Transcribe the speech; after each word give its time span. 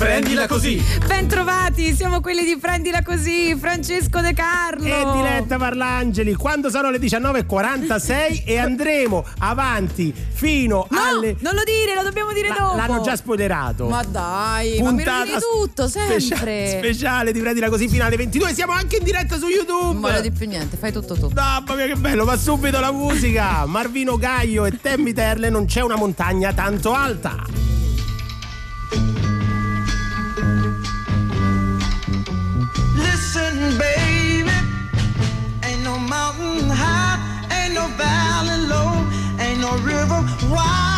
Prendila 0.00 0.46
così! 0.46 0.82
Bentrovati, 1.06 1.94
siamo 1.94 2.22
quelli 2.22 2.42
di 2.42 2.56
Prendila 2.56 3.02
così, 3.02 3.54
Francesco 3.54 4.22
De 4.22 4.32
Carlo. 4.32 4.86
E 4.86 5.04
Diletta 5.12 5.58
Parlangeli, 5.58 6.32
quando 6.36 6.70
sono 6.70 6.88
le 6.88 6.98
19.46 6.98 8.44
e 8.46 8.56
andremo 8.56 9.22
avanti 9.40 10.10
fino 10.32 10.86
no, 10.88 10.98
alle. 10.98 11.36
Non 11.40 11.54
lo 11.54 11.62
dire, 11.64 11.94
lo 11.94 12.02
dobbiamo 12.02 12.32
dire 12.32 12.48
La- 12.48 12.54
dopo. 12.54 12.76
L'hanno 12.76 13.02
già 13.02 13.14
spoilerato. 13.14 13.88
Ma 13.88 14.02
dai, 14.02 14.80
ma 14.80 14.90
mi 14.92 15.04
rovini 15.04 15.36
tutto, 15.38 15.86
sempre. 15.86 16.18
specia- 16.18 16.78
speciale 16.78 17.32
di 17.32 17.40
Prendila 17.40 17.68
così 17.68 17.86
fino 17.86 18.02
alle 18.02 18.16
22. 18.16 18.54
Siamo 18.54 18.72
anche 18.72 18.96
in 18.96 19.04
diretta 19.04 19.36
su 19.36 19.48
YouTube. 19.48 19.92
Non 19.92 20.00
voglio 20.00 20.22
di 20.22 20.30
più 20.30 20.48
niente, 20.48 20.78
fai 20.78 20.92
tutto 20.92 21.14
tu. 21.14 21.30
Mamma 21.34 21.74
mia 21.74 21.84
che 21.84 21.96
bello, 21.96 22.24
ma 22.24 22.38
subito 22.38 22.80
la 22.80 22.90
musica! 22.90 23.66
Marvino 23.68 24.16
Gaio 24.16 24.64
e 24.64 24.80
Temmi 24.80 25.12
Terle 25.12 25.50
non 25.50 25.66
c'è 25.66 25.82
una 25.82 25.96
montagna 25.96 26.54
tanto 26.54 26.94
alta. 26.94 27.68
Baby, 33.60 34.48
ain't 35.62 35.84
no 35.84 35.98
mountain 35.98 36.70
high, 36.70 37.18
ain't 37.52 37.74
no 37.74 37.88
valley 37.88 38.66
low, 38.66 39.06
ain't 39.38 39.60
no 39.60 39.76
river 39.84 40.24
wide 40.48 40.89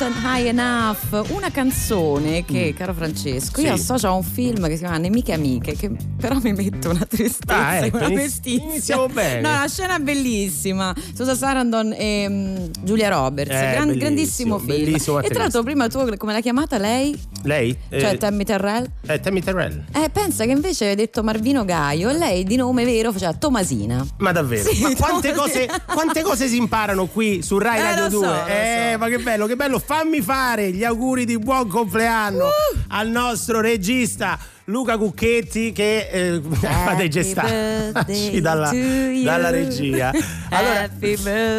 Mountain 0.00 0.22
High 0.24 0.46
Enough, 0.46 1.28
una 1.32 1.50
canzone 1.50 2.42
che, 2.46 2.72
caro 2.74 2.94
Francesco, 2.94 3.60
io 3.60 3.72
Mm. 3.72 3.74
Sì. 3.74 3.80
associo 3.82 4.06
a 4.06 4.12
un 4.12 4.22
film 4.22 4.66
che 4.66 4.72
si 4.72 4.78
chiama 4.78 4.96
Nemiche 4.96 5.34
Amiche, 5.34 5.74
che 5.76 5.90
però 6.18 6.38
mi 6.40 6.54
mette 6.54 6.88
una 6.88 7.04
tristezza 7.06 7.54
Ah, 7.54 7.84
ecco, 7.84 7.98
una 7.98 8.08
iniziamo 8.44 9.08
bene. 9.08 9.40
No, 9.42 9.50
una 9.50 9.68
scena 9.68 9.98
bellissima. 9.98 10.94
Susan 11.14 11.36
Sarandon 11.36 11.92
e 11.94 12.26
mm, 12.30 12.56
Giulia 12.82 13.10
Roberts, 13.10 13.50
Eh, 13.54 13.72
gran- 13.72 13.92
grandissimo 13.98 14.58
film. 14.58 14.68
bellissimo 14.84 15.20
e 15.20 15.28
tra 15.28 15.42
l'altro 15.42 15.62
prima 15.64 15.86
tu 15.88 15.98
come 16.16 16.32
l'hai 16.32 16.40
chiamata 16.42 16.78
lei? 16.78 17.20
Lei? 17.42 17.76
Cioè 17.90 18.12
Eh, 18.14 18.16
Tammy 18.16 18.44
Terrell? 18.44 18.88
eh, 19.06 19.20
Tammy 19.20 19.42
Terrell. 19.42 19.84
Eh, 19.92 20.08
pensa 20.10 20.46
che 20.46 20.52
invece 20.52 20.88
hai 20.88 20.94
detto 20.94 21.22
Marvino 21.22 21.66
Gaio 21.66 22.08
e 22.08 22.14
lei 22.16 22.44
di 22.44 22.56
nome 22.56 22.86
vero 22.86 23.12
faceva 23.12 23.34
Tomasina. 23.34 24.06
Ma 24.18 24.32
davvero? 24.32 24.66
Sì, 24.70 24.80
ma 24.80 24.94
quante 24.96 25.32
tu- 25.32 25.40
cose, 25.40 25.68
quante 25.92 26.22
cose 26.22 26.48
si 26.48 26.56
imparano 26.56 27.04
qui 27.06 27.42
su 27.42 27.58
Rai 27.58 27.78
Eh, 27.78 27.82
Radio 27.82 28.04
lo 28.04 28.10
so, 28.10 28.18
2? 28.18 28.26
lo 28.26 28.46
eh, 28.46 28.88
so. 28.92 28.98
ma 28.98 29.08
che 29.08 29.18
bello, 29.18 29.46
che 29.46 29.56
bello. 29.56 29.78
Fammi 29.90 30.20
fare 30.20 30.70
gli 30.70 30.84
auguri 30.84 31.24
di 31.24 31.36
buon 31.36 31.66
compleanno 31.66 32.44
Uh! 32.44 32.78
al 32.90 33.08
nostro 33.08 33.60
regista 33.60 34.38
Luca 34.70 34.96
Cucchetti 34.96 35.72
che 35.72 36.08
eh, 36.10 36.40
fa 36.50 36.94
dei 36.94 37.10
gestacci 37.10 38.40
dalla, 38.40 38.70
dalla 38.70 39.50
regia. 39.50 40.12
Allora, 40.50 40.88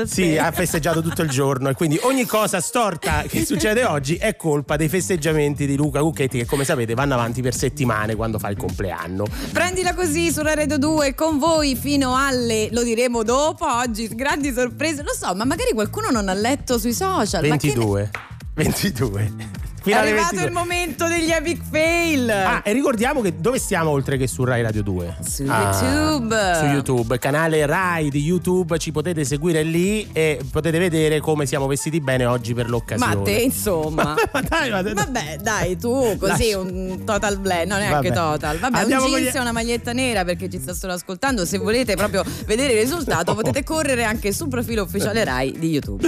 sì, 0.05 0.37
ha 0.37 0.51
festeggiato 0.51 1.01
tutto 1.01 1.21
il 1.21 1.29
giorno 1.29 1.69
e 1.69 1.73
quindi 1.73 1.99
ogni 2.03 2.25
cosa 2.25 2.59
storta 2.61 3.23
che 3.27 3.43
succede 3.45 3.83
oggi 3.83 4.15
è 4.15 4.35
colpa 4.35 4.77
dei 4.77 4.89
festeggiamenti 4.89 5.67
di 5.67 5.75
Luca 5.75 5.99
Cucchetti 5.99 6.39
che 6.39 6.45
come 6.45 6.63
sapete 6.63 6.93
vanno 6.93 7.13
avanti 7.13 7.41
per 7.41 7.53
settimane 7.53 8.15
quando 8.15 8.39
fa 8.39 8.49
il 8.49 8.57
compleanno. 8.57 9.25
Prendila 9.51 9.93
così 9.93 10.31
su 10.31 10.41
Rai 10.41 10.55
Radio 10.55 10.77
2 10.77 11.13
con 11.13 11.37
voi 11.37 11.75
fino 11.75 12.15
alle, 12.15 12.69
lo 12.71 12.83
diremo 12.83 13.23
dopo, 13.23 13.65
oggi 13.65 14.07
grandi 14.15 14.53
sorprese, 14.53 15.03
lo 15.03 15.13
so, 15.13 15.35
ma 15.35 15.43
magari 15.43 15.71
qualcuno 15.73 16.09
non 16.09 16.29
ha 16.29 16.33
letto 16.33 16.77
sui 16.79 16.93
social. 16.93 17.45
ma 17.47 17.57
che 17.57 17.75
ne- 17.75 18.09
22. 18.53 19.69
22. 19.83 19.93
È 19.93 19.97
arrivato 19.97 20.35
22. 20.35 20.45
il 20.45 20.51
momento 20.51 21.07
degli 21.07 21.31
epic 21.31 21.61
fail. 21.69 22.29
Ah, 22.29 22.61
e 22.63 22.71
ricordiamo 22.73 23.21
che 23.21 23.35
dove 23.39 23.57
stiamo 23.57 23.89
oltre 23.89 24.17
che 24.17 24.27
su 24.27 24.43
Rai 24.43 24.61
Radio 24.61 24.83
2? 24.83 25.17
Su 25.27 25.43
Ah, 25.47 25.61
YouTube. 25.81 26.35
Su 26.59 26.65
YouTube, 26.65 27.17
canale 27.19 27.65
Rai 27.65 28.09
di 28.09 28.19
YouTube, 28.21 28.77
ci 28.77 28.91
potete 28.91 29.25
seguire 29.25 29.63
lì 29.63 30.07
e 30.13 30.39
potete 30.51 30.77
vedere 30.77 31.19
come 31.19 31.45
siamo 31.47 31.65
vestiti 31.67 31.99
bene 31.99 32.25
oggi 32.25 32.53
per 32.53 32.69
l'occasione. 32.69 33.15
Ma 33.15 33.21
te, 33.23 33.31
insomma. 33.31 34.15
ma 34.31 34.41
dai, 34.41 34.69
ma 34.69 34.81
dai. 34.83 34.93
Vabbè, 34.93 35.37
dai, 35.41 35.77
tu 35.77 36.15
così 36.19 36.51
Lascia- 36.51 36.59
un 36.59 37.01
total 37.03 37.37
blend, 37.39 37.71
non 37.71 37.79
è 37.79 37.85
anche 37.87 38.09
Vabbè. 38.09 38.31
total. 38.33 38.57
Vabbè, 38.59 38.77
Andiamo 38.77 39.05
un 39.05 39.11
jeans 39.11 39.33
gli- 39.33 39.35
e 39.35 39.39
una 39.39 39.51
maglietta 39.51 39.93
nera 39.93 40.23
perché 40.23 40.47
ci 40.49 40.59
sta 40.59 40.73
solo 40.73 40.93
ascoltando. 40.93 41.43
Se 41.45 41.57
volete 41.57 41.95
proprio 41.95 42.23
vedere 42.45 42.73
il 42.73 42.79
risultato, 42.81 43.33
potete 43.35 43.63
correre 43.63 44.03
anche 44.03 44.31
sul 44.31 44.47
profilo 44.49 44.83
ufficiale 44.83 45.23
Rai 45.23 45.55
di 45.57 45.69
YouTube. 45.69 46.07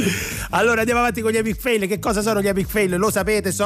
Allora 0.52 0.80
andiamo 0.80 1.00
avanti 1.00 1.22
con 1.22 1.32
gli 1.32 1.38
epic 1.38 1.60
fail. 1.60 1.88
Che 1.88 1.98
cosa 2.00 2.22
sono 2.22 2.40
gli 2.42 2.48
epic 2.48 2.68
fail? 2.68 2.98
Lo 2.98 3.10
sapete, 3.10 3.52
sono 3.52 3.63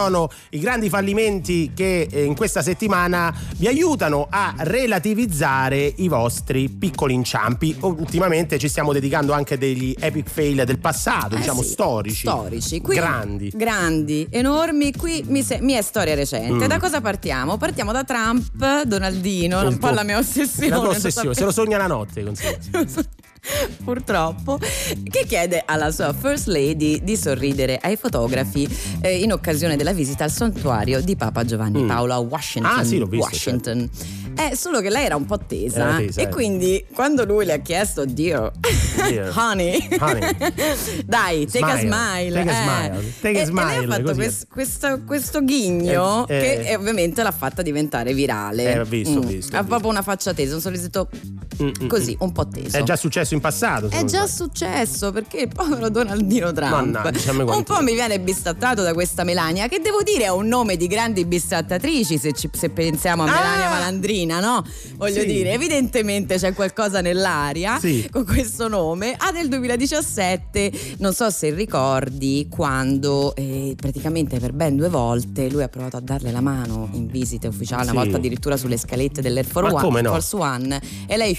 i 0.51 0.59
grandi 0.59 0.89
fallimenti 0.89 1.71
che 1.73 2.07
eh, 2.11 2.23
in 2.23 2.35
questa 2.35 2.61
settimana 2.61 3.33
vi 3.57 3.67
aiutano 3.67 4.27
a 4.29 4.53
relativizzare 4.57 5.93
i 5.97 6.07
vostri 6.07 6.69
piccoli 6.69 7.13
inciampi. 7.13 7.75
Ultimamente 7.81 8.57
ci 8.59 8.67
stiamo 8.67 8.93
dedicando 8.93 9.33
anche 9.33 9.57
degli 9.57 9.95
epic 9.99 10.29
fail 10.29 10.63
del 10.65 10.79
passato, 10.79 11.35
Eh 11.35 11.39
diciamo 11.39 11.61
sì, 11.61 11.69
storici. 11.69 12.27
Storici. 12.27 12.81
Qui- 12.81 12.95
grandi. 12.95 13.51
Grandi, 13.53 14.27
enormi. 14.29 14.93
Qui 14.93 15.23
mi, 15.27 15.41
se- 15.43 15.59
mi 15.61 15.73
è 15.73 15.81
storia 15.81 16.15
recente. 16.15 16.65
Mm. 16.65 16.67
Da 16.67 16.79
cosa 16.79 17.01
partiamo? 17.01 17.57
Partiamo 17.57 17.91
da 17.91 18.03
Trump, 18.03 18.83
Donaldino, 18.83 19.61
un 19.67 19.77
po' 19.77 19.87
tuo- 19.87 19.95
la 19.95 20.03
mia 20.03 20.17
ossessione. 20.17 20.69
La 20.69 20.79
tua 20.79 20.89
ossessione, 20.89 21.33
se 21.33 21.43
lo 21.43 21.51
sogna 21.51 21.77
la 21.77 21.87
notte, 21.87 22.23
consiglio. 22.23 22.55
purtroppo, 23.83 24.57
che 24.57 25.25
chiede 25.27 25.63
alla 25.65 25.91
sua 25.91 26.13
First 26.13 26.47
Lady 26.47 27.03
di 27.03 27.15
sorridere 27.15 27.77
ai 27.81 27.95
fotografi 27.95 28.67
eh, 29.01 29.21
in 29.21 29.31
occasione 29.31 29.75
della 29.75 29.93
visita 29.93 30.23
al 30.23 30.31
santuario 30.31 31.01
di 31.01 31.15
Papa 31.15 31.43
Giovanni 31.45 31.83
Mm. 31.83 31.87
Paolo 31.87 32.13
a 32.13 32.17
Washington. 32.19 32.79
Ah, 32.79 32.83
sì, 32.83 32.97
l'ho 32.97 33.05
visto, 33.05 33.25
Washington. 33.25 33.89
Eh, 34.37 34.55
solo 34.55 34.81
che 34.81 34.89
lei 34.89 35.05
era 35.05 35.15
un 35.15 35.25
po' 35.25 35.37
tesa, 35.39 35.95
tesa, 35.97 36.21
e 36.21 36.23
eh. 36.25 36.29
quindi 36.29 36.85
quando 36.93 37.25
lui 37.25 37.45
le 37.45 37.53
ha 37.53 37.57
chiesto, 37.57 38.05
Dio, 38.05 38.51
honey, 39.35 39.87
Honey. 39.99 40.35
dai, 41.05 41.45
take 41.47 41.65
a 41.65 41.77
Smile. 41.77 42.29
smile. 42.29 42.33
Take 42.33 42.49
a 42.49 42.51
eh. 42.51 42.63
smile. 42.63 43.13
Take 43.21 43.39
a 43.39 43.41
E- 43.41 43.45
smile, 43.45 43.73
E 43.73 43.75
lei 43.79 43.85
ha 43.85 43.87
fatto 44.03 44.13
quest- 44.13 44.47
questo, 44.49 45.01
questo 45.05 45.43
ghigno 45.43 46.27
Eh, 46.27 46.35
eh. 46.37 46.39
che 46.41 46.69
eh, 46.69 46.75
ovviamente 46.75 47.23
l'ha 47.23 47.31
fatta 47.31 47.61
diventare 47.61 48.13
virale. 48.13 48.73
Eh, 48.73 48.79
ho 48.79 48.83
visto, 48.85 49.19
Mm. 49.21 49.25
visto, 49.25 49.57
Ha 49.57 49.63
proprio 49.63 49.89
una 49.89 50.01
faccia 50.01 50.33
tesa, 50.33 50.55
un 50.55 50.61
sorrisetto 50.61 51.09
Mm, 51.61 51.69
mm, 51.83 51.87
così, 51.87 52.11
mm. 52.11 52.17
un 52.23 52.31
po' 52.31 52.47
teso. 52.47 52.77
È 52.77 52.83
già 52.83 52.95
successo 52.95 53.33
in 53.33 53.39
passato. 53.39 53.89
È 53.89 54.03
già 54.03 54.27
successo 54.27 55.11
perché 55.11 55.39
il 55.39 55.47
povero 55.47 55.89
Donaldino 55.89 56.51
Trump 56.53 56.71
Mannaggia, 56.71 57.33
me 57.33 57.43
un 57.43 57.63
po' 57.63 57.81
mi 57.81 57.93
viene 57.93 58.19
bistrattato 58.19 58.83
da 58.83 58.93
questa 58.93 59.23
Melania 59.23 59.67
che 59.67 59.79
devo 59.79 60.03
dire 60.03 60.25
è 60.25 60.29
un 60.31 60.45
nome 60.47 60.77
di 60.77 60.85
grandi 60.85 61.25
bistrattatrici 61.25 62.17
se, 62.19 62.33
ci- 62.33 62.49
se 62.53 62.69
pensiamo 62.69 63.23
a 63.23 63.25
Ah! 63.25 63.29
Melania 63.31 63.69
Malandrina 64.27 64.39
no? 64.39 64.63
Voglio 64.95 65.21
Sì. 65.21 65.25
dire 65.27 65.51
evidentemente 65.53 66.37
c'è 66.37 66.53
qualcosa 66.53 67.01
nell'aria 67.01 67.79
Sì. 67.79 68.07
con 68.11 68.25
questo 68.25 68.67
nome 68.67 69.15
ah 69.17 69.29
nel 69.31 69.47
2017 69.47 70.71
non 70.99 71.13
so 71.13 71.29
se 71.29 71.51
ricordi 71.53 72.47
quando 72.49 73.35
eh, 73.35 73.73
praticamente 73.79 74.39
per 74.39 74.53
ben 74.53 74.75
due 74.75 74.89
volte 74.89 75.49
lui 75.49 75.63
ha 75.63 75.69
provato 75.69 75.97
a 75.97 76.01
darle 76.01 76.31
la 76.31 76.41
mano 76.41 76.89
in 76.93 77.07
visita 77.07 77.47
ufficiali 77.47 77.83
una 77.83 77.91
Sì. 77.91 77.97
volta 77.97 78.17
addirittura 78.17 78.57
sulle 78.57 78.77
scalette 78.77 79.21
dell'Air 79.21 79.45
Force 79.45 79.73
One, 79.73 80.01
no? 80.01 80.09
Force 80.11 80.35
One 80.35 80.81
e 81.07 81.17
lei 81.17 81.37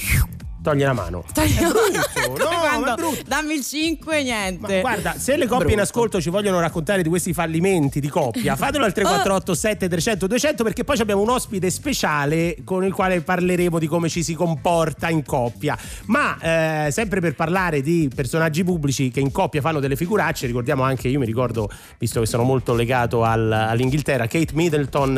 Togli 0.68 0.82
la 0.82 0.92
mano. 0.92 1.24
Taglio- 1.32 1.70
brutto, 1.72 2.42
no, 2.42 2.58
Quando 2.58 3.16
dammi 3.26 3.54
il 3.54 3.64
5 3.64 4.22
niente. 4.22 4.74
Ma 4.74 4.80
guarda, 4.80 5.14
se 5.18 5.36
le 5.36 5.46
coppie 5.46 5.68
in 5.70 5.76
Brutto. 5.76 5.82
ascolto 5.82 6.20
ci 6.20 6.28
vogliono 6.30 6.60
raccontare 6.60 7.02
di 7.02 7.08
questi 7.08 7.32
fallimenti 7.32 8.00
di 8.00 8.08
coppia, 8.08 8.54
fatelo 8.56 8.84
al 8.84 8.92
348 8.92 9.54
7300 9.54 10.26
200 10.26 10.64
perché 10.64 10.84
poi 10.84 10.98
abbiamo 11.00 11.22
un 11.22 11.30
ospite 11.30 11.70
speciale 11.70 12.56
con 12.64 12.84
il 12.84 12.92
quale 12.92 13.20
parleremo 13.22 13.78
di 13.78 13.86
come 13.86 14.08
ci 14.08 14.22
si 14.22 14.34
comporta 14.34 15.08
in 15.08 15.24
coppia. 15.24 15.76
Ma 16.06 16.36
eh, 16.86 16.90
sempre 16.90 17.20
per 17.20 17.34
parlare 17.34 17.80
di 17.80 18.10
personaggi 18.14 18.62
pubblici 18.64 19.10
che 19.10 19.20
in 19.20 19.30
coppia 19.32 19.60
fanno 19.60 19.80
delle 19.80 19.96
figuracce, 19.96 20.46
ricordiamo 20.46 20.82
anche, 20.82 21.08
io 21.08 21.18
mi 21.18 21.26
ricordo, 21.26 21.70
visto 21.98 22.20
che 22.20 22.26
sono 22.26 22.42
molto 22.42 22.74
legato 22.74 23.24
al- 23.24 23.50
all'Inghilterra, 23.52 24.26
Kate 24.26 24.52
Middleton 24.52 25.16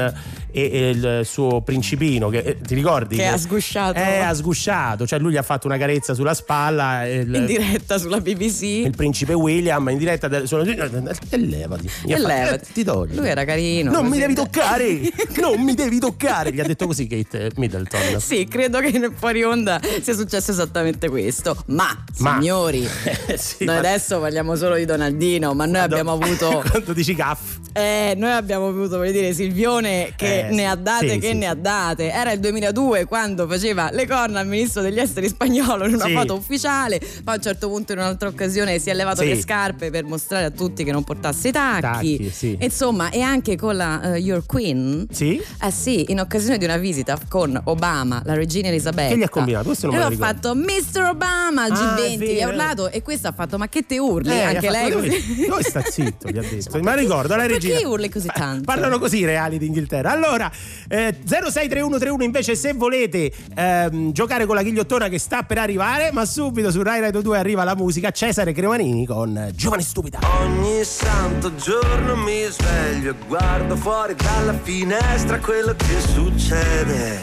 e, 0.53 0.71
e 0.73 0.91
il 0.91 1.21
suo 1.25 1.61
principino, 1.63 2.29
che 2.29 2.39
eh, 2.39 2.61
ti 2.61 2.75
ricordi? 2.75 3.17
Che 3.17 3.27
ha 3.27 3.37
sgusciato. 3.37 3.99
Eh, 3.99 4.19
ha 4.19 4.35
sgusciato, 4.35 5.07
cioè 5.07 5.19
lui 5.19 5.33
gli 5.33 5.37
ha 5.41 5.43
fatto 5.43 5.67
una 5.67 5.77
carezza 5.79 6.15
sulla 6.15 6.35
spalla. 6.35 7.07
il- 7.07 7.35
in 7.35 7.47
diretta 7.47 7.99
sulla 7.99 8.21
BBC. 8.21 8.63
il 8.63 8.95
principe 8.97 9.33
William 9.33 9.89
in 9.89 9.99
diretta 9.99 10.29
del, 10.29 10.47
sono, 10.47 10.63
e 10.63 10.75
levati 10.75 11.87
E 11.87 12.17
fatto, 12.17 12.27
levati. 12.27 12.55
"Eh, 12.55 12.61
ti 12.73 12.85
togli 12.85 13.15
Lui 13.17 13.29
era 13.29 13.45
carino. 13.45 13.91
non 13.91 14.07
mi 14.07 14.19
devi 14.19 14.35
toccare 14.35 15.01
non 15.41 15.61
mi 15.63 15.75
devi 15.75 15.99
toccare 15.99 16.53
gli 16.53 16.61
ha 16.61 16.65
detto 16.65 16.87
così 16.87 17.07
Kate 17.07 17.51
Middleton 17.57 18.21
Sì, 18.21 18.47
credo 18.47 18.81
che 18.81 18.97
nel 18.99 19.13
fuori 19.17 19.43
onda 19.43 19.81
sia 20.03 20.15
successo 20.15 20.51
esattamente 20.51 21.09
questo. 21.09 21.57
Ma, 21.67 22.05
Ma- 22.19 22.37
signori, 22.39 22.87
Eh, 23.27 23.37
sì, 23.37 23.65
noi 23.65 23.75
ma- 23.75 23.81
adesso 23.81 24.19
parliamo 24.21 24.55
solo 24.57 24.75
di 24.77 24.85
Donaldino, 24.85 25.55
ma 25.55 25.65
noi 25.67 25.81
abbiamo 25.81 26.13
avuto. 26.13 26.63
quando 26.71 26.93
dici 26.93 27.15
caff 27.15 27.59
Eh, 27.73 28.15
noi 28.17 28.31
abbiamo 28.33 28.69
avuto, 28.69 28.97
voglio 28.99 29.13
dire, 29.13 29.33
Silvione 29.33 30.13
che 30.17 30.49
Eh, 30.49 30.51
ne 30.53 30.67
ha 30.67 30.75
date, 30.75 31.11
Sì, 31.11 31.19
che 31.19 31.29
sì, 31.31 31.35
ne 31.37 31.47
ha 31.47 31.55
date. 31.55 32.11
Era 32.11 32.33
il 32.33 32.41
2002 32.41 33.05
quando 33.07 33.47
faceva 33.47 33.91
le 33.93 34.07
corna 34.07 34.41
al 34.41 34.47
ministro 34.47 34.83
degli 34.83 34.99
esteri 34.99 35.30
spagnolo 35.31 35.87
in 35.87 35.95
una 35.95 36.05
Sì. 36.07 36.13
foto 36.13 36.35
ufficiale. 36.35 36.99
Poi 36.99 37.35
a 37.35 37.37
un 37.37 37.43
certo 37.43 37.69
punto, 37.69 37.93
in 37.93 37.99
un'altra 37.99 38.29
occasione, 38.29 38.79
si 38.79 38.91
è 38.91 38.95
levato 38.95 39.23
Sì. 39.23 39.29
le 39.29 39.41
scarpe 39.41 39.91
per 39.91 40.05
mostrare 40.05 40.45
a 40.47 40.51
tutti 40.51 40.85
che 40.85 40.93
non 40.93 41.05
portasse 41.05 41.49
i 41.49 41.53
tacchi. 41.53 41.81
Tacchi, 41.81 42.31
sì. 42.31 42.57
Insomma, 42.61 43.11
e 43.11 43.21
anche 43.23 43.57
con 43.57 43.77
la 43.77 44.15
eh, 44.15 44.19
Your 44.19 44.45
Queen. 44.47 45.07
sì 45.11 45.41
Eh 45.63 45.71
sì, 45.71 46.11
in 46.11 46.21
occasione 46.21 46.59
di 46.59 46.65
una 46.65 46.77
visita 46.77 47.19
con 47.29 47.59
Obama, 47.65 48.23
la 48.25 48.35
regina 48.35 48.69
Elisabetta. 48.69 49.13
Che 49.15 49.19
gli 49.19 49.23
ha 49.23 49.29
combinato? 49.29 49.67
Questo 49.67 49.87
non 49.87 49.97
lo 49.99 50.09
ricordo. 50.09 50.25
fatto 50.33 50.55
Mr. 50.55 51.03
Obama 51.11 51.65
al 51.65 51.71
Ah, 51.73 51.97
è 51.97 52.17
G20, 52.17 52.33
gli 52.35 52.41
ha 52.41 52.49
urlato 52.49 52.91
e 52.91 53.03
questo 53.03 53.29
ha 53.29 53.33
fatto 53.33 53.57
ma 53.59 53.69
che 53.69 53.87
te 53.87 53.99
urli? 53.99 54.31
Eh, 54.31 54.43
anche 54.43 54.67
ha 54.69 54.71
lei 54.71 54.91
così. 54.93 55.47
Dove 55.49 55.63
sta 55.63 55.83
zitto 55.83 56.29
gli 56.29 56.39
ha 56.39 56.43
detto 56.49 56.79
ma 56.83 56.95
ricordo 56.95 57.37
la 57.37 57.47
Perché 57.47 57.69
regina 57.69 57.89
urli 57.89 58.09
così 58.09 58.29
tanto? 58.33 58.65
parlano 58.65 58.99
così 58.99 59.19
i 59.19 59.25
reali 59.25 59.59
d'Inghilterra 59.59 60.11
allora 60.11 60.51
eh, 60.89 61.15
063131 61.25 62.23
invece 62.25 62.57
se 62.57 62.73
volete 62.73 63.31
ehm, 63.55 64.13
giocare 64.13 64.47
con 64.47 64.55
la 64.55 64.63
ghigliottona 64.63 65.09
che 65.11 65.19
sta 65.19 65.43
per 65.43 65.59
arrivare 65.59 66.11
ma 66.13 66.25
subito 66.25 66.71
su 66.71 66.83
Rai 66.83 67.01
Radio 67.01 67.21
2 67.21 67.37
arriva 67.37 67.65
la 67.65 67.75
musica 67.75 68.11
Cesare 68.11 68.53
Cremanini 68.53 69.05
con 69.05 69.51
Giovane 69.55 69.83
Stupida. 69.83 70.21
Ogni 70.41 70.83
santo 70.85 71.55
giorno 71.57 72.17
mi 72.17 72.45
sveglio 72.45 73.11
e 73.11 73.15
guardo 73.27 73.77
fuori 73.77 74.15
dalla 74.15 74.55
finestra 74.63 75.39
quello 75.41 75.75
che 75.75 76.01
succede 76.01 77.19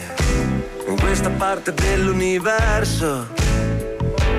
in 0.86 1.00
questa 1.00 1.30
parte 1.30 1.72
dell'universo. 1.74 3.26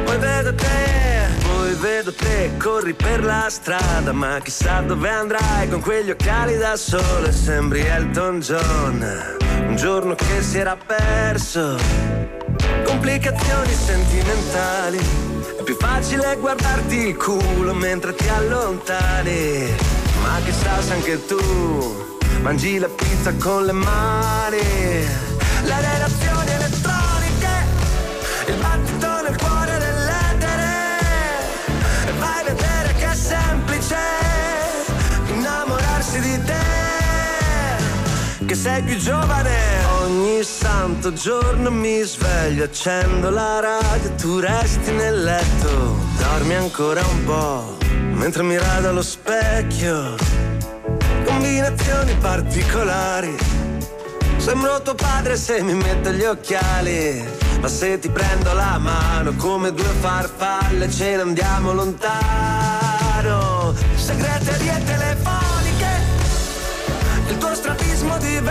Poi 0.06 0.18
vedo 0.18 0.56
te, 0.56 1.28
poi 1.42 1.74
vedo 1.74 2.14
te, 2.14 2.52
corri 2.58 2.94
per 2.94 3.24
la 3.24 3.48
strada, 3.50 4.12
ma 4.14 4.40
chissà 4.42 4.82
dove 4.82 5.10
andrai 5.10 5.68
con 5.70 5.82
quegli 5.82 6.12
occhiali 6.12 6.56
da 6.58 6.76
sole, 6.76 7.32
sembri 7.32 7.82
Elton 7.82 8.40
John, 8.40 9.38
un 9.68 9.76
giorno 9.76 10.16
che 10.16 10.42
si 10.42 10.58
era 10.58 10.78
perso 10.78 12.39
complicazioni 12.84 13.74
sentimentali. 13.74 14.98
È 15.60 15.64
più 15.64 15.76
facile 15.76 16.38
guardarti 16.40 16.96
il 17.10 17.18
culo 17.18 17.74
mentre 17.74 18.14
ti 18.16 18.28
allontani. 18.28 19.76
Ma 20.22 20.40
chissà 20.44 20.82
se 20.82 20.94
anche 20.94 21.26
tu 21.26 22.08
mangi 22.42 22.78
la 22.78 22.88
pizza 22.88 23.34
con 23.36 23.66
le 23.66 23.72
mani. 23.72 24.58
Le 25.64 25.82
relazioni 25.82 26.52
elettroniche, 26.52 27.54
il 28.48 28.56
battito 28.56 29.22
nel 29.22 29.38
cuore 29.38 29.78
dell'etere. 29.78 30.72
E 32.08 32.12
vai 32.20 32.40
a 32.40 32.44
vedere 32.44 32.94
che 32.98 33.12
è 33.12 33.16
semplice 33.16 33.98
innamorarsi 35.34 36.20
di 36.20 36.44
te 36.44 36.70
che 38.46 38.56
sei 38.56 38.82
più 38.82 38.98
giovane. 38.98 39.69
Ogni 40.20 40.44
santo 40.44 41.14
giorno 41.14 41.72
mi 41.72 42.02
sveglio, 42.02 42.66
accendo 42.66 43.30
la 43.30 43.62
radio, 43.62 44.12
tu 44.16 44.40
resti 44.40 44.92
nel 44.92 45.24
letto, 45.24 45.96
dormi 46.18 46.56
ancora 46.56 47.02
un 47.06 47.24
po', 47.24 47.78
mentre 48.16 48.44
mi 48.44 48.58
rado 48.58 48.90
allo 48.90 49.02
specchio. 49.02 50.18
Combinazioni 51.24 52.14
particolari. 52.20 53.34
Sembro 54.36 54.82
tuo 54.82 54.94
padre 54.94 55.38
se 55.38 55.62
mi 55.62 55.74
metto 55.74 56.12
gli 56.12 56.26
occhiali. 56.26 57.26
Ma 57.62 57.70
se 57.70 57.98
ti 58.00 58.10
prendo 58.10 58.52
la 58.52 58.78
mano 58.78 59.34
come 59.38 59.72
due 59.72 59.94
farfalle 60.02 60.92
ce 60.92 61.16
ne 61.16 61.22
andiamo 61.22 61.72
lontano. 61.72 63.74
Segreterie 63.96 64.84
telefoniche 64.84 65.92
il 67.30 67.38
tuo 67.38 67.56
strabismo 67.56 68.18
di 68.18 68.42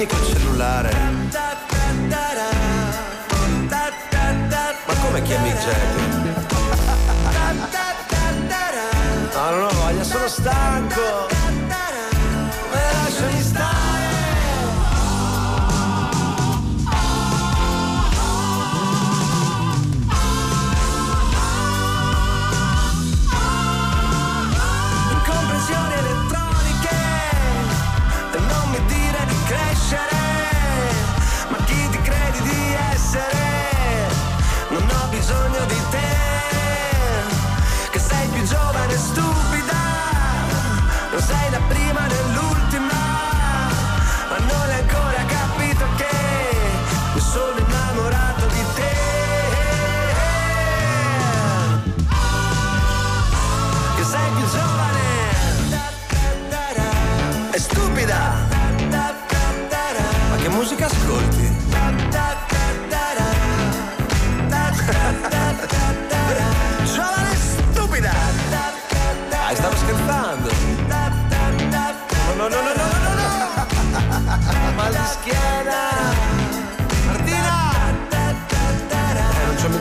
spegni 0.00 0.06
quel 0.06 0.24
cellulare 0.24 0.90
ma 4.86 4.94
come 5.02 5.22
chiami 5.22 5.50
Jack? 5.50 6.08
No, 9.34 9.50
non 9.50 9.62
ho 9.64 9.68
voglia, 9.70 10.04
sono 10.04 10.28
stanco 10.28 11.29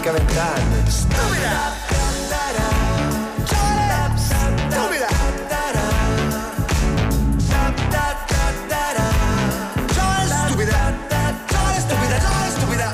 mica 0.09 0.11
vent'anni! 0.11 0.89
Stupida! 0.89 1.77
Giovane 3.45 4.15
stupida! 4.17 5.07
Giovane 9.87 10.27
stupida! 10.37 10.77
Giovane 11.47 11.79
stupida! 11.79 12.17
Giovane 12.17 12.49
stupida! 12.49 12.91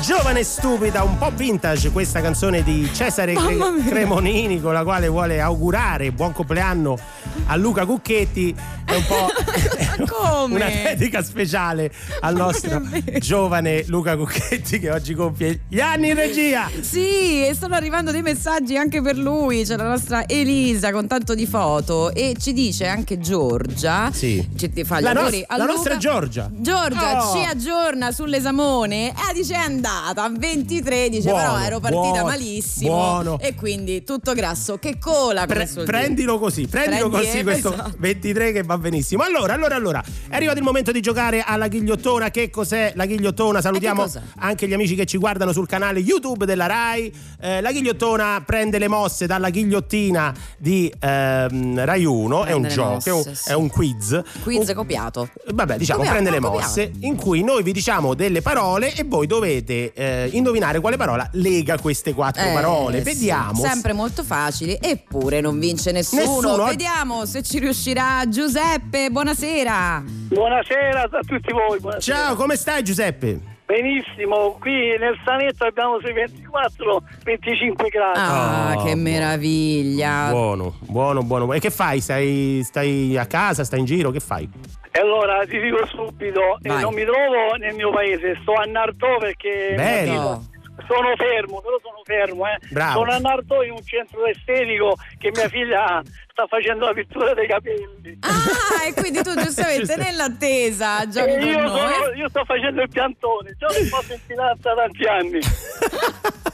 Giovane 0.00 0.40
e 0.40 0.44
stupida, 0.44 1.02
un 1.02 1.18
po' 1.18 1.30
vintage 1.34 1.90
questa 1.90 2.20
canzone 2.20 2.62
di 2.62 2.88
Cesare 2.92 3.34
Cre- 3.34 3.84
Cremonini 3.88 4.60
con 4.60 4.72
la 4.72 4.84
quale 4.84 5.08
vuole 5.08 5.40
augurare 5.40 6.12
buon 6.12 6.32
compleanno 6.32 6.98
a 7.46 7.56
Luca 7.56 7.86
Cucchetti. 7.86 8.54
È 8.84 8.94
un 8.94 9.04
po' 9.06 9.28
Come? 10.08 10.54
una 10.56 10.66
dedica 10.68 11.22
speciale 11.22 11.90
al 12.20 12.34
nostro 12.36 12.82
giovane 13.18 13.84
Luca 13.86 14.16
Cucchetti 14.16 14.78
che 14.78 14.90
oggi 14.90 15.14
compie 15.14 15.60
gli 15.68 15.80
anni 15.80 16.08
in 16.08 16.14
regia. 16.14 16.68
Sì, 16.80 17.44
e 17.46 17.54
stanno 17.54 17.74
arrivando 17.74 18.10
dei 18.10 18.22
messaggi 18.22 18.76
anche 18.76 19.00
per 19.02 19.16
lui. 19.16 19.64
C'è 19.64 19.76
la 19.76 19.88
nostra 19.88 20.26
Elisa 20.28 20.92
con 20.92 21.06
tanto 21.06 21.34
di 21.34 21.46
foto 21.46 22.12
e 22.12 22.34
ci 22.38 22.52
dice 22.52 22.86
anche 22.86 23.18
Giorgia. 23.18 24.10
Sì. 24.12 24.46
Ci 24.56 24.84
fa 24.84 25.00
gli 25.00 25.02
La 25.04 25.12
nos- 25.12 25.44
la 25.48 25.64
nostra 25.64 25.96
Giorgia. 25.96 26.50
Giorgia 26.52 27.04
Oh. 27.22 27.34
ci 27.36 27.44
aggiorna 27.44 28.10
sull'esamone. 28.12 29.10
Eh, 29.10 29.34
dice 29.34 29.54
è 29.54 29.58
andata 29.58 30.22
a 30.24 30.30
23, 30.30 31.08
dice 31.08 31.28
Buono, 31.30 31.42
però 31.52 31.58
ero 31.64 31.80
partita 31.80 32.02
buono, 32.02 32.24
malissimo. 32.24 32.90
buono. 32.90 33.38
E 33.40 33.54
quindi 33.54 34.02
tutto 34.04 34.32
grasso 34.34 34.78
che 34.78 34.98
cola. 34.98 35.46
Pre- 35.46 35.68
prendilo 35.84 36.38
così, 36.38 36.66
prendilo 36.66 37.08
Prendi, 37.08 37.26
così 37.26 37.38
eh, 37.38 37.42
questo 37.42 37.72
esatto. 37.72 37.94
23 37.98 38.52
che 38.52 38.62
va 38.62 38.76
benissimo. 38.78 39.22
Allora, 39.22 39.54
allora, 39.54 39.74
allora, 39.76 39.85
è 39.90 40.34
arrivato 40.34 40.58
il 40.58 40.64
momento 40.64 40.92
di 40.92 41.00
giocare 41.00 41.42
alla 41.42 41.68
ghigliottona. 41.68 42.30
Che 42.30 42.50
cos'è 42.50 42.92
la 42.94 43.04
ghigliottona? 43.06 43.60
Salutiamo 43.60 44.06
anche 44.38 44.66
gli 44.66 44.72
amici 44.72 44.94
che 44.94 45.04
ci 45.06 45.18
guardano 45.18 45.52
sul 45.52 45.66
canale 45.66 46.00
YouTube 46.00 46.44
della 46.46 46.66
Rai. 46.66 47.12
Eh, 47.40 47.60
la 47.60 47.70
ghigliottona 47.72 48.42
prende 48.44 48.78
le 48.78 48.88
mosse 48.88 49.26
dalla 49.26 49.50
ghigliottina 49.50 50.34
di 50.58 50.92
ehm, 50.98 51.84
Rai 51.84 52.04
1, 52.04 52.44
è 52.44 52.52
un 52.52 52.60
Prende 52.62 52.68
gioco, 52.68 52.90
mosse, 52.94 53.10
è 53.10 53.12
un, 53.12 53.24
sì. 53.34 53.50
è 53.50 53.52
un 53.54 53.68
quiz. 53.68 54.22
Quiz 54.42 54.68
Un- 54.68 54.74
copiato. 54.74 55.28
Vabbè, 55.52 55.76
diciamo, 55.76 55.98
Copiato, 56.00 56.18
prende 56.22 56.30
le 56.38 56.42
copiato. 56.44 56.66
mosse 56.66 56.92
in 57.00 57.16
cui 57.16 57.42
noi 57.42 57.62
vi 57.62 57.72
diciamo 57.72 58.14
delle 58.14 58.42
parole 58.42 58.94
e 58.94 59.04
voi 59.04 59.26
dovete 59.26 59.92
eh, 59.92 60.28
indovinare 60.32 60.80
quale 60.80 60.96
parola 60.96 61.28
lega 61.32 61.78
queste 61.78 62.14
quattro 62.14 62.42
Eh, 62.42 62.52
parole. 62.52 62.98
sì. 62.98 63.04
Vediamo. 63.04 63.60
Sempre 63.62 63.92
molto 63.92 64.22
facili, 64.24 64.76
eppure 64.80 65.40
non 65.40 65.58
vince 65.58 65.92
nessuno. 65.92 66.20
Nessuno. 66.22 66.64
Vediamo 66.66 67.24
se 67.26 67.42
ci 67.42 67.58
riuscirà 67.58 68.28
Giuseppe. 68.28 69.10
Buonasera. 69.10 69.75
Buonasera 69.76 71.02
a 71.02 71.08
tutti 71.26 71.52
voi. 71.52 71.78
buonasera. 71.80 72.16
Ciao, 72.16 72.34
come 72.34 72.56
stai 72.56 72.82
Giuseppe? 72.82 73.54
Benissimo, 73.66 74.56
qui 74.60 74.96
nel 74.98 75.18
Sanetto 75.24 75.64
abbiamo 75.64 75.98
sui 76.00 76.12
24-25 76.14 77.88
gradi. 77.90 78.18
Ah, 78.18 78.74
Oh, 78.78 78.84
che 78.84 78.94
meraviglia. 78.94 80.28
Buono, 80.30 80.76
buono, 80.82 81.22
buono. 81.22 81.52
E 81.52 81.58
che 81.58 81.70
fai? 81.70 82.00
Stai, 82.00 82.60
stai 82.64 83.16
a 83.18 83.26
casa? 83.26 83.64
Stai 83.64 83.80
in 83.80 83.84
giro? 83.84 84.10
Che 84.10 84.20
fai? 84.20 84.48
E 84.92 84.98
allora 85.00 85.44
ti 85.46 85.60
dico 85.60 85.84
subito, 85.88 86.58
eh, 86.62 86.68
Vai. 86.68 86.80
non 86.80 86.94
mi 86.94 87.02
trovo 87.04 87.54
nel 87.58 87.74
mio 87.74 87.90
paese, 87.90 88.38
sto 88.40 88.54
a 88.54 88.64
Nardò 88.64 89.18
perché 89.18 89.74
Bello. 89.76 90.44
No. 90.76 90.84
sono 90.86 91.16
fermo, 91.16 91.60
però 91.60 91.78
sono 91.82 92.02
fermo. 92.04 92.46
Eh. 92.46 92.58
Bravo. 92.70 93.00
Sono 93.00 93.12
a 93.12 93.18
Nardò 93.18 93.62
in 93.62 93.72
un 93.72 93.84
centro 93.84 94.24
estetico 94.26 94.96
che 95.18 95.30
mia 95.34 95.48
figlia 95.48 96.02
sta 96.30 96.46
facendo 96.46 96.84
la 96.86 96.92
pittura 96.92 97.32
dei 97.34 97.46
capelli. 97.46 98.18
Ah, 98.20 98.86
e 98.86 98.92
quindi 98.92 99.22
tu 99.22 99.34
giustamente 99.40 99.96
nell'attesa 99.96 101.02
io, 101.02 101.68
sono- 101.68 102.12
io 102.14 102.28
sto 102.28 102.44
facendo 102.44 102.82
il 102.82 102.88
piantone, 102.90 103.56
già 103.56 103.66
l'ho 103.66 103.84
fatto 103.86 104.12
in 104.12 104.20
finanza 104.26 104.74
da 104.74 104.82
tanti 104.82 105.04
anni. 105.04 105.38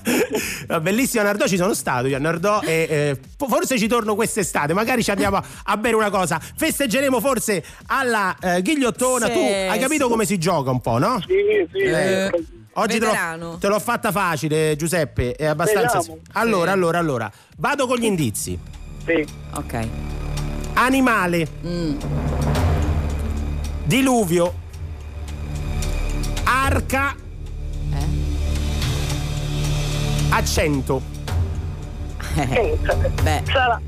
No, 0.67 0.81
Bellissimo 0.81 1.23
a 1.23 1.26
Nardò, 1.26 1.47
ci 1.47 1.57
sono 1.57 1.75
stato 1.75 2.09
io 2.09 2.17
a 2.17 2.19
Nardò 2.19 2.61
e 2.62 2.87
eh, 2.91 3.21
forse 3.37 3.79
ci 3.79 3.87
torno 3.87 4.17
quest'estate, 4.17 4.73
magari 4.73 5.05
ci 5.05 5.12
andiamo 5.12 5.37
a, 5.37 5.45
a 5.64 5.76
bere 5.76 5.95
una 5.95 6.11
cosa. 6.11 6.41
Festeggeremo 6.41 7.21
forse 7.21 7.62
alla 7.87 8.37
eh, 8.41 8.62
ghigliottona. 8.62 9.26
Sì, 9.26 9.33
tu 9.33 9.38
hai 9.38 9.79
capito 9.79 10.05
sì. 10.05 10.11
come 10.11 10.25
si 10.25 10.38
gioca 10.38 10.71
un 10.71 10.81
po', 10.81 10.99
no? 10.99 11.21
Sì, 11.21 11.69
sì. 11.71 11.79
Eh, 11.79 12.31
Oggi 12.75 12.99
te 12.99 13.07
l'ho, 13.37 13.59
te 13.59 13.69
l'ho 13.69 13.79
fatta 13.79 14.11
facile, 14.11 14.75
Giuseppe. 14.76 15.35
È 15.35 15.45
abbastanza. 15.45 15.99
Vediamo. 15.99 16.21
Allora, 16.33 16.71
Sì. 16.71 16.76
allora, 16.76 16.99
allora. 16.99 17.33
Vado 17.59 17.87
con 17.87 17.99
gli 17.99 18.05
indizi. 18.05 18.59
sì. 19.05 19.26
Ok. 19.57 19.88
Animale, 20.75 21.47
Mm. 21.67 21.97
diluvio, 23.85 24.55
arca, 26.45 27.14
Eh? 27.93 28.07
accento. 30.31 31.02
Eh, 32.37 32.79
Beh, 33.23 33.43
sarà 33.45 33.79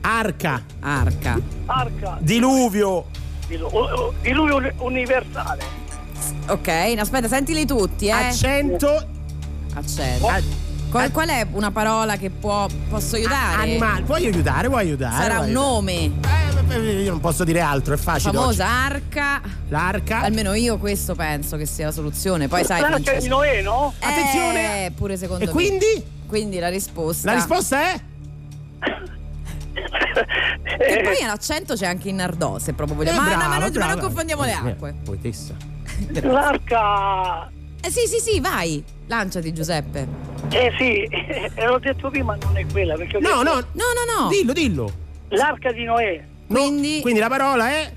Arca, 0.00 0.62
arca. 0.80 1.38
arca, 1.66 2.16
diluvio, 2.20 3.04
dilu- 3.46 4.14
diluvio 4.22 4.56
uni- 4.56 4.72
universale. 4.78 5.62
Ok, 6.48 6.68
aspetta, 6.98 7.28
sentili 7.28 7.64
tutti, 7.66 8.06
eh. 8.06 8.10
accento, 8.12 9.06
Accento. 9.74 10.26
a- 10.28 10.40
Qual, 10.90 11.10
qual 11.10 11.28
è 11.30 11.46
una 11.52 11.70
parola 11.70 12.16
che 12.18 12.28
può, 12.28 12.66
posso 12.90 13.16
aiutare? 13.16 13.62
animale. 13.62 14.02
Puoi 14.02 14.26
aiutare, 14.26 14.68
puoi 14.68 14.80
aiutare. 14.80 15.14
Sarà 15.22 15.34
puoi 15.36 15.50
un 15.50 15.56
aiutare. 15.56 15.70
nome. 15.72 16.10
Eh, 16.68 17.02
io 17.02 17.10
non 17.10 17.20
posso 17.20 17.44
dire 17.44 17.60
altro, 17.60 17.94
è 17.94 17.96
facile. 17.96 18.32
Famosa 18.34 18.64
oggi. 18.64 18.72
arca. 18.94 19.40
L'arca. 19.68 20.20
Almeno 20.20 20.52
io 20.52 20.76
questo 20.76 21.14
penso 21.14 21.56
che 21.56 21.64
sia 21.64 21.86
la 21.86 21.92
soluzione. 21.92 22.46
Poi 22.48 22.62
sai, 22.64 22.80
L'arca 22.82 22.96
Francesco- 22.96 23.20
di 23.22 23.28
Noè, 23.28 23.62
no? 23.62 23.94
Eh, 23.98 24.04
Attenzione. 24.06 24.92
pure 24.94 25.16
secondo 25.16 25.44
E 25.44 25.46
me. 25.46 25.52
quindi? 25.52 26.04
Quindi 26.26 26.58
la 26.58 26.68
risposta. 26.68 27.30
La 27.30 27.36
risposta 27.38 27.80
è? 27.80 28.00
E 30.78 30.98
Eh, 30.98 31.02
poi 31.02 31.16
l'accento 31.26 31.74
c'è 31.74 31.86
anche 31.86 32.10
in 32.10 32.16
Nardò, 32.16 32.58
se 32.58 32.74
proprio 32.74 32.96
vogliamo. 32.98 33.16
Eh, 33.18 33.20
ma, 33.22 33.28
no, 33.30 33.36
brava, 33.36 33.48
ma 33.58 33.58
non, 33.66 33.72
ma 33.78 33.86
non 33.86 33.98
confondiamo 33.98 34.42
le 34.44 34.50
Eh, 34.50 34.54
acque. 34.54 34.94
Poetessa. 35.04 35.54
L'arca... 36.22 37.50
Eh 37.84 37.90
sì, 37.90 38.06
sì, 38.06 38.18
sì, 38.18 38.40
vai. 38.40 38.82
Lanciati, 39.06 39.52
Giuseppe. 39.52 40.06
Eh 40.50 40.72
sì, 40.78 41.02
eh, 41.02 41.50
l'ho 41.66 41.78
detto 41.78 42.10
prima, 42.10 42.36
non 42.42 42.56
è 42.56 42.64
quella. 42.70 42.94
Perché 42.94 43.18
No, 43.18 43.28
detto 43.28 43.42
no, 43.42 43.54
No, 43.54 43.60
no, 43.72 44.22
no. 44.22 44.28
dillo, 44.28 44.52
dillo. 44.52 44.92
L'arca 45.28 45.72
di 45.72 45.84
Noè. 45.84 46.22
No, 46.48 46.58
Quindi- 46.60 47.00
quindi 47.00 47.18
la 47.20 47.28
parola 47.28 47.70
è 47.70 47.92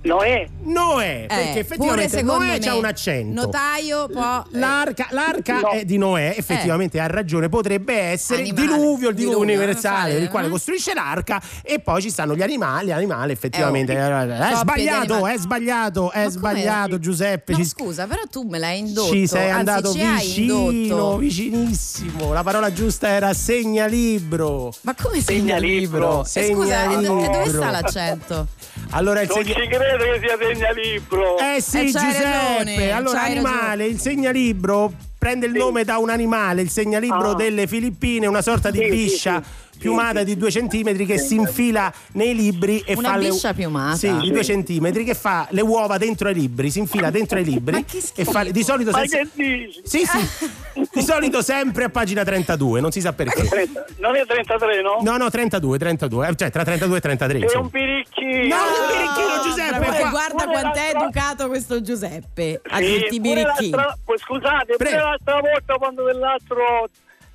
Noè. 0.00 0.46
Noè, 0.62 1.24
Eh, 1.24 1.26
perché 1.26 1.58
effettivamente 1.58 2.22
Noè 2.22 2.58
c'ha 2.60 2.74
un 2.76 2.84
accento. 2.84 3.40
Notaio 3.42 4.06
può. 4.08 4.44
eh, 4.52 4.58
L'arca, 4.58 5.08
l'arca 5.10 5.60
No. 5.60 5.70
è 5.70 5.84
di 5.84 5.98
Noè, 5.98 6.34
effettivamente 6.36 7.00
ha 7.00 7.06
ragione, 7.08 7.48
potrebbe 7.48 7.94
essere 7.94 8.42
Animale. 8.42 8.60
diluvio, 8.66 9.08
il 9.08 9.14
diluvio, 9.16 9.38
Diluvio, 9.38 9.38
universale, 9.40 10.12
eh, 10.16 10.18
il 10.22 10.28
quale 10.28 10.46
eh. 10.46 10.50
costruisce 10.50 10.94
l'arca 10.94 11.42
e 11.62 11.80
poi 11.80 12.00
ci 12.00 12.10
stanno 12.10 12.34
gli 12.36 12.42
animali, 12.42 12.92
animali 12.92 13.32
effettivamente. 13.32 13.92
Eh, 13.92 13.96
Eh, 13.96 14.00
oh. 14.12 14.16
è 14.20 14.28
Coppie 14.28 14.48
di 14.52 14.56
sbagliato, 14.56 15.12
animali. 15.14 15.34
è 15.34 15.38
sbagliato, 15.38 16.10
è 16.12 16.24
Ma 16.24 16.30
sbagliato 16.30 16.86
come? 16.88 16.98
Giuseppe. 17.00 17.52
No, 17.52 17.58
ci, 17.58 17.64
scusa, 17.66 18.06
però 18.06 18.22
tu 18.30 18.42
me 18.48 18.58
l'hai 18.58 18.78
indotto. 18.78 19.12
ci 19.12 19.26
sei 19.26 19.50
anzi, 19.50 19.58
andato 19.58 19.92
vicino, 19.92 20.70
indotto. 20.70 21.16
vicinissimo. 21.18 22.32
La 22.32 22.42
parola 22.44 22.72
giusta 22.72 23.08
era 23.08 23.32
segnalibro. 23.34 24.72
Ma 24.82 24.94
come 25.00 25.20
Segnalibro. 25.20 26.22
segnalibro? 26.24 26.50
Eh, 26.50 26.54
scusa, 26.54 26.82
e 26.84 26.86
do- 26.94 27.00
dove 27.02 27.22
Segnalibro. 27.24 27.60
sta 27.62 27.70
l'accento? 27.70 28.46
Allora 28.90 29.20
il 29.20 29.28
Non 29.28 29.36
segna- 29.42 29.54
ci 29.54 29.60
credo 29.96 30.04
che 30.12 30.20
sia 30.26 30.36
segnalibro. 30.38 31.38
Eh 31.38 31.60
sì, 31.60 31.78
Eh, 31.78 31.84
Giuseppe. 31.86 32.22
ragione, 32.22 32.90
allora, 32.92 33.22
animale, 33.22 33.86
il 33.86 33.98
segnalibro 33.98 34.92
prende 35.18 35.46
il 35.46 35.52
nome 35.52 35.84
da 35.84 35.98
un 35.98 36.10
animale, 36.10 36.62
il 36.62 36.70
segnalibro 36.70 37.30
Ah. 37.30 37.34
delle 37.34 37.66
Filippine, 37.66 38.26
una 38.26 38.42
sorta 38.42 38.70
di 38.70 38.78
Sì, 38.78 38.84
sì, 38.84 38.90
biscia 38.90 39.42
sì, 39.42 39.48
sì, 39.50 39.67
piumata 39.78 40.22
di 40.22 40.36
due 40.36 40.50
centimetri 40.50 41.06
che 41.06 41.18
si 41.18 41.34
infila 41.36 41.92
nei 42.12 42.34
libri 42.34 42.82
e 42.84 42.94
Una 42.94 43.10
fa 43.10 43.16
le 43.16 43.28
biscia 43.28 43.54
piumata? 43.54 43.96
Sì, 43.96 44.12
di 44.18 44.30
due 44.30 44.44
centimetri 44.44 45.04
che 45.04 45.14
fa 45.14 45.46
le 45.50 45.60
uova 45.62 45.96
dentro 45.98 46.28
ai 46.28 46.34
libri, 46.34 46.70
si 46.70 46.80
infila 46.80 47.10
dentro 47.10 47.38
ai 47.38 47.44
libri 47.44 47.72
Ma 47.76 47.84
che 47.84 48.02
e 48.14 48.24
fa 48.24 48.44
di 48.44 48.62
solito 48.62 48.90
Ma 48.90 48.98
senza- 48.98 49.18
che 49.18 49.28
dici? 49.34 49.80
Sì, 49.84 50.04
sì. 50.04 50.50
Di 50.92 51.02
solito 51.02 51.42
sempre 51.42 51.84
a 51.84 51.88
pagina 51.88 52.24
32, 52.24 52.80
non 52.80 52.90
si 52.92 53.00
sa 53.00 53.12
perché. 53.12 53.42
30 53.48 53.84
Non 53.98 54.14
è 54.16 54.24
33, 54.26 54.82
no? 54.82 54.98
No, 55.02 55.16
no, 55.16 55.30
32, 55.30 55.78
32, 55.78 56.28
eh, 56.28 56.34
cioè 56.36 56.50
tra 56.50 56.64
32 56.64 56.96
e 56.96 57.00
33. 57.00 57.38
È 57.40 57.56
un 57.56 57.68
birichino. 57.68 58.54
No, 58.56 58.62
un 58.62 58.86
birichino, 58.88 59.42
Giuseppe, 59.44 59.76
Guarda, 59.78 59.96
qua- 59.98 60.10
guarda 60.10 60.44
Pure 60.44 60.46
quanto 60.60 60.78
è 60.78 60.82
l'altra- 60.92 61.00
educato 61.02 61.48
questo 61.48 61.80
Giuseppe. 61.80 62.60
A 62.68 62.76
Sì, 62.78 63.00
tutti 63.00 63.14
i 63.16 63.20
pure 63.20 63.34
birichini. 63.42 63.70
l'altra- 63.70 63.96
poi 64.04 64.18
Scusate, 64.18 64.64
pure 64.76 64.76
Prego. 64.76 64.96
l'altra 65.04 65.40
volta 65.40 65.74
quando 65.74 66.04
dell'altro 66.04 66.88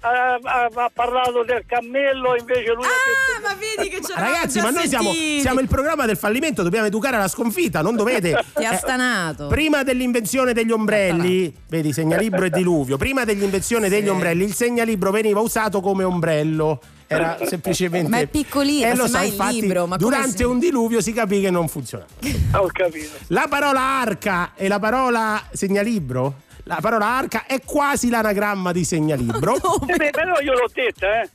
ha, 0.04 0.40
ha- 0.42 0.70
ha 0.74 0.92
parlato 0.94 1.44
del 1.44 1.64
cammello, 1.66 2.36
invece 2.38 2.74
lui 2.74 2.84
ha 2.84 2.88
Ah, 2.88 3.40
detto... 3.40 3.48
ma 3.48 3.56
vedi 3.56 3.90
che 3.90 4.00
c'è 4.02 4.14
Ragazzi, 4.20 4.60
ma 4.62 4.70
noi 4.70 4.88
siamo, 4.88 5.12
siamo 5.40 5.60
il 5.62 5.68
programma 5.68 6.06
del 6.06 6.18
fallimento, 6.18 6.62
dobbiamo 6.62 6.88
educare 6.88 7.16
alla 7.16 7.28
sconfitta, 7.28 7.82
non 7.82 7.96
dovete. 7.96 8.44
Ti 8.54 8.66
ha 8.66 8.74
eh, 8.74 8.78
stanato. 8.78 9.48
Prima 9.48 9.84
dell'invenzione 9.84 10.54
degli 10.54 10.72
ombrelli, 10.72 11.54
vedi 11.70 11.94
segnalibro 11.94 12.46
e 12.46 12.50
diluvio, 12.50 12.98
prima 12.98 13.24
dell'invenzione 13.24 13.88
degli 13.90 14.10
ombrelli 14.10 14.44
il 14.44 14.54
segnalibro 14.54 15.12
veniva 15.12 15.40
usato 15.40 15.80
come 15.82 16.04
ombrello. 16.04 16.80
Era 17.06 17.38
semplicemente. 17.46 18.10
Ma 18.10 18.18
è 18.20 18.28
piccolino, 18.28 18.88
Eh, 18.88 18.96
lo 18.96 19.06
il 19.06 19.24
infatti, 19.26 19.62
libro, 19.62 19.88
durante 19.98 20.38
si- 20.38 20.44
un 20.44 20.58
diluvio 20.58 21.00
si 21.00 21.14
capì 21.14 21.42
che 21.42 21.52
non 21.52 21.68
funzionava. 21.68 22.10
Ho 22.54 22.68
capito. 22.72 23.10
La 23.28 23.46
parola 23.48 23.80
arca 23.80 24.54
e 24.56 24.68
la 24.68 24.80
parola 24.80 25.42
segnalibro. 25.52 26.34
La 26.64 26.78
parola 26.82 27.06
arca 27.06 27.46
è 27.46 27.60
quasi 27.64 28.10
l'anagramma 28.10 28.72
di 28.72 28.84
segnalibro. 28.84 29.56
Eh 29.88 29.96
beh, 29.96 30.10
però 30.12 30.40
io 30.40 30.54
l'ho 30.54 30.70
detta, 30.74 31.22
eh. 31.22 31.30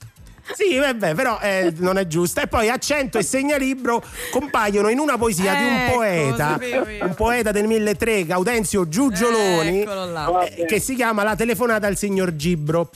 Sì, 0.54 0.78
vabbè, 0.78 1.14
però 1.14 1.38
eh, 1.40 1.72
non 1.76 1.98
è 1.98 2.06
giusta. 2.06 2.42
E 2.42 2.46
poi 2.46 2.70
accento 2.70 3.18
e 3.18 3.22
segnalibro 3.22 4.02
compaiono 4.30 4.88
in 4.88 4.98
una 4.98 5.18
poesia 5.18 5.54
di 5.54 5.64
un 5.64 5.76
Ecco, 5.76 5.94
poeta, 5.94 6.58
un 7.02 7.14
poeta 7.14 7.50
del 7.50 7.66
1300, 7.66 8.26
Gaudenzio 8.26 8.88
Giugioloni, 8.88 9.82
eh, 9.82 10.64
che 10.64 10.80
si 10.80 10.94
chiama 10.94 11.22
La 11.22 11.36
telefonata 11.36 11.86
al 11.86 11.96
signor 11.96 12.34
Gibbro. 12.34 12.90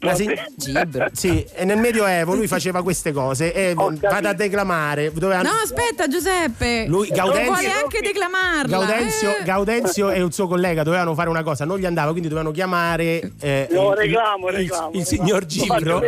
La 0.00 0.14
si- 0.14 0.28
Gibbro. 0.56 1.06
Sì, 1.12 1.44
e 1.54 1.64
nel 1.64 1.78
Medioevo 1.78 2.34
lui 2.34 2.46
faceva 2.46 2.82
queste 2.82 3.12
cose 3.12 3.52
e 3.52 3.72
Ho 3.74 3.92
vado 4.00 4.28
a 4.28 4.32
declamare. 4.34 5.10
Doveva- 5.12 5.42
No, 5.42 5.50
aspetta, 5.62 6.06
Giuseppe. 6.06 6.84
Lui, 6.86 7.08
Gaudenzio- 7.08 7.52
Vuole 7.52 7.70
anche 7.72 8.00
declamarla. 8.02 8.76
Gaudenzio, 8.78 9.36
eh. 9.38 9.42
Gaudenzio 9.44 10.10
e 10.10 10.20
un 10.22 10.32
suo 10.32 10.46
collega 10.48 10.82
dovevano 10.82 11.14
fare 11.14 11.28
una 11.30 11.42
cosa, 11.42 11.64
non 11.64 11.78
gli 11.78 11.86
andava, 11.86 12.10
quindi 12.10 12.28
dovevano 12.28 12.52
chiamare 12.54 13.32
eh, 13.40 13.68
Io 13.70 13.90
il- 13.92 13.96
reclamo, 13.96 14.48
il, 14.48 14.54
reclamo. 14.54 14.90
il 14.92 15.04
signor 15.06 15.46
Gibbro. 15.46 16.02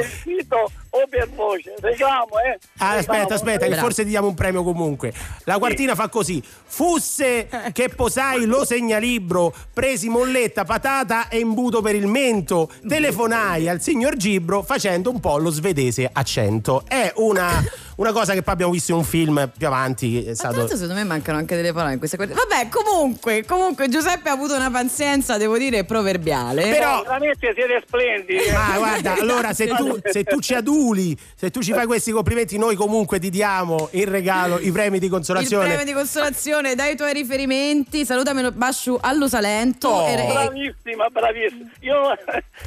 O 0.90 1.06
per 1.08 1.28
voce, 1.34 1.74
reclamo, 1.80 2.38
eh. 2.38 2.58
Ah, 2.78 2.92
aspetta, 2.92 3.34
aspetta, 3.34 3.66
che 3.66 3.74
forse 3.74 4.04
ti 4.04 4.08
diamo 4.08 4.28
un 4.28 4.34
premio 4.34 4.62
comunque. 4.62 5.12
La 5.44 5.58
quartina 5.58 5.94
fa 5.94 6.08
così: 6.08 6.42
Fusse 6.42 7.48
che 7.72 7.88
posai 7.90 8.46
lo 8.46 8.64
segnalibro, 8.64 9.54
presi 9.72 10.08
molletta, 10.08 10.64
patata 10.64 11.28
e 11.28 11.38
imbuto 11.38 11.82
per 11.82 11.94
il 11.94 12.06
mento. 12.06 12.70
Telefonai 12.86 13.68
al 13.68 13.82
signor 13.82 14.16
Gibbro 14.16 14.62
facendo 14.62 15.10
un 15.10 15.20
po' 15.20 15.36
lo 15.38 15.50
svedese 15.50 16.08
accento. 16.10 16.84
È 16.86 17.12
una, 17.16 17.62
una 17.98 18.12
cosa 18.12 18.32
che 18.32 18.42
poi 18.42 18.54
abbiamo 18.54 18.72
visto 18.72 18.92
in 18.92 18.98
un 18.98 19.04
film 19.04 19.50
più 19.56 19.66
avanti. 19.66 20.24
È 20.24 20.34
stato. 20.34 20.56
l'altro 20.56 20.76
secondo 20.76 20.94
me 20.94 21.04
mancano 21.04 21.38
anche 21.38 21.56
delle 21.56 21.72
parole 21.72 21.94
in 21.94 21.98
queste 21.98 22.16
cose. 22.16 22.32
Vabbè, 22.32 22.68
comunque, 22.68 23.44
comunque 23.44 23.88
Giuseppe 23.88 24.28
ha 24.28 24.32
avuto 24.32 24.54
una 24.54 24.70
pazienza, 24.70 25.36
devo 25.36 25.58
dire, 25.58 25.84
proverbiale. 25.84 26.68
Però. 26.68 27.02
Veramente 27.02 27.52
siete 27.54 27.82
splendidi. 27.84 28.50
Ma 28.52 28.76
guarda, 28.76 29.14
allora 29.14 29.52
se 29.52 29.66
tu, 29.66 29.98
se 30.04 30.22
tu 30.24 30.40
ci 30.40 30.54
aduli, 30.54 31.16
se 31.34 31.50
tu 31.50 31.60
ci 31.60 31.72
fai 31.72 31.86
questi 31.86 32.12
complimenti, 32.12 32.56
noi 32.56 32.76
comunque 32.76 33.18
ti 33.18 33.30
diamo 33.30 33.88
in 33.92 34.08
regalo 34.08 34.58
i 34.60 34.70
premi 34.70 34.98
di 35.00 35.06
il 35.06 35.10
consolazione. 35.10 35.66
premio 35.66 35.84
di 35.84 35.92
consolazione 35.92 36.74
dai 36.74 36.96
tuoi 36.96 37.12
riferimenti, 37.12 38.04
salutamelo 38.04 38.52
Basciu 38.52 38.96
all'Usalento. 39.00 39.88
Oh. 39.88 40.06
E- 40.06 40.26
Bravissima, 40.28 41.08
bravissima. 41.10 41.70
Io 41.80 42.16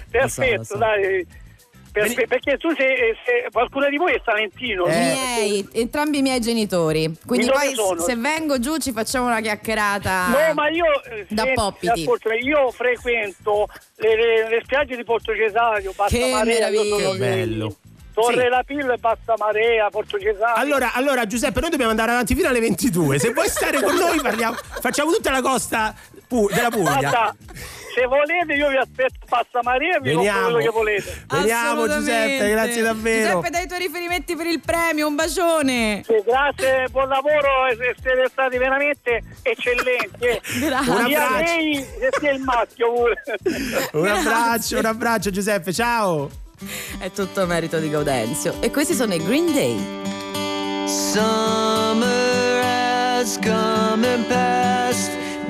perfetto, 0.09 0.57
lo 0.57 0.63
so. 0.63 0.77
dai. 0.77 1.39
Per- 1.91 2.13
per- 2.13 2.27
perché 2.27 2.57
tu 2.57 2.69
sei, 2.75 2.87
sei- 3.25 3.51
qualcuno 3.51 3.89
di 3.89 3.97
voi 3.97 4.13
è 4.13 4.21
salentino. 4.23 4.85
Eh. 4.85 4.95
miei, 4.95 5.67
entrambi 5.73 6.19
i 6.19 6.21
miei 6.21 6.39
genitori. 6.39 7.13
Quindi 7.25 7.47
poi 7.47 7.73
sono? 7.75 7.99
se 7.99 8.15
vengo 8.15 8.59
giù 8.59 8.77
ci 8.77 8.91
facciamo 8.93 9.25
una 9.27 9.41
chiacchierata. 9.41 10.27
No, 10.27 10.53
ma 10.53 10.69
io, 10.69 10.85
eh, 11.11 11.25
Da 11.29 11.43
senti, 11.43 11.53
Poppiti. 11.59 12.01
ascolta, 12.01 12.33
io 12.33 12.71
frequento 12.71 13.67
le, 13.97 14.15
le- 14.15 14.49
le 14.49 14.61
spiagge 14.63 14.95
di 14.95 15.03
Porto 15.03 15.35
Cesario, 15.35 15.91
Che 16.07 16.19
Marea, 16.31 16.43
meraviglia. 16.43 17.11
Che 17.11 17.17
bello. 17.17 17.75
Torre 18.13 18.43
Sì. 18.43 18.49
La 18.49 18.63
Pilla 18.65 18.93
e 18.93 18.97
Bassa 18.97 19.33
Marea, 19.37 19.89
Porto 19.89 20.19
Cesario. 20.19 20.55
Allora, 20.61 20.93
allora, 20.93 21.25
Giuseppe, 21.25 21.59
noi 21.61 21.69
dobbiamo 21.69 21.91
andare 21.91 22.11
avanti 22.11 22.35
fino 22.35 22.49
alle 22.49 22.59
22. 22.59 23.19
Se 23.19 23.31
vuoi 23.31 23.47
stare 23.47 23.81
con 23.81 23.95
noi, 23.95 24.19
parliamo, 24.21 24.55
facciamo 24.81 25.11
tutta 25.11 25.31
la 25.31 25.41
costa 25.41 25.93
Pu- 26.31 26.47
della 26.49 26.69
Puglia. 26.69 26.97
Guarda, 26.97 27.35
se 27.93 28.05
volete 28.05 28.53
io 28.53 28.69
vi 28.69 28.77
aspetto 28.77 29.15
a 29.19 29.25
Bassa 29.27 29.59
Marea 29.63 29.97
e 29.97 29.99
vi 29.99 30.13
compro 30.13 30.23
Veniamo. 30.23 30.43
quello 30.43 30.57
che 30.59 30.69
volete. 30.69 31.25
Veniamo. 31.27 31.87
Giuseppe, 31.89 32.49
grazie 32.49 32.81
davvero. 32.83 33.27
Giuseppe, 33.31 33.49
dai 33.49 33.63
i 33.63 33.67
tuoi 33.67 33.79
riferimenti 33.79 34.35
per 34.37 34.45
il 34.45 34.61
premio, 34.61 35.07
un 35.07 35.15
bacione. 35.15 36.01
Sì, 36.05 36.13
grazie, 36.25 36.87
buon 36.89 37.09
lavoro 37.09 37.49
siete 37.75 38.27
stati 38.31 38.57
veramente 38.57 39.21
eccellenti. 39.41 40.23
eh. 40.25 40.41
Grazie. 40.63 40.91
Un 40.91 41.05
Sia 41.07 41.25
abbraccio. 41.27 41.43
lei 41.43 41.77
e 41.77 42.09
sia 42.17 42.31
il 42.31 42.39
maschio 42.39 42.93
pure. 42.93 43.23
Un 43.91 44.07
abbraccio, 44.07 44.77
un 44.79 44.85
abbraccio, 44.85 45.29
Giuseppe, 45.31 45.73
ciao. 45.73 46.29
È 46.97 47.11
tutto 47.11 47.45
merito 47.45 47.77
di 47.79 47.89
Gaudenzio. 47.89 48.55
E 48.61 48.71
questi 48.71 48.93
sono 48.93 49.13
i 49.13 49.21
Green 49.21 49.51
Day. 49.53 49.99
Summer 50.87 52.61
has 52.63 53.37
come 53.43 54.05
and 54.07 54.25
passed. 54.27 55.11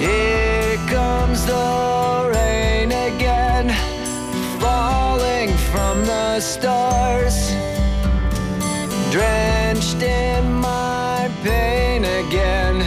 Here 0.00 0.78
comes 0.88 1.44
the 1.44 2.32
rain 2.34 2.90
again, 2.90 3.68
falling 4.58 5.50
from 5.70 6.06
the 6.06 6.40
stars. 6.40 7.50
Drenched 9.10 10.02
in 10.02 10.54
my 10.54 11.30
pain 11.42 12.06
again, 12.06 12.78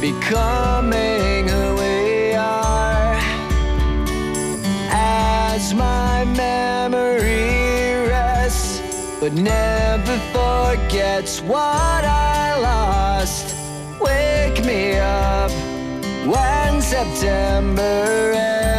becoming 0.00 1.46
who 1.46 1.76
we 1.76 2.34
are. 2.34 3.16
As 4.90 5.72
my 5.74 6.24
memory 6.24 8.08
rests, 8.08 8.82
but 9.20 9.32
never 9.32 10.18
forgets 10.34 11.40
what 11.40 12.02
I 12.04 12.58
lost. 12.58 13.54
Wake 14.00 14.64
me 14.64 14.98
up 14.98 15.67
when 16.28 16.82
September 16.82 18.77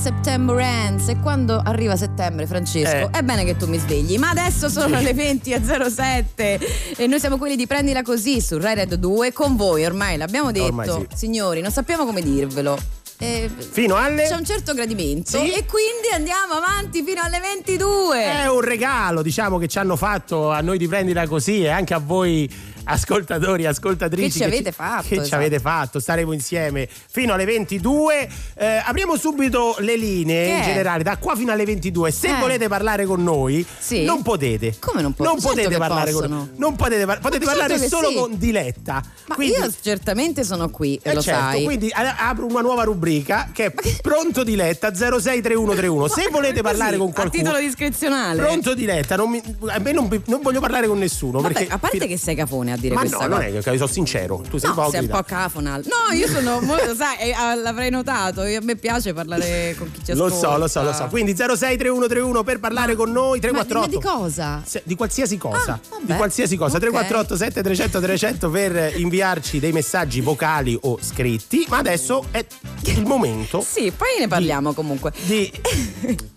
September 0.00 0.58
Ends. 0.58 1.08
E 1.08 1.20
quando 1.20 1.60
arriva 1.62 1.94
settembre, 1.96 2.46
Francesco, 2.46 3.08
Eh. 3.08 3.18
è 3.18 3.22
bene 3.22 3.44
che 3.44 3.56
tu 3.56 3.66
mi 3.68 3.78
svegli. 3.78 4.16
Ma 4.18 4.30
adesso 4.30 4.68
sono 4.70 4.98
le 5.00 5.12
20.07 5.12 6.96
e 6.96 7.06
noi 7.06 7.20
siamo 7.20 7.36
quelli 7.36 7.54
di 7.56 7.66
Prendila 7.66 8.02
Così 8.02 8.40
su 8.40 8.58
Rai 8.58 8.74
Red 8.74 8.94
2 8.94 9.32
con 9.32 9.56
voi. 9.56 9.84
Ormai 9.84 10.16
l'abbiamo 10.16 10.50
detto. 10.52 10.64
Ormai 10.66 10.88
sì. 10.88 11.06
Signori, 11.14 11.60
non 11.60 11.70
sappiamo 11.70 12.04
come 12.06 12.22
dirvelo. 12.22 12.78
Eh, 13.22 13.50
Fino 13.70 13.96
alle... 13.96 14.26
c'è 14.26 14.34
un 14.34 14.46
certo 14.46 14.72
gradimento 14.72 15.32
Sì. 15.38 15.52
e 15.52 15.66
quindi 15.66 16.08
andiamo 16.14 16.54
avanti 16.54 17.02
fino 17.02 17.20
alle 17.22 17.38
22. 17.38 18.22
È 18.24 18.48
un 18.48 18.62
regalo, 18.62 19.20
diciamo, 19.20 19.58
che 19.58 19.68
ci 19.68 19.78
hanno 19.78 19.94
fatto 19.96 20.50
a 20.50 20.62
noi 20.62 20.78
di 20.78 20.88
prendila 20.88 21.26
così 21.28 21.62
e 21.64 21.68
anche 21.68 21.92
a 21.92 21.98
voi 21.98 22.50
ascoltatori, 22.90 23.66
ascoltatrici. 23.66 24.28
Che 24.30 24.38
ci 24.38 24.44
avete 24.44 24.72
fatto, 24.72 25.02
Che 25.08 25.14
ci 25.16 25.20
esatto. 25.20 25.34
avete 25.36 25.58
fatto, 25.60 25.98
staremo 26.00 26.32
insieme 26.32 26.88
fino 27.10 27.32
alle 27.32 27.44
22. 27.44 28.28
Eh, 28.54 28.66
apriamo 28.84 29.16
subito 29.16 29.76
le 29.78 29.96
linee 29.96 30.44
Che 30.46 30.52
in 30.52 30.60
è? 30.60 30.64
generale, 30.64 31.02
da 31.02 31.16
qua 31.18 31.34
fino 31.36 31.52
alle 31.52 31.64
22. 31.64 32.10
Se 32.10 32.28
Eh. 32.28 32.34
volete 32.38 32.68
parlare 32.68 33.04
con 33.04 33.22
noi, 33.22 33.64
Sì? 33.78 34.04
non 34.04 34.22
potete. 34.22 34.76
Come 34.78 35.02
non 35.02 35.12
po- 35.14 35.24
Non 35.24 35.34
certo 35.34 35.48
potete 35.50 35.68
che 35.68 35.76
parlare 35.78 36.12
con 36.12 36.28
noi. 36.30 36.48
Non 36.56 36.76
potete, 36.76 37.04
par- 37.06 37.20
potete 37.20 37.44
certo 37.44 37.58
parlare 37.58 37.80
che 37.80 37.88
solo 37.88 38.08
sì. 38.08 38.14
con 38.14 38.38
Diletta. 38.38 39.02
Ma 39.26 39.34
Quindi- 39.34 39.56
io 39.58 39.72
certamente 39.80 40.44
sono 40.44 40.68
qui, 40.70 40.98
eh 41.02 41.14
lo 41.14 41.20
certo, 41.22 41.40
sai. 41.40 41.64
quindi 41.64 41.90
a- 41.92 42.16
apro 42.28 42.46
una 42.46 42.60
nuova 42.60 42.82
rubrica 42.84 43.50
che 43.52 43.66
è 43.66 43.72
Pronto 44.00 44.42
Diletta 44.44 44.94
063131. 44.94 46.08
Se 46.08 46.28
volete 46.30 46.62
parlare 46.62 46.96
con 46.96 47.08
A 47.10 47.12
qualcuno, 47.12 47.42
titolo 47.42 47.58
discrezionale. 47.58 48.40
Pronto 48.42 48.74
Diletta, 48.74 49.16
non 49.16 49.30
mi- 49.30 49.42
a 49.68 49.78
me 49.78 49.92
non, 49.92 50.22
non 50.26 50.40
voglio 50.42 50.60
parlare 50.60 50.86
con 50.86 50.98
nessuno. 50.98 51.40
Vabbè, 51.40 51.66
a 51.70 51.78
parte 51.78 52.06
che 52.06 52.16
sei 52.16 52.34
cafone 52.34 52.72
a 52.72 52.76
dire 52.80 52.94
Ma 52.94 53.00
questa 53.00 53.18
no, 53.18 53.22
cosa. 53.28 53.36
non 53.36 53.46
è 53.56 53.60
che 53.60 53.76
sono 53.76 53.86
sincero, 53.90 54.42
tu 54.48 54.58
sei 54.58 54.70
No, 54.70 54.74
sei 54.90 55.00
un 55.00 55.04
ipocrita. 55.06 55.16
po' 55.16 55.22
cafonal. 55.22 55.84
No, 55.84 56.14
io 56.16 56.26
sono 56.28 56.60
molto, 56.60 56.94
sai, 56.94 57.18
eh, 57.18 57.32
ah, 57.32 57.54
l'avrei 57.54 57.90
notato. 57.90 58.42
io- 58.44 58.58
a 58.58 58.62
me 58.62 58.76
piace 58.76 59.12
parlare 59.12 59.74
con 59.78 59.90
chi 59.92 60.04
ci 60.04 60.14
Lo 60.14 60.26
ascolta. 60.26 60.48
so, 60.52 60.58
lo 60.58 60.66
so, 60.68 60.82
lo 60.82 60.92
so. 60.92 61.06
Quindi 61.08 61.34
063131 61.36 62.42
per 62.42 62.58
parlare 62.60 62.94
con 62.96 63.10
noi, 63.12 63.38
Ma, 63.40 63.64
348. 63.64 63.80
ma 63.80 63.86
di 63.86 64.00
cosa? 64.02 64.62
Se- 64.64 64.82
di 64.84 64.94
qualsiasi 64.96 65.36
cosa, 65.38 65.72
Ah, 65.72 65.96
di 66.02 66.14
qualsiasi 66.14 66.56
cosa, 66.56 66.74
Ok. 66.76 66.80
348 66.80 67.36
7300 67.36 68.00
300 68.00 68.50
per 68.50 68.94
inviarci 68.98 69.58
dei 69.60 69.72
messaggi 69.72 70.20
vocali 70.20 70.78
o 70.82 70.98
scritti, 71.00 71.64
ma 71.68 71.78
adesso 71.78 72.24
è 72.30 72.44
il 72.86 73.04
momento 73.04 73.60
Sì, 73.66 73.92
poi 73.96 74.08
ne 74.18 74.28
parliamo 74.28 74.72
comunque. 74.72 75.12
di 75.24 75.50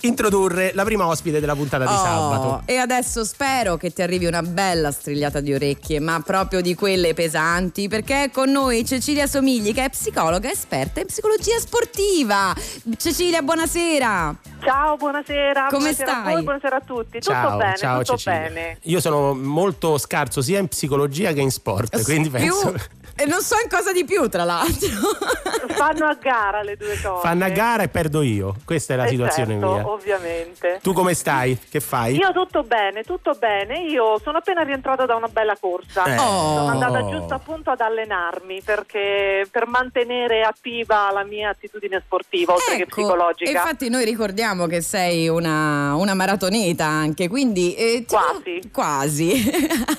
introdurre 0.01 0.71
la 0.73 0.83
prima 0.83 1.07
ospite 1.07 1.39
della 1.39 1.55
puntata 1.55 1.85
di 1.85 1.91
Oh, 1.93 1.97
sabato. 2.03 2.61
E 2.65 2.75
adesso 2.77 3.23
spero 3.23 3.77
che 3.77 3.91
ti 3.91 4.01
arrivi 4.01 4.25
una 4.25 4.41
bella 4.41 4.91
strigliata 4.91 5.39
di 5.39 5.53
orecchie, 5.53 5.99
ma 5.99 6.21
proprio 6.23 6.61
di 6.61 6.73
quelle 6.75 7.13
pesanti, 7.13 7.87
perché 7.87 8.23
è 8.23 8.31
con 8.31 8.49
noi 8.49 8.85
Cecilia 8.85 9.27
Somigli, 9.27 9.73
che 9.73 9.85
è 9.85 9.89
psicologa 9.89 10.49
esperta 10.49 10.99
in 11.01 11.05
psicologia 11.07 11.57
sportiva. 11.59 12.53
Cecilia, 12.97 13.41
buonasera. 13.41 14.35
Ciao, 14.63 14.95
buonasera. 14.95 15.67
Come 15.67 15.77
buonasera 15.79 16.11
stai? 16.11 16.31
A 16.31 16.33
voi, 16.33 16.43
buonasera 16.43 16.75
a 16.75 16.81
tutti. 16.81 17.19
Tutto 17.19 17.31
Ciao, 17.31 17.57
bene, 17.57 17.77
ciao 17.77 17.99
tutto 17.99 18.17
Cecilia. 18.17 18.39
bene. 18.39 18.77
Io 18.83 18.99
sono 18.99 19.33
molto 19.33 19.97
scarso 19.97 20.41
sia 20.41 20.59
in 20.59 20.67
psicologia 20.67 21.33
che 21.33 21.41
in 21.41 21.51
sport, 21.51 22.01
quindi 22.03 22.29
Più- 22.29 22.39
penso 22.39 22.73
E 23.15 23.25
non 23.25 23.41
so 23.41 23.55
in 23.63 23.69
cosa 23.69 23.91
di 23.91 24.03
più, 24.05 24.27
tra 24.27 24.43
l'altro. 24.43 24.89
Fanno 25.73 26.05
a 26.07 26.15
gara 26.19 26.61
le 26.61 26.75
due 26.75 26.99
cose. 27.01 27.21
fanno 27.21 27.45
a 27.45 27.49
gara 27.49 27.83
e 27.83 27.87
perdo 27.87 28.21
io. 28.21 28.55
Questa 28.65 28.93
è 28.93 28.97
la 28.97 29.05
Eh, 29.05 29.09
situazione 29.09 29.53
certo, 29.53 29.71
mia. 29.73 29.87
ovviamente. 29.87 30.79
Tu 30.81 30.93
come 30.93 31.13
stai? 31.13 31.57
Che 31.69 31.79
fai? 31.79 32.15
Io 32.15 32.31
tutto 32.33 32.63
bene, 32.63 33.03
tutto 33.03 33.33
bene. 33.33 33.79
Io 33.83 34.19
sono 34.21 34.39
appena 34.39 34.63
rientrata 34.63 35.05
da 35.05 35.15
una 35.15 35.27
bella 35.29 35.55
corsa. 35.59 36.03
Eh. 36.05 36.17
Sono 36.17 36.29
Oh. 36.29 36.67
andata 36.67 37.05
giusto 37.09 37.33
appunto 37.33 37.69
ad 37.71 37.79
allenarmi 37.81 38.61
perché 38.63 39.47
per 39.49 39.67
mantenere 39.67 40.41
attiva 40.43 41.09
la 41.11 41.23
mia 41.23 41.49
attitudine 41.49 42.01
sportiva 42.05 42.53
oltre 42.53 42.75
che 42.75 42.81
Ecco, 42.83 43.01
psicologica. 43.01 43.49
e 43.49 43.53
infatti 43.53 43.89
noi 43.89 44.05
ricordiamo 44.05 44.67
che 44.67 44.81
sei 44.81 45.27
una, 45.29 45.95
una 45.95 46.13
maratoneta 46.13 46.85
anche, 46.85 47.27
quindi... 47.29 47.73
eh, 47.75 48.05
ti- 48.07 48.15
Quasi. 48.15 48.69
Quasi. 48.71 49.51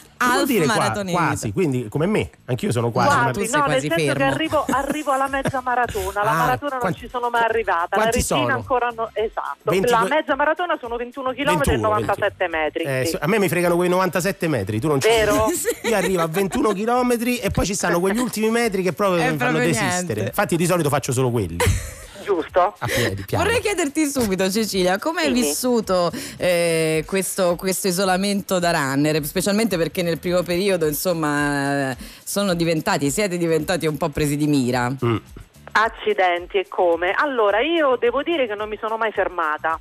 Half 0.32 0.44
dire 0.46 0.64
qua- 0.64 0.74
maratoneta. 0.76 1.18
quasi, 1.18 1.52
quindi 1.52 1.88
come 1.88 2.06
me, 2.06 2.30
anch'io 2.46 2.72
sono 2.72 2.90
quasi. 2.90 3.08
Quasi. 3.08 3.24
ma- 3.24 3.30
tu 3.30 3.38
Quasi, 3.38 3.50
sei 3.50 3.58
no, 3.60 3.64
quasi 3.66 3.88
nel 3.88 3.98
senso 3.98 4.14
che 4.14 4.22
arrivo, 4.24 4.64
arrivo 4.68 5.12
alla 5.12 5.28
mezza 5.28 5.60
maratona. 5.60 6.22
La 6.24 6.30
Ah, 6.30 6.34
maratona 6.34 6.70
non 6.70 6.78
quanti- 6.80 6.98
ci 7.00 7.08
sono 7.08 7.30
mai 7.30 7.42
arrivata. 7.44 7.96
La 7.96 8.04
regina 8.04 8.22
sono? 8.24 8.48
ancora 8.48 8.88
no. 8.94 9.10
Esatto. 9.12 9.70
20 9.70 9.90
La 9.90 10.06
mezza 10.08 10.34
maratona 10.34 10.76
sono 10.80 10.96
21 10.96 11.32
km 11.32 11.40
e 11.40 11.44
21, 11.56 11.76
97 11.80 12.48
metri. 12.48 12.82
Eh, 12.84 13.04
sì. 13.06 13.16
a 13.20 13.26
me 13.26 13.38
mi 13.38 13.48
fregano 13.48 13.76
quei 13.76 13.88
97 13.88 14.48
metri, 14.48 14.80
tu 14.80 14.88
non 14.88 15.00
ci 15.00 15.08
Vero? 15.08 15.46
Io 15.84 15.96
arrivo 15.96 16.22
a 16.22 16.26
21 16.26 16.72
km 16.72 17.12
e 17.42 17.50
poi 17.52 17.66
ci 17.66 17.74
stanno 17.74 18.00
quegli 18.00 18.18
ultimi 18.18 18.50
metri 18.50 18.82
che 18.82 18.92
proprio 18.92 19.18
È 19.22 19.30
mi 19.30 19.36
fanno 19.36 19.50
proprio 19.52 19.66
desistere. 19.72 20.04
niente. 20.04 20.20
Infatti 20.22 20.56
di 20.56 20.66
solito 20.66 20.88
faccio 20.88 21.12
solo 21.12 21.30
quelli, 21.30 21.56
Giusto? 22.24 22.74
a 22.78 22.86
piedi, 22.86 23.22
piano. 23.24 23.44
Vorrei 23.44 23.60
chiederti 23.60 24.06
subito, 24.06 24.50
Cecilia, 24.50 24.98
come 24.98 25.22
hai 25.22 25.32
Dimmi. 25.32 25.40
vissuto 25.46 26.10
eh, 26.36 27.04
questo, 27.06 27.56
questo 27.56 27.88
isolamento 27.88 28.58
da 28.58 28.70
runner? 28.70 29.24
Specialmente 29.24 29.76
perché 29.76 30.02
nel 30.02 30.18
primo 30.18 30.42
periodo, 30.42 30.86
insomma, 30.86 31.94
sono 32.24 32.54
diventati, 32.54 33.10
siete 33.10 33.36
diventati 33.36 33.86
un 33.86 33.96
po' 33.96 34.08
presi 34.08 34.36
di 34.36 34.46
mira. 34.46 34.90
Mm. 35.04 35.16
Accidenti 35.76 36.58
e 36.58 36.68
come? 36.68 37.12
Allora, 37.12 37.60
io 37.60 37.96
devo 37.96 38.22
dire 38.22 38.46
che 38.46 38.54
non 38.54 38.68
mi 38.68 38.78
sono 38.80 38.96
mai 38.96 39.10
fermata 39.10 39.78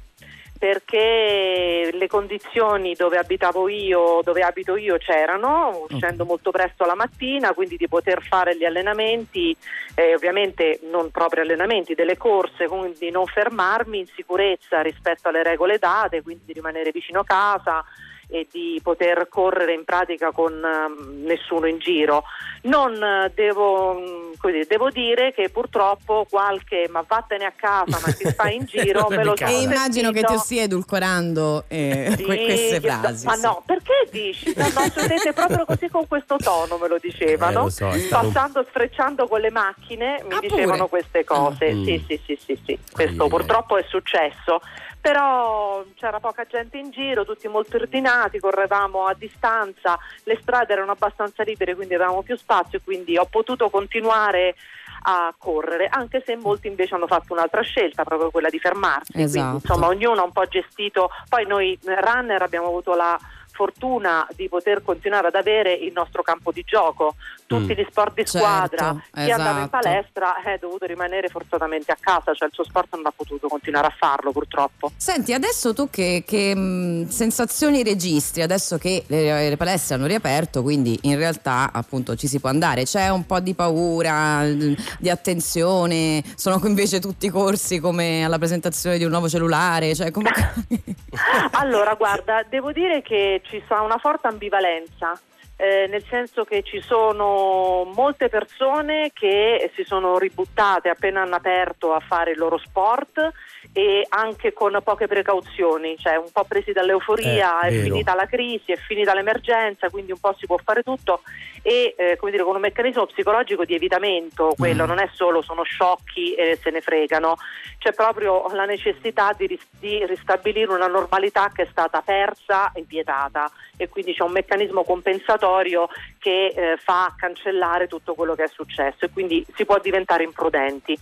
perché 0.63 1.89
le 1.91 2.08
condizioni 2.08 2.93
dove 2.93 3.17
abitavo 3.17 3.67
io, 3.67 4.21
dove 4.23 4.43
abito 4.43 4.78
io 4.78 4.95
c'erano, 4.95 5.88
uscendo 5.89 6.23
molto 6.23 6.52
presto 6.52 6.86
la 6.86 6.95
mattina, 6.95 7.54
quindi 7.54 7.76
di 7.76 7.89
poter 7.89 8.23
fare 8.23 8.56
gli 8.56 8.63
allenamenti, 8.63 9.54
eh, 9.93 10.15
ovviamente 10.15 10.80
non 10.89 11.12
proprio 11.12 11.43
allenamenti, 11.43 11.95
delle 11.95 12.15
corse, 12.15 12.69
quindi 12.69 13.12
non 13.12 13.26
fermarmi 13.26 13.99
in 13.99 14.08
sicurezza 14.15 14.80
rispetto 14.80 15.28
alle 15.28 15.43
regole 15.43 15.80
date, 15.80 16.21
quindi 16.21 16.43
di 16.45 16.54
rimanere 16.54 16.91
vicino 16.91 17.19
a 17.19 17.26
casa 17.26 17.84
e 18.28 18.48
di 18.52 18.80
poter 18.84 19.28
correre 19.30 19.74
in 19.74 19.84
pratica 19.84 20.32
con 20.32 20.54
ehm, 20.54 21.24
nessuno 21.26 21.66
in 21.68 21.78
giro. 21.80 22.24
Non 22.64 22.94
eh, 23.02 23.32
devo, 23.36 23.94
mm, 24.00 24.34
così, 24.38 24.64
devo 24.68 24.90
dire 24.90 25.34
che 25.34 25.50
purtroppo 25.50 26.26
qualche 26.30 26.88
ma 26.90 27.04
vattene 27.06 27.46
a 27.46 27.52
casa, 27.56 28.00
ma 28.02 28.12
ti 28.14 28.26
stai 28.32 28.56
in 28.56 28.66
giro, 28.68 29.08
me 29.10 29.24
lo 29.24 29.36
sono 29.36 29.50
E 29.50 29.62
immagino 29.62 30.12
che 30.12 30.22
ti 30.24 30.38
stia 30.38 30.64
edulcorando 30.64 31.66
eh, 31.68 32.14
Sì, 32.18 32.24
que- 32.24 32.44
queste 32.46 32.80
frasi. 32.80 33.26
Ma 33.26 33.34
sì. 33.36 33.42
no, 33.42 33.62
perché 33.66 34.08
dici? 34.12 34.54
No, 34.56 34.68
no, 34.74 34.88
sedete 34.94 35.34
proprio 35.34 35.66
così 35.66 35.90
con 35.90 36.08
questo 36.08 36.38
tono, 36.42 36.78
me 36.78 36.88
lo 36.88 36.98
dicevano. 37.00 37.60
Eh, 37.60 37.64
lo 37.64 37.70
so, 37.70 37.92
stato 37.98 38.26
un- 38.28 38.32
Passando, 38.34 38.66
sfrecciando 38.70 39.28
con 39.28 39.42
le 39.42 39.52
macchine, 39.52 40.22
mi 40.28 40.36
Ah, 40.36 40.40
dicevano 40.40 40.88
pure? 40.88 41.02
queste 41.02 41.24
cose. 41.26 41.66
Ah. 41.66 41.84
Sì, 41.84 42.04
sì, 42.08 42.22
sì, 42.26 42.40
sì, 42.46 42.60
sì. 42.66 42.80
Questo 42.92 43.24
Ai, 43.24 43.30
ai. 43.30 43.30
purtroppo 43.30 43.78
è 43.78 43.86
successo. 43.90 44.62
Però 45.04 45.84
c'era 45.96 46.22
poca 46.22 46.46
gente 46.46 46.78
in 46.78 46.89
giro, 46.89 47.26
tutti 47.26 47.50
molto 47.50 47.76
ordinati, 47.76 48.39
correvamo 48.39 49.06
a 49.06 49.13
distanza, 49.13 50.00
le 50.24 50.39
strade 50.42 50.72
erano 50.72 50.94
abbastanza 50.94 51.44
libere, 51.44 51.76
quindi 51.76 51.94
avevamo 51.94 52.22
più 52.22 52.38
spazio, 52.38 52.80
quindi 52.82 53.18
ho 53.18 53.26
potuto 53.26 53.70
continuare 53.70 54.56
a 55.02 55.34
correre, 55.38 55.88
anche 55.92 56.24
se 56.26 56.38
molti 56.38 56.68
invece 56.68 56.96
hanno 56.96 57.08
fatto 57.08 57.34
un'altra 57.34 57.60
scelta, 57.63 58.06
proprio 58.06 58.32
quella 58.32 58.48
di 58.48 58.60
fermarsi. 58.60 59.12
Esatto. 59.16 59.32
Quindi 59.32 59.56
insomma 59.56 59.88
ognuno 59.88 60.22
ha 60.22 60.24
un 60.24 60.32
po' 60.32 60.46
gestito, 60.46 61.10
poi 61.28 61.46
noi 61.46 61.78
runner 61.84 62.42
abbiamo 62.42 62.68
avuto 62.68 62.96
la 62.96 63.20
fortuna 63.54 64.28
di 64.36 64.50
poter 64.50 64.84
continuare 64.84 65.28
ad 65.28 65.36
avere 65.36 65.74
il 65.74 65.92
nostro 65.94 66.22
campo 66.24 66.52
di 66.52 66.63
gioco. 66.66 67.16
Tutti 67.46 67.74
Mm. 67.74 67.78
gli 67.78 67.86
sport 67.89 68.13
di 68.16 68.26
Certo, 68.26 68.38
squadra, 68.38 68.96
chi 69.13 69.30
andava 69.32 69.60
in 69.60 69.66
esatto. 69.66 69.70
palestra 69.70 70.42
è 70.44 70.58
dovuto 70.60 70.86
rimanere 70.86 71.28
forzatamente 71.28 71.92
a 71.92 71.98
casa, 72.00 72.34
cioè 72.34 72.48
il 72.48 72.54
suo 72.54 72.63
sport 72.63 72.96
non 72.96 73.06
ha 73.06 73.13
potuto 73.16 73.48
continuare 73.48 73.88
a 73.88 73.94
farlo 73.96 74.32
purtroppo. 74.32 74.92
Senti, 74.98 75.34
adesso 75.34 75.74
tu 75.74 75.89
che, 75.89 76.24
che, 76.26 76.56
mh, 76.56 77.10
sensazioni 77.10 77.84
registri? 77.84 78.42
Adesso 78.42 78.78
che 78.80 79.04
le, 79.08 79.50
le 79.50 79.58
palestre 79.58 79.96
hanno 79.96 80.08
riaperto, 80.08 80.63
quindi 80.63 80.98
in 81.04 81.16
realtà 81.18 81.70
appunto 81.72 82.16
ci 82.16 82.28
si 82.28 82.39
può 82.39 82.50
andare. 82.50 82.84
C'è 82.86 83.10
un 83.10 83.26
po' 83.26 83.39
di 83.39 83.54
paura, 83.54 84.44
l- 84.44 84.76
di 84.98 85.10
attenzione? 85.10 86.24
Sono 86.36 86.60
invece 86.66 87.00
tutti 87.00 87.30
corsi 87.30 87.80
come 87.80 88.24
alla 88.24 88.38
presentazione 88.39 88.98
di 88.98 89.04
un 89.04 89.12
nuovo 89.12 89.30
cellulare? 89.30 89.94
Cioè, 89.94 90.10
come... 90.10 90.32
Allora, 91.52 91.94
guarda, 91.94 92.44
devo 92.50 92.72
dire 92.72 93.02
che 93.04 93.42
ci 93.44 93.62
sta 93.66 93.82
una 93.82 93.98
forte 93.98 94.28
ambivalenza. 94.28 95.20
eh, 95.56 95.88
nel 95.88 96.04
senso 96.04 96.44
che 96.44 96.64
ci 96.64 96.82
sono 96.82 97.90
molte 97.94 98.28
persone 98.28 99.12
che 99.14 99.72
si 99.76 99.84
sono 99.84 100.18
ributtate 100.18 100.90
appena 100.90 101.22
hanno 101.22 101.36
aperto 101.36 101.94
a 101.94 102.00
fare 102.00 102.32
il 102.32 102.38
loro 102.38 102.58
sport 102.58 103.32
e 103.74 104.06
anche 104.10 104.54
con 104.54 104.80
poche 104.84 105.08
precauzioni, 105.08 105.98
cioè 105.98 106.16
un 106.16 106.32
po' 106.32 106.44
presi 106.44 106.72
dall'euforia, 106.72 107.62
Eh, 107.62 107.68
è 107.68 107.72
vero. 107.72 107.84
finita 107.84 108.14
la 108.14 108.28
crisi, 108.28 108.72
è 108.72 108.78
finita 108.78 109.16
l'emergenza, 109.16 109.90
quindi 109.90 110.12
un 110.12 110.20
po' 110.20 110.36
si 110.38 110.46
può 110.46 110.58
fare 110.64 110.84
tutto 110.84 111.22
e 111.64 111.96
eh, 111.98 112.16
come 112.18 112.32
dire 112.32 112.44
con 112.44 112.56
un 112.56 112.62
meccanismo 112.62 113.08
psicologico 113.08 113.66
di 113.66 113.74
evitamento, 113.74 114.54
quello 114.58 114.86
non 114.86 115.00
è 115.00 115.10
solo 115.14 115.42
sono 115.42 115.64
sciocchi 115.64 116.36
e 116.36 116.60
se 116.62 116.70
ne 116.70 116.82
fregano, 116.82 117.36
c'è 117.80 117.94
proprio 117.94 118.46
la 118.54 118.66
necessità 118.66 119.34
di, 119.36 119.48
ris- 119.48 119.68
di 119.80 120.06
ristabilire 120.06 120.72
una 120.72 120.88
normalità 120.88 121.50
che 121.54 121.64
è 121.64 121.68
stata 121.72 122.02
persa 122.02 122.72
e 122.74 122.84
vietata 122.88 123.50
e 123.76 123.90
quindi 123.90 124.14
c'è 124.14 124.24
un 124.24 124.34
meccanismo 124.34 124.84
compensatorio 124.84 125.90
che 126.20 126.54
eh, 126.56 126.78
fa 126.78 127.14
cancellare 127.18 127.88
tutto 127.88 128.14
quello 128.14 128.36
che 128.36 128.44
è 128.44 128.48
successo 128.48 129.06
e 129.06 129.10
quindi 129.10 129.44
si 129.56 129.66
può 129.66 129.80
diventare 129.80 130.24
imprudenti. 130.24 130.96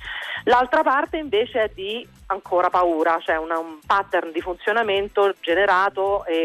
L'altra 0.46 0.84
parte 0.84 1.18
invece 1.18 1.64
è 1.64 1.72
di 1.74 2.08
ancora 2.32 2.70
paura, 2.70 3.20
cioè 3.24 3.38
una- 3.38 3.60
un 3.60 3.80
pattern 3.86 4.32
di 4.32 4.42
funzionamento 4.42 5.34
generato 5.40 6.26
e, 6.26 6.36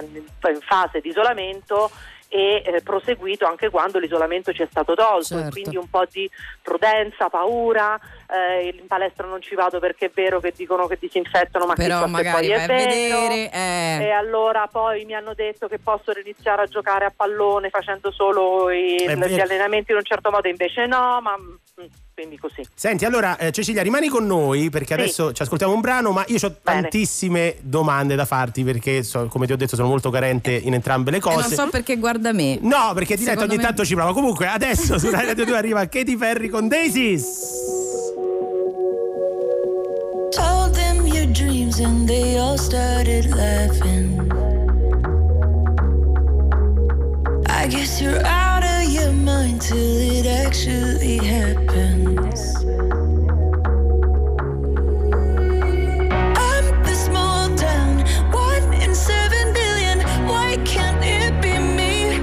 eh, 0.00 0.50
in 0.50 0.60
fase 0.60 1.00
di 1.00 1.08
isolamento 1.08 1.90
e 2.28 2.62
eh, 2.64 2.80
proseguito 2.82 3.44
anche 3.44 3.68
quando 3.68 3.98
l'isolamento 3.98 4.52
ci 4.54 4.62
è 4.62 4.68
stato 4.70 4.94
tolto, 4.94 5.36
Certo. 5.36 5.50
quindi 5.50 5.76
un 5.76 5.90
po' 5.90 6.04
di 6.10 6.30
prudenza, 6.62 7.28
paura, 7.28 8.00
eh, 8.32 8.74
in 8.80 8.86
palestra 8.86 9.26
non 9.26 9.42
ci 9.42 9.54
vado 9.54 9.78
perché 9.78 10.06
è 10.06 10.10
vero 10.14 10.40
che 10.40 10.52
dicono 10.56 10.86
che 10.86 10.96
disinfettano, 10.98 11.66
ma 11.66 11.74
Però 11.74 12.06
magari 12.06 12.48
poi 12.48 12.56
vai 12.56 12.62
è 12.64 12.66
vedere. 12.66 13.50
eh. 13.52 14.04
E 14.06 14.10
allora 14.10 14.68
poi 14.70 15.04
mi 15.04 15.14
hanno 15.14 15.34
detto 15.34 15.68
che 15.68 15.78
posso 15.78 16.12
iniziare 16.18 16.62
a 16.62 16.66
giocare 16.66 17.04
a 17.04 17.12
pallone 17.14 17.68
facendo 17.70 18.10
solo 18.10 18.70
i- 18.70 18.96
È 18.96 19.14
gli 19.16 19.40
allenamenti 19.40 19.90
in 19.92 19.98
un 19.98 20.04
certo 20.04 20.30
modo, 20.30 20.48
invece 20.48 20.86
no, 20.86 21.20
ma 21.22 21.36
mm, 21.38 21.84
quindi 22.14 22.38
così. 22.38 22.62
Senti, 22.74 23.04
allora 23.04 23.36
eh, 23.38 23.50
Cecilia, 23.52 23.82
rimani 23.82 24.08
con 24.08 24.26
noi 24.26 24.68
perché 24.70 24.94
Sì. 24.94 25.00
adesso 25.00 25.32
ci 25.32 25.42
ascoltiamo 25.42 25.72
un 25.72 25.80
brano, 25.80 26.10
ma 26.12 26.24
io 26.28 26.38
ho 26.42 26.56
tantissime 26.62 27.56
domande 27.60 28.14
da 28.14 28.24
farti 28.24 28.64
perché, 28.64 29.02
so- 29.02 29.26
come 29.28 29.46
ti 29.46 29.52
ho 29.52 29.56
detto, 29.56 29.76
sono 29.76 29.88
molto 29.88 30.10
carente 30.10 30.52
in 30.52 30.74
entrambe 30.74 31.10
le 31.10 31.18
E 31.18 31.20
non 31.24 31.34
cose. 31.34 31.54
so 31.54 31.68
perché 31.68 31.96
guarda 31.96 32.32
me. 32.32 32.58
No, 32.60 32.92
perché 32.94 33.14
diretta 33.16 33.32
Secondo 33.32 33.52
ogni 33.52 33.56
me- 33.56 33.62
tanto 33.62 33.84
ci 33.84 33.94
prova. 33.94 34.12
Comunque, 34.12 34.46
adesso 34.46 34.98
su 34.98 35.10
Radio 35.10 35.44
2 35.44 35.56
arriva 35.56 35.86
Katy 35.86 36.16
Perry 36.16 36.48
con 36.48 36.68
Daisies. 36.68 38.20
Told 40.32 40.74
them 40.74 41.06
your 41.06 41.26
dreams 41.26 41.80
and 41.80 42.08
they 42.08 42.38
all 42.38 42.56
started 42.56 43.26
laughing. 43.30 44.30
I 47.48 47.66
guess 47.68 48.00
you're 48.00 48.24
out 48.24 48.64
of 48.64 48.90
your 48.90 49.12
mind 49.12 49.60
till 49.62 49.76
it 49.78 50.26
actually 50.26 51.18
happens. 51.18 52.56
I'm 56.48 56.66
the 56.82 56.94
small 56.94 57.54
town, 57.56 58.04
one 58.32 58.72
in 58.74 58.94
seven 58.94 59.52
billion. 59.52 60.00
Why 60.26 60.56
can't 60.64 61.02
it 61.04 61.32
be 61.42 61.58
me? 61.58 62.18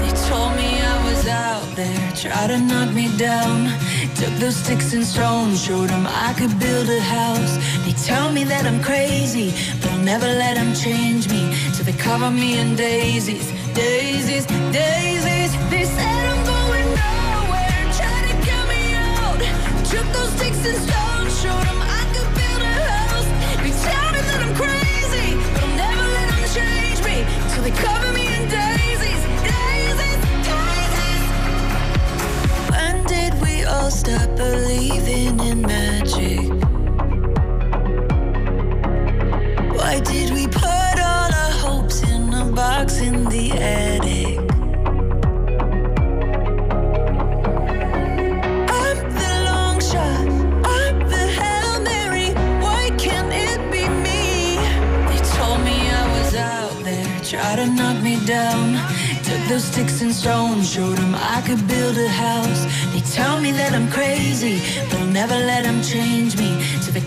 They 0.00 0.12
told 0.28 0.56
me 0.56 0.80
I 0.80 0.96
was 1.08 1.26
out 1.26 1.66
there, 1.74 2.12
tried 2.14 2.48
to 2.48 2.58
knock 2.58 2.92
me 2.92 3.16
down. 3.16 3.85
Took 4.16 4.34
those 4.40 4.56
sticks 4.56 4.94
and 4.94 5.04
stones, 5.04 5.62
showed 5.62 5.90
them 5.90 6.06
I 6.06 6.32
could 6.38 6.58
build 6.58 6.88
a 6.88 7.00
house. 7.00 7.58
They 7.84 7.92
tell 7.92 8.32
me 8.32 8.44
that 8.44 8.64
I'm 8.64 8.82
crazy, 8.82 9.52
but 9.82 9.90
I'll 9.92 9.98
never 9.98 10.26
let 10.26 10.54
them 10.56 10.74
change 10.74 11.28
me. 11.28 11.54
So 11.74 11.82
they 11.82 11.92
cover 11.92 12.30
me 12.30 12.58
in 12.58 12.76
daisies, 12.76 13.52
daisies, 13.74 14.46
daisies. 14.72 15.52
They 15.68 15.84
said 15.84 16.22
I'm 16.32 16.42
going 16.48 16.88
nowhere, 16.96 17.82
try 18.00 18.18
to 18.28 18.34
get 18.48 18.64
me 18.72 18.94
out. 18.96 19.38
Took 19.84 20.06
those 20.16 20.32
sticks 20.36 20.64
and 20.64 20.78
stones, 20.86 21.32
showed 21.42 21.66
them 21.68 21.80
I 21.82 22.02
could 22.14 22.30
build 22.40 22.62
a 22.62 22.72
house. 22.88 23.28
They 23.60 23.72
tell 23.84 24.08
me 24.16 24.20
that 24.28 24.40
I'm 24.44 24.54
crazy, 24.56 25.28
but 25.52 25.62
I'll 25.62 25.76
never 25.76 26.06
let 26.16 26.26
them 26.32 26.44
change 26.56 26.98
me. 27.04 27.16
So 27.52 27.60
they 27.60 27.70
cover 27.70 27.95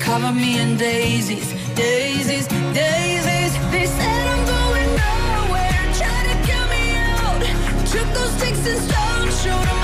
cover 0.10 0.34
me 0.34 0.60
in 0.60 0.76
daisies, 0.76 1.54
daisies, 1.76 2.48
daisies. 2.74 3.54
They 3.74 3.86
said 3.86 4.24
I'm 4.34 4.43
going 4.56 4.89
nowhere, 5.06 5.84
try 6.02 6.19
to 6.30 6.36
get 6.50 6.63
me 6.74 6.84
out. 7.13 7.41
Took 7.93 8.08
those 8.17 8.32
sticks 8.38 8.65
and 8.72 8.80
stones, 8.88 9.34
showed 9.43 9.79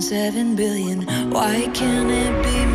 seven 0.00 0.54
billion. 0.54 1.02
Why 1.30 1.68
can't 1.74 2.10
it 2.10 2.44
be 2.44 2.67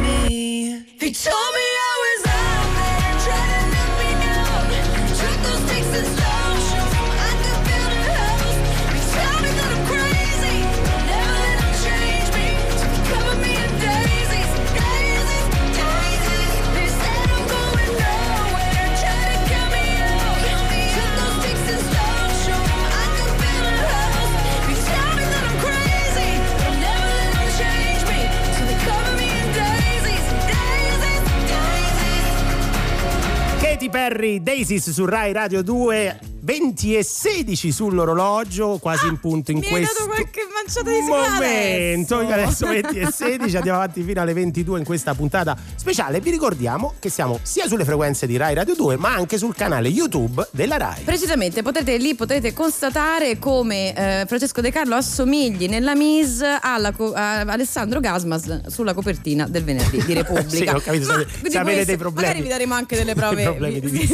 Perry, 34.03 34.43
Daisies 34.43 34.89
su 34.89 35.05
Rai 35.05 35.31
Radio 35.31 35.61
2, 35.61 36.19
20 36.41 36.97
e 36.97 37.03
16 37.03 37.71
sull'orologio, 37.71 38.77
quasi 38.77 39.07
in 39.07 39.17
punto 39.17 39.51
in 39.51 39.59
Mi 39.59 39.65
hai 39.65 39.71
questo 39.71 40.05
dato 40.05 40.13
qualche 40.13 40.41
manciata 40.63 40.89
di 40.91 41.01
momento. 41.01 42.17
adesso. 42.19 42.33
Adesso 42.33 42.67
20 42.91 42.99
e 42.99 43.11
16, 43.11 43.55
andiamo 43.57 43.77
avanti 43.79 44.01
fino 44.03 44.21
alle 44.21 44.33
22 44.33 44.79
in 44.79 44.85
questa 44.85 45.13
puntata 45.13 45.55
speciale. 45.75 46.19
Vi 46.19 46.31
ricordiamo 46.31 46.93
che 46.99 47.09
siamo 47.09 47.39
sia 47.41 47.67
sulle 47.67 47.83
frequenze 47.85 48.25
di 48.25 48.37
Rai 48.37 48.53
Radio 48.53 48.75
2, 48.75 48.97
ma 48.97 49.13
anche 49.13 49.37
sul 49.37 49.55
canale 49.55 49.89
YouTube 49.89 50.47
della 50.51 50.77
Rai. 50.77 51.01
Precisamente, 51.03 51.61
potete, 51.61 51.97
lì 51.97 52.15
potrete 52.15 52.53
constatare 52.53 53.37
come 53.39 53.93
eh, 53.93 54.25
Francesco 54.25 54.61
De 54.61 54.71
Carlo 54.71 54.95
assomigli 54.95 55.67
nella 55.67 55.95
Mise 55.95 56.57
alla 56.61 56.91
co- 56.91 57.13
a 57.13 57.41
Alessandro 57.41 57.99
Gasmas 57.99 58.67
sulla 58.67 58.93
copertina 58.93 59.47
del 59.47 59.63
venerdì 59.63 60.03
di 60.03 60.13
Repubblica. 60.13 60.47
Sì, 60.49 60.67
ho 60.67 60.79
capito, 60.79 61.07
Ma 61.07 61.25
se- 61.41 61.49
se 61.49 61.57
avete 61.57 61.85
dei 61.85 61.97
problemi. 61.97 62.27
Magari 62.27 62.43
vi 62.43 62.49
daremo 62.49 62.73
anche 62.73 62.95
delle 62.95 63.13
prove 63.15 63.51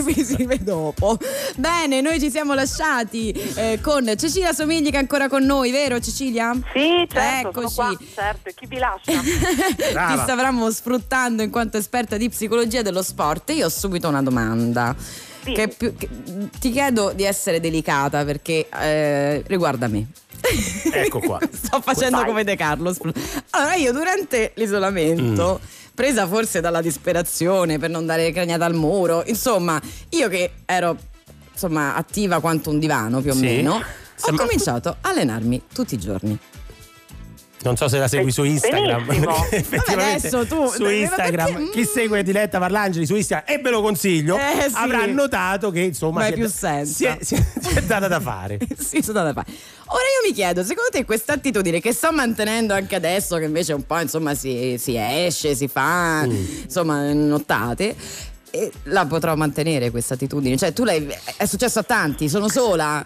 visive 0.04 0.58
dopo. 0.62 1.18
Bene, 1.56 2.02
noi 2.02 2.20
ci 2.20 2.30
siamo 2.30 2.54
lasciati 2.54 3.32
eh, 3.56 3.80
con 3.82 4.12
Cecilia 4.18 4.54
Somigli 4.54 4.90
che 4.90 4.96
è 4.96 5.00
ancora 5.00 5.28
con 5.28 5.44
noi, 5.44 5.72
vero 5.72 6.00
Cecilia? 6.00 6.39
Sì, 6.74 7.08
certo, 7.12 7.50
Eccoci. 7.50 7.74
sono 7.74 7.96
qua, 7.96 8.06
certo, 8.14 8.50
e 8.50 8.54
chi 8.54 8.66
vi 8.68 8.78
lascia? 8.78 9.12
Ti 9.22 10.22
stavamo 10.24 10.70
sfruttando 10.72 11.44
in 11.44 11.50
quanto 11.50 11.78
esperta 11.78 12.18
di 12.18 12.30
psicologia 12.30 12.82
dello 12.82 13.02
sport. 13.04 13.50
Io 13.52 13.66
ho 13.66 13.70
subito 13.70 14.08
una 14.08 14.22
domanda. 14.22 14.96
Sì. 15.44 15.54
Che 15.54 15.68
più- 15.70 15.96
che- 15.96 16.10
ti 16.60 16.70
chiedo 16.72 17.14
di 17.16 17.24
essere 17.24 17.60
delicata 17.60 18.24
perché 18.26 18.68
eh, 18.70 19.44
riguarda 19.48 19.88
me. 19.88 20.08
Ecco 20.92 21.20
qua. 21.20 21.40
Sto 21.52 21.82
facendo 21.82 22.18
Vai. 22.18 22.26
come 22.28 22.44
De 22.44 22.56
Carlo. 22.56 22.94
Allora, 23.52 23.76
io 23.76 23.92
durante 23.94 24.52
l'isolamento, 24.56 25.60
presa 25.94 26.28
forse 26.28 26.60
dalla 26.62 26.82
disperazione 26.82 27.78
per 27.80 27.90
non 27.90 28.06
dare 28.06 28.32
craniata 28.32 28.66
al 28.66 28.74
muro, 28.76 29.24
insomma, 29.28 29.82
io 30.10 30.28
che 30.30 30.52
ero 30.66 30.98
insomma 31.52 31.96
attiva 31.96 32.40
quanto 32.40 32.70
un 32.70 32.80
divano 32.80 33.20
più 33.22 33.32
o 33.32 33.36
Sì. 33.36 33.42
meno, 33.42 33.82
ho 34.22 34.36
cominciato 34.36 34.90
a 34.90 35.10
allenarmi 35.10 35.62
tutti 35.74 35.96
i 35.96 35.98
giorni. 35.98 36.38
Non 37.62 37.76
so 37.76 37.90
se 37.90 37.98
la 37.98 38.08
segui 38.08 38.32
su 38.32 38.44
Instagram. 38.46 39.04
Effettivamente 39.52 40.30
Vabbè, 40.30 40.38
adesso 40.40 40.46
tu- 40.46 40.72
su 40.72 40.88
Instagram, 40.88 41.54
perché- 41.54 41.70
chi 41.72 41.84
segue 41.86 42.24
Diletta 42.24 42.58
Parlangeli 42.58 43.06
su 43.06 43.16
Instagram 43.18 43.54
e 43.54 43.62
ve 43.62 43.70
lo 43.70 43.82
consiglio, 43.82 44.38
Eh, 44.38 44.70
sì. 44.70 44.76
avrà 44.76 45.06
notato 45.08 45.70
che 45.70 45.82
insomma 45.82 46.22
Ma 46.22 46.28
è 46.28 46.34
si 46.34 46.40
da- 46.40 46.48
si 46.86 47.04
è, 47.06 47.18
si 47.22 47.36
è- 47.36 47.46
si 47.60 47.74
è 47.76 47.82
data 47.84 48.08
da 48.08 48.22
fare. 48.22 48.60
sì, 48.80 49.02
sono 49.02 49.20
andata 49.20 49.42
a 49.42 49.44
fare. 49.44 49.58
Ora 49.88 50.00
io 50.04 50.30
mi 50.30 50.34
chiedo, 50.34 50.64
secondo 50.64 50.90
te 50.90 51.04
questa 51.04 51.34
attitudine 51.34 51.82
che 51.82 51.92
sto 51.92 52.14
mantenendo 52.14 52.74
anche 52.74 52.96
adesso, 52.96 53.36
che 53.36 53.44
invece 53.44 53.74
un 53.74 53.86
po' 53.86 54.00
insomma 54.00 54.36
si, 54.36 54.78
si 54.80 54.96
esce, 54.96 55.54
si 55.54 55.68
fa 55.68 56.26
insomma 56.64 57.12
nottate, 57.12 57.94
eh, 58.52 58.72
la 58.84 59.06
potrò 59.06 59.36
mantenere 59.36 59.92
questa 59.92 60.14
attitudine? 60.14 60.56
Cioè 60.56 60.72
tu 60.72 60.86
l'hai, 60.86 61.06
è 61.36 61.46
successo 61.46 61.80
a 61.80 61.84
tanti, 61.84 62.30
sono 62.30 62.48
sola? 62.48 63.06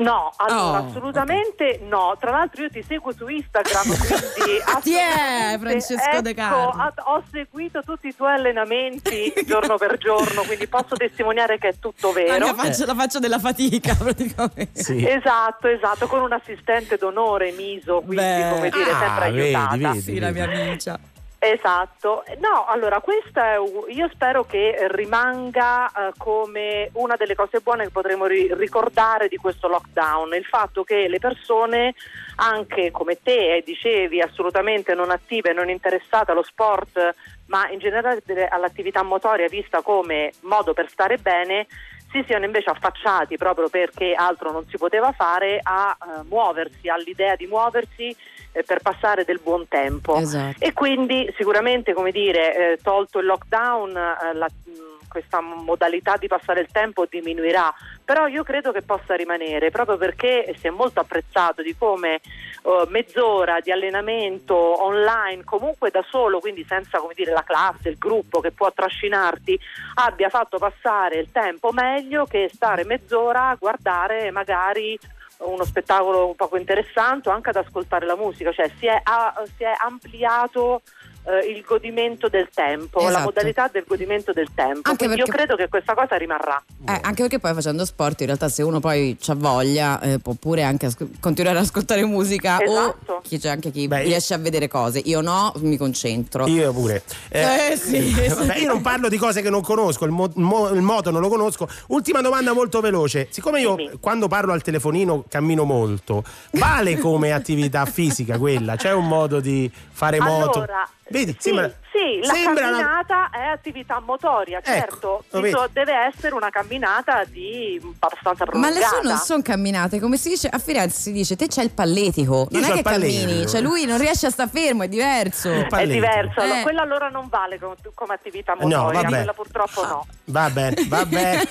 No, 0.00 0.32
allora 0.36 0.80
Oh, 0.80 0.86
assolutamente 0.88 1.80
no. 1.88 2.16
Tra 2.18 2.30
l'altro 2.30 2.62
io 2.62 2.70
ti 2.70 2.82
seguo 2.82 3.12
su 3.12 3.26
Instagram, 3.28 3.84
quindi 3.96 4.60
Ti 4.82 4.94
è, 4.94 5.02
assolutamente- 5.02 5.58
Francesco 5.58 6.20
De 6.22 6.30
ecco, 6.30 6.40
Carlo. 6.40 6.92
ho 7.04 7.22
seguito 7.30 7.82
tutti 7.82 8.08
i 8.08 8.14
tuoi 8.16 8.32
allenamenti 8.34 9.32
giorno 9.46 9.76
per 9.76 9.98
giorno, 9.98 10.42
quindi 10.42 10.66
posso 10.68 10.96
testimoniare 10.96 11.58
che 11.58 11.68
è 11.68 11.74
tutto 11.78 12.08
La, 12.08 12.12
vero. 12.14 12.44
mia 12.44 12.54
faccia, 12.54 12.86
la 12.86 12.94
faccia 12.94 13.18
della 13.18 13.38
fatica 13.38 13.94
praticamente. 13.98 14.82
Sì. 14.82 15.06
Esatto, 15.06 15.68
esatto, 15.68 16.06
con 16.06 16.20
un 16.22 16.32
assistente 16.32 16.96
d'onore 16.96 17.52
Miso, 17.52 18.00
quindi 18.00 18.16
Beh. 18.24 18.50
come 18.54 18.70
dire, 18.70 18.90
Ah, 18.90 18.98
sempre 18.98 19.30
vedi, 19.32 19.54
aiutata. 19.54 19.76
vedi. 19.76 20.00
Sì, 20.00 20.18
la 20.18 20.30
mia 20.30 20.44
amica. 20.44 20.98
Esatto, 21.42 22.22
no, 22.38 22.66
allora 22.66 23.00
questa 23.00 23.54
io 23.88 24.10
spero 24.12 24.44
che 24.44 24.76
rimanga 24.90 25.88
eh, 25.88 26.12
come 26.18 26.90
una 26.92 27.16
delle 27.16 27.34
cose 27.34 27.60
buone 27.60 27.84
che 27.84 27.90
potremo 27.90 28.26
ri- 28.26 28.52
ricordare 28.52 29.26
di 29.26 29.38
questo 29.38 29.66
lockdown, 29.66 30.34
il 30.34 30.44
fatto 30.44 30.84
che 30.84 31.08
le 31.08 31.18
persone, 31.18 31.94
anche 32.36 32.90
come 32.90 33.22
te 33.22 33.56
eh, 33.56 33.62
dicevi, 33.64 34.20
assolutamente 34.20 34.92
non 34.92 35.10
attive, 35.10 35.54
non 35.54 35.70
interessate 35.70 36.32
allo 36.32 36.42
sport, 36.42 37.14
ma 37.46 37.70
in 37.70 37.78
generale 37.78 38.20
all'attività 38.50 39.02
motoria 39.02 39.48
vista 39.48 39.80
come 39.80 40.32
modo 40.42 40.74
per 40.74 40.90
stare 40.90 41.16
bene, 41.16 41.66
si 42.12 42.22
siano 42.26 42.44
invece 42.44 42.68
affacciati 42.68 43.38
proprio 43.38 43.70
perché 43.70 44.12
altro 44.12 44.52
non 44.52 44.66
si 44.68 44.76
poteva 44.76 45.12
fare 45.12 45.58
a 45.62 45.96
eh, 45.96 46.22
muoversi, 46.24 46.88
all'idea 46.88 47.34
di 47.34 47.46
muoversi 47.46 48.14
eh, 48.52 48.62
per 48.62 48.80
passare 48.80 49.24
del 49.24 49.40
buon 49.42 49.68
tempo. 49.68 50.16
Esatto. 50.16 50.64
E 50.64 50.72
quindi 50.72 51.32
sicuramente, 51.36 51.92
come 51.92 52.10
dire, 52.10 52.72
eh, 52.72 52.78
tolto 52.82 53.18
il 53.18 53.26
lockdown, 53.26 53.90
eh, 53.90 54.34
la- 54.34 54.48
mh, 54.48 54.88
questa 55.10 55.40
modalità 55.40 56.16
di 56.16 56.28
passare 56.28 56.60
il 56.60 56.68
tempo 56.70 57.04
diminuirà, 57.04 57.74
però 58.04 58.28
io 58.28 58.44
credo 58.44 58.70
che 58.70 58.82
possa 58.82 59.16
rimanere 59.16 59.70
proprio 59.70 59.96
perché 59.96 60.54
si 60.56 60.68
è 60.68 60.70
molto 60.70 61.00
apprezzato 61.00 61.62
di 61.62 61.76
come 61.76 62.20
eh, 62.62 62.84
mezz'ora 62.88 63.58
di 63.58 63.72
allenamento 63.72 64.54
online, 64.54 65.42
comunque 65.42 65.90
da 65.90 66.04
solo, 66.08 66.38
quindi 66.38 66.64
senza 66.64 66.98
come 66.98 67.14
dire, 67.14 67.32
la 67.32 67.42
classe, 67.42 67.88
il 67.88 67.98
gruppo 67.98 68.38
che 68.40 68.52
può 68.52 68.72
trascinarti, 68.72 69.58
abbia 69.94 70.28
fatto 70.28 70.58
passare 70.58 71.18
il 71.18 71.32
tempo 71.32 71.72
meglio 71.72 72.24
che 72.24 72.48
stare 72.52 72.84
mezz'ora 72.84 73.48
a 73.48 73.56
guardare 73.56 74.30
magari 74.30 74.96
uno 75.40 75.64
spettacolo 75.64 76.26
un 76.26 76.34
poco 76.34 76.56
interessante 76.56 77.30
anche 77.30 77.50
ad 77.50 77.56
ascoltare 77.56 78.06
la 78.06 78.16
musica, 78.16 78.52
cioè 78.52 78.70
si 78.78 78.86
è, 78.86 79.00
ha- 79.02 79.34
si 79.56 79.64
è 79.64 79.72
ampliato 79.82 80.82
eh, 81.24 81.50
il 81.50 81.62
godimento 81.66 82.28
del 82.28 82.48
tempo, 82.54 83.00
la 83.00 83.08
Esatto. 83.08 83.24
modalità 83.24 83.68
del 83.72 83.84
godimento 83.86 84.32
del 84.32 84.48
tempo. 84.54 84.88
Anche 84.88 85.04
Quindi 85.04 85.16
io 85.18 85.24
perché- 85.26 85.32
credo 85.44 85.56
che 85.56 85.68
questa 85.68 85.94
cosa 85.94 86.16
rimarrà. 86.16 86.62
Eh, 86.88 86.98
anche 87.02 87.22
perché 87.22 87.38
poi 87.38 87.52
facendo 87.54 87.84
sport 87.84 88.20
in 88.20 88.26
realtà 88.26 88.48
se 88.48 88.62
uno 88.62 88.80
poi 88.80 89.16
ha 89.26 89.34
voglia 89.34 90.00
eh, 90.00 90.18
può 90.18 90.32
pure 90.38 90.62
anche 90.62 90.86
asco- 90.86 91.08
continuare 91.20 91.58
ad 91.58 91.64
ascoltare 91.64 92.04
musica 92.04 92.60
Esatto. 92.62 93.12
o 93.14 93.20
chi 93.20 93.38
c'è 93.38 93.48
anche 93.50 93.70
chi 93.70 93.86
Beh, 93.86 94.02
riesce 94.02 94.34
a 94.34 94.38
vedere 94.38 94.66
cose. 94.68 95.00
Io 95.04 95.20
no, 95.20 95.52
mi 95.58 95.76
concentro. 95.76 96.46
Io 96.46 96.72
pure. 96.72 97.02
Eh, 97.28 97.76
sì. 97.76 98.12
vabbè, 98.28 98.56
io 98.58 98.66
non 98.68 98.80
parlo 98.80 99.08
di 99.08 99.16
cose 99.18 99.42
che 99.42 99.50
non 99.50 99.62
conosco, 99.62 100.04
il, 100.06 100.10
mo- 100.10 100.30
mo- 100.36 100.68
il 100.70 100.80
moto 100.82 101.10
non 101.10 101.20
lo 101.20 101.28
conosco. 101.28 101.68
Ultima 101.88 102.20
domanda 102.22 102.52
molto 102.52 102.80
veloce. 102.80 103.28
Siccome 103.30 103.60
io 103.60 103.74
Dimmi. 103.74 103.98
quando 104.00 104.26
parlo 104.28 104.52
al 104.52 104.62
telefonino 104.62 105.24
cammino 105.28 105.64
molto, 105.64 106.24
vale 106.52 106.98
come 106.98 107.32
attività 107.32 107.84
fisica 107.84 108.38
quella? 108.38 108.76
C'è 108.76 108.92
un 108.92 109.06
modo 109.06 109.40
di 109.40 109.70
fare 109.92 110.18
moto? 110.20 110.66
Vedi, 111.10 111.32
sì, 111.32 111.48
sembra, 111.48 111.68
sì, 111.90 112.20
la 112.24 112.32
sembra 112.32 112.68
una- 112.68 112.76
camminata 112.78 113.30
è 113.30 113.42
attività 113.46 114.00
motoria, 114.00 114.58
Ecco, 114.58 114.70
certo, 114.70 115.24
so- 115.50 115.68
deve 115.72 115.92
essere 115.92 116.34
una 116.34 116.50
camminata 116.50 117.24
di 117.28 117.80
abbastanza 117.98 118.44
Ma 118.44 118.50
prolungata. 118.50 118.78
le 118.78 118.84
sue 118.86 119.02
non 119.02 119.16
sono 119.18 119.42
camminate, 119.42 119.98
come 119.98 120.16
si 120.16 120.28
dice 120.28 120.46
a 120.48 120.58
Firenze 120.58 121.00
si 121.00 121.10
dice 121.12 121.34
te 121.34 121.48
c'è 121.48 121.62
il 121.64 121.70
palletico, 121.72 122.46
non 122.50 122.62
Io 122.62 122.68
è 122.68 122.72
che 122.76 122.82
cammini, 122.82 123.48
cioè 123.48 123.60
lui 123.60 123.86
non 123.86 123.98
riesce 123.98 124.26
a 124.26 124.30
stare 124.30 124.50
fermo, 124.52 124.84
è 124.84 124.88
diverso. 124.88 125.50
È 125.50 125.86
diverso, 125.86 126.40
Eh. 126.42 126.62
quella 126.62 126.82
allora 126.82 127.08
non 127.08 127.26
vale 127.28 127.58
com- 127.58 127.74
come 127.92 128.14
attività 128.14 128.54
No, 128.54 128.66
motoria, 128.68 129.00
vabbè. 129.00 129.16
quella 129.16 129.32
purtroppo 129.32 129.84
no. 129.86 130.06
Va 130.26 130.48
bene, 130.48 130.76
va 130.86 131.04
bene. 131.10 131.42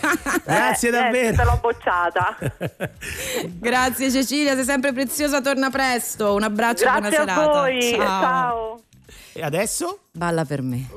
Grazie 0.46 0.90
Eh, 0.90 0.98
eh, 0.98 1.02
davvero. 1.02 1.36
te 1.36 1.44
l'ho 1.44 1.58
bocciata. 1.62 2.38
Grazie 3.60 4.10
Cecilia, 4.10 4.56
sei 4.56 4.64
sempre 4.64 4.94
preziosa, 4.94 5.42
torna 5.42 5.70
presto. 5.70 6.34
Un 6.34 6.44
abbraccio 6.44 6.86
e 6.86 6.90
buona 6.92 7.00
Grazie 7.10 7.18
a 7.18 7.28
serata. 7.28 7.60
voi, 7.60 7.82
Ciao. 7.98 8.22
ciao. 8.22 8.80
E 9.34 9.42
adesso? 9.44 10.00
Balla 10.12 10.44
per 10.44 10.62
me. 10.62 10.88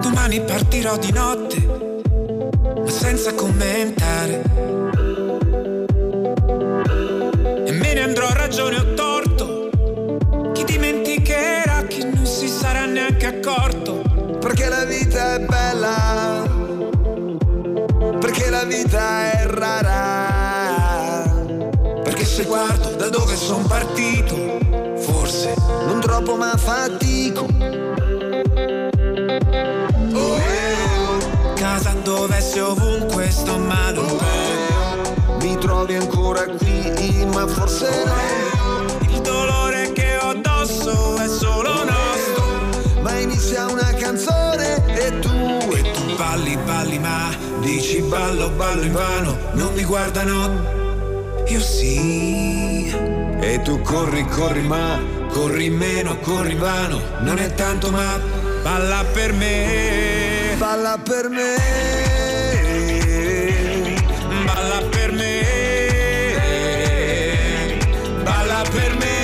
Domani 0.00 0.40
partirò 0.40 0.96
di 0.96 1.12
notte, 1.12 1.60
ma 2.82 2.90
senza 2.90 3.34
commentare. 3.34 4.42
E 7.66 7.72
me 7.72 7.94
ne 7.94 8.00
andrò 8.00 8.26
a 8.26 8.34
ragione 8.34 8.76
o 8.76 8.94
torto. 8.94 9.70
Chi 10.52 10.64
dimenticherà, 10.64 11.84
chi 11.84 12.02
non 12.02 12.26
si 12.26 12.48
sarà 12.48 12.86
neanche 12.86 13.26
accorto. 13.26 14.02
Perché 14.40 14.68
la 14.68 14.84
vita 14.84 15.34
è 15.34 15.40
bella, 15.40 16.42
perché 18.20 18.50
la 18.50 18.64
vita 18.64 19.30
è 19.32 19.46
rara. 19.46 20.35
Perché 22.36 22.50
se 22.50 22.54
guardo 22.54 22.90
da 22.96 23.08
dove 23.08 23.34
sono 23.34 23.64
partito, 23.66 24.58
forse 24.98 25.54
Non 25.86 26.00
troppo 26.00 26.36
ma 26.36 26.54
fatico. 26.54 27.46
Oh, 30.12 30.36
eh, 30.36 31.54
casa 31.54 31.94
dove 32.02 32.38
sei 32.42 32.60
ovunque 32.60 33.30
sto 33.30 33.56
male 33.56 33.98
un 34.00 34.16
po'. 34.16 35.36
mi 35.40 35.56
trovi 35.56 35.94
ancora 35.94 36.44
qui, 36.44 37.24
ma 37.32 37.46
forse 37.46 38.04
no. 38.04 39.08
Il 39.08 39.20
dolore 39.22 39.92
che 39.92 40.18
ho 40.18 40.28
addosso 40.28 41.16
è 41.16 41.28
solo 41.28 41.84
nostro. 41.84 43.00
Ma 43.00 43.16
inizia 43.18 43.66
una 43.66 43.94
canzone 43.94 44.84
e 44.94 45.18
tu, 45.20 45.30
e. 45.72 45.90
Tu 45.90 46.16
balli, 46.16 46.58
balli, 46.66 46.98
ma 46.98 47.34
dici 47.60 48.02
ballo, 48.02 48.50
ballo 48.50 48.82
in 48.82 48.92
vano. 48.92 49.38
Non 49.52 49.72
mi 49.72 49.84
guardano, 49.84 50.85
io 51.48 51.60
sì. 51.60 52.94
E 53.40 53.60
tu 53.62 53.80
corri, 53.82 54.24
corri, 54.26 54.62
ma 54.62 55.14
Corri 55.36 55.68
meno, 55.68 56.18
corri 56.20 56.54
vano, 56.54 56.98
non 57.20 57.36
è 57.36 57.52
tanto 57.52 57.90
ma 57.90 58.18
balla 58.62 59.04
per 59.12 59.34
me. 59.34 60.54
Balla 60.56 60.98
per 60.98 61.28
me. 61.28 61.56
Balla 64.46 64.80
per 64.88 65.12
me. 65.12 65.42
Balla 68.22 68.64
per 68.70 68.96
me. 68.96 69.14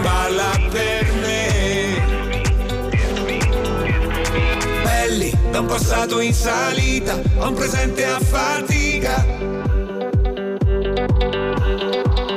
Balla 0.00 0.58
per 0.70 1.12
me. 1.20 2.02
Belli 4.82 5.38
da 5.50 5.60
un 5.60 5.66
passato 5.66 6.20
in 6.20 6.32
salita, 6.32 7.20
a 7.40 7.48
un 7.48 7.54
presente 7.54 8.06
a 8.06 8.18
fatica. 8.98 9.24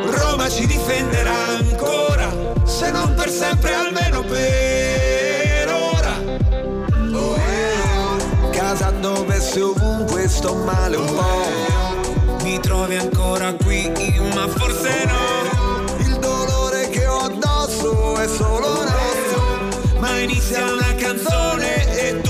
Roma 0.06 0.50
ci 0.50 0.66
difenderà 0.66 1.48
ancora, 1.60 2.30
se 2.64 2.92
non 2.92 3.14
per 3.14 3.30
sempre 3.30 3.74
almeno 3.74 4.22
per 4.22 5.70
ora. 5.70 6.14
Oh, 7.14 7.36
eh. 7.36 8.50
Casa 8.52 8.92
dove 8.92 9.40
se 9.40 9.62
ovunque 9.62 10.28
sto 10.28 10.56
male 10.56 10.96
un 10.98 11.06
po'. 11.06 12.44
Mi 12.44 12.60
trovi 12.60 12.96
ancora 12.96 13.54
qui, 13.54 13.92
ma 14.34 14.48
forse 14.48 15.06
no. 15.06 16.00
Il 16.00 16.18
dolore 16.18 16.90
che 16.90 17.06
ho 17.06 17.20
addosso 17.20 18.18
è 18.18 18.28
solo 18.28 18.84
nostro. 18.84 20.00
Ma 20.00 20.18
inizia 20.20 20.72
una 20.72 20.94
canzone 20.96 22.00
e 22.00 22.22
tu, 22.22 22.30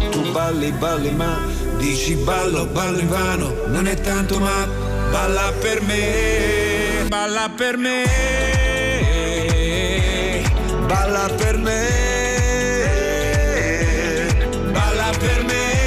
E 0.00 0.08
tu 0.10 0.30
balli, 0.30 0.70
balli, 0.72 1.10
ma 1.10 1.57
dici 1.78 2.14
ballo, 2.14 2.66
ballo 2.66 2.98
in 2.98 3.08
vano, 3.08 3.54
non 3.68 3.86
è 3.86 3.94
tanto 4.00 4.38
ma 4.38 4.66
balla 5.10 5.52
per 5.60 5.80
me, 5.82 7.06
balla 7.08 7.50
per 7.56 7.76
me. 7.76 8.02
balla 10.88 11.28
per 11.36 11.56
me. 11.56 11.86
Balla 14.72 15.10
per 15.18 15.44
me, 15.44 15.77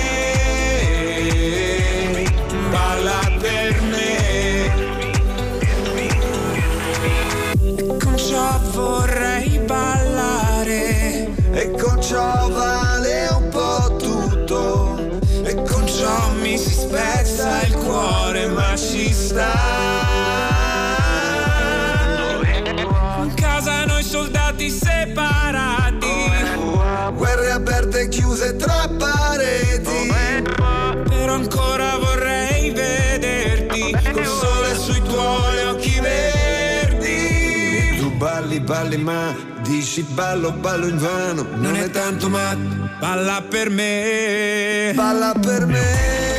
dici 39.81 40.03
ballo, 40.03 40.51
ballo 40.51 40.87
in 40.87 40.97
vano. 40.97 41.47
Non 41.55 41.75
è 41.75 41.89
tanto 41.89 42.29
ma 42.29 42.55
balla 42.99 43.43
per 43.47 43.71
me. 43.71 44.91
Balla 44.93 45.33
per 45.39 45.65
me. 45.65 46.30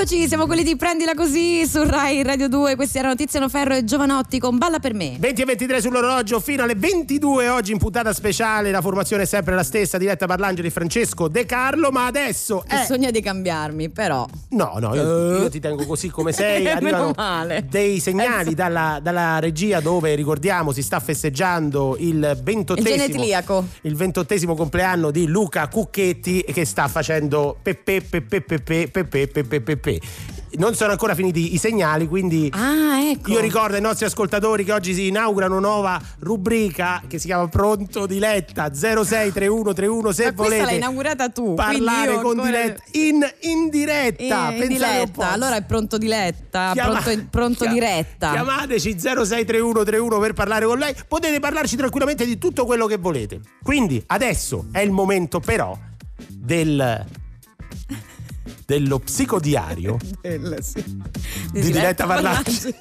Eccoci, 0.00 0.28
siamo 0.28 0.46
quelli 0.46 0.62
di 0.62 0.76
Prendila 0.76 1.12
Così 1.12 1.66
su 1.66 1.82
Rai 1.82 2.22
Radio 2.22 2.46
2. 2.48 2.76
Questi 2.76 2.98
erano 2.98 3.16
Tiziano 3.16 3.48
Ferro 3.48 3.74
e 3.74 3.82
Giovanotti 3.82 4.38
con 4.38 4.56
Balla 4.56 4.78
per 4.78 4.94
me. 4.94 5.16
20 5.18 5.42
e 5.42 5.44
23 5.44 5.80
sull'orologio 5.80 6.38
fino 6.38 6.62
alle 6.62 6.76
22 6.76 7.48
oggi 7.48 7.72
in 7.72 7.78
puntata 7.78 8.12
speciale 8.12 8.70
la 8.70 8.80
formazione 8.80 9.24
è 9.24 9.26
sempre 9.26 9.56
la 9.56 9.64
stessa 9.64 9.98
diretta 9.98 10.26
Parlangeli 10.26 10.70
Francesco 10.70 11.26
De 11.26 11.44
Carlo 11.46 11.90
ma 11.90 12.06
adesso 12.06 12.62
è 12.64 12.84
sogno 12.84 13.10
di 13.10 13.20
cambiarmi, 13.20 13.88
però. 13.88 14.24
no 14.50 14.76
no 14.78 14.94
io, 14.94 15.38
io 15.40 15.50
ti 15.50 15.58
tengo 15.58 15.84
così 15.84 16.10
come 16.10 16.30
sei 16.30 16.62
Meno 16.62 16.76
arrivano 16.76 17.12
male. 17.16 17.66
dei 17.68 17.98
segnali 17.98 18.54
dalla, 18.54 19.00
dalla 19.02 19.40
regia 19.40 19.80
dove 19.80 20.14
ricordiamo 20.14 20.70
si 20.70 20.82
sta 20.82 21.00
festeggiando 21.00 21.96
il 21.98 22.36
Il 22.36 22.40
ventottesimo 22.44 22.96
genetriaco. 22.96 23.66
il 23.80 23.96
ventottesimo 23.96 24.54
compleanno 24.54 25.10
di 25.10 25.26
Luca 25.26 25.66
Cucchetti 25.66 26.44
che 26.52 26.64
sta 26.64 26.86
facendo 26.86 27.56
pepe 27.60 28.00
pepe 28.00 28.42
pepe 28.42 28.86
pepe 28.88 29.26
pepe 29.26 29.60
pepe 29.60 29.86
non 30.52 30.74
sono 30.74 30.92
ancora 30.92 31.14
finiti 31.14 31.52
i 31.54 31.58
segnali 31.58 32.08
quindi 32.08 32.50
Ah, 32.54 33.00
ecco. 33.10 33.30
io 33.32 33.40
ricordo 33.40 33.74
ai 33.76 33.82
nostri 33.82 34.06
ascoltatori 34.06 34.64
che 34.64 34.72
oggi 34.72 34.94
si 34.94 35.08
inaugura 35.08 35.46
una 35.46 35.58
nuova 35.58 36.00
rubrica 36.20 37.02
che 37.06 37.18
si 37.18 37.26
chiama 37.26 37.46
Pronto 37.48 38.06
Diletta 38.06 38.70
063131 38.72 40.12
se 40.12 40.24
Ma 40.24 40.30
volete 40.32 40.64
l'hai 40.64 40.76
inaugurata 40.76 41.28
tu. 41.28 41.54
parlare 41.54 42.14
con 42.20 42.38
ancora- 42.38 42.50
Diletta 42.62 42.82
in, 42.92 43.28
in 43.42 43.68
diretta. 43.68 44.52
Eh, 44.54 44.56
in 44.62 44.68
diletta. 44.68 45.10
po'. 45.12 45.22
Allora 45.22 45.56
è 45.56 45.62
pronto 45.64 45.98
diletta, 45.98 46.70
Chiama- 46.72 47.00
pronto, 47.00 47.26
pronto 47.30 47.64
chia- 47.64 47.72
diretta. 47.72 48.30
Chiamateci 48.30 48.98
063131 48.98 50.18
per 50.18 50.32
parlare 50.32 50.64
con 50.66 50.78
lei. 50.78 50.94
Potete 51.06 51.38
parlarci 51.40 51.76
tranquillamente 51.76 52.24
di 52.24 52.38
tutto 52.38 52.64
quello 52.64 52.86
che 52.86 52.96
volete. 52.96 53.40
Quindi 53.62 54.02
adesso 54.06 54.66
è 54.72 54.80
il 54.80 54.90
momento 54.90 55.40
però 55.40 55.76
del 56.26 57.04
dello 58.68 58.98
psicodiario 58.98 59.96
Del- 60.20 60.58
sì. 60.60 60.84
di 61.52 61.60
Diletta 61.62 62.04
Parlangeli. 62.04 62.74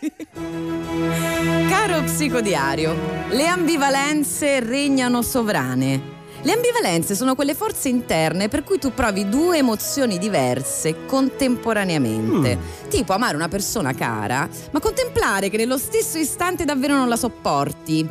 Caro 1.69 2.03
psicodiario, 2.03 2.93
le 3.29 3.47
ambivalenze 3.47 4.59
regnano 4.59 5.21
sovrane. 5.21 6.15
Le 6.41 6.51
ambivalenze 6.51 7.15
sono 7.15 7.35
quelle 7.35 7.55
forze 7.55 7.87
interne 7.87 8.49
per 8.49 8.65
cui 8.65 8.79
tu 8.79 8.93
provi 8.93 9.29
due 9.29 9.59
emozioni 9.59 10.17
diverse 10.17 11.05
contemporaneamente. 11.05 12.57
Tipo 12.89 13.13
amare 13.13 13.37
una 13.37 13.47
persona 13.47 13.93
cara, 13.93 14.45
ma 14.71 14.81
contemplare 14.81 15.47
che 15.49 15.55
nello 15.55 15.77
stesso 15.77 16.17
istante 16.17 16.65
davvero 16.65 16.95
non 16.97 17.07
la 17.07 17.15
sopporti. 17.15 18.05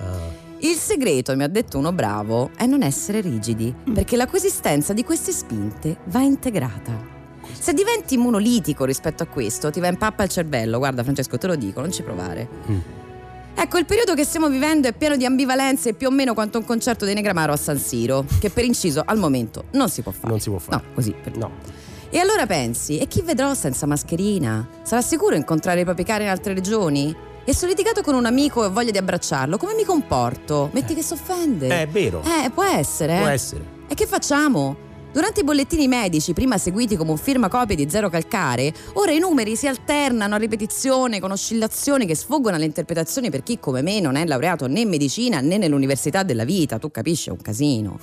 Il 0.61 0.77
segreto, 0.77 1.37
mi 1.37 1.43
ha 1.43 1.49
detto 1.49 1.77
uno 1.77 1.93
bravo, 1.93 2.53
è 2.57 2.65
non 2.65 2.83
essere 2.83 3.21
rigidi, 3.21 3.75
perché 3.93 4.17
la 4.17 4.27
coesistenza 4.27 4.95
di 4.95 5.05
queste 5.05 5.31
spinte 5.31 5.99
va 6.07 6.21
integrata. 6.23 7.16
Se 7.53 7.73
diventi 7.73 8.17
monolitico 8.17 8.85
rispetto 8.85 9.23
a 9.23 9.27
questo, 9.27 9.71
ti 9.71 9.81
va 9.81 9.89
in 9.89 9.97
pappa 9.97 10.23
il 10.23 10.29
cervello. 10.29 10.79
Guarda, 10.79 11.03
Francesco, 11.03 11.39
te 11.39 11.47
lo 11.47 11.57
dico, 11.57 11.81
non 11.81 11.93
ci 11.93 12.03
provare. 12.03 12.49
Ecco, 13.59 13.79
il 13.79 13.87
periodo 13.87 14.15
che 14.15 14.25
stiamo 14.25 14.49
vivendo 14.49 14.87
è 14.87 14.93
pieno 14.93 15.17
di 15.17 15.25
ambivalenze 15.25 15.95
più 15.95 16.09
o 16.09 16.11
meno 16.11 16.35
quanto 16.35 16.59
un 16.59 16.65
concerto 16.65 17.07
dei 17.07 17.15
Negramaro 17.15 17.53
a 17.53 17.57
San 17.57 17.79
Siro, 17.79 18.25
che 18.39 18.51
per 18.51 18.65
inciso 18.65 19.03
al 19.05 19.17
momento 19.17 19.65
non 19.73 19.89
si 19.89 20.03
può 20.03 20.13
fare. 20.13 20.29
Non 20.29 20.41
si 20.41 20.51
può 20.51 20.59
fare. 20.59 20.77
No, 20.77 20.95
così. 20.95 21.15
Per... 21.23 21.37
No. 21.39 21.51
E 22.11 22.19
allora 22.19 22.47
pensi, 22.47 22.99
e 22.99 23.09
chi 23.09 23.23
vedrò 23.23 23.55
senza 23.55 23.87
mascherina? 23.87 24.69
Sarà 24.83 25.01
sicuro 25.01 25.35
incontrare 25.35 25.81
i 25.81 25.85
propri 25.85 26.05
cari 26.05 26.25
in 26.25 26.31
altre 26.31 26.55
regioni? 26.55 27.17
E 27.45 27.55
se 27.55 27.65
ho 27.65 27.69
litigato 27.69 28.03
con 28.03 28.15
un 28.15 28.27
amico 28.27 28.63
e 28.63 28.67
ho 28.67 28.73
voglia 28.73 28.91
di 28.91 28.99
abbracciarlo, 28.99 29.57
come 29.57 29.75
mi 29.75 29.85
comporto? 29.85 30.69
Metti 30.73 30.95
che 30.95 31.03
si 31.03 31.15
offende. 31.15 31.69
È 31.69 31.89
vero. 31.89 32.23
Eh, 32.23 32.51
può 32.51 32.65
essere. 32.65 33.19
Può 33.19 33.29
eh. 33.29 33.33
essere. 33.33 33.65
E 33.89 33.95
che 33.95 34.07
facciamo? 34.07 34.77
Durante 35.13 35.41
i 35.41 35.45
bollettini 35.45 35.89
medici, 35.89 36.35
prima 36.35 36.59
seguiti 36.59 36.95
come 36.95 37.11
un 37.13 37.17
firmacopie 37.17 37.75
di 37.75 37.89
zero 37.89 38.11
calcare, 38.11 38.73
ora 38.95 39.13
i 39.13 39.19
numeri 39.19 39.57
si 39.57 39.67
alternano 39.67 40.35
a 40.35 40.39
ripetizione 40.39 41.21
con 41.21 41.31
oscillazioni 41.31 42.05
che 42.05 42.15
sfuggono 42.15 42.57
alle 42.57 42.67
interpretazioni 42.67 43.31
per 43.31 43.43
chi 43.43 43.59
come 43.59 43.81
me 43.81 43.99
non 44.01 44.17
è 44.17 44.27
laureato 44.27 44.67
né 44.67 44.81
in 44.81 44.91
medicina 44.91 45.41
né 45.41 45.57
nell'università 45.57 46.23
della 46.23 46.45
vita, 46.45 46.79
tu 46.79 46.91
capisci, 46.91 47.31
è 47.31 47.33
un 47.33 47.41
casino. 47.41 47.99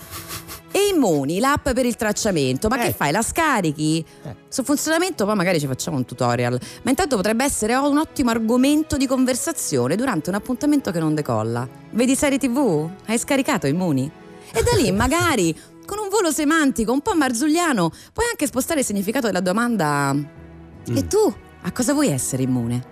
E 0.72 0.88
Immuni, 0.92 1.38
l'app 1.40 1.70
per 1.70 1.86
il 1.86 1.96
tracciamento, 1.96 2.68
ma 2.68 2.82
Eh. 2.82 2.86
che 2.88 2.94
fai? 2.94 3.12
La 3.12 3.22
scarichi? 3.22 4.04
Eh. 4.24 4.36
Sul 4.48 4.66
funzionamento 4.66 5.24
poi 5.24 5.36
magari 5.36 5.60
ci 5.60 5.68
facciamo 5.68 5.98
un 5.98 6.06
tutorial, 6.06 6.60
ma 6.82 6.90
intanto 6.90 7.16
potrebbe 7.16 7.44
essere 7.44 7.76
un 7.76 8.00
ottimo 8.00 8.32
argomento 8.32 8.98
di 8.98 9.06
conversazione 9.06 9.96
durante 9.96 10.30
un 10.32 10.36
appuntamento 10.36 10.90
che 10.90 10.98
non 10.98 11.14
decolla. 11.14 11.68
Vedi 11.92 12.16
serie 12.16 12.40
tv? 12.40 12.90
Hai 13.06 13.20
scaricato 13.20 13.68
Immuni? 13.68 14.10
E 14.52 14.64
da 14.64 14.72
lì 14.82 14.90
magari 14.92 15.56
con 15.86 16.00
un 16.00 16.10
volo 16.10 16.32
semantico 16.32 16.92
un 16.92 17.02
po' 17.02 17.16
marzulliano 17.16 17.92
puoi 18.12 18.26
anche 18.30 18.48
spostare 18.48 18.82
il 18.82 18.86
significato 18.86 19.28
della 19.28 19.42
domanda 19.42 20.14
mm. 20.14 20.96
e 20.98 21.08
tu 21.08 21.34
a 21.66 21.72
cosa 21.72 21.94
vuoi 21.94 22.10
essere 22.10 22.44
immune? 22.44 22.92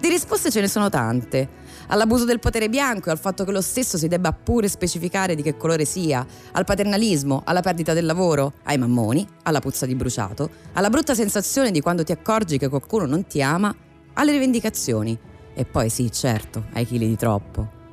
Di 0.00 0.08
risposte 0.08 0.50
ce 0.50 0.60
ne 0.60 0.68
sono 0.68 0.90
tante. 0.90 1.62
All'abuso 1.88 2.24
del 2.24 2.38
potere 2.38 2.68
bianco 2.68 3.08
e 3.08 3.12
al 3.12 3.18
fatto 3.18 3.44
che 3.44 3.52
lo 3.52 3.60
stesso 3.60 3.96
si 3.96 4.06
debba 4.06 4.32
pure 4.32 4.68
specificare 4.68 5.34
di 5.34 5.42
che 5.42 5.56
colore 5.56 5.84
sia, 5.84 6.26
al 6.52 6.64
paternalismo, 6.64 7.42
alla 7.44 7.62
perdita 7.62 7.92
del 7.92 8.04
lavoro, 8.04 8.52
ai 8.64 8.78
mammoni, 8.78 9.26
alla 9.44 9.60
puzza 9.60 9.86
di 9.86 9.94
bruciato, 9.94 10.50
alla 10.74 10.90
brutta 10.90 11.14
sensazione 11.14 11.70
di 11.70 11.80
quando 11.80 12.04
ti 12.04 12.12
accorgi 12.12 12.58
che 12.58 12.68
qualcuno 12.68 13.06
non 13.06 13.26
ti 13.26 13.42
ama, 13.42 13.74
alle 14.12 14.32
rivendicazioni. 14.32 15.18
E 15.54 15.64
poi 15.64 15.88
sì, 15.88 16.12
certo, 16.12 16.64
ai 16.74 16.84
chili 16.84 17.08
di 17.08 17.16
troppo. 17.16 17.83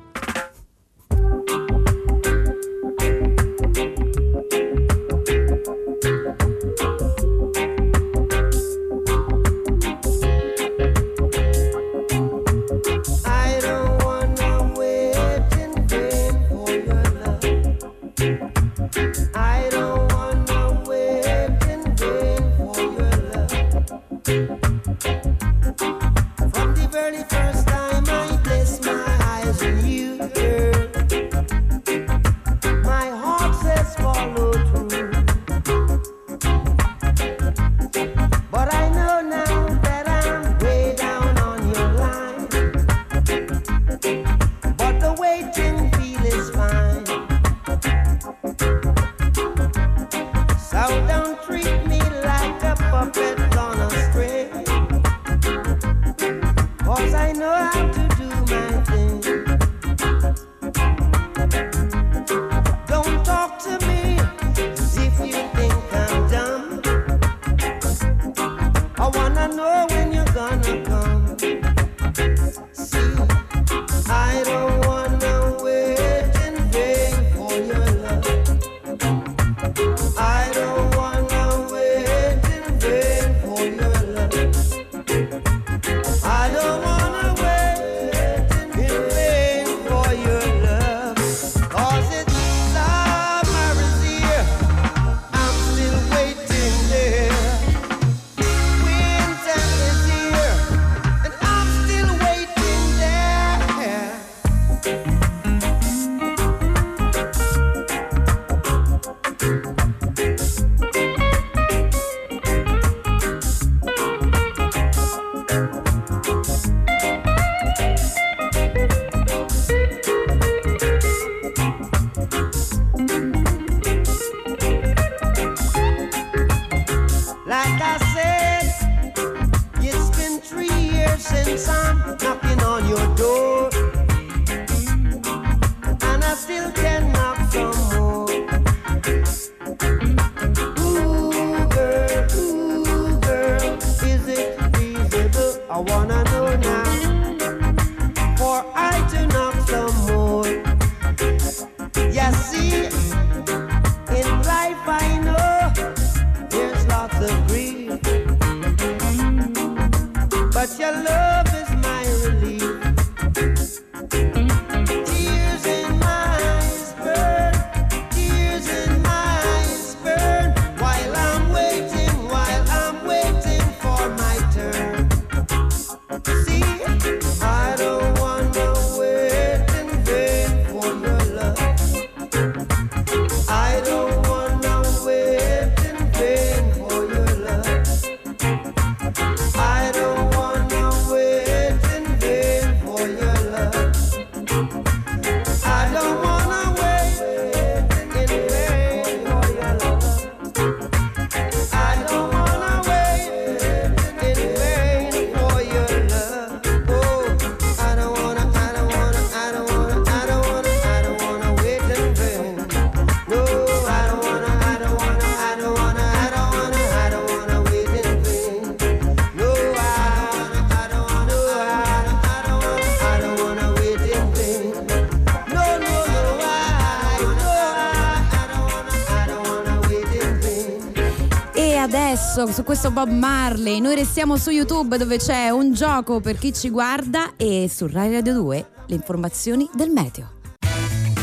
Caruso 232.42 232.60
su 232.60 232.64
questo 232.64 232.90
Bob 232.90 233.08
Marley. 233.08 233.80
Noi 233.80 233.94
restiamo 233.94 234.36
su 234.36 234.50
YouTube 234.50 234.98
dove 234.98 235.16
c'è 235.16 235.50
un 235.50 235.72
gioco 235.74 236.18
per 236.18 236.38
chi 236.38 236.52
ci 236.52 236.70
guarda 236.70 237.34
e 237.36 237.70
su 237.72 237.86
Rai 237.86 238.12
Radio 238.12 238.32
2 238.32 238.66
le 238.86 238.94
informazioni 238.96 239.70
del 239.72 239.90
meteo. 239.90 240.40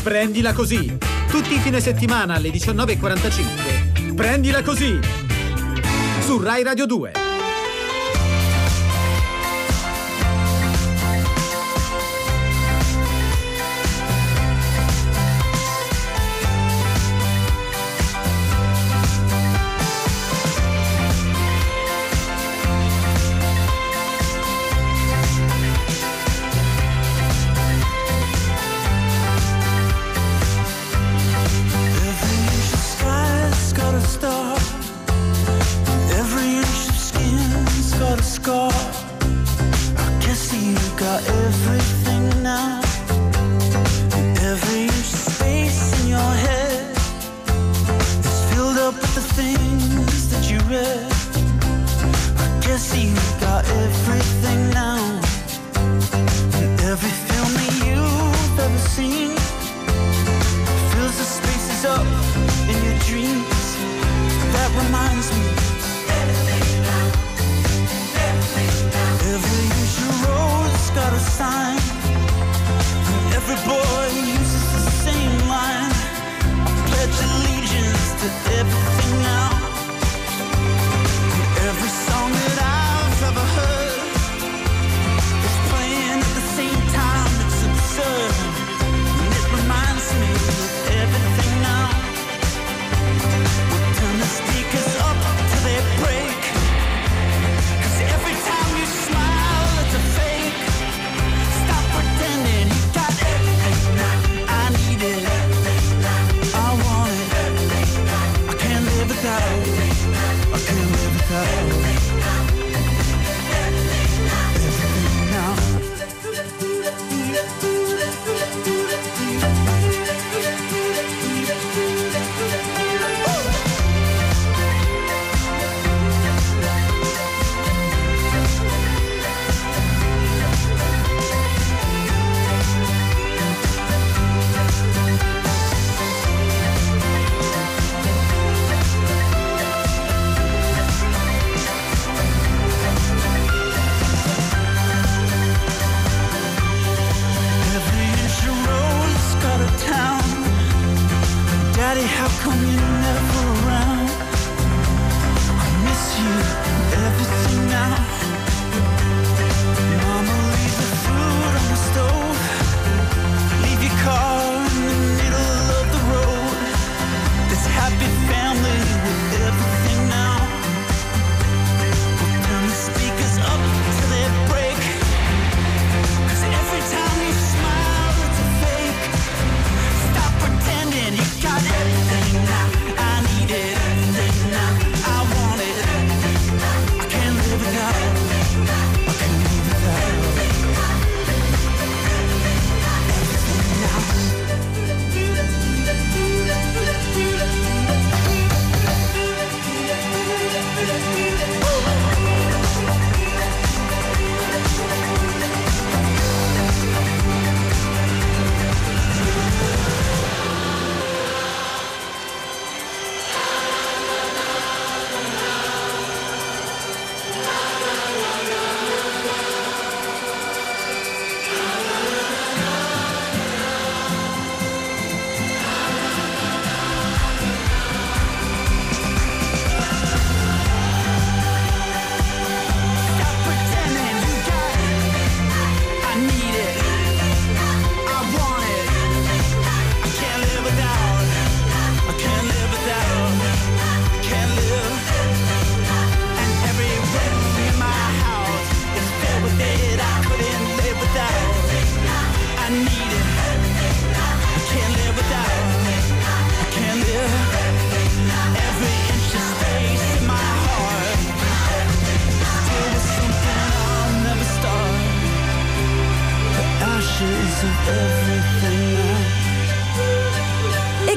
Prendila 0.02 0.54
così. 0.54 0.96
Tutti 1.28 1.52
i 1.52 1.58
fine 1.58 1.78
settimana 1.78 2.36
alle 2.36 2.48
19.45. 2.48 4.14
Prendila 4.14 4.62
così. 4.62 4.98
Su 6.20 6.40
Rai 6.40 6.62
Radio 6.62 6.86
2. 6.86 7.19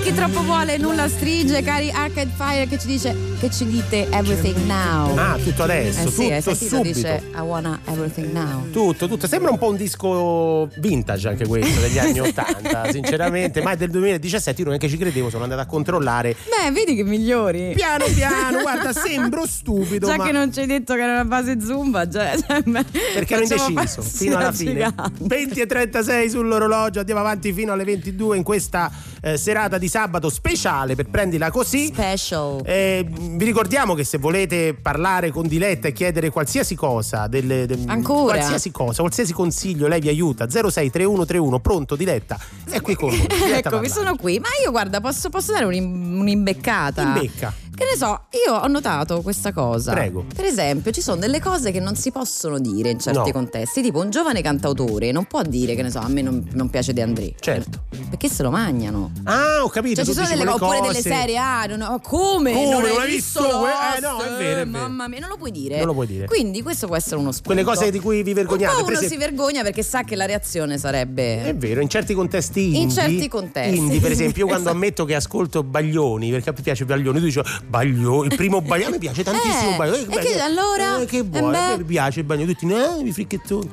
Chi 0.03 0.13
troppo 0.13 0.41
vuole 0.41 0.77
nulla 0.77 1.07
stringe, 1.07 1.61
cari 1.63 1.89
Arcade 1.89 2.31
Fire 2.35 2.67
che 2.67 2.77
ci 2.77 2.87
dice 2.87 3.15
che 3.39 3.49
ci 3.49 3.65
dite 3.65 4.09
everything 4.09 4.57
now. 4.65 5.15
Ah, 5.17 5.37
tutto 5.41 5.63
adesso, 5.63 6.07
Eh 6.07 6.11
sì, 6.11 6.29
hai 6.29 6.41
tutto 6.41 6.55
sentito, 6.55 6.75
subito. 6.75 6.93
dice 6.99 7.23
I 7.33 7.39
wanna 7.39 7.79
everything 7.85 8.31
now. 8.33 8.69
Tutto, 8.69 9.07
tutto. 9.07 9.27
Sembra 9.27 9.51
un 9.51 9.57
po' 9.57 9.69
un 9.69 9.77
disco 9.77 10.67
vintage 10.79 11.29
anche 11.29 11.47
questo 11.47 11.79
degli 11.79 11.97
anni 11.99 12.19
80, 12.21 12.91
sinceramente. 12.91 13.61
Ma 13.61 13.71
è 13.71 13.77
del 13.77 13.91
2017, 13.91 14.61
io 14.61 14.67
neanche 14.67 14.89
ci 14.89 14.97
credevo, 14.97 15.29
sono 15.29 15.43
andato 15.43 15.61
a 15.61 15.65
controllare. 15.65 16.35
Beh, 16.35 16.71
vedi 16.71 16.95
che 16.95 17.03
migliori. 17.03 17.71
Piano 17.73 18.05
piano, 18.13 18.59
guarda, 18.63 18.91
sembro 18.91 19.45
stupido. 19.47 20.07
Già 20.07 20.17
ma... 20.17 20.25
che 20.25 20.31
non 20.33 20.51
ci 20.51 20.59
hai 20.59 20.67
detto 20.67 20.95
che 20.95 21.01
era 21.01 21.13
una 21.13 21.25
base 21.25 21.61
zumba, 21.61 22.07
già, 22.09 22.35
cioè, 22.39 22.61
beh, 22.61 22.83
Perché 23.13 23.35
ero 23.35 23.43
indeciso 23.43 24.01
fino 24.01 24.35
alla 24.35 24.51
fine. 24.51 24.73
gigante. 24.73 25.11
20 25.19 25.61
e 25.61 25.65
36 25.65 26.29
sull'orologio, 26.29 26.99
andiamo 26.99 27.21
avanti 27.21 27.53
fino 27.53 27.71
alle 27.71 27.85
22 27.85 28.35
in 28.35 28.43
questa 28.43 28.91
eh, 29.26 29.38
serata 29.38 29.78
di 29.78 29.88
sabato 29.88 30.30
speciale 30.30 30.95
per 30.95 31.07
prendila 31.07 31.49
così. 31.49 31.86
Special. 31.88 32.61
Eh, 32.65 33.05
vi 33.09 33.45
ricordiamo 33.45 33.93
che 33.95 34.03
se 34.03 34.17
volete 34.17 34.74
parlare 34.74 35.32
con 35.32 35.47
Diletta 35.47 35.88
e 35.88 35.93
chiedere 35.93 36.30
qualsiasi 36.30 36.76
cosa, 36.76 37.28
delle, 37.28 37.65
de- 37.65 37.80
Ancora? 37.88 38.36
qualsiasi 38.36 38.69
cosa, 38.71 39.01
qualsiasi 39.01 39.32
consiglio, 39.32 39.88
lei 39.88 40.01
vi 40.01 40.09
aiuta. 40.09 40.45
063131 40.49 41.59
pronto 41.59 41.95
Diletta 41.95 42.38
è 42.69 42.82
qui 42.82 42.95
con. 42.95 43.09
Diletta 43.15 43.69
Ecco, 43.69 43.88
sono 43.88 44.15
qui. 44.17 44.39
Ma 44.39 44.47
io 44.63 44.71
guarda, 44.71 44.99
posso, 44.99 45.30
posso 45.30 45.53
dare 45.53 45.63
un'im- 45.65 46.19
un'imbeccata? 46.19 47.01
Imbecca. 47.01 47.53
Che 47.76 47.86
ne 47.86 47.97
so, 47.97 48.26
io 48.45 48.53
ho 48.53 48.67
notato 48.67 49.21
questa 49.21 49.51
cosa. 49.51 49.93
Prego. 49.93 50.26
Per 50.34 50.45
esempio, 50.45 50.91
ci 50.91 51.01
sono 51.01 51.19
delle 51.19 51.39
cose 51.41 51.71
che 51.71 51.80
non 51.80 51.95
si 51.95 52.11
possono 52.11 52.59
dire 52.59 52.91
in 52.91 52.99
certi 52.99 53.17
No. 53.19 53.32
contesti. 53.32 53.82
Tipo, 53.82 53.99
un 53.99 54.09
giovane 54.11 54.41
cantautore 54.41 55.11
non 55.11 55.26
può 55.26 55.41
dire 55.41 55.74
che 55.76 55.82
ne 55.82 55.89
so, 55.89 55.99
a 55.99 56.07
me 56.07 56.21
non, 56.21 56.47
non 56.53 56.69
piace 56.69 56.93
De 56.93 57.01
André. 57.01 57.34
Certo. 57.39 57.84
Perché 58.09 58.30
se 58.30 58.43
lo 58.43 58.51
mangiano. 58.51 59.11
Ah, 59.24 59.63
ho 59.63 59.69
capito. 59.69 59.95
Cioè, 59.95 60.05
ci 60.05 60.13
sono 60.13 60.28
delle, 60.28 60.43
quelle 60.43 60.51
oppure 60.55 60.80
cose- 60.80 61.01
delle 61.01 61.15
serie, 61.15 61.38
ah, 61.38 61.65
non 61.65 61.82
ho- 61.82 61.99
come? 61.99 62.51
Come? 62.53 62.69
Non, 62.69 62.82
Non 62.84 63.01
hai 63.01 63.09
visto 63.11 63.41
visto 63.41 63.67
eh, 63.67 63.99
no, 64.01 64.19
è 64.19 64.30
vero, 64.38 64.61
è 64.61 64.65
vero. 64.65 64.69
Mamma 64.69 65.07
mia, 65.07 65.19
non 65.19 65.30
lo 65.30 65.38
puoi 65.38 65.51
dire. 65.51 65.78
Non 65.78 65.88
lo 65.88 65.93
puoi 65.93 66.07
dire. 66.07 66.26
Quindi 66.28 66.61
questo 66.61 66.86
può 66.88 66.95
essere 66.95 67.15
uno 67.15 67.32
spunto. 67.32 67.49
Quelle 67.53 67.63
cose 67.63 67.89
di 67.89 67.99
cui 67.99 68.21
vi 68.21 68.34
vergognate. 68.34 68.76
Un 68.76 68.82
po' 68.82 68.88
uno 68.88 68.97
esempio- 68.97 69.17
si 69.19 69.24
vergogna 69.26 69.63
perché 69.63 69.82
sa 69.84 70.03
che 70.03 70.15
la 70.15 70.26
reazione 70.26 70.78
sarebbe. 70.78 71.43
È 71.45 71.55
vero, 71.55 71.82
in 71.82 71.89
certi 71.89 72.13
contesti 72.13 72.65
indie. 72.65 72.82
In 72.82 72.89
certi 72.91 73.28
contesti. 73.28 73.78
Indie, 73.78 73.99
per 73.99 74.11
esempio, 74.11 74.41
io 74.43 74.47
quando 74.47 74.69
Esatto. 74.69 74.76
ammetto 74.84 75.05
che 75.05 75.15
ascolto 75.15 75.63
Baglioni, 75.63 76.30
perché 76.30 76.53
mi 76.55 76.61
piace 76.61 76.86
Baglioni, 76.86 77.17
tu 77.19 77.26
dici 77.26 77.41
Baglioni, 77.68 78.28
il 78.28 78.36
primo 78.36 78.61
Baglioni, 78.64 78.93
mi 78.93 78.99
piace 78.99 79.24
tantissimo 79.24 79.74
Eh, 79.74 79.78
Baglioni. 79.78 80.03
e 80.03 80.20
che 80.20 80.39
allora? 80.39 80.99
Eh, 81.01 81.05
che 81.05 81.18
Eh 81.18 81.24
beh. 81.24 81.39
A 81.39 81.78
me 81.78 81.84
piace 81.84 82.24
Baglioni, 82.24 82.53
tutti, 82.53 82.66
no, 82.66 83.01
i 83.03 83.11
fricchettoni. 83.11 83.72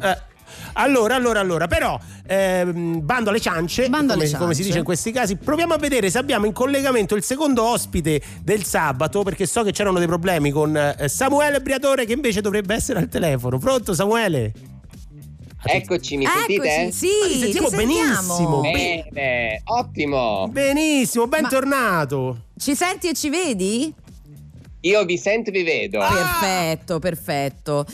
Eh. 0.00 0.30
Allora, 0.74 1.16
allora, 1.16 1.38
allora, 1.40 1.66
però, 1.66 1.98
ehm, 2.26 3.04
bando 3.04 3.28
alle 3.28 3.40
ciance, 3.40 3.90
Bando 3.90 4.14
alle 4.14 4.26
come, 4.26 4.38
come 4.38 4.54
si 4.54 4.62
dice 4.62 4.78
in 4.78 4.84
questi 4.84 5.12
casi, 5.12 5.36
proviamo 5.36 5.74
a 5.74 5.76
vedere 5.76 6.08
se 6.08 6.16
abbiamo 6.16 6.46
in 6.46 6.52
collegamento 6.52 7.14
il 7.14 7.22
secondo 7.22 7.62
ospite 7.62 8.22
del 8.42 8.64
sabato, 8.64 9.22
perché 9.22 9.44
so 9.44 9.62
che 9.62 9.72
c'erano 9.72 9.98
dei 9.98 10.06
problemi 10.06 10.50
con 10.50 10.74
eh, 10.74 11.08
Samuele 11.08 11.60
Briatore 11.60 12.06
che 12.06 12.14
invece 12.14 12.40
dovrebbe 12.40 12.74
essere 12.74 13.00
al 13.00 13.08
telefono. 13.08 13.58
Pronto 13.58 13.92
Samuele? 13.92 14.52
Eccoci, 15.64 16.16
mi 16.16 16.26
sentite? 16.26 16.74
Eccoci, 16.74 16.92
sì, 16.92 17.06
Ah, 17.22 17.26
ti 17.28 17.38
sentiamo 17.38 17.68
ti 17.68 17.76
sentiamo. 17.76 18.60
benissimo. 18.60 18.60
Bene, 18.60 19.60
ottimo. 19.64 20.48
Benissimo, 20.48 21.26
bentornato. 21.28 22.38
Ci 22.58 22.74
senti 22.74 23.08
e 23.08 23.14
ci 23.14 23.28
vedi? 23.30 23.94
Io 24.84 25.04
vi 25.04 25.16
sento 25.16 25.50
e 25.50 25.52
vi 25.52 25.62
vedo. 25.62 26.00
Ah! 26.00 26.10
Perfetto, 26.12 26.98
perfetto. 26.98 27.86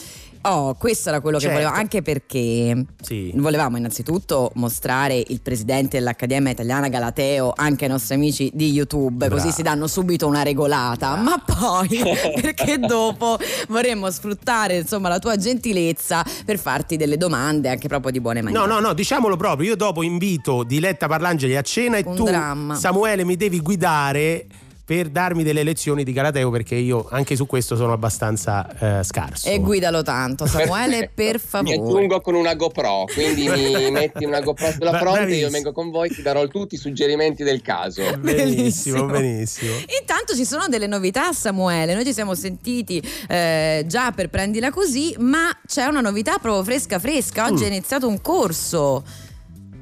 Oh, 0.43 0.75
questo 0.75 1.09
era 1.09 1.21
quello 1.21 1.41
Certo. 1.41 1.57
che 1.57 1.63
volevo, 1.63 1.79
anche 1.81 2.03
perché 2.03 2.85
Sì. 3.03 3.33
volevamo 3.35 3.77
innanzitutto 3.77 4.51
mostrare 4.55 5.23
il 5.27 5.41
presidente 5.41 5.99
dell'Accademia 5.99 6.53
Italiana 6.53 6.89
Galateo 6.89 7.53
anche 7.55 7.85
ai 7.85 7.91
nostri 7.91 8.15
amici 8.15 8.51
di 8.55 8.71
YouTube, 8.71 9.27
Brava. 9.27 9.35
così 9.43 9.53
si 9.53 9.63
danno 9.63 9.87
subito 9.87 10.27
una 10.27 10.43
regolata, 10.43 11.17
ma 11.17 11.43
poi 11.45 11.89
perché 12.41 12.79
dopo 12.79 13.37
vorremmo 13.69 14.11
sfruttare 14.11 14.79
insomma 14.79 15.09
la 15.09 15.19
tua 15.19 15.37
gentilezza 15.37 16.25
per 16.45 16.59
farti 16.59 16.97
delle 16.97 17.17
domande 17.17 17.69
anche 17.69 17.89
proprio 17.89 18.13
di 18.13 18.21
buone 18.21 18.41
maniere. 18.43 18.67
No, 18.67 18.73
no, 18.73 18.81
no, 18.81 18.93
diciamolo 18.95 19.37
proprio. 19.37 19.71
Io 19.71 19.77
dopo 19.77 20.03
invito 20.03 20.63
Diletta 20.63 21.07
Parlangeli 21.09 21.57
a 21.57 21.63
cena 21.63 21.97
e 21.97 22.05
Un 22.07 22.15
tu, 22.15 22.25
dramma. 22.25 22.75
Samuele, 22.75 23.25
mi 23.25 23.37
devi 23.37 23.61
guidare 23.61 24.47
per 24.89 25.11
darmi 25.11 25.43
delle 25.43 25.63
lezioni 25.65 26.03
di 26.03 26.15
Galateo 26.15 26.49
perché 26.51 26.75
io 26.75 27.07
anche 27.11 27.37
su 27.37 27.45
questo 27.45 27.77
sono 27.77 27.93
abbastanza 27.93 28.99
eh, 29.01 29.05
scarso. 29.05 29.47
E 29.47 29.59
guidalo 29.59 30.03
tanto, 30.03 30.47
Samuele, 30.47 31.11
per 31.15 31.35
Mi 31.35 31.41
favore. 31.45 31.75
aggiungo 31.75 32.21
con 32.23 32.35
una 32.35 32.55
GoPro, 32.55 33.05
quindi 33.13 33.47
mi 33.51 33.91
metti 33.93 34.25
una 34.25 34.41
GoPro 34.41 34.71
sulla 34.71 34.89
Bra- 34.93 34.99
fronte, 35.01 35.19
bravissimo. 35.19 35.45
io 35.47 35.53
vengo 35.53 35.73
con 35.73 35.91
voi, 35.91 36.09
ti 36.09 36.23
darò 36.23 36.47
tutti 36.49 36.77
i 36.77 36.79
suggerimenti 36.79 37.43
del 37.45 37.61
caso. 37.61 38.01
Benissimo, 38.19 39.05
Bellissimo. 39.05 39.07
benissimo. 39.09 39.73
Intanto 40.01 40.35
ci 40.35 40.47
sono 40.47 40.69
delle 40.69 40.87
novità, 40.87 41.33
Samuele. 41.35 41.93
Noi 41.93 42.07
ci 42.07 42.15
siamo 42.15 42.35
sentiti 42.35 43.03
eh, 43.29 43.85
già 43.87 44.13
per 44.13 44.31
prendila 44.31 44.71
così, 44.71 45.15
ma 45.19 45.51
c'è 45.67 45.85
una 45.85 46.01
novità 46.01 46.39
proprio 46.39 46.65
fresca 46.65 46.99
fresca. 46.99 47.45
Oggi 47.45 47.65
Mm. 47.65 47.67
è 47.67 47.71
iniziato 47.73 48.09
un 48.09 48.23
corso. 48.23 49.05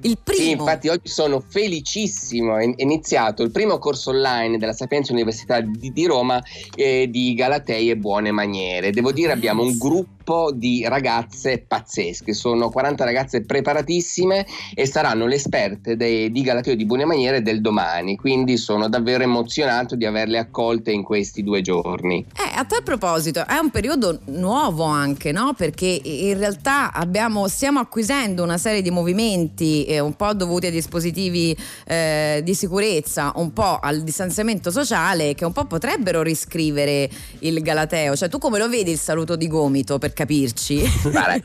Il 0.02 0.18
primo. 0.22 0.42
Sì, 0.42 0.50
infatti 0.50 0.88
oggi 0.88 1.08
sono 1.08 1.40
felicissimo, 1.40 2.56
è 2.56 2.72
iniziato 2.76 3.42
il 3.42 3.50
primo 3.50 3.78
corso 3.78 4.10
online 4.10 4.58
della 4.58 4.72
Sapienza 4.72 5.12
Università 5.12 5.60
di, 5.60 5.92
di 5.92 6.06
Roma 6.06 6.42
eh, 6.74 7.08
di 7.10 7.34
Galatei 7.34 7.90
e 7.90 7.96
Buone 7.96 8.30
Maniere. 8.30 8.92
Devo 8.92 9.12
dire 9.12 9.32
abbiamo 9.32 9.62
un 9.62 9.76
gruppo 9.78 10.15
di 10.52 10.84
ragazze 10.88 11.64
pazzesche, 11.66 12.34
sono 12.34 12.68
40 12.68 13.04
ragazze 13.04 13.42
preparatissime 13.42 14.44
e 14.74 14.84
saranno 14.86 15.26
le 15.26 15.36
esperte 15.36 15.96
dei- 15.96 16.32
di 16.32 16.42
Galateo 16.42 16.74
di 16.74 16.84
Buone 16.84 17.04
Maniere 17.04 17.42
del 17.42 17.60
domani, 17.60 18.16
quindi 18.16 18.56
sono 18.56 18.88
davvero 18.88 19.22
emozionato 19.22 19.94
di 19.94 20.04
averle 20.04 20.38
accolte 20.38 20.90
in 20.90 21.04
questi 21.04 21.44
due 21.44 21.60
giorni. 21.60 22.26
Eh, 22.36 22.58
a 22.58 22.64
tal 22.64 22.82
proposito, 22.82 23.46
è 23.46 23.56
un 23.58 23.70
periodo 23.70 24.18
nuovo 24.26 24.82
anche, 24.82 25.30
no? 25.30 25.54
Perché 25.56 26.00
in 26.02 26.36
realtà 26.36 26.92
abbiamo, 26.92 27.46
stiamo 27.46 27.78
acquisendo 27.78 28.42
una 28.42 28.58
serie 28.58 28.82
di 28.82 28.90
movimenti 28.90 29.84
eh, 29.84 30.00
un 30.00 30.14
po' 30.14 30.34
dovuti 30.34 30.66
ai 30.66 30.72
dispositivi 30.72 31.56
eh, 31.86 32.40
di 32.42 32.54
sicurezza, 32.54 33.32
un 33.36 33.52
po' 33.52 33.78
al 33.80 34.02
distanziamento 34.02 34.72
sociale, 34.72 35.34
che 35.34 35.44
un 35.44 35.52
po' 35.52 35.66
potrebbero 35.66 36.22
riscrivere 36.22 37.08
il 37.40 37.62
Galateo. 37.62 38.16
Cioè, 38.16 38.28
tu 38.28 38.38
come 38.38 38.58
lo 38.58 38.68
vedi 38.68 38.90
il 38.90 38.98
saluto 38.98 39.36
di 39.36 39.46
gomito, 39.46 39.98
per 39.98 40.14
capirci? 40.16 40.82
Guarda, 41.10 41.38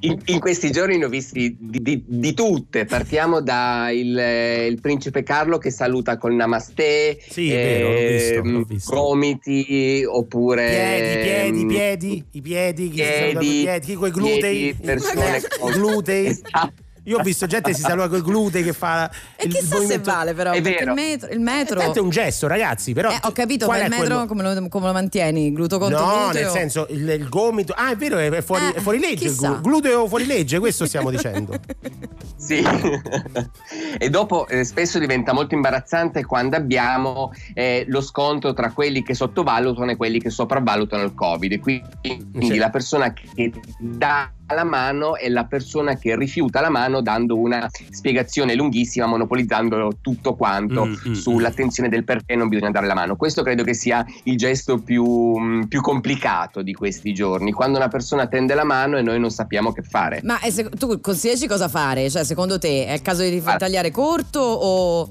in, 0.00 0.16
in 0.26 0.38
questi 0.40 0.70
giorni 0.70 0.96
ne 0.98 1.06
ho 1.06 1.08
visti 1.08 1.56
di, 1.58 1.82
di- 1.82 2.04
di 2.06 2.34
tutte. 2.34 2.84
Partiamo 2.84 3.40
da 3.40 3.90
il, 3.90 4.16
eh, 4.16 4.66
il 4.66 4.80
principe 4.80 5.22
Carlo 5.24 5.58
che 5.58 5.70
saluta 5.70 6.16
col 6.16 6.34
namaste, 6.34 7.18
Sì, 7.28 7.50
è 7.50 7.54
vero, 7.56 7.88
l'ho 7.92 8.06
visto, 8.06 8.34
ehm, 8.34 8.52
l'ho 8.52 8.62
visto. 8.62 8.94
gomiti 8.94 10.04
oppure 10.06 10.66
Piedi, 10.68 11.18
piedi, 11.24 11.60
ehm, 11.60 11.66
piedi, 11.68 12.24
i 12.32 12.40
piedi, 12.40 12.90
chi 12.90 12.96
si 12.98 13.04
saluta 13.04 13.38
coi 13.38 13.46
piedi, 13.48 13.62
piedi, 13.64 13.86
chi 13.86 13.94
coi 13.94 14.10
glutei, 14.10 14.58
piedi, 14.74 14.76
persone 14.84 15.40
con- 15.58 15.72
glutei. 15.72 16.26
Esatto. 16.26 16.84
Io 17.06 17.18
ho 17.18 17.22
visto 17.22 17.46
gente 17.46 17.70
che 17.70 17.76
si 17.76 17.82
saluta 17.82 18.08
con 18.08 18.18
i 18.18 18.22
glutei 18.22 18.62
che 18.62 18.72
fa 18.72 19.08
E 19.36 19.46
il 19.46 19.52
chissà 19.52 19.66
se 19.66 19.74
movimento- 19.74 20.10
vale 20.10 20.34
però, 20.34 20.50
È 20.52 20.60
perché 20.60 20.68
il 20.70 20.84
vero. 20.84 20.94
metro... 20.94 21.30
Il 21.32 21.40
metro... 21.40 21.80
Tanto 21.80 21.98
è 21.98 22.02
un 22.02 22.10
gesto, 22.10 22.46
ragazzi, 22.46 22.92
però 22.92 23.10
Eh, 23.10 23.18
ho 23.22 23.32
capito, 23.32 23.66
ma 23.66 23.76
il 23.78 23.88
metro 23.88 23.98
quello- 24.06 24.26
come 24.26 24.42
lo, 24.42 24.68
come 24.68 24.86
lo 24.86 24.92
mantieni? 24.92 25.52
Gluto 25.52 25.78
contro 25.78 25.98
No, 26.04 26.22
gluteo? 26.24 26.42
nel 26.42 26.50
senso 26.50 26.86
il, 26.90 27.08
il 27.08 27.28
gomito. 27.28 27.72
Ah, 27.76 27.90
è 27.92 27.96
vero, 27.96 28.18
è 28.18 28.42
fuori, 28.42 28.64
Eh, 28.66 28.74
è 28.74 28.80
fuori 28.80 28.98
legge. 28.98 29.24
il 29.24 29.30
chissà. 29.30 29.48
glu- 29.50 29.60
gluteo 29.62 30.08
fuori 30.08 30.26
legge, 30.26 30.58
questo 30.58 30.86
stiamo 30.86 31.10
dicendo. 31.10 31.54
Sì, 32.38 32.62
e 33.98 34.10
dopo 34.10 34.46
eh, 34.46 34.62
spesso 34.64 34.98
diventa 34.98 35.32
molto 35.32 35.54
imbarazzante 35.54 36.24
quando 36.24 36.54
abbiamo 36.56 37.32
eh, 37.54 37.84
lo 37.88 38.00
scontro 38.02 38.52
tra 38.52 38.72
quelli 38.72 39.02
che 39.02 39.14
sottovalutano 39.14 39.90
e 39.90 39.96
quelli 39.96 40.20
che 40.20 40.30
sopravvalutano 40.30 41.02
il 41.02 41.14
Covid. 41.14 41.58
Quindi 41.58 42.46
Sì. 42.46 42.56
la 42.56 42.70
persona 42.70 43.12
che 43.12 43.52
dà 43.78 44.30
la 44.54 44.64
mano 44.64 45.16
e 45.16 45.28
la 45.28 45.44
persona 45.44 45.96
che 45.96 46.16
rifiuta 46.16 46.60
la 46.60 46.70
mano 46.70 47.00
dando 47.00 47.38
una 47.38 47.68
spiegazione 47.90 48.54
lunghissima, 48.54 49.06
monopolizzando 49.06 49.90
tutto 50.00 50.34
quanto 50.34 50.86
Mm, 50.86 50.94
mm, 51.08 51.12
sull'attenzione 51.12 51.88
del 51.88 52.04
perché 52.04 52.36
non 52.36 52.48
bisogna 52.48 52.70
dare 52.70 52.86
la 52.86 52.94
mano. 52.94 53.16
Questo 53.16 53.42
credo 53.42 53.62
che 53.64 53.74
sia 53.74 54.04
il 54.24 54.36
gesto 54.36 54.78
più, 54.78 55.04
mh, 55.04 55.66
più 55.66 55.80
complicato 55.80 56.62
di 56.62 56.72
questi 56.74 57.12
giorni, 57.12 57.52
quando 57.52 57.78
una 57.78 57.88
persona 57.88 58.26
tende 58.26 58.54
la 58.54 58.64
mano 58.64 58.98
e 58.98 59.02
noi 59.02 59.18
non 59.18 59.30
sappiamo 59.30 59.72
che 59.72 59.82
fare. 59.82 60.20
Ma 60.22 60.40
eh, 60.40 60.50
se- 60.50 60.68
tu 60.70 61.00
consigliaci 61.00 61.46
cosa 61.46 61.68
fare? 61.68 62.08
Cioè, 62.10 62.24
secondo 62.24 62.58
te 62.58 62.86
è 62.86 62.92
il 62.92 63.02
caso 63.02 63.22
di 63.22 63.42
tagliare 63.42 63.90
corto 63.90 64.40
o... 64.40 65.08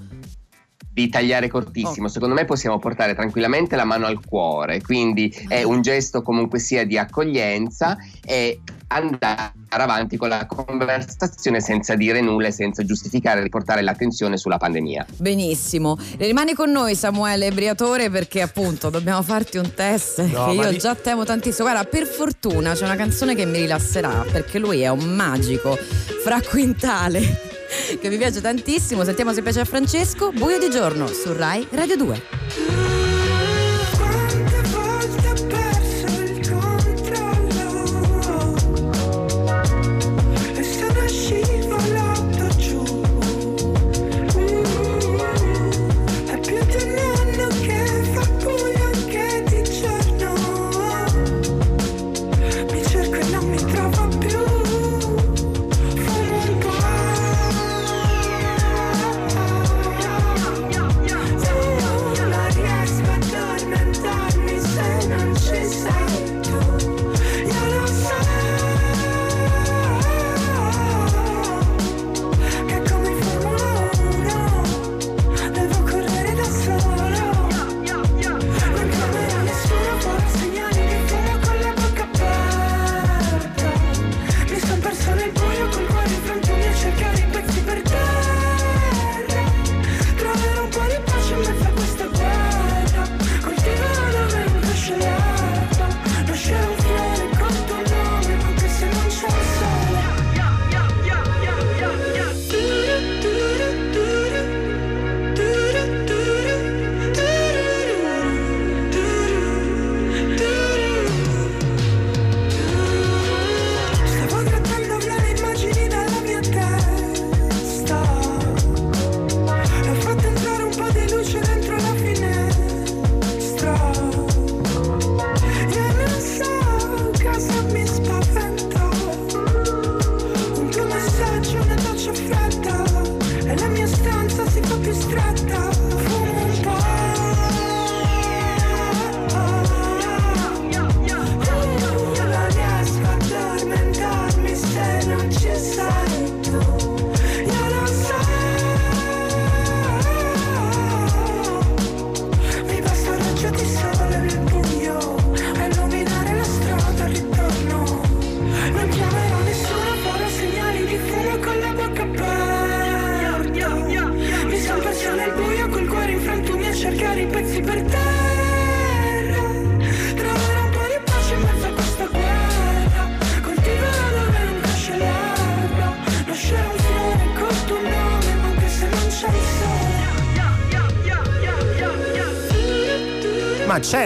di 0.95 1.09
tagliare 1.09 1.49
cortissimo. 1.49 2.07
Secondo 2.07 2.33
me 2.33 2.45
possiamo 2.45 2.79
portare 2.79 3.13
tranquillamente 3.13 3.75
la 3.75 3.83
mano 3.83 4.05
al 4.05 4.23
cuore, 4.25 4.81
quindi 4.81 5.29
è 5.49 5.61
un 5.63 5.81
gesto 5.81 6.21
comunque 6.21 6.57
sia 6.57 6.85
di 6.85 6.97
accoglienza 6.97 7.97
e 8.23 8.61
andare 8.87 9.51
avanti 9.67 10.15
con 10.15 10.29
la 10.29 10.45
conversazione 10.45 11.59
senza 11.59 11.95
dire 11.95 12.21
nulla 12.21 12.47
e 12.47 12.51
senza 12.51 12.85
giustificare, 12.85 13.43
riportare 13.43 13.81
l'attenzione 13.81 14.37
sulla 14.37 14.55
pandemia. 14.55 15.05
Benissimo. 15.17 15.97
Rimani 16.17 16.53
con 16.53 16.71
noi 16.71 16.95
Samuele 16.95 17.51
Briatore 17.51 18.09
perché 18.09 18.41
appunto 18.41 18.89
dobbiamo 18.89 19.21
farti 19.21 19.57
un 19.57 19.73
test 19.73 20.21
No, 20.21 20.45
che 20.45 20.51
io 20.53 20.69
ri- 20.69 20.77
già 20.77 20.95
temo 20.95 21.25
tantissimo. 21.25 21.67
Guarda, 21.67 21.89
per 21.89 22.05
fortuna 22.05 22.71
c'è 22.71 22.85
una 22.85 22.95
canzone 22.95 23.35
che 23.35 23.45
mi 23.45 23.59
rilasserà 23.59 24.23
perché 24.31 24.59
lui 24.59 24.79
è 24.79 24.87
un 24.87 25.13
magico 25.13 25.75
fra 26.23 26.39
quintale 26.41 27.54
che 27.99 28.09
mi 28.09 28.17
piace 28.17 28.41
tantissimo. 28.41 29.03
Sentiamo 29.03 29.33
se 29.33 29.41
piace 29.41 29.59
a 29.59 29.65
Francesco. 29.65 30.31
Buio 30.31 30.57
di 30.57 30.69
giorno 30.69 31.07
su 31.07 31.33
Rai 31.33 31.67
Radio 31.71 31.95
2. 31.95 32.94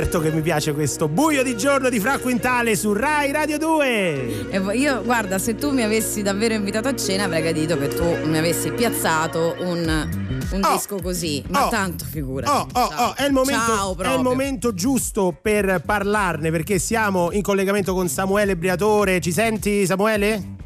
Certo 0.10 0.28
che 0.28 0.36
mi 0.36 0.42
piace 0.42 0.74
questo 0.74 1.08
buio 1.08 1.44
di 1.44 1.56
giorno 1.56 1.88
di 1.88 2.00
Fra 2.00 2.18
Quintale 2.18 2.76
su 2.76 2.94
Rai 2.94 3.32
Radio 3.32 3.60
2. 3.60 4.50
E 4.50 4.60
io, 4.74 5.04
guarda, 5.04 5.38
se 5.38 5.54
tu 5.54 5.70
mi 5.72 5.84
avessi 5.84 6.24
davvero 6.24 6.56
invitato 6.56 6.88
a 6.88 6.96
cena, 6.96 7.26
avrei 7.26 7.44
gradito 7.44 7.78
che 7.78 7.90
tu 7.90 8.04
mi 8.26 8.40
avessi 8.40 8.72
piazzato 8.72 9.56
un, 9.60 10.10
un 10.52 10.62
Oh. 10.64 10.74
disco 10.74 11.00
così. 11.00 11.44
Ma 11.50 11.68
Oh. 11.68 11.70
tanto 11.70 12.06
figurati. 12.06 12.50
Oh, 12.74 12.80
oh, 12.82 12.90
oh, 12.98 13.16
è 13.16 13.26
il, 13.26 13.32
momento, 13.34 13.96
è 14.02 14.14
il 14.16 14.22
momento 14.24 14.74
giusto 14.74 15.38
per 15.40 15.84
parlarne 15.86 16.50
perché 16.50 16.80
siamo 16.80 17.32
in 17.32 17.44
collegamento 17.44 17.94
con 17.94 18.08
Samuele 18.08 18.58
Briatore. 18.58 19.22
Ci 19.22 19.32
senti 19.32 19.86
Samuele? 19.86 20.58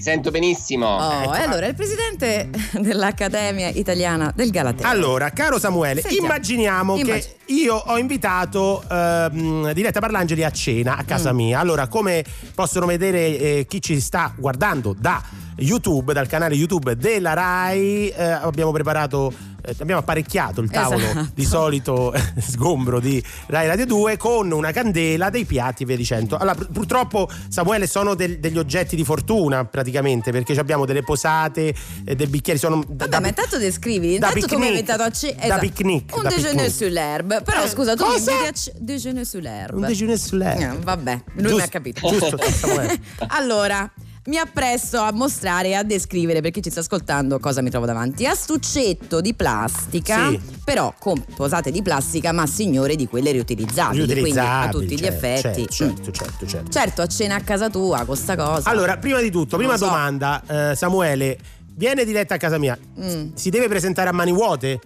Ti 0.00 0.06
sento 0.06 0.30
benissimo. 0.30 0.86
Oh, 0.86 1.34
e 1.34 1.42
allora 1.42 1.66
il 1.66 1.74
presidente 1.74 2.48
dell'Accademia 2.80 3.68
Italiana 3.68 4.32
del 4.34 4.48
Galateo. 4.48 4.86
Allora, 4.88 5.28
caro 5.28 5.58
Samuele, 5.58 6.00
Sentiamo. 6.00 6.24
immaginiamo 6.26 6.96
Immag- 6.96 7.20
che 7.20 7.36
io 7.52 7.74
ho 7.74 7.98
invitato 7.98 8.82
ehm, 8.90 9.72
Diletta 9.72 10.00
Parlangeli 10.00 10.42
a 10.42 10.50
cena 10.50 10.96
a 10.96 11.02
Mm. 11.02 11.06
casa 11.06 11.32
mia. 11.34 11.60
Allora, 11.60 11.86
come 11.88 12.24
possono 12.54 12.86
vedere 12.86 13.38
eh, 13.38 13.66
chi 13.68 13.82
ci 13.82 14.00
sta 14.00 14.32
guardando 14.34 14.94
da 14.98 15.22
YouTube, 15.58 16.14
dal 16.14 16.26
canale 16.26 16.54
YouTube 16.54 16.96
della 16.96 17.34
Rai, 17.34 18.08
eh, 18.08 18.22
abbiamo 18.24 18.72
preparato, 18.72 19.30
eh, 19.62 19.74
abbiamo 19.80 20.00
apparecchiato 20.00 20.60
il 20.60 20.70
tavolo 20.70 21.04
Esatto. 21.04 21.30
di 21.34 21.44
solito 21.44 22.12
eh, 22.12 22.22
sgombro 22.38 23.00
di 23.00 23.22
Rai 23.46 23.66
Radio 23.66 23.86
2 23.86 24.16
con 24.16 24.50
una 24.50 24.72
candela, 24.72 25.30
dei 25.30 25.44
piatti 25.44 25.82
e 25.82 25.86
via 25.86 25.96
dicendo. 25.96 26.36
Allora, 26.36 26.54
pur- 26.54 26.70
purtroppo, 26.70 27.28
Samuele, 27.48 27.86
sono 27.86 28.14
del- 28.14 28.38
degli 28.40 28.58
oggetti 28.58 28.96
di 28.96 29.04
fortuna 29.04 29.64
praticamente 29.64 30.30
perché 30.32 30.58
abbiamo 30.58 30.84
delle 30.84 31.02
posate, 31.02 31.74
eh, 32.04 32.14
dei 32.16 32.26
bicchieri. 32.26 32.58
Sono 32.58 32.82
da- 32.86 33.06
Vabbè, 33.06 33.20
ma 33.20 33.28
intanto 33.28 33.58
descrivi, 33.58 34.18
da 34.18 34.28
intanto 34.28 34.46
tu 34.46 34.58
mi 34.58 34.66
hai 34.66 34.72
picnic. 34.72 34.88
invitato 34.90 35.02
a 35.02 35.10
cena. 35.10 35.54
Da 35.54 35.58
picnic, 35.60 36.16
Un 36.16 36.22
da 36.22 36.28
déjeuner 36.28 36.52
picnic. 36.66 36.70
sull'herbe. 36.74 37.40
Però 37.42 37.62
Eh, 37.62 37.68
scusa, 37.68 37.94
tu 37.94 38.04
mi 38.06 38.12
cosa? 38.12 38.30
inviti 38.32 38.48
a 38.48 38.52
ce- 38.52 38.72
déjeuner 38.78 39.26
sull'herbe. 39.26 39.76
Un 39.76 39.86
déjeuner 39.86 40.18
sull'herbe. 40.18 40.64
Eh, 40.64 40.78
vabbè, 40.82 41.22
lui 41.34 41.42
Giusto, 41.42 41.56
mi 41.56 41.62
ha 41.62 41.68
capito. 41.68 42.08
giusto, 42.08 42.38
Samuele. 42.50 42.98
allora. 43.28 43.90
Mi 44.26 44.36
appresto 44.36 44.98
a 45.00 45.12
mostrare 45.12 45.68
e 45.68 45.74
a 45.74 45.82
descrivere 45.82 46.42
per 46.42 46.50
chi 46.50 46.60
ci 46.62 46.70
sta 46.70 46.80
ascoltando 46.80 47.38
cosa 47.38 47.62
mi 47.62 47.70
trovo 47.70 47.86
davanti. 47.86 48.26
Astuccetto 48.26 49.22
di 49.22 49.32
plastica, 49.32 50.28
Sì. 50.28 50.38
però 50.62 50.92
con 50.98 51.24
posate 51.34 51.70
di 51.70 51.80
plastica, 51.80 52.30
ma 52.30 52.46
signore 52.46 52.96
di 52.96 53.08
quelle 53.08 53.32
riutilizzabili. 53.32 54.04
quindi 54.04 54.38
a 54.38 54.64
Riutilizzabili, 54.64 54.70
tutti 54.72 54.94
gli 54.94 55.04
certo, 55.04 55.26
effetti. 55.26 55.66
Certo, 55.70 55.84
mm. 55.84 55.96
certo, 55.96 56.10
certo, 56.12 56.46
certo. 56.46 56.70
Certo, 56.70 57.02
a 57.02 57.06
cena 57.06 57.34
a 57.36 57.40
casa 57.40 57.70
tua 57.70 58.04
con 58.04 58.14
sta 58.14 58.36
cosa. 58.36 58.68
Allora, 58.68 58.98
prima 58.98 59.20
di 59.22 59.30
tutto, 59.30 59.56
prima 59.56 59.78
so. 59.78 59.86
domanda, 59.86 60.42
eh, 60.70 60.76
Samuele, 60.76 61.38
viene 61.74 62.04
diretta 62.04 62.34
a 62.34 62.38
casa 62.38 62.58
mia. 62.58 62.78
Mm. 63.00 63.30
Si 63.34 63.48
deve 63.48 63.68
presentare 63.68 64.10
a 64.10 64.12
mani 64.12 64.32
vuote? 64.32 64.80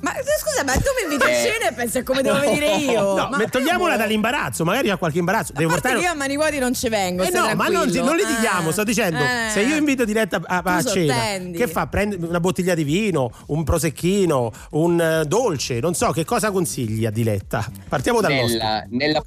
Ma 0.00 0.12
scusa, 0.12 0.64
ma 0.64 0.72
tu 0.72 0.88
mi 0.96 1.02
inviti 1.12 1.24
a 1.24 1.30
Eh. 1.30 1.42
cena 1.42 1.68
e 1.70 1.72
pensi 1.74 1.98
a 1.98 2.02
come 2.02 2.22
devo 2.22 2.38
venire 2.40 2.74
io? 2.76 3.14
No, 3.14 3.28
ma 3.30 3.44
togliamola 3.48 3.92
io- 3.92 3.98
dall'imbarazzo, 3.98 4.64
magari 4.64 4.88
ha 4.90 4.96
qualche 4.96 5.18
imbarazzo. 5.18 5.52
A 5.54 5.58
Devo 5.58 5.72
portare 5.72 5.96
che 5.98 6.04
io 6.04 6.10
a 6.10 6.14
mani 6.14 6.36
vuoti 6.36 6.58
non 6.58 6.74
ci 6.74 6.88
vengo. 6.88 7.22
Eh 7.22 7.30
no, 7.30 7.54
ma 7.54 7.66
non, 7.68 7.82
tranquillo. 7.90 8.04
non 8.04 8.16
litighiamo, 8.16 8.68
Eh, 8.68 8.72
sto 8.72 8.84
dicendo, 8.84 9.18
eh. 9.18 9.50
se 9.50 9.60
io 9.60 9.76
invito 9.76 10.04
diretta 10.04 10.40
a, 10.44 10.62
a 10.64 10.82
Tu 10.82 10.88
cena, 10.88 11.14
sottendi. 11.14 11.58
che 11.58 11.66
fa? 11.68 11.86
Prende 11.86 12.16
una 12.24 12.40
bottiglia 12.40 12.74
di 12.74 12.84
vino, 12.84 13.30
un 13.48 13.62
prosecchino, 13.64 14.50
un 14.70 15.00
eh, 15.00 15.24
dolce, 15.26 15.80
non 15.80 15.94
so, 15.94 16.10
che 16.12 16.24
cosa 16.24 16.50
consigli 16.50 17.04
a 17.04 17.10
Diletta? 17.10 17.66
Partiamo 17.88 18.20
dal 18.20 18.32
nostro. 18.32 18.58
nella, 18.58 18.84
nella- 18.88 19.24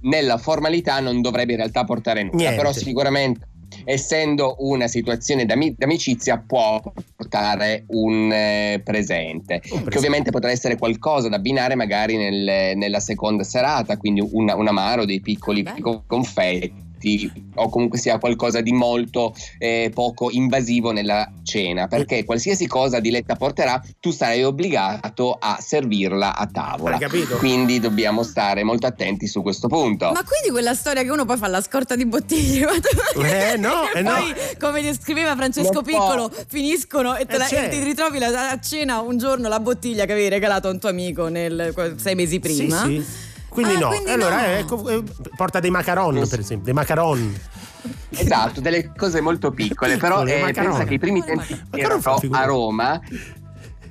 nella 0.00 0.38
formalità 0.38 1.00
non 1.00 1.20
dovrebbe 1.20 1.52
in 1.52 1.58
realtà 1.58 1.84
portare 1.84 2.22
nulla, 2.22 2.36
Niente. 2.36 2.56
però 2.56 2.72
sicuramente 2.72 3.46
essendo 3.84 4.56
una 4.58 4.86
situazione 4.86 5.44
d'ami- 5.44 5.74
d'amicizia 5.76 6.42
può 6.46 6.80
portare 7.16 7.84
un 7.88 8.30
eh, 8.32 8.80
presente, 8.84 9.60
che 9.60 9.98
ovviamente 9.98 10.30
potrà 10.30 10.50
essere 10.50 10.76
qualcosa 10.76 11.28
da 11.28 11.36
abbinare 11.36 11.74
magari 11.74 12.16
nel- 12.16 12.76
nella 12.76 13.00
seconda 13.00 13.44
serata, 13.44 13.96
quindi 13.96 14.20
un, 14.20 14.52
un 14.54 14.68
amaro, 14.68 15.04
dei 15.04 15.20
piccoli 15.20 15.62
Bello. 15.62 16.04
confetti 16.06 16.83
o 17.56 17.68
comunque 17.68 17.98
sia 17.98 18.18
qualcosa 18.18 18.60
di 18.60 18.72
molto 18.72 19.34
eh, 19.58 19.90
poco 19.94 20.30
invasivo 20.30 20.90
nella 20.90 21.30
cena, 21.42 21.86
perché 21.86 22.24
qualsiasi 22.24 22.66
cosa 22.66 23.00
Diletta 23.00 23.36
porterà, 23.36 23.82
tu 24.00 24.10
sarai 24.10 24.42
obbligato 24.44 25.36
a 25.38 25.58
servirla 25.60 26.36
a 26.36 26.46
tavola. 26.46 26.94
Hai 26.94 27.00
capito? 27.00 27.36
Quindi 27.36 27.78
dobbiamo 27.80 28.22
stare 28.22 28.62
molto 28.64 28.86
attenti 28.86 29.26
su 29.26 29.42
questo 29.42 29.68
punto. 29.68 30.06
Ma 30.12 30.22
quindi 30.24 30.50
quella 30.50 30.74
storia 30.74 31.02
che 31.02 31.10
uno 31.10 31.24
poi 31.24 31.36
fa 31.36 31.48
la 31.48 31.60
scorta 31.60 31.94
di 31.96 32.06
bottiglie. 32.06 32.64
ma 32.64 32.72
tu- 32.72 33.20
Eh, 33.20 33.56
no, 33.56 33.90
e 33.92 33.98
eh, 33.98 34.02
no. 34.02 34.10
poi, 34.12 34.34
come 34.58 34.82
descriveva 34.82 35.34
Francesco 35.36 35.72
Non 35.72 35.82
può. 35.82 35.92
Piccolo, 36.06 36.32
finiscono 36.48 37.16
e, 37.16 37.26
te 37.26 37.34
Eh, 37.34 37.38
la- 37.38 37.44
c'è. 37.46 37.64
e 37.66 37.68
ti 37.68 37.82
ritrovi 37.84 38.18
la- 38.18 38.50
a 38.50 38.58
cena 38.60 39.00
un 39.00 39.18
giorno 39.18 39.48
la 39.48 39.60
bottiglia 39.60 40.04
che 40.06 40.12
avevi 40.12 40.28
regalato 40.28 40.68
a 40.68 40.70
un 40.70 40.78
tuo 40.78 40.88
amico 40.88 41.28
nel, 41.28 41.74
sei 42.00 42.14
mesi 42.14 42.40
prima. 42.40 42.84
Sì, 42.84 43.02
sì. 43.02 43.32
Quindi 43.54 43.74
Ah, 43.74 43.78
no. 43.78 43.88
quindi 43.88 44.10
allora, 44.10 44.36
no. 44.36 44.42
eh, 44.46 44.58
ecco, 44.58 44.88
eh, 44.88 45.02
porta 45.36 45.60
dei 45.60 45.70
macaron, 45.70 46.26
per 46.28 46.40
esempio, 46.40 46.64
dei 46.64 46.74
macaron. 46.74 47.38
Esatto, 48.08 48.60
delle 48.60 48.92
cose 48.96 49.20
molto 49.20 49.52
piccole, 49.52 49.96
però 49.96 50.16
Piccole, 50.24 50.38
eh, 50.38 50.42
macaroni. 50.42 50.68
pensa 50.74 50.84
che 50.88 50.94
i 50.94 50.98
primi 50.98 51.22
tempi 51.24 51.60
ero 51.70 52.00
a 52.30 52.44
Roma 52.44 53.00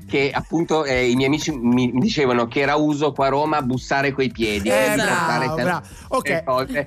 che 0.05 0.31
appunto 0.33 0.83
eh, 0.83 1.09
i 1.09 1.15
miei 1.15 1.27
amici 1.27 1.51
mi 1.51 1.91
dicevano 1.93 2.47
che 2.47 2.59
era 2.59 2.75
uso 2.75 3.13
qua 3.13 3.27
a 3.27 3.29
Roma 3.29 3.61
bussare 3.61 4.11
coi 4.11 4.29
piedi 4.31 4.69
Eh, 4.69 4.83
quindi 4.93 5.01
bravo, 5.01 5.55
bravo. 5.55 5.85
Ok. 6.09 6.85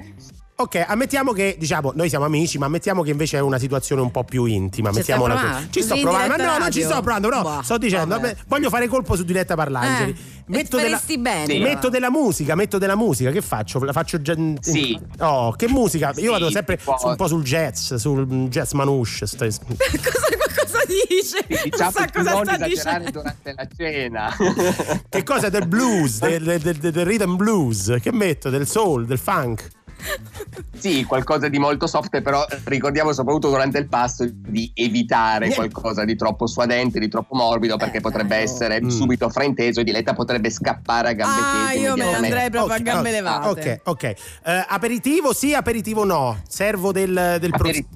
Ok, 0.59 0.83
ammettiamo 0.87 1.33
che, 1.33 1.57
diciamo, 1.59 1.93
noi 1.95 2.09
siamo 2.09 2.25
amici, 2.25 2.57
ma 2.57 2.65
ammettiamo 2.65 3.03
che 3.03 3.11
invece 3.11 3.37
è 3.37 3.41
una 3.43 3.59
situazione 3.59 4.01
un 4.01 4.11
po' 4.11 4.25
più 4.25 4.47
intima. 4.47 4.89
Ci 4.91 4.97
mettiamola 4.97 5.37
stai 5.37 5.53
così. 5.53 5.69
Ci 5.71 5.83
sto 5.83 6.01
provando, 6.01 6.29
ma 6.29 6.37
no, 6.37 6.45
non 6.45 6.73
ci 6.73 6.81
radio? 6.81 6.89
sto 6.89 7.01
provando, 7.03 7.29
no. 7.29 7.43
Boh, 7.43 7.63
sto 7.63 7.77
dicendo, 7.77 8.15
vabbè. 8.15 8.37
voglio 8.47 8.71
fare 8.71 8.89
colpo 8.89 9.17
su 9.17 9.25
Diletta 9.25 9.55
Parlangeli. 9.55 10.17
Eh, 10.49 10.59
e 10.61 10.65
faresti 10.65 11.19
bene, 11.19 11.59
metto 11.59 11.91
della 11.91 12.11
musica, 12.11 12.55
metto 12.55 12.79
della 12.79 12.97
musica, 12.97 13.31
che 13.33 13.43
faccio? 13.43 13.85
La 13.85 13.93
faccio 13.93 14.23
già. 14.23 14.35
Sì. 14.61 14.99
Oh, 15.19 15.53
che 15.53 15.69
musica? 15.69 16.13
Io 16.17 16.23
Sì, 16.23 16.27
vado 16.29 16.51
sempre 16.51 16.79
tipo- 16.79 16.97
su- 16.99 17.07
un 17.09 17.17
po' 17.17 17.27
sul 17.27 17.43
jazz, 17.45 17.93
sul 17.97 18.27
jazz 18.49 18.73
manouche. 18.73 19.27
sto- 19.27 19.45
cosa, 19.45 19.61
cosa 19.61 20.79
dice? 21.07 21.65
Diciamo 21.65 21.83
non 21.83 21.93
sa 21.93 22.11
cosa 22.11 22.31
sta 22.31 22.55
esagerare 22.67 22.69
dicendo. 23.05 23.11
durante 23.11 23.53
la 23.55 23.69
cena. 23.77 24.37
Che 25.07 25.23
cosa? 25.23 25.51
Del 25.51 25.67
blues, 25.69 26.19
del, 26.21 26.43
del- 26.43 26.61
del- 26.63 26.79
del 26.93 27.05
rhythm 27.05 27.37
blues. 27.37 27.97
Che 28.01 28.11
metto? 28.11 28.49
Del 28.49 28.67
soul, 28.67 29.05
del 29.05 29.19
funk. 29.19 29.69
Sì, 30.79 31.05
qualcosa 31.05 31.49
di 31.49 31.59
molto 31.59 31.87
soft, 31.87 32.21
però 32.21 32.45
ricordiamo 32.65 33.13
soprattutto 33.13 33.49
durante 33.49 33.79
il 33.79 33.89
pasto 33.89 34.27
di 34.31 34.71
evitare 34.75 35.53
qualcosa 35.55 36.05
di 36.05 36.15
troppo 36.17 36.47
suadente, 36.47 36.99
di 36.99 37.09
troppo 37.09 37.35
morbido, 37.35 37.77
perché 37.77 37.99
Eh, 37.99 38.01
potrebbe 38.01 38.37
no. 38.37 38.43
essere 38.43 38.83
Mm. 38.83 38.89
subito 38.89 39.29
frainteso 39.31 39.81
e 39.81 39.85
Diletta 39.85 40.13
potrebbe 40.13 40.51
scappare 40.51 41.09
a 41.09 41.13
gambe 41.13 41.41
Ah, 41.41 41.71
tese 41.73 41.79
io 41.81 41.97
me 41.97 42.05
ne 42.05 42.15
andrei 42.15 42.51
proprio 42.51 42.75
a 42.75 42.77
Ok, 42.77 42.83
gambe 42.83 43.09
ok, 43.09 43.15
levate. 43.15 43.49
Ok, 43.49 43.81
ok. 43.85 44.03
Eh, 44.45 44.65
aperitivo 44.69 45.33
sì, 45.33 45.55
aperitivo 45.55 46.05
no. 46.05 46.41
Servo 46.47 46.93
del, 46.93 47.37
del 47.41 47.51
Aperi- 47.53 47.87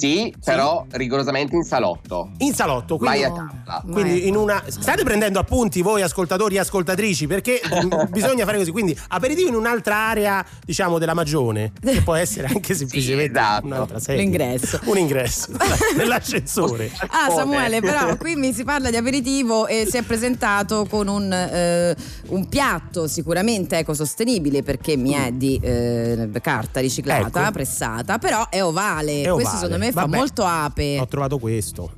Sì, 0.00 0.34
però 0.42 0.86
rigorosamente 0.92 1.54
in 1.56 1.62
salotto. 1.62 2.30
in 2.38 2.54
salotto. 2.54 2.96
Quindi, 2.96 3.18
Mai 3.18 3.24
a 3.26 3.32
tavola. 3.32 3.84
Quindi 3.92 4.28
in 4.28 4.34
una. 4.36 4.62
State 4.66 5.04
prendendo 5.04 5.38
appunti 5.38 5.82
voi, 5.82 6.00
ascoltatori 6.00 6.54
e 6.54 6.60
ascoltatrici, 6.60 7.26
perché 7.26 7.60
mm, 7.68 8.08
bisogna 8.08 8.46
fare 8.46 8.56
così. 8.56 8.70
Quindi 8.70 8.98
aperitivo 9.08 9.48
in 9.48 9.56
un'altra 9.56 9.94
area, 10.08 10.42
diciamo, 10.64 10.98
della 10.98 11.12
magione. 11.12 11.72
Che 11.78 12.00
può 12.00 12.14
essere 12.14 12.46
anche 12.46 12.72
semplicemente 12.74 13.38
esatto. 13.38 13.66
un'altra 13.66 13.98
sedia. 13.98 14.22
L'ingresso. 14.22 14.80
Un 14.84 14.96
ingresso. 14.96 15.50
Nell'ascensore. 15.96 16.90
Ah 17.08 17.30
Samuele, 17.30 17.80
però 17.80 18.16
qui 18.16 18.36
mi 18.36 18.54
si 18.54 18.64
parla 18.64 18.88
di 18.88 18.96
aperitivo 18.96 19.66
e 19.66 19.86
si 19.86 19.98
è 19.98 20.02
presentato 20.02 20.86
con 20.88 21.08
un, 21.08 21.30
eh, 21.30 21.94
un 22.28 22.48
piatto 22.48 23.06
sicuramente 23.06 23.76
ecosostenibile 23.76 24.62
perché 24.62 24.96
mi 24.96 25.12
è 25.12 25.30
di 25.30 25.60
eh, 25.62 26.30
carta 26.40 26.80
riciclata, 26.80 27.42
Ecco. 27.42 27.50
pressata, 27.50 28.16
però 28.18 28.48
è 28.48 28.62
ovale. 28.62 29.22
È 29.22 29.28
Questo 29.30 29.50
ovale. 29.50 29.56
secondo 29.56 29.78
me 29.78 29.89
fa 29.92 30.02
Vabbè. 30.02 30.16
molto 30.16 30.44
ape. 30.44 30.98
Ho 31.00 31.06
trovato 31.06 31.38
questo. 31.38 31.90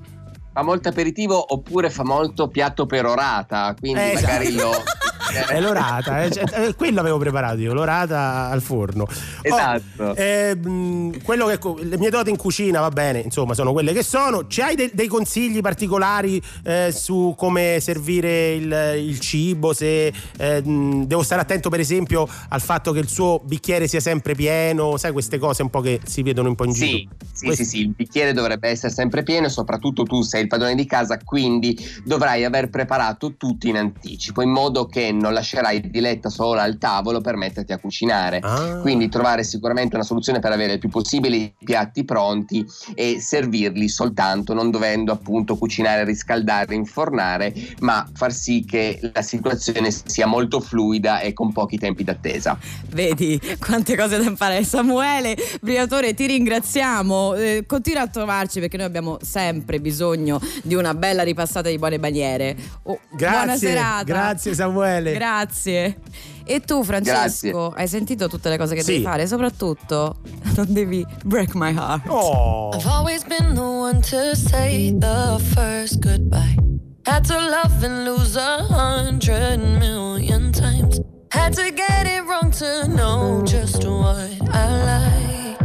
Fa 0.53 0.63
molto 0.63 0.89
aperitivo 0.89 1.53
oppure 1.55 1.89
fa 1.89 2.05
molto 2.05 2.49
piatto 2.49 2.85
perorata, 2.87 3.75
quindi 3.79 4.01
Eh, 4.01 4.13
magari 4.15 4.47
esatto. 4.49 4.69
lo... 4.71 4.83
È 5.33 5.61
l'orata, 5.61 6.23
eh, 6.23 6.31
cioè, 6.31 6.45
eh, 6.67 6.75
quello 6.75 7.01
avevo 7.01 7.19
preparato 7.19 7.59
io, 7.61 7.73
l'orata 7.73 8.49
al 8.51 8.61
forno. 8.63 9.07
Esatto. 9.41 10.03
Oh, 10.03 10.15
eh, 10.17 10.57
che, 10.63 11.79
le 11.83 11.99
mie 11.99 12.11
doti 12.11 12.31
in 12.31 12.37
cucina, 12.37 12.81
va 12.81 12.91
bene, 12.91 13.21
insomma, 13.21 13.55
sono 13.55 13.73
quelle 13.73 13.93
che 13.93 14.03
sono. 14.03 14.47
Ci 14.47 14.61
hai 14.61 14.75
de- 14.75 14.91
dei 14.93 15.07
consigli 15.09 15.61
particolari 15.61 16.41
eh, 16.65 16.93
su 16.93 17.35
come 17.37 17.79
servire 17.81 18.55
il, 18.55 18.95
il 18.99 19.21
cibo? 19.21 19.73
Se 19.73 20.13
eh, 20.39 20.63
mh, 20.63 21.07
devo 21.07 21.23
stare 21.23 21.41
attento, 21.41 21.69
per 21.71 21.81
esempio, 21.81 22.29
al 22.49 22.61
fatto 22.61 22.93
che 22.93 22.99
il 23.01 23.09
suo 23.09 23.41
bicchiere 23.45 23.87
sia 23.89 24.01
sempre 24.01 24.35
pieno, 24.35 24.97
sai, 24.97 25.13
queste 25.13 25.39
cose 25.39 25.63
un 25.63 25.71
po' 25.71 25.81
che 25.81 26.01
si 26.05 26.23
vedono 26.23 26.49
un 26.49 26.55
po' 26.55 26.65
in 26.65 26.73
Sì, 26.73 26.87
giro. 26.87 27.11
sì, 27.33 27.47
Questo- 27.47 27.65
sì, 27.65 27.69
sì, 27.71 27.81
il 27.81 27.89
bicchiere 27.95 28.33
dovrebbe 28.33 28.69
essere 28.69 28.93
sempre 28.93 29.23
pieno 29.23 29.49
soprattutto 29.49 30.03
tu 30.05 30.23
sei 30.23 30.43
il 30.43 30.49
padrone 30.49 30.75
di 30.75 30.87
casa, 30.87 31.19
quindi 31.23 31.77
dovrai 32.05 32.45
aver 32.45 32.69
preparato 32.71 33.37
tutto 33.37 33.67
in 33.67 33.77
anticipo, 33.77 34.43
in 34.43 34.51
modo 34.51 34.87
che 34.87 35.11
non 35.23 35.33
lascerai 35.33 35.89
Diletta 35.89 36.29
sola 36.29 36.63
al 36.63 36.77
tavolo 36.77 37.21
per 37.21 37.37
metterti 37.37 37.73
a 37.73 37.79
cucinare. 37.79 38.41
Ah. 38.43 38.79
Quindi 38.81 39.09
trovare 39.09 39.45
sicuramente 39.45 39.95
una 39.95 40.05
soluzione 40.05 40.41
per 40.41 40.53
avere 40.53 40.75
il 40.75 40.79
più 40.79 40.89
possibile 40.89 41.37
i 41.37 41.55
piatti 41.65 42.05
pronti 42.05 42.67
e 42.95 43.21
servirli 43.21 43.89
soltanto, 43.89 44.53
non 44.53 44.71
dovendo 44.71 45.13
appunto 45.13 45.57
cucinare, 45.57 46.05
riscaldare, 46.05 46.75
infornare, 46.75 47.55
ma 47.81 48.07
far 48.13 48.33
sì 48.33 48.65
che 48.65 48.99
la 49.15 49.23
situazione 49.23 49.91
sia 49.91 50.27
molto 50.27 50.61
fluida 50.61 51.21
e 51.21 51.33
con 51.33 51.53
pochi 51.53 51.79
tempi 51.79 52.05
d'attesa. 52.05 52.59
Vedi 52.89 53.41
quante 53.59 53.97
cose 53.97 54.19
da 54.19 54.25
imparare. 54.25 54.65
Samuele 54.65 55.37
Briatore, 55.61 56.15
ti 56.15 56.27
ringraziamo. 56.27 57.35
Eh, 57.35 57.65
continua 57.67 58.03
a 58.03 58.09
trovarci 58.09 58.61
perché 58.61 58.77
noi 58.77 58.87
abbiamo 58.87 59.19
sempre 59.23 59.81
bisogno 59.81 60.41
di 60.63 60.75
una 60.75 60.95
bella 60.95 61.23
ripassata 61.23 61.69
di 61.69 61.79
buone 61.79 61.99
maniere. 61.99 62.57
Oh, 62.83 62.99
buona 63.11 63.45
Grazie, 63.45 63.69
serata. 63.69 64.05
grazie 64.05 64.55
Samuele. 64.55 65.12
Grazie. 65.15 65.99
E 66.45 66.61
tu, 66.61 66.83
Francesco, 66.83 67.73
hai 67.77 67.87
sentito 67.87 68.29
tutte 68.29 68.49
le 68.49 68.59
cose 68.59 68.75
che 68.75 68.83
Sì. 68.83 68.93
devi 68.93 69.05
fare? 69.05 69.27
Soprattutto, 69.27 70.17
non 70.57 70.67
devi 70.69 71.07
break 71.25 71.55
my 71.55 71.73
heart. 71.73 72.07
Oh. 72.09 72.71
I've 72.75 72.87
always 72.89 73.23
been 73.25 73.55
the 73.55 73.61
one 73.61 74.01
to 74.11 74.35
say 74.35 74.93
the 74.99 75.39
first 75.55 75.99
goodbye. 76.01 76.57
Had 77.05 77.25
to 77.27 77.35
love 77.39 77.83
and 77.85 78.05
lose 78.05 78.37
a 78.37 78.65
hundred 78.69 79.59
million 79.79 80.53
times. 80.53 81.01
Had 81.31 81.55
to 81.55 81.71
get 81.73 82.07
it 82.07 82.23
wrong 82.27 82.51
to 82.59 82.87
know 82.89 83.43
just 83.45 83.85
what 83.85 84.31
I 84.53 84.69
like. 84.85 85.61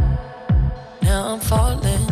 Now 1.02 1.34
I'm 1.34 1.40
falling. 1.40 2.06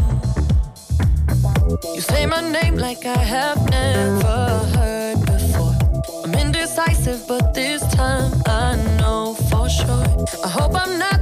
You 1.95 2.01
say 2.01 2.27
my 2.27 2.41
name 2.41 2.77
like 2.77 3.05
I 3.05 3.17
have 3.19 3.59
never 3.71 4.49
heard 4.77 5.16
but 7.07 7.55
this 7.55 7.83
time 7.95 8.33
I 8.47 8.75
know 8.99 9.35
for 9.49 9.69
sure. 9.69 10.07
I 10.45 10.49
hope 10.49 10.75
I'm 10.75 10.99
not 10.99 11.16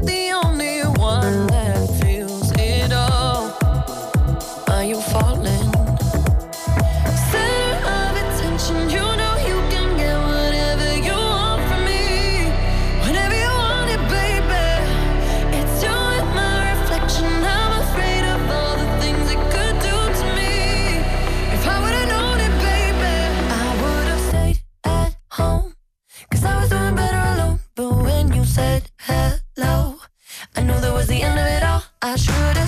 was 31.05 31.09
the 31.09 31.22
end 31.22 31.38
of 31.38 31.46
it 31.46 31.62
all. 31.62 31.82
I 32.00 32.16
should've 32.16 32.64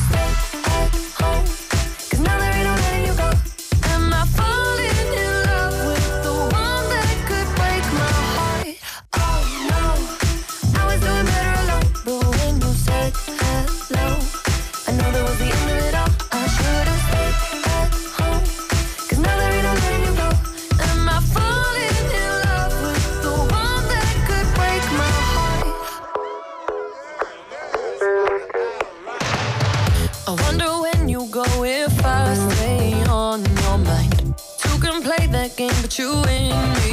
play 35.56 35.68
that 35.68 35.74
game, 35.74 35.82
but 35.82 35.98
you 35.98 36.12
win 36.22 36.50
me 36.74 36.85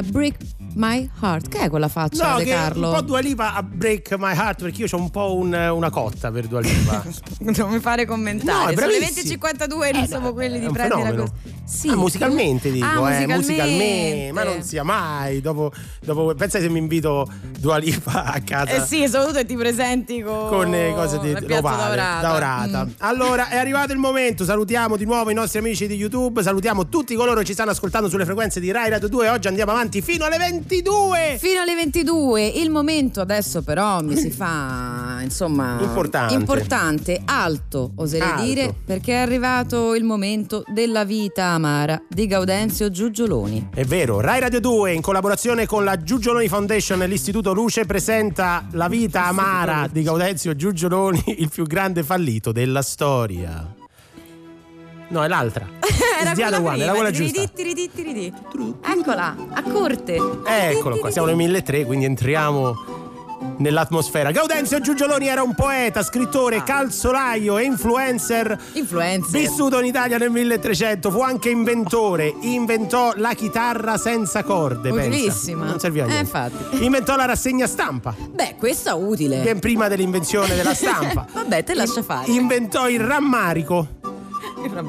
Lipa, 0.00 0.12
break 0.12 0.34
my 0.74 1.08
heart. 1.20 1.48
Che 1.48 1.58
è 1.58 1.68
quella 1.68 1.88
faccia 1.88 2.30
No, 2.32 2.38
De 2.38 2.44
che 2.44 2.50
Carlo? 2.50 2.88
un 2.88 2.94
po' 2.94 3.00
Dua 3.02 3.20
Lipa 3.20 3.54
a 3.54 3.62
break 3.62 4.14
my 4.18 4.34
heart 4.34 4.62
perché 4.62 4.82
io 4.82 4.88
ho 4.90 4.96
un 4.96 5.10
po' 5.10 5.34
un- 5.36 5.52
una 5.52 5.90
cotta 5.90 6.30
per 6.30 6.46
Dua 6.46 6.60
Lipa. 6.60 7.02
non 7.40 7.70
mi 7.70 7.78
fare 7.80 8.04
No, 8.04 8.10
commentare. 8.10 8.72
è 8.72 8.76
Sono 8.76 8.86
le 8.90 8.98
bravissima. 8.98 9.48
20.52 9.48 9.92
noi 9.92 10.06
siamo 10.06 10.32
quelli 10.32 10.56
è 10.56 10.60
di 10.60 10.68
prendere 10.72 11.02
la 11.02 11.14
cosa. 11.14 11.32
Sì. 11.70 11.88
Ah, 11.88 11.94
musicalmente 11.96 12.72
dico, 12.72 12.84
Ah, 12.84 12.88
eh, 12.90 12.94
musicalmente. 13.26 13.36
musicalmente, 13.36 14.32
ma 14.32 14.42
non 14.42 14.62
sia 14.62 14.82
mai. 14.82 15.40
Dopo, 15.40 15.70
dopo 16.00 16.34
pensa 16.34 16.58
se 16.58 16.68
mi 16.68 16.78
invito 16.78 17.28
Dua 17.58 17.76
Lipa 17.76 18.24
a 18.24 18.40
casa. 18.40 18.72
Eh 18.72 18.80
sì, 18.86 19.06
soprattutto 19.06 19.44
ti 19.46 19.54
presenti 19.56 20.20
con, 20.20 20.48
Con 20.48 20.74
eh, 20.74 20.92
cose 20.94 21.18
di 21.20 21.32
daurata. 21.32 22.20
daurata. 22.20 22.84
Mm. 22.86 22.90
Allora 22.98 23.48
è 23.50 23.56
arrivato 23.56 23.92
il 23.92 23.98
momento. 23.98 24.44
Salutiamo 24.44 24.96
di 24.96 25.04
nuovo 25.04 25.30
i 25.30 25.34
nostri 25.34 25.60
amici 25.60 25.86
di 25.86 25.94
YouTube. 25.94 26.42
Salutiamo 26.42 26.88
tutti 26.88 27.14
coloro 27.14 27.38
che 27.40 27.46
ci 27.46 27.52
stanno 27.52 27.70
ascoltando 27.70 28.08
sulle 28.08 28.24
frequenze 28.24 28.58
di 28.58 28.70
Rai 28.72 28.90
Radio 28.90 29.08
2. 29.08 29.28
Oggi 29.28 29.46
andiamo 29.46 29.70
avanti 29.70 30.02
fino 30.02 30.24
alle 30.24 30.38
20. 30.38 30.59
22. 30.60 31.36
Fino 31.38 31.60
alle 31.60 31.74
22, 31.74 32.46
il 32.46 32.70
momento 32.70 33.20
adesso 33.20 33.62
però 33.62 34.02
mi 34.02 34.16
si 34.16 34.30
fa 34.30 35.18
insomma 35.22 35.78
Importante. 35.80 36.34
importante, 36.34 37.20
alto 37.24 37.92
oserei 37.96 38.28
Alto. 38.28 38.42
dire, 38.44 38.74
perché 38.84 39.12
è 39.12 39.16
arrivato 39.16 39.94
il 39.94 40.04
momento 40.04 40.62
della 40.66 41.04
vita 41.04 41.44
amara 41.46 42.00
di 42.08 42.26
Gaudenzio 42.26 42.90
Giugioloni. 42.90 43.70
È 43.74 43.84
vero, 43.84 44.20
Rai 44.20 44.40
Radio 44.40 44.60
2 44.60 44.92
in 44.92 45.00
collaborazione 45.00 45.66
con 45.66 45.82
la 45.84 45.96
Giugioloni 45.96 46.48
Foundation 46.48 47.02
e 47.02 47.06
l'Istituto 47.06 47.52
Luce 47.52 47.84
presenta 47.86 48.66
La 48.72 48.88
vita 48.88 49.26
amara 49.26 49.88
di 49.90 50.02
Gaudenzio 50.02 50.54
Giugioloni, 50.54 51.22
il 51.38 51.48
più 51.48 51.64
grande 51.64 52.02
fallito 52.02 52.52
della 52.52 52.82
storia. 52.82 53.74
No, 55.10 55.22
è 55.24 55.28
l'altra. 55.28 55.66
Era 56.20 56.32
other 56.32 56.34
quella 56.34 56.56
one, 56.58 56.82
era 56.82 56.92
prima, 56.92 56.92
quella 56.92 57.10
giusta. 57.10 57.50
tiridi, 57.54 57.90
tiridi, 57.92 58.30
tiridi. 58.30 58.34
Eccola, 58.82 59.34
a 59.52 59.62
corte. 59.62 60.18
Eccolo 60.44 60.98
qua, 60.98 61.10
siamo 61.10 61.26
nel 61.28 61.36
1003, 61.36 61.84
quindi 61.86 62.04
entriamo 62.04 62.74
nell'atmosfera. 63.56 64.30
Gaudenzio 64.30 64.80
Giugioloni 64.80 65.26
era 65.28 65.42
un 65.42 65.54
poeta, 65.54 66.02
scrittore, 66.02 66.62
calzolaio 66.62 67.56
e 67.58 67.64
influencer. 67.64 68.58
Influencer. 68.74 69.30
Vissuto 69.40 69.78
in 69.80 69.86
Italia 69.86 70.18
nel 70.18 70.30
1300, 70.30 71.10
fu 71.10 71.20
anche 71.22 71.48
inventore. 71.48 72.32
Inventò 72.42 73.12
la 73.16 73.32
chitarra 73.32 73.96
senza 73.96 74.42
corde. 74.44 74.90
pensa. 74.92 75.08
Utilissima. 75.08 75.64
Non 75.64 75.78
serviva 75.80 76.04
a 76.04 76.08
Eh, 76.08 76.10
niente. 76.12 76.26
infatti. 76.36 76.84
Inventò 76.84 77.16
la 77.16 77.24
rassegna 77.24 77.66
stampa. 77.66 78.14
Beh, 78.30 78.56
questa 78.58 78.90
è 78.90 78.94
utile. 78.94 79.40
Ben 79.40 79.58
prima 79.58 79.88
dell'invenzione 79.88 80.54
della 80.54 80.74
stampa. 80.74 81.26
Vabbè, 81.32 81.64
te 81.64 81.74
lascia 81.74 82.02
fare. 82.02 82.30
Inventò 82.30 82.88
il 82.90 83.00
rammarico. 83.00 83.88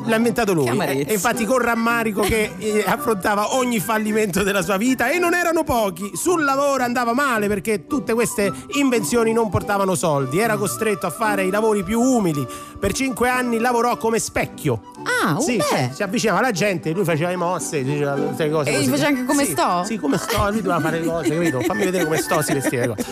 L'ha 0.06 0.16
inventato 0.16 0.54
lui. 0.54 0.68
E 0.68 1.14
infatti 1.14 1.46
con 1.46 1.60
rammarico 1.60 2.22
che 2.22 2.52
eh, 2.58 2.84
affrontava 2.86 3.56
ogni 3.56 3.80
fallimento 3.80 4.44
della 4.44 4.62
sua 4.62 4.78
vita 4.78 5.10
e 5.10 5.18
non 5.18 5.34
erano 5.34 5.64
pochi. 5.64 6.12
Sul 6.16 6.44
lavoro 6.44 6.84
andava 6.84 7.14
male 7.14 7.48
perché 7.48 7.88
tutte 7.88 8.14
queste 8.14 8.52
invenzioni 8.76 9.34
non 9.34 9.50
portavano 9.50 9.96
soldi. 9.96 10.40
Era 10.40 10.58
costretto 10.58 11.06
a 11.06 11.10
fare 11.10 11.44
i 11.44 11.50
lavori 11.50 11.84
più 11.84 12.00
umili. 12.00 12.46
Per 12.80 12.94
cinque 12.94 13.30
anni 13.30 13.60
lavorò 13.60 13.98
come 13.98 14.20
specchio. 14.20 14.91
Ah, 15.04 15.40
Sì, 15.40 15.58
beh. 15.58 15.90
si 15.94 16.04
avvicinava 16.04 16.40
alla 16.40 16.52
gente, 16.52 16.92
lui 16.92 17.04
faceva 17.04 17.30
le 17.30 17.36
mosse, 17.36 17.84
diceva 17.84 18.14
tutte 18.16 18.46
le 18.46 18.50
cose. 18.52 18.70
E 18.70 18.74
gli 18.74 18.76
così. 18.78 18.90
faceva 18.90 19.08
anche 19.08 19.26
come 19.26 19.46
Sì, 19.46 19.52
sto? 19.52 19.84
Sì, 19.86 19.98
come 19.98 20.18
sto, 20.18 20.50
lui 20.50 20.62
doveva 20.62 20.80
fare 20.80 21.00
le 21.00 21.06
cose, 21.06 21.30
capito? 21.30 21.60
Fammi 21.62 21.84
vedere 21.84 22.04
come 22.06 22.18
sto, 22.18 22.42
si 22.42 22.54
vestiva 22.54 22.82
le 22.82 22.88
cose. 22.96 23.06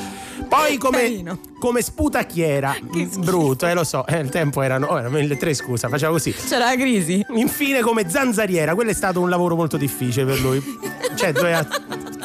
Poi 0.50 0.78
come, 0.78 1.24
come 1.60 1.82
sputacchiera, 1.82 2.76
brutto, 3.20 3.68
eh 3.68 3.74
lo 3.76 3.84
so, 3.84 4.06
eh, 4.08 4.18
il 4.20 4.30
tempo 4.30 4.62
erano, 4.64 4.88
oh, 4.88 4.98
erano 4.98 5.18
le 5.20 5.38
tre 5.38 5.54
scusa, 5.54 5.88
faceva 5.90 6.12
così. 6.12 6.32
C'era 6.34 6.66
la 6.66 6.76
crisi. 6.76 7.24
Infine 7.36 7.82
come 7.82 8.10
zanzariera, 8.10 8.74
quello 8.74 8.90
è 8.90 8.94
stato 8.96 9.20
un 9.22 9.30
lavoro 9.30 9.56
molto 9.56 9.78
difficile 9.78 10.26
per 10.26 10.40
lui. 10.40 10.64
Cioè, 11.16 11.32
doveva 11.34 11.68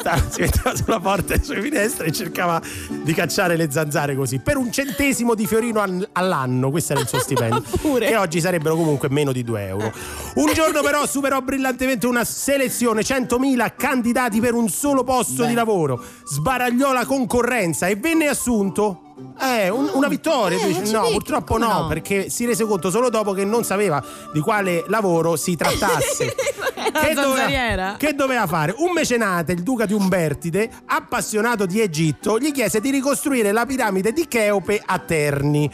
stare- 0.05 0.23
si 0.29 0.41
metteva 0.41 0.75
sulla 0.75 0.99
porta 0.99 1.33
delle 1.33 1.43
sue 1.43 1.61
finestre 1.61 2.07
e 2.07 2.11
cercava 2.11 2.61
di 3.01 3.13
cacciare 3.13 3.55
le 3.55 3.71
zanzare 3.71 4.15
così. 4.15 4.39
Per 4.39 4.57
un 4.57 4.71
centesimo 4.71 5.33
di 5.33 5.47
fiorino 5.47 5.79
al- 5.79 6.07
all'anno, 6.13 6.69
questo 6.69 6.93
era 6.93 7.01
il 7.01 7.07
suo 7.07 7.19
stipendio. 7.19 7.63
Che 7.99 8.15
oggi 8.15 8.39
sarebbero 8.39 8.75
comunque 8.75 9.09
meno 9.09 9.31
di 9.31 9.43
2 9.43 9.65
euro. 9.67 9.91
Un 10.35 10.53
giorno 10.53 10.81
però 10.81 11.05
superò 11.07 11.41
brillantemente 11.41 12.05
una 12.05 12.23
selezione, 12.23 13.01
100.000 13.01 13.73
candidati 13.75 14.39
per 14.39 14.53
un 14.53 14.69
solo 14.69 15.03
posto 15.03 15.43
Beh. 15.43 15.47
di 15.49 15.53
lavoro. 15.55 16.01
Sbaragliò 16.23 16.93
la 16.93 17.05
concorrenza 17.05 17.87
e 17.87 17.95
venne 17.95 18.27
assunto. 18.27 18.99
Eh, 19.39 19.69
un- 19.69 19.89
una 19.93 20.07
vittoria. 20.07 20.57
Eh, 20.59 20.89
no, 20.91 21.07
purtroppo 21.11 21.57
no, 21.57 21.81
no? 21.81 21.87
perché 21.87 22.29
si 22.29 22.45
rese 22.45 22.65
conto 22.65 22.89
solo 22.89 23.09
dopo 23.09 23.31
che 23.31 23.45
non 23.45 23.63
sapeva 23.63 24.03
di 24.33 24.39
quale 24.41 24.83
lavoro 24.87 25.35
si 25.37 25.55
trattasse. 25.57 26.35
Che 26.95 27.13
zanzariera. 27.13 27.95
che 27.97 28.13
doveva 28.13 28.45
fare? 28.47 28.73
Un 28.77 28.91
mecenate, 28.93 29.53
il 29.53 29.63
duca 29.63 29.85
di 29.85 29.93
Umbertide, 29.93 30.69
appassionato 30.85 31.65
di 31.65 31.81
Egitto, 31.81 32.37
gli 32.39 32.51
chiese 32.51 32.79
di 32.79 32.89
ricostruire 32.89 33.51
la 33.51 33.65
piramide 33.65 34.11
di 34.13 34.27
Cheope 34.27 34.81
a 34.85 34.99
Terni, 34.99 35.69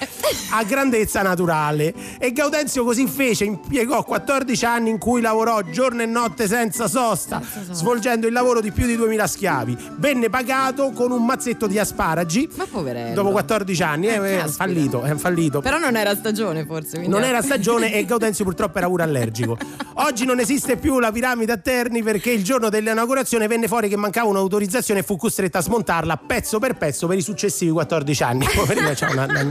a 0.52 0.64
grandezza 0.64 1.22
naturale. 1.22 1.94
E 2.20 2.32
Gaudenzio 2.32 2.84
così 2.84 3.08
fece, 3.08 3.44
impiegò 3.46 4.04
14 4.04 4.66
anni 4.66 4.90
in 4.92 4.98
cui 4.98 5.22
lavorò 5.22 5.62
giorno 5.62 6.02
e 6.02 6.06
notte 6.06 6.48
senza 6.48 6.88
sosta, 6.88 7.42
svolgendo 7.72 8.26
il 8.28 8.34
lavoro 8.34 8.62
di 8.62 8.72
più 8.72 8.86
di 8.86 8.96
2000 8.96 9.28
schiavi. 9.28 9.78
Venne 9.98 10.30
pagato 10.30 10.92
con 10.92 11.12
un 11.12 11.24
mazzetto 11.26 11.68
di 11.68 11.78
asparagi. 11.78 12.50
Ma 12.56 12.66
poverello. 12.70 13.14
Dopo 13.14 13.31
14 13.32 13.84
anni, 13.84 14.08
eh, 14.08 14.44
è 14.44 14.48
fallito, 14.48 15.02
è 15.02 15.16
fallito. 15.16 15.62
Però 15.62 15.78
non 15.78 15.96
era 15.96 16.16
stagione 16.16 16.66
forse. 16.66 17.06
Non 17.08 17.24
era 17.24 17.42
stagione 17.42 17.94
e 17.94 18.04
Gaudenzio 18.06 18.44
purtroppo 18.44 18.78
era 18.78 18.88
pure 18.88 19.04
allergico. 19.04 19.58
Oggi 19.96 20.26
non 20.26 20.40
esiste 20.40 20.78
più 20.78 21.00
la 21.00 21.12
piramide 21.12 21.52
a 21.54 21.58
Terni 21.58 22.04
perché 22.04 22.32
il 22.32 22.44
giorno 22.44 22.70
dell'inaugurazione 22.70 23.48
venne 23.48 23.68
fuori 23.68 23.90
che 23.90 23.98
mancava 23.98 24.28
un'autorizzazione 24.30 25.02
e 25.02 25.04
fu 25.04 25.16
costretto 25.16 25.58
a 25.58 25.62
smontarla 25.62 26.18
pezzo 26.18 26.60
per 26.60 26.76
pezzo 26.76 27.08
per 27.08 27.18
i 27.18 27.22
successivi 27.22 27.72
14 27.72 28.24
anni. 28.24 28.46
Poverino, 28.54 28.92
c'ha 28.94 29.10
una, 29.12 29.26
una, 29.26 29.42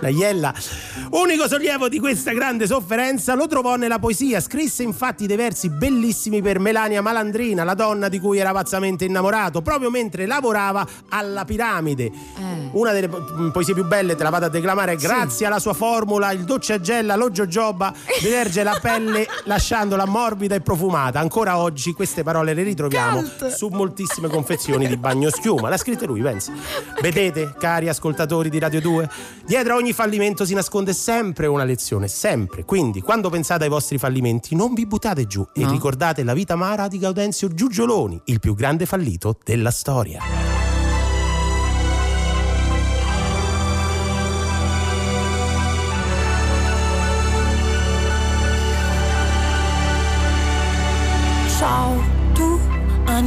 una 0.00 0.08
iella. 0.08 0.54
Unico 1.10 1.48
sollievo 1.48 1.88
di 1.88 1.98
questa 1.98 2.32
grande 2.32 2.66
sofferenza 2.66 3.34
lo 3.34 3.46
trovò 3.46 3.76
nella 3.76 3.98
poesia. 3.98 4.40
Scrisse 4.40 4.82
infatti 4.82 5.26
dei 5.26 5.36
versi 5.36 5.68
bellissimi 5.68 6.42
per 6.42 6.58
Melania 6.58 7.02
Malandrina, 7.02 7.64
la 7.64 7.74
donna 7.74 8.08
di 8.08 8.18
cui 8.18 8.38
era 8.38 8.52
pazzamente 8.52 9.04
innamorato, 9.04 9.62
proprio 9.62 9.90
mentre 9.90 10.26
lavorava 10.26 10.86
alla 11.08 11.44
piramide. 11.44 12.04
Eh. 12.04 12.68
Una 12.72 12.92
delle 12.92 13.08
poesie 13.52 13.74
più 13.74 13.84
belle, 13.84 14.14
te 14.16 14.22
la 14.22 14.30
vado 14.30 14.46
a 14.46 14.48
declamare, 14.48 14.96
grazie 14.96 15.46
alla 15.46 15.58
sua 15.58 15.72
formula 15.74 16.30
il 16.32 16.44
docciagella, 16.44 17.16
lo 17.16 17.30
jojoba, 17.30 17.92
deterge 18.20 18.62
la 18.62 18.78
pelle 18.80 19.26
lasciandola 19.44 20.04
morbida 20.06 20.54
e 20.54 20.60
profumata. 20.60 21.20
Ancora 21.20 21.58
oggi 21.58 21.92
queste 21.92 22.22
parole 22.22 22.54
le 22.54 22.62
ritroviamo 22.62 23.20
Cult. 23.22 23.46
su 23.48 23.68
moltissime 23.68 24.28
confezioni 24.28 24.86
di 24.86 24.96
bagno 24.96 25.30
schiuma. 25.30 25.68
L'ha 25.68 25.76
scritta 25.76 26.06
lui, 26.06 26.20
pensa. 26.22 26.52
Vedete, 27.00 27.54
cari 27.58 27.88
ascoltatori 27.88 28.50
di 28.50 28.58
Radio 28.58 28.80
2, 28.80 29.08
dietro 29.46 29.74
a 29.74 29.76
ogni 29.76 29.92
fallimento 29.92 30.44
si 30.44 30.54
nasconde 30.54 30.92
sempre 30.92 31.46
una 31.46 31.64
lezione, 31.64 32.08
sempre. 32.08 32.64
Quindi, 32.64 33.00
quando 33.00 33.30
pensate 33.30 33.64
ai 33.64 33.70
vostri 33.70 33.98
fallimenti, 33.98 34.54
non 34.54 34.74
vi 34.74 34.86
buttate 34.86 35.26
giù 35.26 35.46
e 35.54 35.62
No. 35.62 35.70
ricordate 35.70 36.22
la 36.24 36.32
vita 36.34 36.54
amara 36.54 36.88
di 36.88 36.98
Gaudenzio 36.98 37.48
Giugioloni, 37.48 38.20
il 38.26 38.40
più 38.40 38.54
grande 38.54 38.86
fallito 38.86 39.36
della 39.44 39.70
storia. 39.70 40.57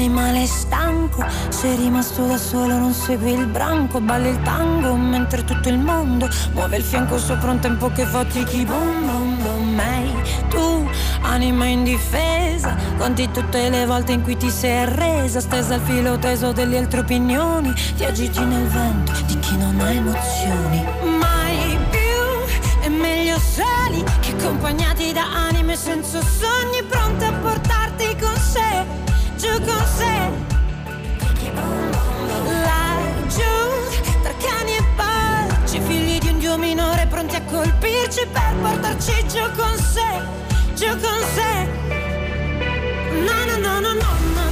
Animale 0.02 0.48
stanco, 0.48 1.24
sei 1.50 1.76
rimasto 1.76 2.26
da 2.26 2.38
solo, 2.38 2.76
non 2.76 2.92
segui 2.92 3.34
il 3.34 3.46
branco, 3.46 4.02
balli 4.02 4.30
il 4.30 4.42
tango 4.42 4.96
mentre 4.96 5.44
tutto 5.44 5.70
il 5.70 5.78
mondo 5.78 6.28
muove 6.54 6.78
il 6.78 6.84
fianco 6.84 7.20
sopra 7.20 7.52
un 7.52 7.60
tempo 7.60 7.92
che 7.92 8.04
fa 8.06 8.26
tiki 8.26 8.66
boom 8.66 9.06
boom 9.06 9.44
boom. 9.44 9.80
Ehi, 9.80 10.14
tu 10.50 10.90
anima 11.22 11.66
indifesa, 11.66 12.76
conti 12.98 13.30
tutte 13.30 13.70
le 13.70 13.86
volte 13.86 14.14
in 14.14 14.24
cui 14.24 14.36
ti 14.36 14.50
sei 14.50 14.80
arresa, 14.86 15.40
stesa 15.40 15.76
al 15.76 15.82
filo 15.82 16.18
teso 16.18 16.52
delle 16.52 16.80
altre 16.80 17.02
opinioni, 17.02 17.72
ti 17.96 18.04
agiti 18.04 18.44
nel 18.44 18.68
vento 18.68 19.12
di 19.28 19.38
chi 19.38 19.56
non 19.56 19.80
ha 19.80 19.92
emozioni. 19.92 20.84
Mai 21.20 21.78
più 21.92 22.82
è 22.82 22.90
meglio 22.90 23.38
soli 23.38 24.04
che 24.20 24.32
accompagnati 24.32 25.14
da 25.14 25.26
anime 25.48 25.76
senza 25.76 26.20
sogni 26.22 26.82
pronte 26.88 27.26
a 27.26 27.34
portarti 27.34 28.16
con 28.20 28.36
sé, 28.38 29.10
con 29.66 29.86
sé. 29.86 30.30
Laggiù, 32.68 33.54
tra 34.22 34.34
cani 34.40 34.76
e 34.76 34.84
porci, 34.96 35.80
figli 35.82 36.20
di 36.20 36.30
un 36.30 36.40
dio 36.40 36.58
minore 36.58 37.08
pronti 37.08 37.36
a 37.36 37.42
colpirci 37.44 38.28
per 38.32 38.56
portarci 38.62 39.26
giù 39.28 39.44
con 39.56 39.78
sé, 39.78 40.22
giù 40.76 40.90
con 40.90 41.22
sé. 41.34 41.70
No, 43.28 43.46
no, 43.46 43.58
no, 43.58 43.80
no, 43.80 43.94
no, 43.94 44.12
no, 44.34 44.51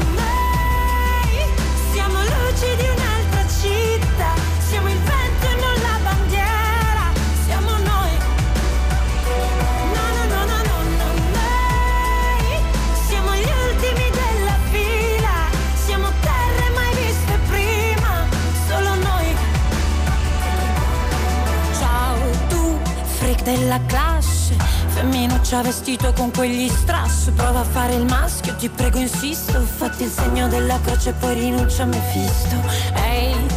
della 23.56 23.80
classe, 23.88 24.56
femminuccia 24.88 25.64
vestito 25.64 26.14
con 26.14 26.30
quegli 26.30 26.70
strass, 26.70 27.32
prova 27.32 27.62
a 27.62 27.64
fare 27.64 27.96
il 27.96 28.06
maschio, 28.06 28.56
ti 28.56 28.70
prego 28.70 29.00
insisto, 29.00 29.60
fatti 29.62 30.04
il 30.04 30.12
segno 30.12 30.48
della 30.48 30.80
croce 30.84 31.10
e 31.10 31.14
poi 31.14 31.34
rinuncia 31.34 31.84
a 31.84 31.86
Mefisto. 31.88 32.56
Ehi 32.94 33.48
tu, 33.48 33.49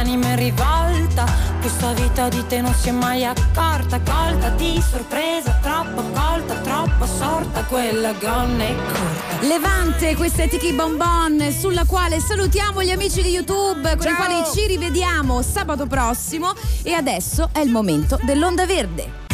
l'anima 0.00 0.28
in 0.28 0.36
rivolta. 0.36 1.26
Questa 1.60 1.92
vita 1.92 2.28
di 2.30 2.42
te 2.46 2.62
non 2.62 2.72
si 2.74 2.88
è 2.88 2.92
mai 2.92 3.24
accorta, 3.24 4.00
colta 4.00 4.48
di 4.50 4.80
sorpresa, 4.80 5.58
troppo 5.60 6.02
colta, 6.02 6.54
troppo 6.54 7.04
sorta, 7.04 7.64
quella 7.64 8.12
gonna 8.14 8.64
è 8.64 8.74
corta. 8.74 9.46
Levante, 9.46 10.16
questa 10.16 10.44
è 10.44 10.48
Tiki 10.48 10.72
Bonbon 10.72 11.52
sulla 11.52 11.84
quale 11.84 12.18
salutiamo 12.18 12.82
gli 12.82 12.90
amici 12.90 13.20
di 13.20 13.28
YouTube 13.28 13.96
con 13.96 14.10
i 14.10 14.14
quali 14.14 14.42
ci 14.54 14.66
rivediamo 14.66 15.42
sabato 15.42 15.86
prossimo 15.86 16.54
e 16.82 16.94
adesso 16.94 17.50
è 17.52 17.60
il 17.60 17.70
momento 17.70 18.18
dell'onda 18.22 18.64
verde. 18.64 19.28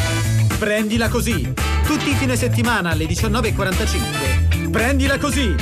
Prendila 0.59 1.09
così. 1.09 1.53
Tutti 1.85 2.11
i 2.11 2.15
fine 2.15 2.35
settimana 2.35 2.91
alle 2.91 3.05
19.45. 3.07 4.71
Prendila 4.71 5.17
così. 5.19 5.55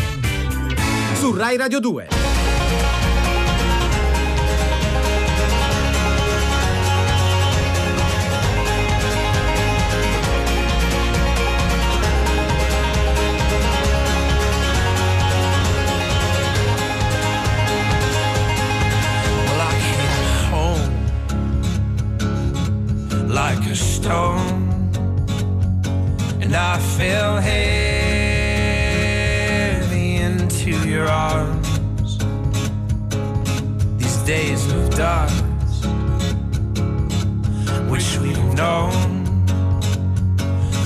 Su 1.15 1.35
Rai 1.35 1.59
Radio 1.59 1.81
2. 1.81 2.24
Stone, 24.05 24.69
and 26.43 26.55
I 26.55 26.79
fell 26.99 27.37
heavy 27.39 27.77
into 30.17 30.73
your 30.87 31.09
arms. 31.09 32.19
These 33.97 34.19
days 34.27 34.71
of 34.71 34.91
dust, 34.91 35.45
which 37.89 38.19
we've 38.19 38.53
known, 38.53 39.47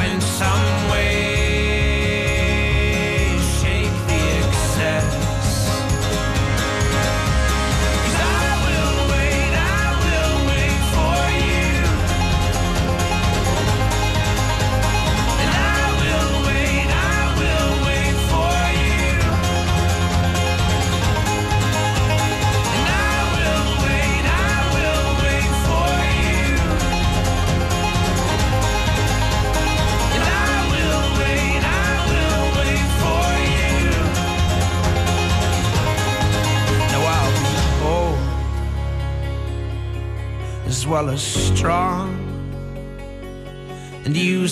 Now, 0.00 0.06
in 0.06 1.09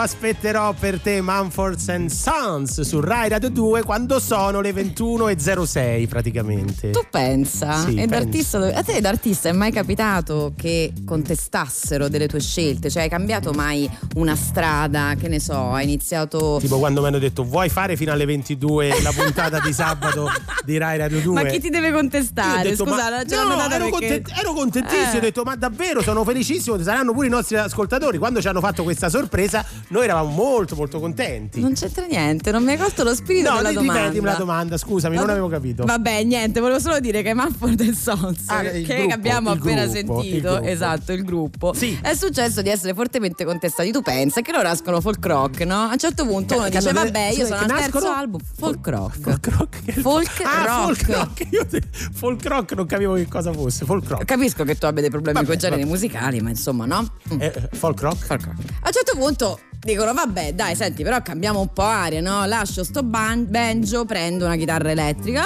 aspetterò 0.00 0.72
per 0.72 1.00
te 1.00 1.20
Manfords 1.20 1.88
and 1.88 2.10
Sons 2.10 2.80
su 2.80 3.00
Rai 3.00 3.28
Radio 3.28 3.50
2 3.50 3.82
quando 3.82 4.18
sono 4.18 4.60
le 4.60 4.72
21.06 4.72 6.08
praticamente. 6.08 6.90
Tu 6.90 7.00
pensa? 7.10 7.84
Sì, 7.86 8.04
d'artista, 8.06 8.58
a 8.74 8.82
te 8.82 9.00
d'artista 9.00 9.48
è 9.48 9.52
mai 9.52 9.70
capitato 9.72 10.52
che 10.56 10.92
contestassero 11.04 12.08
delle 12.08 12.28
tue 12.28 12.40
scelte? 12.40 12.90
Cioè 12.90 13.02
hai 13.02 13.08
cambiato 13.08 13.52
mai 13.52 13.88
una 14.14 14.34
strada, 14.36 15.14
che 15.18 15.28
ne 15.28 15.40
so, 15.40 15.72
hai 15.72 15.84
iniziato... 15.84 16.58
Tipo 16.60 16.78
quando 16.78 17.00
mi 17.00 17.08
hanno 17.08 17.18
detto 17.18 17.44
vuoi 17.44 17.68
fare 17.68 17.96
fino 17.96 18.12
alle 18.12 18.24
22 18.24 19.02
la 19.02 19.12
puntata 19.12 19.60
di 19.60 19.72
sabato 19.72 20.28
di 20.64 20.78
Rai 20.78 20.98
Radio 20.98 21.20
2? 21.20 21.42
Ma 21.42 21.48
chi 21.48 21.60
ti 21.60 21.70
deve 21.70 21.92
contestare? 21.92 22.70
detto, 22.70 22.86
Scusa, 22.86 23.10
ma- 23.10 23.24
ce 23.24 23.36
no, 23.36 23.52
ero, 23.60 23.68
perché- 23.68 23.90
content- 23.90 24.32
ero 24.38 24.52
contentissimo, 24.52 25.12
Eh. 25.12 25.16
ho 25.16 25.20
detto 25.20 25.42
ma 25.42 25.56
davvero 25.56 26.02
sono 26.02 26.24
felicissimo, 26.24 26.80
saranno 26.82 27.12
pure 27.12 27.26
i 27.26 27.30
nostri 27.30 27.56
ascoltatori. 27.56 28.18
Quando 28.18 28.40
ci 28.40 28.48
hanno 28.48 28.60
fatto 28.60 28.82
questa 28.82 29.08
sorpresa 29.08 29.64
noi 29.90 30.04
eravamo 30.04 30.30
molto 30.30 30.76
molto 30.76 31.00
contenti. 31.00 31.60
Non 31.60 31.74
c'entra 31.74 32.06
niente, 32.06 32.50
non 32.52 32.62
mi 32.64 32.70
hai 32.72 32.76
colto 32.78 33.02
lo 33.02 33.14
spirito 33.14 33.50
no, 33.50 33.56
della 33.56 33.72
domanda. 33.72 34.00
ripetimi 34.02 34.24
la 34.26 34.34
domanda, 34.34 34.76
scusami, 34.76 35.16
non 35.16 35.30
avevo 35.30 35.48
capito. 35.48 35.84
Vabbè, 35.84 36.22
niente, 36.24 36.60
volevo 36.60 36.78
solo 36.78 37.00
dire 37.00 37.22
che 37.22 37.34
Manford 37.34 37.80
e 37.80 37.92
Sons, 37.94 38.44
Ah, 38.46 38.62
il 38.62 38.86
che 38.86 38.96
gruppo, 38.98 39.14
abbiamo 39.14 39.52
il 39.52 39.58
appena 39.58 39.84
gruppo, 39.86 39.98
il 39.98 40.24
sentito, 40.24 40.50
gruppo. 40.52 40.66
esatto, 40.68 41.12
il 41.12 41.24
gruppo, 41.24 41.72
Sì. 41.74 41.98
è 42.00 42.14
successo 42.14 42.62
di 42.62 42.68
essere 42.68 42.94
fortemente 42.94 43.44
contestati. 43.44 43.90
Tu 43.90 44.00
pensa 44.02 44.40
che 44.42 44.52
loro 44.52 44.68
escono 44.68 45.00
folk 45.00 45.24
rock, 45.26 45.60
no? 45.62 45.74
A 45.82 45.92
un 45.92 45.98
certo 45.98 46.24
punto 46.24 46.56
uno 46.56 46.68
dice, 46.68 46.92
vabbè, 46.92 47.32
io 47.36 47.44
sono 47.46 47.56
al 47.60 47.66
terzo 47.66 47.80
nascono? 47.98 48.10
album, 48.10 48.40
folk 48.56 48.86
rock. 48.86 49.18
Folk 49.20 49.46
rock. 49.56 50.00
Folk 50.00 50.40
ah, 50.44 50.64
rock. 50.86 51.04
folk 51.04 51.16
rock. 51.16 51.46
Io 51.50 51.66
te- 51.66 51.82
folk 52.12 52.44
rock 52.46 52.72
non 52.74 52.86
capivo 52.86 53.14
che 53.14 53.26
cosa 53.26 53.52
fosse. 53.52 53.84
Folk 53.84 54.08
rock. 54.08 54.24
Capisco 54.24 54.62
che 54.64 54.76
tu 54.78 54.86
abbia 54.86 55.00
dei 55.00 55.10
problemi 55.10 55.34
Vabbè, 55.34 55.46
con 55.48 55.56
i 55.56 55.58
generi 55.58 55.84
musicali, 55.84 56.40
ma 56.40 56.50
insomma, 56.50 56.86
no? 56.86 57.12
Mm. 57.34 57.40
Eh, 57.40 57.68
folk 57.72 58.00
rock? 58.00 58.30
A 58.30 58.34
un 58.36 58.92
certo 58.92 59.16
punto 59.16 59.58
dicono 59.82 60.12
vabbè 60.12 60.52
dai 60.54 60.74
senti 60.76 61.02
però 61.02 61.22
cambiamo 61.22 61.60
un 61.60 61.72
po' 61.72 61.82
aria 61.82 62.20
no? 62.20 62.44
Lascio 62.44 62.84
sto 62.84 63.02
ban- 63.02 63.46
banjo, 63.48 64.04
prendo 64.04 64.44
una 64.44 64.56
chitarra 64.56 64.90
elettrica 64.90 65.44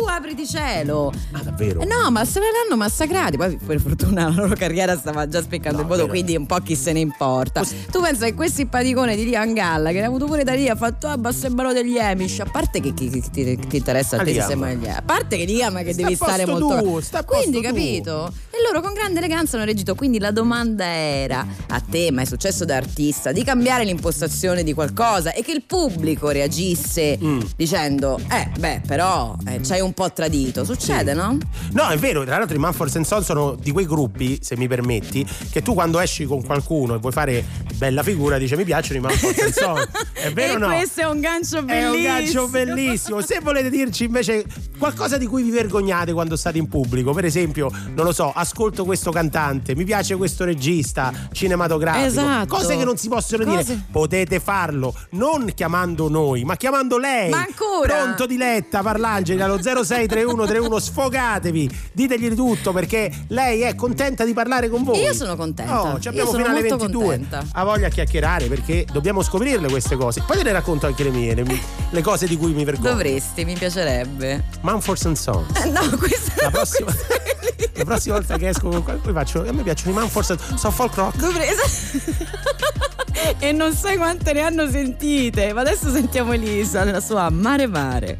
Uh, 0.00 0.04
apriti 0.06 0.46
cielo 0.46 1.12
Ah, 1.32 1.42
davvero? 1.42 1.80
Eh 1.80 1.84
no 1.84 2.10
ma 2.10 2.24
se 2.24 2.38
ne 2.40 2.46
l'hanno 2.50 2.76
massacrati 2.76 3.36
Poi 3.36 3.56
per 3.56 3.80
fortuna 3.80 4.24
la 4.28 4.34
loro 4.34 4.54
carriera 4.54 4.96
stava 4.96 5.26
già 5.28 5.42
spiccando 5.42 5.78
No, 5.78 5.82
il 5.82 5.88
voto. 5.88 6.06
Quindi 6.08 6.36
un 6.36 6.46
po' 6.46 6.56
chi 6.58 6.74
se 6.76 6.92
ne 6.92 7.00
importa 7.00 7.62
Tu 7.90 8.00
pensa 8.00 8.24
che 8.26 8.34
quel 8.34 8.50
simpaticone 8.50 9.16
di 9.16 9.24
Liam 9.24 9.52
Galla 9.52 9.90
Che 9.90 10.00
l'ha 10.00 10.06
avuto 10.06 10.26
pure 10.26 10.44
da 10.44 10.54
lì 10.54 10.68
Ha 10.68 10.76
fatto 10.76 11.08
ah 11.08 11.16
ma 11.16 11.32
sembrano 11.32 11.72
degli 11.72 11.98
Amish 11.98 12.40
A 12.40 12.44
parte 12.44 12.80
che 12.80 12.94
chi, 12.94 13.08
chi 13.10 13.20
ti, 13.30 13.58
ti 13.58 13.76
interessa 13.76 14.16
a 14.16 14.22
te 14.24 14.32
Liam. 14.32 14.48
sembrano 14.48 14.74
Amish 14.74 14.96
A 14.96 15.02
parte 15.02 15.36
che 15.36 15.44
Liam 15.44 15.82
che 15.82 15.92
Sta 15.92 16.02
devi 16.02 16.14
stare 16.14 16.46
molto 16.46 16.78
tu, 16.82 17.00
sta 17.00 17.18
a 17.18 17.22
posto 17.24 17.40
Quindi 17.40 17.56
tu. 17.58 17.62
capito 17.62 18.32
E 18.50 18.62
loro 18.64 18.80
con 18.80 18.92
grande 18.94 19.18
eleganza 19.18 19.56
hanno 19.56 19.64
reagito 19.64 19.94
Quindi 19.94 20.18
la 20.18 20.30
domanda 20.30 20.84
era 20.86 21.44
A 21.68 21.80
te 21.80 22.10
ma 22.12 22.22
è 22.22 22.24
successo 22.24 22.64
da 22.64 22.76
artista 22.76 23.32
Di 23.32 23.42
cambiare 23.58 23.82
l'impostazione 23.84 24.62
di 24.62 24.72
qualcosa 24.72 25.32
E 25.32 25.42
che 25.42 25.50
il 25.50 25.64
pubblico 25.64 26.28
reagisse 26.30 27.16
Mm. 27.18 27.40
Dicendo 27.56 28.20
Eh 28.30 28.48
beh 28.58 28.82
però 28.86 29.34
eh, 29.46 29.62
ci 29.64 29.72
hai 29.72 29.80
un 29.80 29.92
po' 29.92 30.12
tradito 30.12 30.64
Succede 30.64 31.14
no? 31.14 31.36
No, 31.72 31.88
è 31.88 31.96
vero, 31.96 32.24
tra 32.24 32.38
l'altro 32.38 32.54
i 32.56 32.58
Manford 32.60 32.90
Sons 32.90 33.24
sono 33.24 33.56
di 33.60 33.72
quei 33.72 33.86
gruppi, 33.86 34.38
se 34.40 34.56
mi 34.56 34.68
permetti, 34.68 35.26
che 35.50 35.62
tu 35.62 35.74
quando 35.74 35.98
esci 35.98 36.24
con 36.26 36.44
qualcuno 36.44 36.94
e 36.94 36.98
vuoi 36.98 37.12
fare 37.12 37.44
bella 37.74 38.02
figura 38.02 38.38
dice 38.38 38.56
mi 38.56 38.64
piacciono 38.64 38.98
i 38.98 39.02
Manford 39.02 39.48
Sons. 39.50 39.88
È 40.12 40.32
vero 40.32 40.54
o 40.54 40.58
no? 40.58 40.66
questo 40.74 41.00
è 41.00 41.04
un 41.04 41.20
gancio 41.20 41.58
È 41.58 41.62
bellissimo 41.62 41.92
un 41.94 42.02
gancio 42.02 42.48
bellissimo. 42.48 43.20
Se 43.20 43.38
volete 43.40 43.70
dirci 43.70 44.04
invece 44.04 44.44
qualcosa 44.76 45.16
di 45.16 45.26
cui 45.26 45.42
vi 45.42 45.50
vergognate 45.50 46.12
quando 46.12 46.36
state 46.36 46.58
in 46.58 46.68
pubblico, 46.68 47.12
per 47.12 47.24
esempio, 47.24 47.70
non 47.94 48.04
lo 48.04 48.12
so, 48.12 48.32
ascolto 48.32 48.84
questo 48.84 49.10
cantante, 49.10 49.74
mi 49.76 49.84
piace 49.84 50.16
questo 50.16 50.44
regista 50.44 51.12
cinematografico, 51.32 52.06
Esatto. 52.06 52.54
cose 52.56 52.76
che 52.76 52.84
non 52.84 52.96
si 52.96 53.08
possono 53.08 53.44
Dire, 53.48 53.82
potete 53.90 54.40
farlo 54.40 54.94
non 55.10 55.50
chiamando 55.54 56.08
noi, 56.08 56.44
ma 56.44 56.56
chiamando 56.56 56.98
lei. 56.98 57.30
Ma 57.30 57.38
ancora? 57.38 57.94
Pronto 58.02 58.26
Diletta, 58.26 58.82
Parlangeli 58.82 59.40
allo 59.40 59.56
063131 59.60 60.78
sfogatevi, 60.78 61.70
ditegli 61.92 62.28
di 62.28 62.34
tutto 62.36 62.72
perché 62.72 63.10
lei 63.28 63.60
è 63.62 63.74
contenta 63.74 64.24
di 64.24 64.32
parlare 64.32 64.68
con 64.68 64.82
voi. 64.84 65.00
Io 65.00 65.12
sono 65.14 65.36
contenta. 65.36 65.82
Oh, 65.82 66.00
ci 66.00 66.08
abbiamo 66.08 66.30
fino 66.32 66.44
alle 66.44 66.60
molto 66.60 66.76
22. 66.76 67.04
contenta. 67.04 67.44
Ha 67.52 67.64
voglia 67.64 67.86
a 67.86 67.90
chiacchierare 67.90 68.46
perché 68.46 68.86
dobbiamo 68.90 69.22
scoprirle 69.22 69.68
queste 69.68 69.96
cose. 69.96 70.22
Poi 70.26 70.36
te 70.36 70.42
ne 70.42 70.52
racconto 70.52 70.86
anche 70.86 71.02
le 71.04 71.10
mie, 71.10 71.34
le, 71.34 71.44
le 71.90 72.02
cose 72.02 72.26
di 72.26 72.36
cui 72.36 72.52
mi 72.52 72.64
vergogno. 72.64 72.90
Dovresti, 72.90 73.44
mi 73.44 73.54
piacerebbe 73.54 74.44
Manford 74.62 75.06
and 75.06 75.16
Sons. 75.16 75.46
Eh, 75.64 75.66
No, 75.68 75.80
questa 75.98 76.32
La 76.44 76.50
prossima, 76.50 76.90
la 77.74 77.84
prossima 77.84 78.14
volta 78.16 78.36
che 78.36 78.48
esco 78.48 78.68
con 78.68 78.82
qualcuno 78.82 79.12
faccio. 79.12 79.46
A 79.46 79.52
me 79.52 79.62
piacciono 79.62 79.90
i 79.90 79.94
Sons. 80.24 80.54
Sono 80.56 80.72
folk 80.72 80.94
rock. 80.94 81.16
Dovresti 81.16 82.02
E 83.38 83.52
non 83.52 83.72
sai 83.72 83.96
quante 83.96 84.32
ne 84.32 84.40
hanno 84.40 84.68
sentite. 84.68 85.52
Ma 85.52 85.60
adesso 85.60 85.90
sentiamo 85.90 86.32
Elisa 86.32 86.84
Nella 86.84 87.00
sua 87.00 87.30
Mare 87.30 87.66
Mare. 87.66 88.18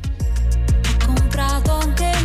Comprato 1.04 1.72
anche 1.72 2.17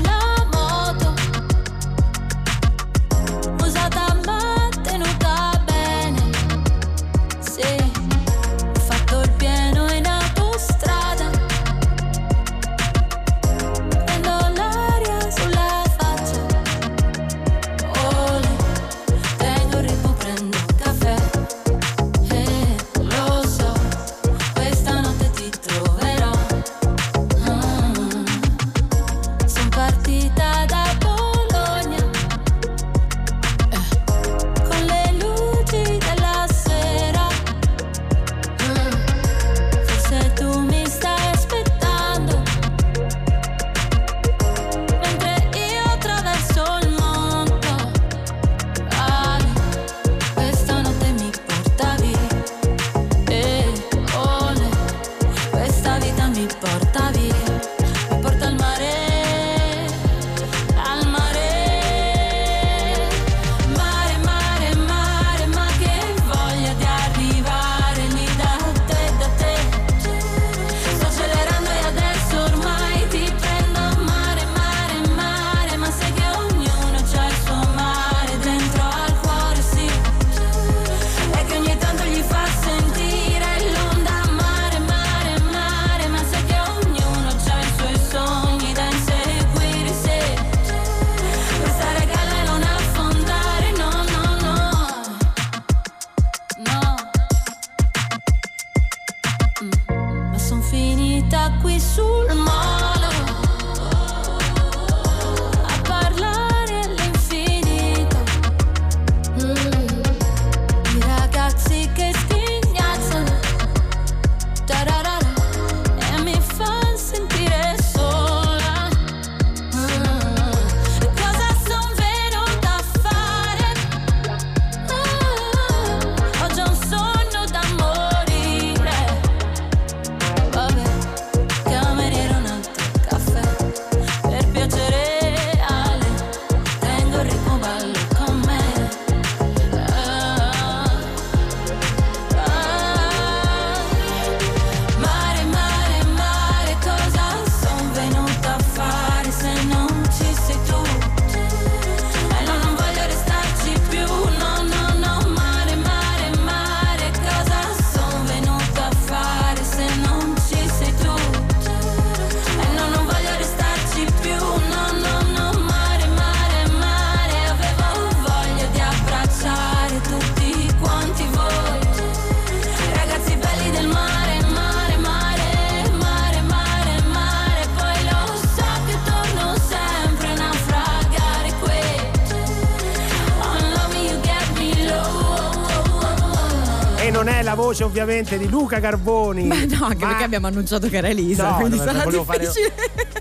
voce 187.74 187.84
ovviamente 187.84 188.38
di 188.38 188.48
Luca 188.48 188.80
Carboni. 188.80 189.46
Ma 189.46 189.56
no, 189.66 189.86
anche 189.86 190.04
Ma- 190.06 190.10
perché 190.12 190.24
abbiamo 190.24 190.46
annunciato 190.48 190.88
che 190.90 190.98
era 190.98 191.08
Elisa, 191.08 191.50
No, 191.50 191.56
quindi 191.58 191.78
no, 191.78 191.84
sarà 191.84 192.04
volevo 192.04 192.24
fare-. 192.24 192.50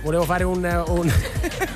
Volevo 0.02 0.24
fare 0.24 0.44
un, 0.44 0.84
un- 0.88 1.12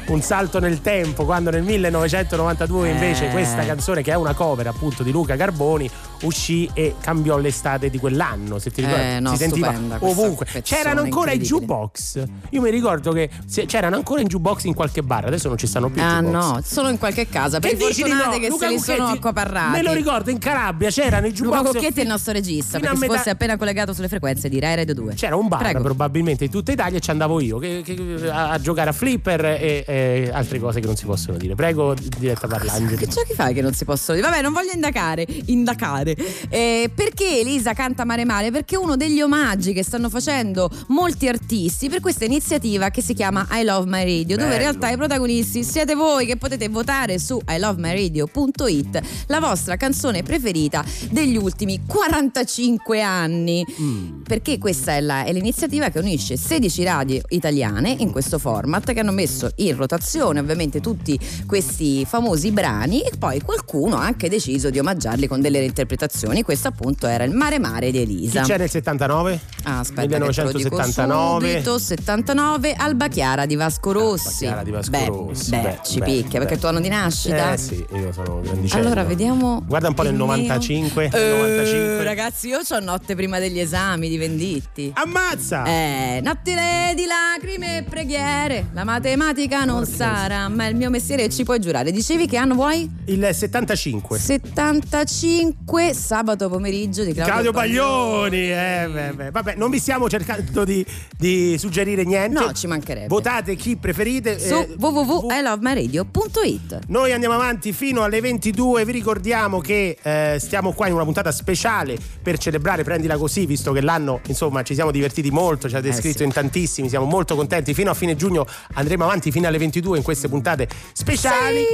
un 0.09 0.23
salto 0.23 0.59
nel 0.61 0.81
tempo 0.83 1.25
quando 1.25 1.51
nel 1.51 1.63
1992 1.63 2.91
invece 2.91 3.29
Eh. 3.29 3.31
questa 3.31 3.65
canzone 3.65 4.03
che 4.03 4.13
è 4.13 4.15
una 4.15 4.35
cover 4.35 4.67
appunto 4.67 5.03
di 5.03 5.11
Luca 5.11 5.37
Carboni 5.37 5.89
uscì 6.23 6.69
e 6.73 6.95
cambiò 7.01 7.37
l'estate 7.39 7.91
di 7.91 7.99
quell'anno 7.99 8.59
se 8.59 8.71
ti 8.71 8.81
ricordi 8.83 9.03
Eh, 9.05 9.21
no, 9.21 9.31
si 9.31 9.37
sentiva 9.37 9.75
ovunque 10.01 10.47
c'erano 10.63 11.03
ancora 11.03 11.33
i 11.33 11.39
jukebox 11.39 12.23
io 12.51 12.61
mi 12.61 12.71
ricordo 12.71 13.13
che 13.13 13.29
c'erano 13.67 13.97
ancora 13.97 14.21
i 14.21 14.25
jukebox 14.25 14.65
in 14.65 14.75
qualche 14.75 15.03
bar 15.03 15.27
adesso 15.27 15.49
non 15.49 15.59
ci 15.59 15.67
stanno 15.67 15.89
più 15.91 16.01
Ah 16.03 16.21
jukebox. 16.21 16.33
no, 16.55 16.61
solo 16.65 16.89
in 16.89 16.99
qualche 16.99 17.29
casa, 17.29 17.61
per 17.61 17.71
Che 17.71 17.77
fortunati 17.77 18.37
no? 18.37 18.39
che 18.39 18.49
Luca 18.49 18.67
se 18.67 18.73
li 18.73 18.79
sono 18.81 19.07
accaparrati. 19.09 19.71
me 19.73 19.83
lo 19.83 19.93
ricordo 19.93 20.31
in 20.31 20.39
Calabria 20.39 20.91
c'erano 20.91 21.27
i 21.27 21.31
Luca 21.37 21.59
jukebox 21.59 21.73
Cocchetti 21.75 21.99
è 22.01 22.03
il 22.03 22.09
nostro 22.09 22.33
regista, 22.33 22.79
perché 22.79 22.95
a 22.95 22.95
si 22.95 23.01
metà- 23.01 23.17
fosse 23.17 23.31
appena 23.31 23.57
collegato 23.57 23.93
sulle 23.93 24.09
frequenze 24.09 24.49
di 24.49 24.59
Rai 24.61 24.77
Radio 24.77 24.95
2. 24.95 25.15
C'era 25.15 25.37
un 25.37 25.49
bar 25.49 25.61
Prego. 25.61 25.83
probabilmente 25.83 26.45
in 26.45 26.51
tutta 26.51 26.73
Italia 26.73 26.99
e 26.99 27.01
ci 27.01 27.11
andavo 27.11 27.41
io 27.41 27.59
che- 27.59 27.83
che- 27.85 28.31
a, 28.31 28.51
a 28.51 28.61
giocare 28.61 28.91
a 28.91 28.93
flipper 28.93 29.45
e, 29.45 29.85
e 29.87 30.31
altre 30.33 30.59
cose 30.59 30.81
che 30.81 30.87
non 30.87 30.97
si 30.97 31.05
possono 31.05 31.37
dire. 31.37 31.55
Prego, 31.55 31.95
diretta 32.19 32.47
Parlangeli. 32.47 32.97
Che 32.97 33.07
giochi 33.09 33.35
fai 33.35 33.53
che 33.55 33.63
non 33.63 33.73
si 33.75 33.85
possono 33.85 34.17
dire? 34.19 34.29
Vabbè, 34.31 34.43
non 34.43 34.53
voglio 34.53 34.73
indagare. 34.73 35.27
indagare. 35.47 36.06
Eh, 36.49 36.91
perché 36.95 37.41
Elisa 37.41 37.73
canta 37.73 38.05
Mare 38.05 38.25
Mare? 38.25 38.51
Perché 38.51 38.77
è 38.77 38.79
uno 38.79 38.97
degli 38.97 39.21
omaggi 39.21 39.73
che 39.73 39.83
stanno 39.83 40.09
facendo 40.09 40.71
molti 40.89 41.29
artisti 41.29 41.89
per 41.89 42.01
questa 42.01 42.25
iniziativa 42.25 42.91
che 42.91 43.03
si 43.03 43.15
chiama 43.15 43.47
I 43.51 43.65
Love 43.65 43.89
My 43.89 44.05
Radio, 44.05 44.37
dove 44.37 44.43
in 44.43 44.49
Bello. 44.49 44.59
realtà 44.59 44.91
i 44.91 44.97
protagonisti 44.97 45.65
siete 45.65 45.95
voi 45.95 46.27
che 46.27 46.37
potete 46.37 46.69
votare 46.69 47.19
su 47.19 47.41
ilovemyradio.it 47.49 49.01
la 49.27 49.41
vostra 49.41 49.77
canzone 49.77 50.23
preferita 50.23 50.85
degli 51.11 51.37
ultimi 51.37 51.81
45 51.87 53.03
anni. 53.03 53.65
Mm. 53.81 54.23
Perché 54.23 54.59
questa 54.59 54.93
è, 54.97 55.01
la- 55.01 55.25
è 55.25 55.33
l'iniziativa 55.33 55.89
che 55.91 55.99
unisce 55.99 56.37
16 56.37 56.85
radio 56.85 57.21
italiane 57.31 57.95
in 57.99 58.11
questo 58.11 58.39
format 58.39 58.93
che 58.93 59.01
hanno 59.01 59.13
messo 59.13 59.51
in 59.57 59.77
rotazione 59.77 60.41
ovviamente 60.41 60.81
tutti 60.81 61.19
questi 61.47 62.05
famosi 62.05 62.51
brani 62.51 63.01
e 63.03 63.13
poi 63.19 63.41
qualcuno 63.41 63.97
ha 63.97 64.05
anche 64.05 64.29
deciso 64.29 64.71
di 64.71 64.79
omaggiarli 64.79 65.27
con 65.27 65.41
delle 65.41 65.61
reinterpretazioni. 65.97 66.43
Questo 66.43 66.69
appunto 66.69 67.07
era 67.07 67.25
il 67.25 67.33
Mare 67.33 67.59
Mare 67.59 67.91
di 67.91 67.99
Chi 67.99 68.13
Elisa. 68.13 68.43
c'è 68.43 68.59
nel 68.59 68.71
79? 68.71 69.41
Ah, 69.65 69.81
aspetta, 69.81 70.03
che 70.03 70.09
te 70.09 70.19
lo 70.19 70.53
dico 70.53 70.77
1979. 70.77 71.49
subito, 71.51 71.79
79 71.79 72.75
Alba 72.75 73.09
Chiara 73.09 73.47
di 73.47 73.57
Vasco 73.57 73.93
Rossi. 73.93 74.45
Chiara 74.45 74.63
di 74.63 74.71
Vasco 74.71 74.91
beh, 74.91 75.07
Rossi, 75.07 75.51
beh, 75.51 75.61
beh, 75.61 75.79
ci 75.83 75.99
beh, 75.99 76.05
picchia 76.05 76.39
perché 76.39 76.47
beh. 76.47 76.55
il 76.55 76.61
tuo 76.61 76.69
anno 76.69 76.81
di 76.81 76.89
nascita. 76.89 77.53
Eh 77.53 77.57
sì, 77.57 77.85
io 77.95 78.13
sono 78.13 78.41
grandicello. 78.41 78.85
Allora 78.85 79.03
vediamo. 79.05 79.63
Guarda 79.67 79.89
un 79.89 79.95
po' 79.95 80.03
nel 80.03 80.13
il 80.13 80.19
mio. 80.19 80.27
95. 80.27 81.05
Eh, 81.13 81.29
95. 81.31 82.05
ragazzi, 82.05 82.49
io 82.49 82.61
ho 82.69 82.81
notte 82.81 83.15
prima 83.15 83.39
degli 83.39 83.59
esami 83.59 84.09
di 84.09 84.19
Venditti. 84.19 84.93
Ammazza! 84.95 85.65
Eh, 85.65 86.21
notti 86.23 86.55
di 86.95 87.05
lacrime 87.07 87.79
e 87.79 87.83
preghiere. 87.83 88.69
La 88.73 88.85
matematica 88.85 89.65
non 89.65 89.85
sarà, 89.87 90.49
ma 90.49 90.67
è 90.67 90.69
il 90.69 90.77
mio 90.77 90.91
mestiere 90.91 91.29
ci 91.29 91.45
puoi 91.45 91.59
giurare. 91.59 91.91
Dicevi 91.91 92.27
che 92.27 92.37
anno 92.37 92.55
vuoi? 92.55 92.89
Il 93.07 93.29
75. 93.33 94.19
75 94.19 95.86
sabato 95.95 96.49
pomeriggio 96.49 97.05
di 97.05 97.13
Claudio, 97.13 97.33
Claudio 97.33 97.53
Baglioni, 97.53 98.51
eh, 98.51 98.89
beh, 98.91 99.13
beh. 99.13 99.31
vabbè, 99.31 99.55
non 99.57 99.71
vi 99.71 99.79
stiamo 99.79 100.09
cercando 100.09 100.65
di, 100.65 100.85
di 101.17 101.57
suggerire 101.59 102.05
niente. 102.05 102.39
No, 102.41 102.53
ci 102.53 102.67
mancherebbe. 102.67 103.09
Votate 103.09 103.55
chi 103.57 103.77
preferite. 103.77 104.39
Su 104.39 104.55
eh, 104.55 104.75
www.ilovemyradio.it 104.79 106.79
Noi 106.89 107.13
andiamo 107.13 107.35
avanti 107.35 107.73
fino 107.73 108.03
alle 108.03 108.21
22. 108.21 108.85
Vi 108.85 108.93
ricordiamo 108.93 109.61
che 109.61 109.99
eh, 110.03 110.37
stiamo 110.41 110.73
qua 110.73 110.87
in 110.87 110.95
una 110.95 111.05
puntata 111.05 111.31
speciale 111.33 111.97
per 112.23 112.39
celebrare 112.39 112.85
Prendila 112.85 113.17
Così, 113.17 113.47
visto 113.47 113.73
che 113.73 113.81
l'anno 113.81 114.21
insomma 114.27 114.63
ci 114.63 114.75
siamo 114.75 114.91
divertiti 114.91 115.31
molto, 115.31 115.69
ci 115.69 115.77
avete 115.77 115.97
Eh, 115.97 116.01
scritto 116.01 116.19
sì. 116.19 116.25
in 116.25 116.33
tantissimi, 116.33 116.89
siamo 116.89 117.07
molto 117.07 117.35
contenti. 117.35 117.75
Fino 117.75 117.91
a 117.91 117.95
fine 117.95 118.17
giugno 118.17 118.47
andremo 118.75 119.05
avanti 119.05 119.31
fino 119.31 119.47
alle 119.49 119.59
22 119.59 119.97
in 119.99 120.03
queste 120.03 120.29
puntate 120.29 120.69
speciali. 120.93 121.65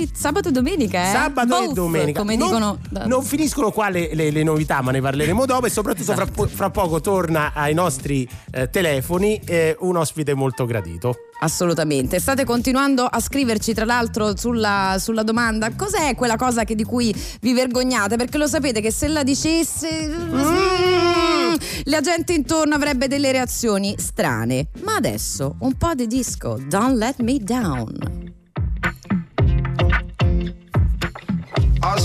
Sì, 0.00 0.10
sabato 0.14 0.48
e 0.48 0.52
domenica, 0.52 1.08
eh? 1.08 1.12
Sabato 1.12 1.62
e 1.62 1.66
Both, 1.66 1.74
domenica. 1.74 2.20
Come 2.20 2.36
non, 2.36 2.48
dicono. 2.48 2.78
non 3.06 3.22
finiscono 3.50 3.70
qua 3.72 3.88
le, 3.88 4.14
le- 4.14 4.30
le 4.30 4.42
novità, 4.44 4.80
ma 4.80 4.92
ne 4.92 5.00
parleremo 5.00 5.44
dopo. 5.44 5.66
E 5.66 5.70
soprattutto 5.70 6.12
fra, 6.12 6.22
Esatto. 6.22 6.42
po- 6.42 6.46
fra 6.48 6.70
poco 6.70 7.00
torna 7.00 7.52
ai 7.52 7.74
nostri 7.74 8.28
eh, 8.52 8.70
telefoni 8.70 9.40
eh, 9.44 9.76
un 9.80 9.96
ospite 9.96 10.34
molto 10.34 10.64
gradito. 10.66 11.14
Assolutamente. 11.40 12.20
State 12.20 12.44
continuando 12.44 13.02
a 13.04 13.18
scriverci, 13.18 13.74
tra 13.74 13.84
l'altro, 13.84 14.36
sulla, 14.36 14.96
sulla 15.00 15.22
domanda: 15.24 15.70
cos'è 15.74 16.14
quella 16.14 16.36
cosa 16.36 16.64
che- 16.64 16.74
di 16.76 16.84
cui 16.84 17.12
vi 17.40 17.52
vergognate? 17.52 18.16
Perché 18.16 18.38
lo 18.38 18.46
sapete 18.46 18.80
che 18.80 18.92
se 18.92 19.08
la 19.08 19.24
dicesse. 19.24 20.06
mm, 20.06 21.54
La 21.84 22.00
gente 22.00 22.32
intorno 22.34 22.74
avrebbe 22.76 23.08
delle 23.08 23.32
reazioni 23.32 23.94
strane. 23.98 24.68
Ma 24.84 24.94
adesso 24.96 25.56
un 25.60 25.74
po' 25.76 25.94
di 25.94 26.06
disco. 26.06 26.58
Don't 26.68 26.96
let 26.96 27.18
me 27.20 27.38
down. 27.38 28.38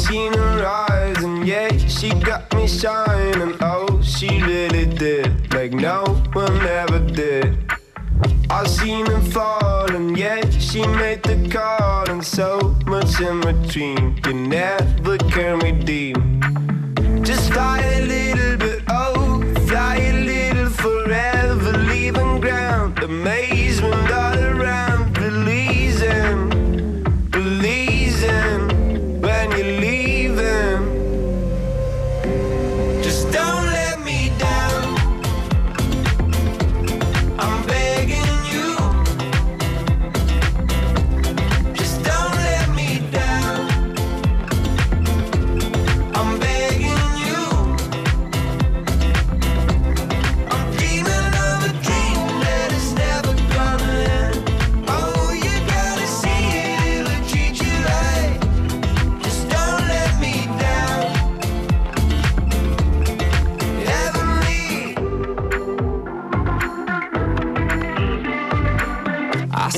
Seen 0.05 0.33
her 0.33 0.61
rise 0.61 1.23
and 1.23 1.47
yeah, 1.47 1.69
she 1.77 2.09
got 2.09 2.53
me 2.53 2.67
shining. 2.67 3.55
Oh, 3.61 4.01
she 4.03 4.29
really 4.43 4.85
did, 4.85 5.51
like 5.53 5.73
no 5.73 6.03
one 6.33 6.61
ever 6.81 6.99
did. 6.99 7.57
I 8.49 8.67
seen 8.67 9.07
her 9.07 9.21
fall 9.21 9.89
and 9.95 10.15
yeah, 10.17 10.47
she 10.49 10.85
made 10.85 11.23
the 11.23 11.37
call 11.49 12.07
and 12.09 12.23
so 12.23 12.75
much 12.85 13.19
in 13.19 13.41
between. 13.41 14.19
You 14.25 14.33
never 14.33 15.17
can 15.17 15.57
redeem. 15.59 16.15
Just 17.23 17.51
fly 17.51 17.79
a 17.81 18.05
little 18.05 18.57
bit, 18.57 18.83
oh, 18.89 19.41
fly 19.67 19.95
a 19.95 20.13
little 20.31 20.69
forever, 20.69 21.71
leaving 21.89 22.41
ground. 22.41 22.99
Amazement 22.99 23.54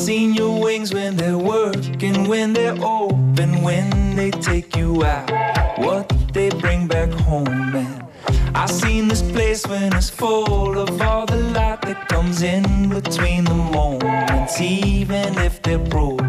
seen 0.07 0.33
your 0.33 0.57
wings 0.61 0.93
when 0.93 1.17
they're 1.17 1.37
working, 1.37 2.29
when 2.29 2.53
they're 2.53 2.81
open, 2.81 3.61
when 3.61 4.15
they 4.15 4.31
take 4.31 4.73
you 4.73 5.03
out. 5.03 5.29
What 5.77 6.07
they 6.31 6.49
bring 6.49 6.87
back 6.87 7.09
home, 7.09 7.73
man. 7.73 8.07
I've 8.55 8.71
seen 8.71 9.09
this 9.09 9.21
place 9.21 9.67
when 9.67 9.93
it's 9.93 10.09
full 10.09 10.79
of 10.79 11.01
all 11.01 11.25
the 11.25 11.35
light 11.35 11.81
that 11.81 12.07
comes 12.07 12.41
in 12.41 12.87
between 12.87 13.43
the 13.43 13.53
moments, 13.53 14.61
even 14.61 15.37
if 15.39 15.61
they're 15.61 15.77
broken. 15.77 16.26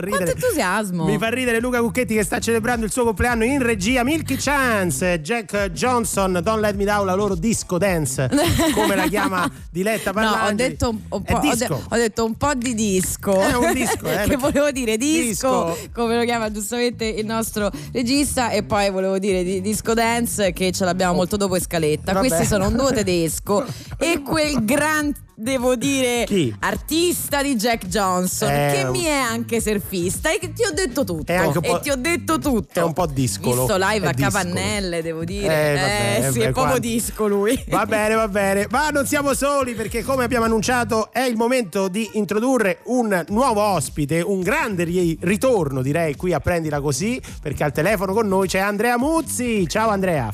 Fa 0.00 0.16
ridere. 0.16 0.24
quanto 0.24 0.44
entusiasmo. 0.46 1.04
Mi 1.04 1.18
fa 1.18 1.28
ridere 1.28 1.60
Luca 1.60 1.80
Cucchetti 1.80 2.14
che 2.14 2.24
sta 2.24 2.38
celebrando 2.38 2.84
il 2.86 2.92
suo 2.92 3.04
compleanno 3.04 3.44
in 3.44 3.62
regia. 3.62 4.02
Milky 4.04 4.36
Chance, 4.36 5.20
Jack 5.20 5.70
Johnson, 5.70 6.40
Don't 6.42 6.60
Let 6.60 6.74
Me 6.76 6.84
Down, 6.84 7.06
la 7.06 7.14
loro 7.14 7.34
disco 7.34 7.78
dance, 7.78 8.28
come 8.74 8.94
la 8.96 9.06
chiama 9.06 9.50
Diletta 9.70 10.10
No, 10.12 10.20
ho 10.20 10.30
Parlangeli. 10.32 10.68
detto 10.70 10.88
un, 10.90 10.98
un 11.08 11.22
po', 11.22 11.36
ho, 11.36 11.54
de- 11.54 11.68
ho 11.70 11.96
detto 11.96 12.24
un 12.24 12.34
po' 12.36 12.54
di 12.54 12.74
disco. 12.74 13.40
È 13.40 13.54
un 13.54 13.72
disco, 13.72 14.06
eh, 14.06 14.24
che 14.28 14.36
volevo 14.36 14.70
dire 14.70 14.96
disco, 14.96 15.74
Disco. 15.74 15.88
come 15.92 16.16
lo 16.16 16.24
chiama 16.24 16.50
giustamente 16.50 17.04
il 17.04 17.26
nostro 17.26 17.70
regista, 17.92 18.50
e 18.50 18.62
poi 18.62 18.90
volevo 18.90 19.18
dire 19.18 19.42
di 19.42 19.60
disco 19.60 19.94
dance 19.94 20.52
che 20.52 20.72
ce 20.72 20.84
l'abbiamo 20.84 21.14
molto 21.14 21.36
dopo 21.36 21.56
in 21.56 21.62
scaletta. 21.62 22.12
Vabbè. 22.12 22.26
Questi 22.26 22.46
sono 22.46 22.66
un 22.68 22.76
duo 22.76 22.90
tedesco 22.92 23.64
e 23.98 24.22
quel 24.24 24.64
gran 24.64 25.12
devo 25.40 25.74
dire 25.74 26.24
Chi? 26.26 26.54
artista 26.60 27.42
di 27.42 27.56
Jack 27.56 27.86
Johnson 27.86 28.50
Eh, 28.50 28.72
che 28.74 28.84
mi 28.90 29.04
è 29.04 29.10
anche 29.16 29.60
surfista 29.60 30.30
e 30.30 30.38
ti 30.38 30.62
ho 30.64 30.72
detto 30.72 31.04
tutto 31.04 31.32
e 31.32 31.80
ti 31.80 31.90
ho 31.90 31.96
detto 31.96 32.38
tutto 32.38 32.78
È 32.78 32.82
un 32.82 32.92
po' 32.92 33.06
discolo. 33.06 33.64
visto 33.64 33.76
live 33.78 34.06
a 34.06 34.12
discolo. 34.12 34.30
Capannelle 34.44 35.02
devo 35.02 35.24
dire 35.24 35.44
Eh, 35.46 35.74
vabbè, 35.74 36.26
eh, 36.28 36.32
sì 36.32 36.38
beh, 36.40 36.44
è 36.46 36.50
proprio 36.52 36.78
disco 36.78 37.26
lui 37.26 37.64
Va 37.68 37.86
bene, 37.86 38.14
va 38.14 38.28
bene, 38.28 38.66
ma 38.70 38.90
non 38.90 39.06
siamo 39.06 39.32
soli 39.34 39.74
perché 39.74 40.02
come 40.02 40.24
abbiamo 40.24 40.44
annunciato 40.44 41.10
è 41.12 41.20
il 41.20 41.36
momento 41.36 41.88
di 41.88 42.08
introdurre 42.14 42.80
un 42.84 43.24
nuovo 43.28 43.62
ospite, 43.62 44.20
un 44.20 44.40
grande 44.42 44.84
ri- 44.84 45.16
ritorno 45.22 45.80
direi 45.82 46.16
qui 46.16 46.32
a 46.34 46.40
Prendila 46.40 46.80
Così 46.80 47.20
perché 47.40 47.64
al 47.64 47.72
telefono 47.72 48.12
con 48.12 48.28
noi 48.28 48.46
c'è 48.46 48.58
Andrea 48.58 48.98
Muzzi. 48.98 49.66
Ciao 49.68 49.88
Andrea. 49.88 50.32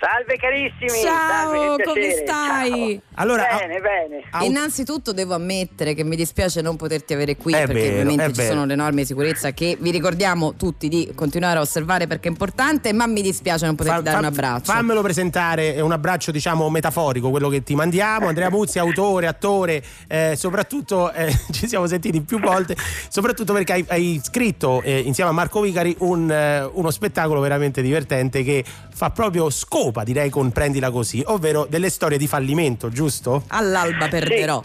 Salve 0.00 0.36
carissimi! 0.36 1.02
Ciao, 1.02 1.52
salve, 1.52 1.82
come 1.82 2.00
piacere, 2.00 2.24
stai? 2.24 3.00
ciao. 3.02 3.20
Allora, 3.20 3.46
bene, 3.58 3.80
bene. 3.80 4.22
Ah, 4.30 4.44
Innanzitutto 4.44 5.12
devo 5.12 5.34
ammettere 5.34 5.94
che 5.94 6.04
mi 6.04 6.14
dispiace 6.14 6.60
non 6.60 6.76
poterti 6.76 7.14
avere 7.14 7.36
qui 7.36 7.52
È 7.52 7.66
perché 7.66 7.72
vero, 7.72 7.92
ovviamente 7.94 8.24
è 8.24 8.28
ci 8.28 8.32
vero. 8.40 8.52
sono 8.52 8.64
le 8.64 8.76
norme 8.76 9.00
di 9.00 9.06
sicurezza 9.06 9.50
che 9.50 9.76
vi 9.80 9.90
ricordiamo 9.90 10.54
tutti 10.54 10.86
di 10.88 11.10
continuare 11.16 11.58
a 11.58 11.62
osservare 11.62 12.06
perché 12.06 12.28
è 12.28 12.30
importante, 12.30 12.92
ma 12.92 13.08
mi 13.08 13.22
dispiace 13.22 13.66
non 13.66 13.74
poterti 13.74 13.96
Fa- 13.98 14.02
dare 14.04 14.16
fa- 14.18 14.22
un 14.22 14.28
abbraccio. 14.32 14.72
Fammelo 14.72 15.02
presentare, 15.02 15.74
è 15.74 15.80
un 15.80 15.90
abbraccio 15.90 16.30
diciamo 16.30 16.70
metaforico 16.70 17.30
quello 17.30 17.48
che 17.48 17.64
ti 17.64 17.74
mandiamo. 17.74 18.28
Andrea 18.28 18.50
Muzzi, 18.50 18.78
autore, 18.78 19.26
attore, 19.26 19.82
eh, 20.06 20.34
soprattutto 20.36 21.10
eh, 21.12 21.36
ci 21.50 21.66
siamo 21.66 21.88
sentiti 21.88 22.20
più 22.20 22.38
volte, 22.38 22.76
soprattutto 23.08 23.52
perché 23.52 23.72
hai, 23.72 23.84
hai 23.88 24.20
scritto 24.22 24.80
eh, 24.82 25.00
insieme 25.00 25.30
a 25.30 25.32
Marco 25.32 25.60
Vicari 25.60 25.96
un, 26.00 26.30
eh, 26.30 26.62
uno 26.72 26.92
spettacolo 26.92 27.40
veramente 27.40 27.82
divertente 27.82 28.44
che 28.44 28.64
fa 28.94 29.10
proprio 29.10 29.50
scopa 29.88 30.04
direi 30.04 30.28
con 30.28 30.50
Prendila 30.50 30.90
Così, 30.90 31.22
ovvero 31.26 31.66
delle 31.68 31.88
storie 31.88 32.18
di 32.18 32.26
fallimento, 32.26 32.90
giusto? 32.90 33.44
All'alba 33.48 34.08
perderò. 34.08 34.62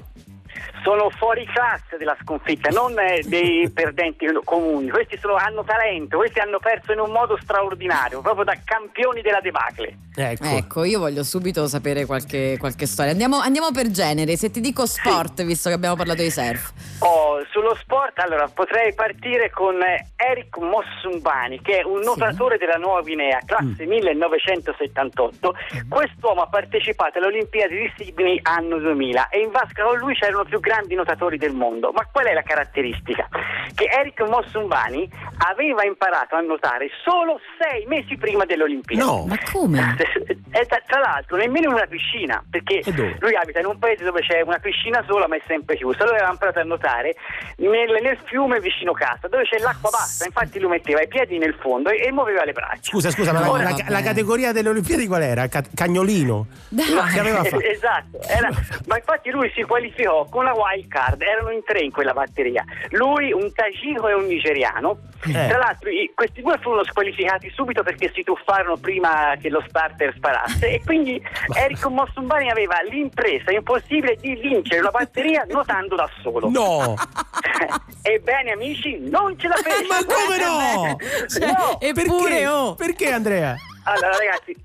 Sono 0.84 1.10
fuori 1.12 1.46
classe 1.46 1.98
della 1.98 2.16
sconfitta, 2.22 2.70
non 2.70 2.94
eh, 3.00 3.22
dei 3.24 3.70
perdenti 3.74 4.26
comuni. 4.44 4.90
Questi 4.90 5.18
sono- 5.18 5.36
hanno 5.36 5.64
talento, 5.64 6.18
questi 6.18 6.40
hanno 6.40 6.60
perso 6.60 6.92
in 6.92 7.00
un 7.00 7.12
modo 7.12 7.38
straordinario, 7.42 8.22
proprio 8.22 8.44
da 8.44 8.58
campioni 8.64 9.22
della 9.22 9.40
debacle. 9.40 9.98
Ecco. 10.16 10.44
Ecco, 10.46 10.84
io 10.84 11.00
voglio 11.00 11.24
subito 11.24 11.66
sapere 11.68 12.06
qualche, 12.06 12.58
qualche 12.60 12.86
storia. 12.86 13.12
Andiamo, 13.12 13.40
andiamo 13.40 13.72
per 13.72 13.90
genere. 13.90 14.36
Se 14.36 14.52
ti 14.52 14.60
dico 14.60 14.86
sport, 14.86 15.44
visto 15.44 15.70
che 15.70 15.76
abbiamo 15.76 15.96
parlato 15.96 16.22
di 16.22 16.30
surf. 16.30 16.72
Oh, 17.00 17.42
sullo 17.50 17.76
sport, 17.76 18.20
allora 18.20 18.48
potrei 18.48 18.94
partire 18.94 19.50
con 19.50 19.82
eh, 19.82 20.08
Eric 20.16 20.58
Mossumbani, 20.58 21.62
che 21.62 21.80
è 21.80 21.84
un 21.84 22.02
nuotatore 22.02 22.58
della 22.58 22.78
Nuova 22.78 23.02
Guinea, 23.02 23.40
classe 23.46 23.86
1978. 23.86 25.56
Quest'uomo 25.88 26.42
ha 26.42 26.48
partecipato 26.48 27.18
alle 27.18 27.28
Olimpiadi 27.28 27.76
di 27.76 27.94
Sydney 27.98 28.40
anno 28.44 28.78
2000 28.78 29.30
e 29.30 29.40
in 29.40 29.52
vasca 29.52 29.84
con 29.84 29.98
lui 29.98 30.14
c'erano 30.16 30.44
più 30.44 30.60
grandi 30.60 30.72
nuotatori 30.96 31.38
del 31.38 31.54
mondo. 31.54 31.92
Ma 31.92 32.08
qual 32.12 32.26
è 32.26 32.34
la 32.34 32.42
caratteristica? 32.42 33.28
Che 33.74 33.86
Eric 33.86 34.22
Mossumbani 34.22 35.10
aveva 35.48 35.84
imparato 35.86 36.36
a 36.36 36.42
nuotare 36.42 36.90
solo 37.04 37.40
sei 37.60 37.86
mesi 37.86 38.18
prima 38.18 38.46
delle 38.46 38.64
Olimpiadi. 38.64 39.02
No. 39.04 39.26
Ma 39.28 39.38
come? 39.52 39.96
E 40.56 40.68
tra, 40.68 40.80
tra 40.86 41.00
l'altro 41.00 41.36
nemmeno 41.36 41.70
in 41.70 41.74
una 41.74 41.88
piscina, 41.88 42.44
perché 42.48 42.82
lui 43.20 43.34
abita 43.36 43.60
in 43.60 43.66
un 43.66 43.80
paese 43.80 44.04
dove 44.04 44.22
c'è 44.22 44.42
una 44.42 44.60
piscina 44.60 45.04
sola 45.08 45.28
ma 45.28 45.36
è 45.36 45.42
sempre 45.48 45.76
chiusa. 45.76 46.04
Lui 46.04 46.14
aveva 46.14 46.30
imparato 46.30 46.60
a 46.60 46.64
nuotare 46.64 47.16
nel, 47.58 48.00
nel 48.04 48.20
fiume 48.26 48.60
vicino 48.60 48.92
casa, 48.94 49.28
dove 49.28 49.46
c'è 49.46 49.58
l'acqua 49.58 49.90
bassa. 49.90 50.26
Infatti 50.26 50.60
lui 50.60 50.70
metteva 50.70 51.02
i 51.02 51.08
piedi 51.08 51.40
nel 51.40 51.56
fondo 51.60 51.90
e, 51.90 52.04
e 52.06 52.12
muoveva 52.12 52.44
le 52.44 52.52
braccia. 52.52 52.82
Scusa, 52.84 53.10
scusa, 53.10 53.34
ma 53.34 53.40
la, 53.40 53.50
Ora 53.50 53.64
la- 53.64 53.84
la 53.88 54.02
categoria 54.04 54.52
delle 54.52 54.70
Olimpiadi 54.70 55.08
qual 55.08 55.24
era? 55.24 55.48
Ca- 55.48 55.64
cagnolino? 55.74 56.46
Fatto? 56.70 57.58
esatto, 57.66 58.22
era- 58.22 58.50
ma 58.86 58.98
infatti 58.98 59.32
lui 59.32 59.52
si 59.56 59.64
qualificò 59.64 60.26
con 60.26 60.44
la 60.44 60.54
wild 60.54 60.88
card, 60.88 61.20
erano 61.24 61.50
in 61.50 61.64
tre 61.66 61.80
in 61.80 61.92
quella 61.92 62.14
batteria. 62.14 62.64
Lui, 62.92 63.32
un 63.32 63.52
tagino 63.54 64.08
e 64.10 64.14
un 64.14 64.26
nigeriano. 64.26 64.98
Eh. 65.26 65.32
Tra 65.32 65.58
l'altro 65.58 65.90
i- 65.90 66.12
questi 66.14 66.42
due 66.42 66.58
furono 66.62 66.84
squalificati 66.84 67.50
subito 67.56 67.82
perché 67.84 68.12
si 68.14 68.24
tuffarono 68.24 68.76
prima 68.78 69.36
che 69.40 69.50
lo 69.50 69.64
starter 69.68 70.14
sparasse 70.18 70.74
e 70.74 70.82
quindi 70.84 71.22
Eric 71.56 71.86
Mossumbani 71.86 72.50
aveva 72.50 72.82
l'impresa 72.82 73.52
impossibile 73.52 74.16
di 74.20 74.36
vincere 74.36 74.82
la 74.82 74.90
batteria 74.92 75.46
nuotando 75.50 75.96
da 75.96 76.10
solo. 76.22 76.50
No! 76.50 76.96
Ebbene 78.06 78.52
amici, 78.52 78.98
non 79.10 79.38
ce 79.40 79.48
la 79.48 79.56
fece. 79.64 79.86
Ma 79.88 80.04
come 80.06 80.38
no? 80.38 80.98
Cioè, 81.28 81.46
No, 81.48 81.80
eppure, 81.80 82.30
Perché? 82.30 82.48
oh. 82.48 82.76
Perché 82.76 83.12
Andrea? 83.12 83.56
Allora 83.86 84.18
ragazzi, 84.18 84.56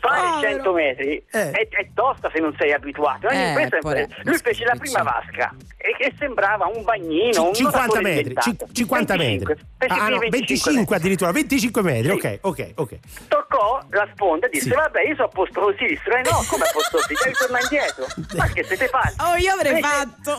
fare 0.00 0.20
Povero. 0.20 0.40
100 0.40 0.72
metri 0.72 1.24
Eh. 1.30 1.50
è, 1.50 1.68
è 1.68 1.88
tosta 1.94 2.30
se 2.32 2.40
non 2.40 2.54
sei 2.58 2.72
abituato. 2.72 3.28
Eh, 3.28 3.48
impresa 3.48 3.78
è- 3.94 4.06
lui 4.24 4.38
fece 4.38 4.64
la 4.64 4.74
prima 4.78 5.02
vasca 5.02 5.54
e 5.76 5.94
che 5.96 6.12
sembrava 6.18 6.66
un 6.66 6.82
bagnino, 6.84 7.44
un 7.48 7.54
50 7.54 7.62
nuotatore 7.62 8.02
metri, 8.02 8.18
inventato. 8.34 8.66
ci- 8.66 8.74
50 8.74 9.16
25. 9.16 9.54
metri. 9.54 9.98
Ah, 10.00 10.08
no, 10.08 10.18
primi 10.18 10.30
25 10.30 10.96
addirittura, 10.96 11.32
25 11.32 11.82
metri. 11.82 12.04
Sì. 12.20 12.26
Ok, 12.26 12.38
ok, 12.42 12.72
ok. 12.76 12.98
Toccò 13.28 13.80
la 13.90 14.08
sponda 14.12 14.46
e 14.46 14.50
disse: 14.50 14.68
Sì. 14.68 14.74
Vabbè, 14.74 15.00
io 15.06 15.14
sono 15.14 15.26
a 15.28 15.30
posto 15.30 15.60
così. 15.60 15.86
Dissero: 15.86 16.16
eh 16.16 16.22
no, 16.22 16.44
come 16.48 16.64
a 16.64 16.70
posto 16.72 16.98
così? 16.98 17.14
Devi 17.22 17.36
tornare 17.36 17.62
indietro. 17.64 18.06
Ma 18.36 18.46
che 18.48 18.64
siete 18.64 18.86
fatti? 18.88 19.14
Oh, 19.20 19.36
io 19.36 19.52
avrei 19.54 19.74
Fece- 19.74 19.86
fatto. 19.88 20.36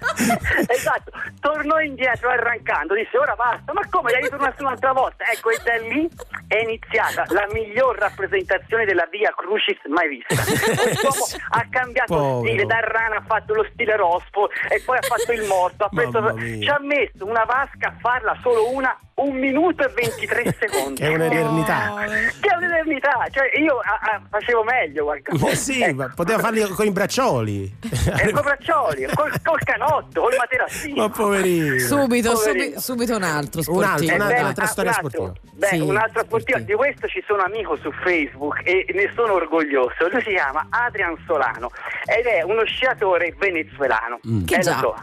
esatto, 0.72 1.10
tornò 1.40 1.78
indietro 1.80 2.30
arrancando, 2.30 2.94
disse 2.94 3.16
ora 3.18 3.34
basta, 3.34 3.72
ma 3.72 3.82
come 3.90 4.12
devi 4.12 4.28
tornare 4.28 4.54
un'altra 4.58 4.92
volta? 4.92 5.24
Ecco, 5.30 5.50
e 5.50 5.58
da 5.64 5.76
lì 5.76 6.08
è 6.48 6.58
iniziata 6.62 7.24
la 7.28 7.46
miglior 7.52 7.96
rappresentazione 7.98 8.38
della 8.84 9.06
via 9.10 9.32
Crucis 9.36 9.78
mai 9.86 10.08
vista. 10.08 10.34
Quest'uomo 10.36 11.24
ha 11.50 11.66
cambiato 11.70 12.14
Povero. 12.14 12.40
stile, 12.46 12.66
da 12.66 12.80
rana 12.80 13.16
ha 13.16 13.24
fatto 13.26 13.54
lo 13.54 13.66
stile 13.72 13.96
rospo 13.96 14.50
e 14.68 14.82
poi 14.84 14.98
ha 14.98 15.02
fatto 15.02 15.32
il 15.32 15.44
morto, 15.46 15.84
ha 15.84 15.88
preso- 15.88 16.38
ci 16.38 16.68
ha 16.68 16.78
messo 16.80 17.24
una 17.26 17.44
vasca 17.44 17.88
a 17.88 17.94
farla 18.00 18.36
solo 18.42 18.70
una, 18.72 18.96
un 19.22 19.36
minuto 19.36 19.84
e 19.84 19.88
23 19.94 20.56
secondi. 20.58 21.00
Che 21.00 21.06
è 21.06 21.14
un'eternità. 21.14 21.94
Che 22.40 22.48
è 22.48 22.56
un'eternità, 22.56 23.26
cioè 23.30 23.50
io 23.60 23.78
ah, 23.78 24.14
ah, 24.14 24.20
facevo 24.30 24.64
meglio 24.64 25.04
qualche 25.04 25.30
volta. 25.32 25.50
Eh 25.50 25.56
sì, 25.56 25.82
Ecco. 25.82 25.94
ma 25.96 26.12
poteva 26.14 26.38
farli 26.38 26.60
con 26.68 26.86
i 26.86 26.90
braccioli. 26.90 27.76
E 28.20 28.30
con 28.32 28.42
braccioli, 28.42 29.06
col, 29.14 29.32
col 29.42 29.58
canotto, 29.64 30.22
col 30.22 30.34
materassino. 30.38 31.02
Ma 31.02 31.08
poverino. 31.10 31.78
Subito, 31.78 32.32
Poverino. 32.32 32.64
subi- 32.70 32.80
subito 32.80 33.16
un 33.16 33.22
altro 33.22 33.62
sportivo. 33.62 34.14
un 34.14 34.20
altro, 34.20 34.26
beh, 34.34 34.40
un'altra 34.40 34.64
ah, 34.64 34.68
storia 34.68 34.90
un 34.98 35.04
altro. 35.04 35.22
sportiva. 35.24 35.48
Beh, 35.52 35.66
Sì, 35.66 35.78
un'altra 35.80 36.22
sportiva, 36.22 36.58
di 36.58 36.72
questo 36.74 37.06
ci 37.08 37.22
sono 37.26 37.42
amico 37.42 37.76
su 37.76 37.90
Facebook 38.02 38.60
e 38.64 38.86
ne 38.94 39.10
sono 39.14 39.34
orgoglioso. 39.34 40.08
Lui 40.10 40.22
si 40.22 40.30
chiama 40.30 40.66
Adrian 40.70 41.16
Solano 41.26 41.70
ed 42.06 42.24
è 42.26 42.42
uno 42.42 42.64
sciatore 42.64 43.34
venezuelano. 43.38 44.20
Mm. 44.26 44.44
Che 44.44 44.54
Eh, 44.54 44.56
lo 44.58 44.62
già. 44.62 44.78
so. 44.78 44.94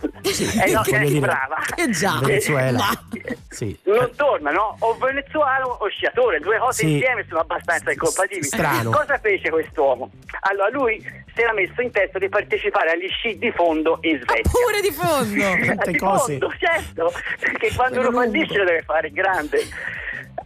Eh, 0.64 0.72
no, 0.72 0.81
voglio 0.85 1.18
eh, 1.18 1.19
brava. 1.19 1.56
Che 1.76 1.89
già. 1.91 2.19
Venezuela. 2.22 2.77
Ma- 2.77 3.35
Sì. 3.49 3.77
Non 4.08 4.16
torna, 4.16 4.52
no? 4.52 4.76
O 4.80 4.94
venezuelano 4.96 5.66
o 5.80 5.88
sciatore, 5.90 6.40
due 6.40 6.58
cose 6.58 6.86
Sì. 6.86 6.94
insieme 6.94 7.26
sono 7.28 7.42
abbastanza 7.42 7.92
incompatibili. 7.92 8.44
Strano. 8.48 8.90
Cosa 8.92 9.18
fece 9.18 9.50
quest'uomo? 9.50 10.12
Allora, 10.42 10.70
lui 10.70 11.00
si 11.36 11.42
era 11.42 11.52
messo 11.54 11.82
in 11.82 11.92
testa 11.92 12.18
di 12.18 12.30
partecipare 12.30 12.92
agli 12.92 13.08
sci 13.10 13.38
di 13.38 13.52
fondo 13.52 13.98
in 14.02 14.16
Ah, 14.16 14.20
Svezia. 14.24 14.52
pure 14.52 14.82
di 14.82 14.92
fondo. 14.92 15.86
Di 15.92 15.98
cose. 15.98 16.38
fondo, 16.40 16.54
certo, 16.58 17.12
perché 17.40 17.74
quando 17.76 18.00
uno 18.00 18.12
fallisce 18.12 18.58
lo 18.58 18.64
deve 18.64 18.82
fare 18.84 19.12
grande. 19.12 19.60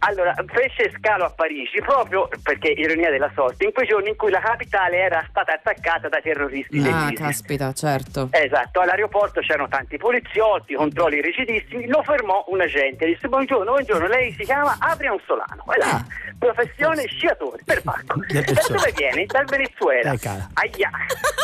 Allora, 0.00 0.34
fece 0.52 0.90
scalo 0.98 1.24
a 1.24 1.30
Parigi 1.30 1.80
proprio 1.80 2.28
perché, 2.42 2.68
ironia 2.68 3.10
della 3.10 3.30
sorte, 3.34 3.64
in 3.66 3.72
quei 3.72 3.86
giorni 3.86 4.08
in 4.10 4.16
cui 4.16 4.30
la 4.30 4.40
capitale 4.40 4.96
era 4.98 5.24
stata 5.28 5.52
attaccata 5.52 6.08
da 6.08 6.20
terroristi 6.20 6.78
Ah, 6.78 6.82
dell'ISIS. 6.82 7.18
caspita, 7.18 7.72
certo. 7.72 8.28
Esatto, 8.32 8.80
all'aeroporto 8.80 9.40
c'erano 9.40 9.68
tanti 9.68 9.98
poliziotti, 9.98 10.74
controlli 10.74 11.20
rigidissimi, 11.20 11.86
lo 11.86 12.02
fermò 12.02 12.44
un 12.48 12.60
agente, 12.62 13.06
disse 13.06 13.28
buongiorno, 13.28 13.70
buongiorno, 13.70 14.06
lei 14.08 14.32
si 14.32 14.44
chiama 14.44 14.76
Adrian 14.80 15.20
Solano, 15.26 15.64
è 15.72 15.78
la 15.78 16.04
professione 16.38 17.06
sciatore, 17.06 17.62
per 17.64 17.82
Pacco. 17.82 18.18
Da 18.32 18.40
Perfetto. 18.42 18.72
dove 18.72 18.92
vieni? 18.96 19.26
Dal 19.26 19.44
Venezuela. 19.44 20.10
Aia, 20.54 20.90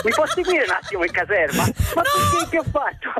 mi 0.05 0.11
può 0.11 0.27
seguire 0.27 0.65
un 0.65 0.71
attimo 0.73 1.05
in 1.05 1.13
caserma? 1.13 1.63
Ma 1.95 2.03
perché 2.03 2.49
che 2.51 2.59
ho 2.59 2.65
fatto? 2.65 3.13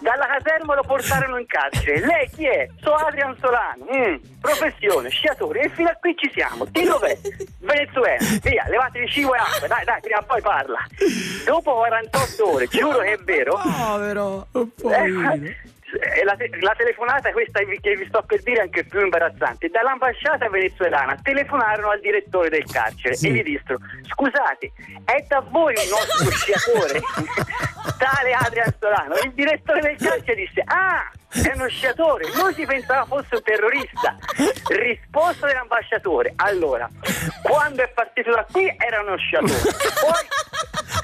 Dalla 0.00 0.26
caserma 0.38 0.74
lo 0.76 0.82
portarono 0.82 1.38
in 1.38 1.46
carcere. 1.46 2.04
Lei 2.04 2.28
chi 2.30 2.46
è? 2.46 2.68
So 2.80 2.94
Adrian 2.94 3.36
Solano, 3.40 3.84
Mm, 3.86 4.16
professione 4.40 4.65
professione, 4.70 5.08
sciatore, 5.10 5.60
e 5.60 5.68
fino 5.70 5.88
a 5.88 5.96
qui 6.00 6.14
ci 6.16 6.30
siamo. 6.34 6.64
Dov'è? 6.64 7.18
Venezuela, 7.60 8.18
via, 8.42 8.64
levatevi 8.68 9.08
cibo 9.08 9.34
e 9.34 9.38
acqua, 9.38 9.66
dai, 9.68 9.84
dai, 9.84 10.00
prima 10.00 10.18
o 10.18 10.24
poi 10.24 10.40
parla. 10.40 10.78
Dopo 11.44 11.74
48 11.74 12.48
ore, 12.50 12.66
giuro 12.66 12.98
che 12.98 13.12
è 13.12 13.18
vero. 13.18 13.58
Povero. 13.62 14.46
Eh, 14.54 16.24
la, 16.24 16.34
te- 16.34 16.50
la 16.60 16.74
telefonata 16.76 17.30
questa 17.30 17.60
che 17.60 17.94
vi 17.94 18.04
sto 18.08 18.20
per 18.26 18.42
dire 18.42 18.58
è 18.58 18.62
anche 18.62 18.84
più 18.84 19.00
imbarazzante 19.00 19.68
dall'ambasciata 19.68 20.48
venezuelana 20.48 21.16
telefonarono 21.22 21.90
al 21.90 22.00
direttore 22.00 22.48
del 22.48 22.64
carcere 22.64 23.14
Sì. 23.14 23.28
e 23.28 23.32
gli 23.32 23.42
dissero 23.44 23.78
scusate 24.02 24.72
è 25.04 25.24
da 25.28 25.40
voi 25.48 25.74
un 25.76 25.88
nostro 25.88 26.30
sciatore 26.32 27.00
tale 27.98 28.32
Adrian 28.32 28.74
Solano 28.80 29.14
il 29.22 29.32
direttore 29.32 29.80
del 29.80 29.96
carcere 29.96 30.34
disse 30.34 30.60
ah 30.66 31.08
è 31.30 31.52
uno 31.54 31.68
sciatore 31.68 32.24
noi 32.36 32.54
si 32.54 32.64
pensava 32.64 33.04
fosse 33.04 33.34
un 33.36 33.42
terrorista 33.42 34.16
risposta 34.68 35.46
dell'ambasciatore 35.46 36.32
allora 36.36 36.88
quando 37.42 37.82
è 37.82 37.88
partito 37.88 38.30
da 38.32 38.46
qui 38.50 38.66
era 38.78 39.00
uno 39.02 39.16
sciatore 39.16 39.52
poi 40.00 40.44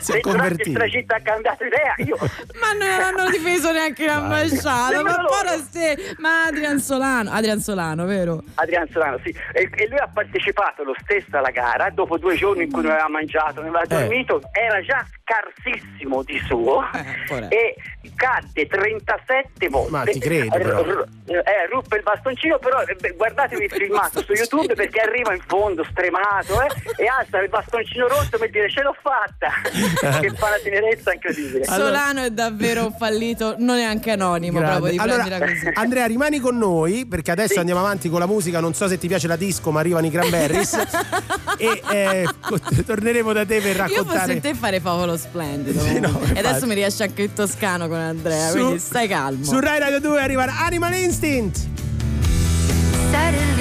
Si 0.00 0.12
è 0.12 0.14
se 0.14 0.20
durante 0.20 0.22
il 0.22 0.22
convertito. 0.22 0.78
tragitto 0.78 1.14
ha 1.14 1.20
cambiato 1.20 1.64
idea 1.64 1.94
io 1.98 2.16
Ma 2.60 2.72
non 2.72 3.00
hanno 3.00 3.30
difeso 3.30 3.70
neanche 3.72 4.06
l'ambasciata. 4.06 5.02
Ma 5.02 5.56
ste. 5.58 6.14
Ma 6.18 6.44
Adrian 6.46 6.78
Solano. 6.78 7.30
Adrian 7.30 7.60
Solano, 7.60 8.04
vero? 8.06 8.42
Adriano 8.54 8.86
Solano, 8.90 9.18
sì. 9.24 9.34
E, 9.52 9.68
e 9.74 9.88
lui 9.88 9.98
ha 9.98 10.08
partecipato 10.12 10.82
lo 10.84 10.94
stesso 11.02 11.36
alla 11.36 11.50
gara, 11.50 11.90
dopo 11.90 12.16
due 12.18 12.36
giorni 12.36 12.64
in 12.64 12.70
cui 12.72 12.82
non 12.82 12.92
aveva 12.92 13.08
mangiato, 13.08 13.60
non 13.60 13.74
aveva 13.74 13.82
Eh. 13.82 13.86
dormito, 14.06 14.40
era 14.52 14.80
già 14.80 15.04
scarsissimo 15.22 16.22
di 16.22 16.38
suo 16.46 16.82
porello. 17.26 17.50
e 17.50 17.74
cadde 18.14 18.66
37 18.66 19.68
volte. 19.68 19.90
Ma 19.90 20.04
ti 20.12 20.18
credo, 20.20 20.56
però. 20.56 21.04
Eh, 21.24 21.66
ruppe 21.70 21.96
il 21.96 22.02
bastoncino, 22.02 22.58
però 22.58 22.82
eh, 22.82 23.14
guardatevi 23.16 23.64
il 23.64 23.70
filmato 23.70 24.22
su 24.22 24.32
YouTube 24.32 24.74
perché 24.74 25.00
arriva 25.00 25.32
in 25.32 25.40
fondo 25.46 25.84
stremato 25.90 26.60
eh, 26.60 27.02
e 27.02 27.06
alza 27.06 27.38
il 27.40 27.48
bastoncino 27.48 28.06
rotto 28.08 28.36
per 28.38 28.50
dire 28.50 28.68
ce 28.68 28.82
l'ho 28.82 28.94
fatta. 29.00 29.48
che 30.20 30.30
fa 30.30 30.46
una 30.48 30.58
tenerezza 30.62 31.12
incredibile. 31.12 31.64
Solano 31.64 32.22
è 32.22 32.30
davvero 32.30 32.94
fallito, 32.96 33.54
non 33.58 33.78
è 33.78 33.84
anche 33.84 34.10
anonimo 34.10 34.60
di 34.88 34.98
Allora. 34.98 35.26
Andrea, 35.74 36.06
rimani 36.06 36.38
con 36.38 36.58
noi 36.58 37.06
perché 37.06 37.30
adesso 37.30 37.54
Sì. 37.54 37.58
andiamo 37.58 37.80
avanti 37.80 38.08
con 38.08 38.18
la 38.18 38.26
musica. 38.26 38.60
Non 38.60 38.74
so 38.74 38.88
se 38.88 38.98
ti 38.98 39.08
piace 39.08 39.26
la 39.26 39.36
disco, 39.36 39.70
ma 39.70 39.80
arrivano 39.80 40.06
i 40.06 40.10
Cranberries. 40.10 40.74
e 41.56 41.82
eh, 41.90 42.28
torneremo 42.84 43.32
da 43.32 43.44
te 43.46 43.60
per 43.60 43.76
Io 43.76 43.82
raccontare. 43.82 44.18
fossi 44.18 44.40
te 44.40 44.54
fare 44.54 44.80
Favolo 44.80 45.16
Splendido. 45.16 45.80
Sì, 45.80 45.98
no, 46.00 46.20
e 46.34 46.38
adesso 46.38 46.66
mi 46.66 46.74
riesce 46.74 47.04
anche 47.04 47.22
il 47.22 47.32
toscano 47.32 47.88
con 47.88 47.98
Andrea, 47.98 48.48
Su- 48.48 48.58
quindi 48.58 48.78
stai 48.78 49.08
calmo. 49.08 49.44
Su 49.44 49.58
Rai 49.60 49.78
Radio 49.78 50.00
2 50.02 50.20
arriva 50.20 50.44
Animal 50.66 50.94
Instinct. 50.94 51.58
Suddenly 53.12 53.51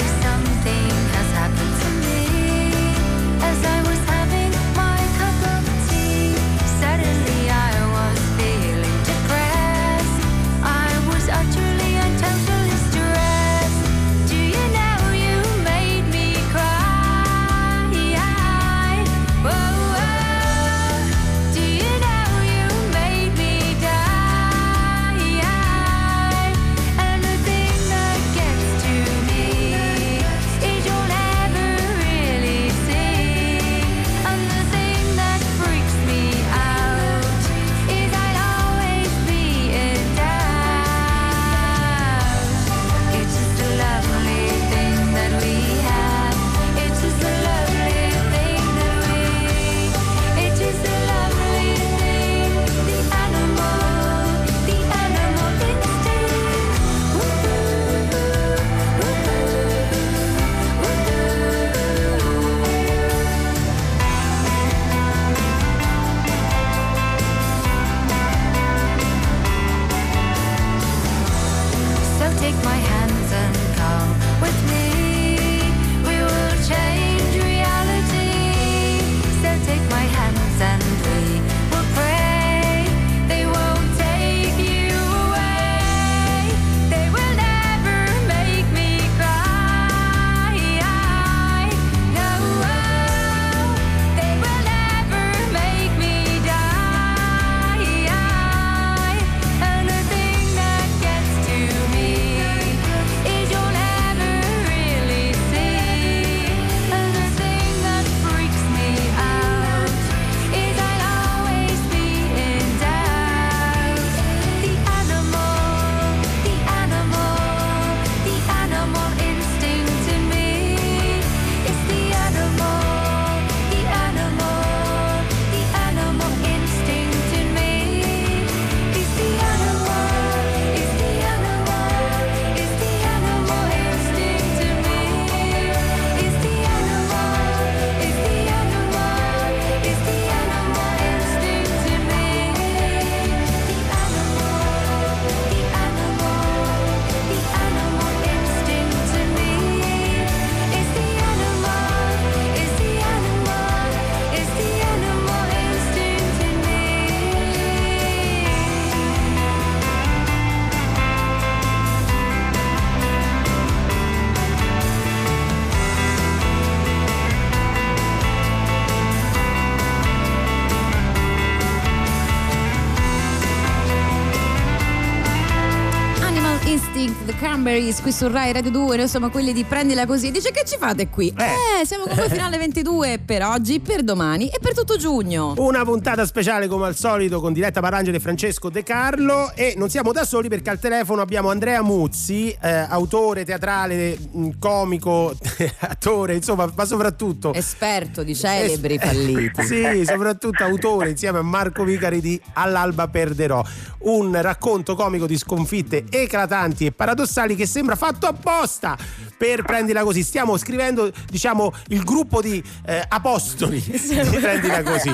Cranberries 177.81 178.01
qui 178.01 178.11
su 178.11 178.27
Rai 178.27 178.53
Radio 178.53 178.69
2, 178.69 178.97
noi 178.97 179.07
siamo 179.07 179.29
quelli 179.31 179.53
di 179.53 179.63
Prendila 179.63 180.05
Così. 180.05 180.29
Dice 180.29 180.51
che 180.51 180.63
ci 180.65 180.77
fate 180.77 181.09
qui? 181.09 181.33
Eh, 181.35 181.83
siamo 181.85 182.03
con 182.05 182.15
voi 182.15 182.29
fino 182.29 182.45
alle 182.45 182.57
22 182.59 183.19
per 183.25 183.41
oggi, 183.43 183.79
per 183.79 184.03
domani 184.03 184.47
e 184.49 184.59
per 184.59 184.75
tutto 184.75 184.97
giugno. 184.97 185.55
Una 185.57 185.83
puntata 185.83 186.25
speciale 186.25 186.67
come 186.67 186.85
al 186.85 186.95
solito 186.95 187.41
con 187.41 187.53
Diretta 187.53 187.79
Barangeli 187.79 188.17
e 188.17 188.19
Francesco 188.19 188.69
De 188.69 188.83
Carlo 188.83 189.51
e 189.55 189.73
non 189.77 189.89
siamo 189.89 190.11
da 190.11 190.23
soli 190.25 190.47
perché 190.47 190.69
al 190.69 190.79
telefono 190.79 191.21
abbiamo 191.21 191.49
Andrea 191.49 191.81
Muzzi, 191.81 192.55
eh, 192.61 192.69
autore 192.69 193.45
teatrale, 193.45 194.15
mh, 194.31 194.49
comico, 194.59 195.33
attore, 195.79 196.35
insomma, 196.35 196.71
ma 196.75 196.85
soprattutto 196.85 197.51
Esperto 197.53 198.21
di 198.21 198.35
celebri 198.35 198.95
Es- 198.95 199.03
falliti. 199.03 199.63
sì, 199.65 200.05
soprattutto 200.05 200.63
autore 200.63 201.09
insieme 201.09 201.39
a 201.39 201.43
Marco 201.43 201.83
Vicari 201.83 202.21
di 202.21 202.39
All'alba 202.53 203.07
perderò, 203.07 203.63
un 204.01 204.39
racconto 204.39 204.95
comico 204.95 205.25
di 205.25 205.37
sconfitte 205.37 206.05
eclatanti 206.09 206.85
e 206.85 206.91
paradossali 206.91 207.55
che 207.55 207.69
sembra 207.71 207.95
fatto 207.95 208.27
apposta 208.27 208.97
per 209.37 209.63
prendila 209.63 210.03
così. 210.03 210.23
Stiamo 210.23 210.57
scrivendo, 210.57 211.09
diciamo, 211.29 211.71
il 211.87 212.03
gruppo 212.03 212.41
di 212.41 212.61
eh, 212.85 213.03
apostoli 213.07 213.79
di 213.81 214.37
prendila 214.39 214.83
così. 214.83 215.11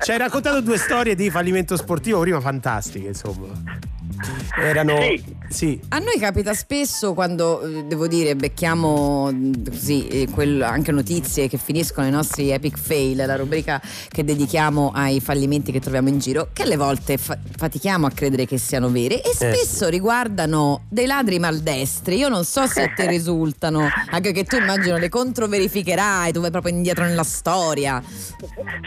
Ci 0.00 0.10
hai 0.10 0.18
raccontato 0.18 0.62
due 0.62 0.78
storie 0.78 1.14
di 1.14 1.30
fallimento 1.30 1.76
sportivo 1.76 2.20
prima 2.20 2.40
fantastiche, 2.40 3.08
insomma. 3.08 3.96
Erano 4.56 4.96
sì. 5.48 5.80
A 5.88 5.98
noi 5.98 6.18
capita 6.18 6.52
spesso 6.52 7.14
quando, 7.14 7.62
eh, 7.62 7.84
devo 7.84 8.06
dire, 8.06 8.36
becchiamo 8.36 9.30
così, 9.68 10.06
eh, 10.08 10.28
quel- 10.30 10.60
anche 10.62 10.92
notizie 10.92 11.48
che 11.48 11.56
finiscono 11.56 12.06
nei 12.06 12.14
nostri 12.14 12.50
epic 12.50 12.76
fail, 12.78 13.16
la 13.16 13.36
rubrica 13.36 13.80
che 14.10 14.24
dedichiamo 14.24 14.92
ai 14.94 15.20
fallimenti 15.20 15.72
che 15.72 15.80
troviamo 15.80 16.08
in 16.08 16.18
giro, 16.18 16.48
che 16.52 16.64
alle 16.64 16.76
volte 16.76 17.16
fa- 17.16 17.38
fatichiamo 17.56 18.06
a 18.06 18.10
credere 18.10 18.44
che 18.46 18.58
siano 18.58 18.90
vere 18.90 19.22
e 19.22 19.30
spesso 19.32 19.88
riguardano 19.88 20.82
dei 20.90 21.06
ladri 21.06 21.38
maldestri. 21.38 22.16
Io 22.16 22.28
non 22.28 22.44
so 22.44 22.66
se 22.66 22.82
a 22.82 22.88
te 22.94 23.06
risultano, 23.06 23.88
anche 24.10 24.32
che 24.32 24.44
tu 24.44 24.56
immagino 24.56 24.98
le 24.98 25.08
controverificherai, 25.08 26.32
tu 26.32 26.40
vai 26.40 26.50
proprio 26.50 26.74
indietro 26.74 27.04
nella 27.04 27.22
storia. 27.24 28.02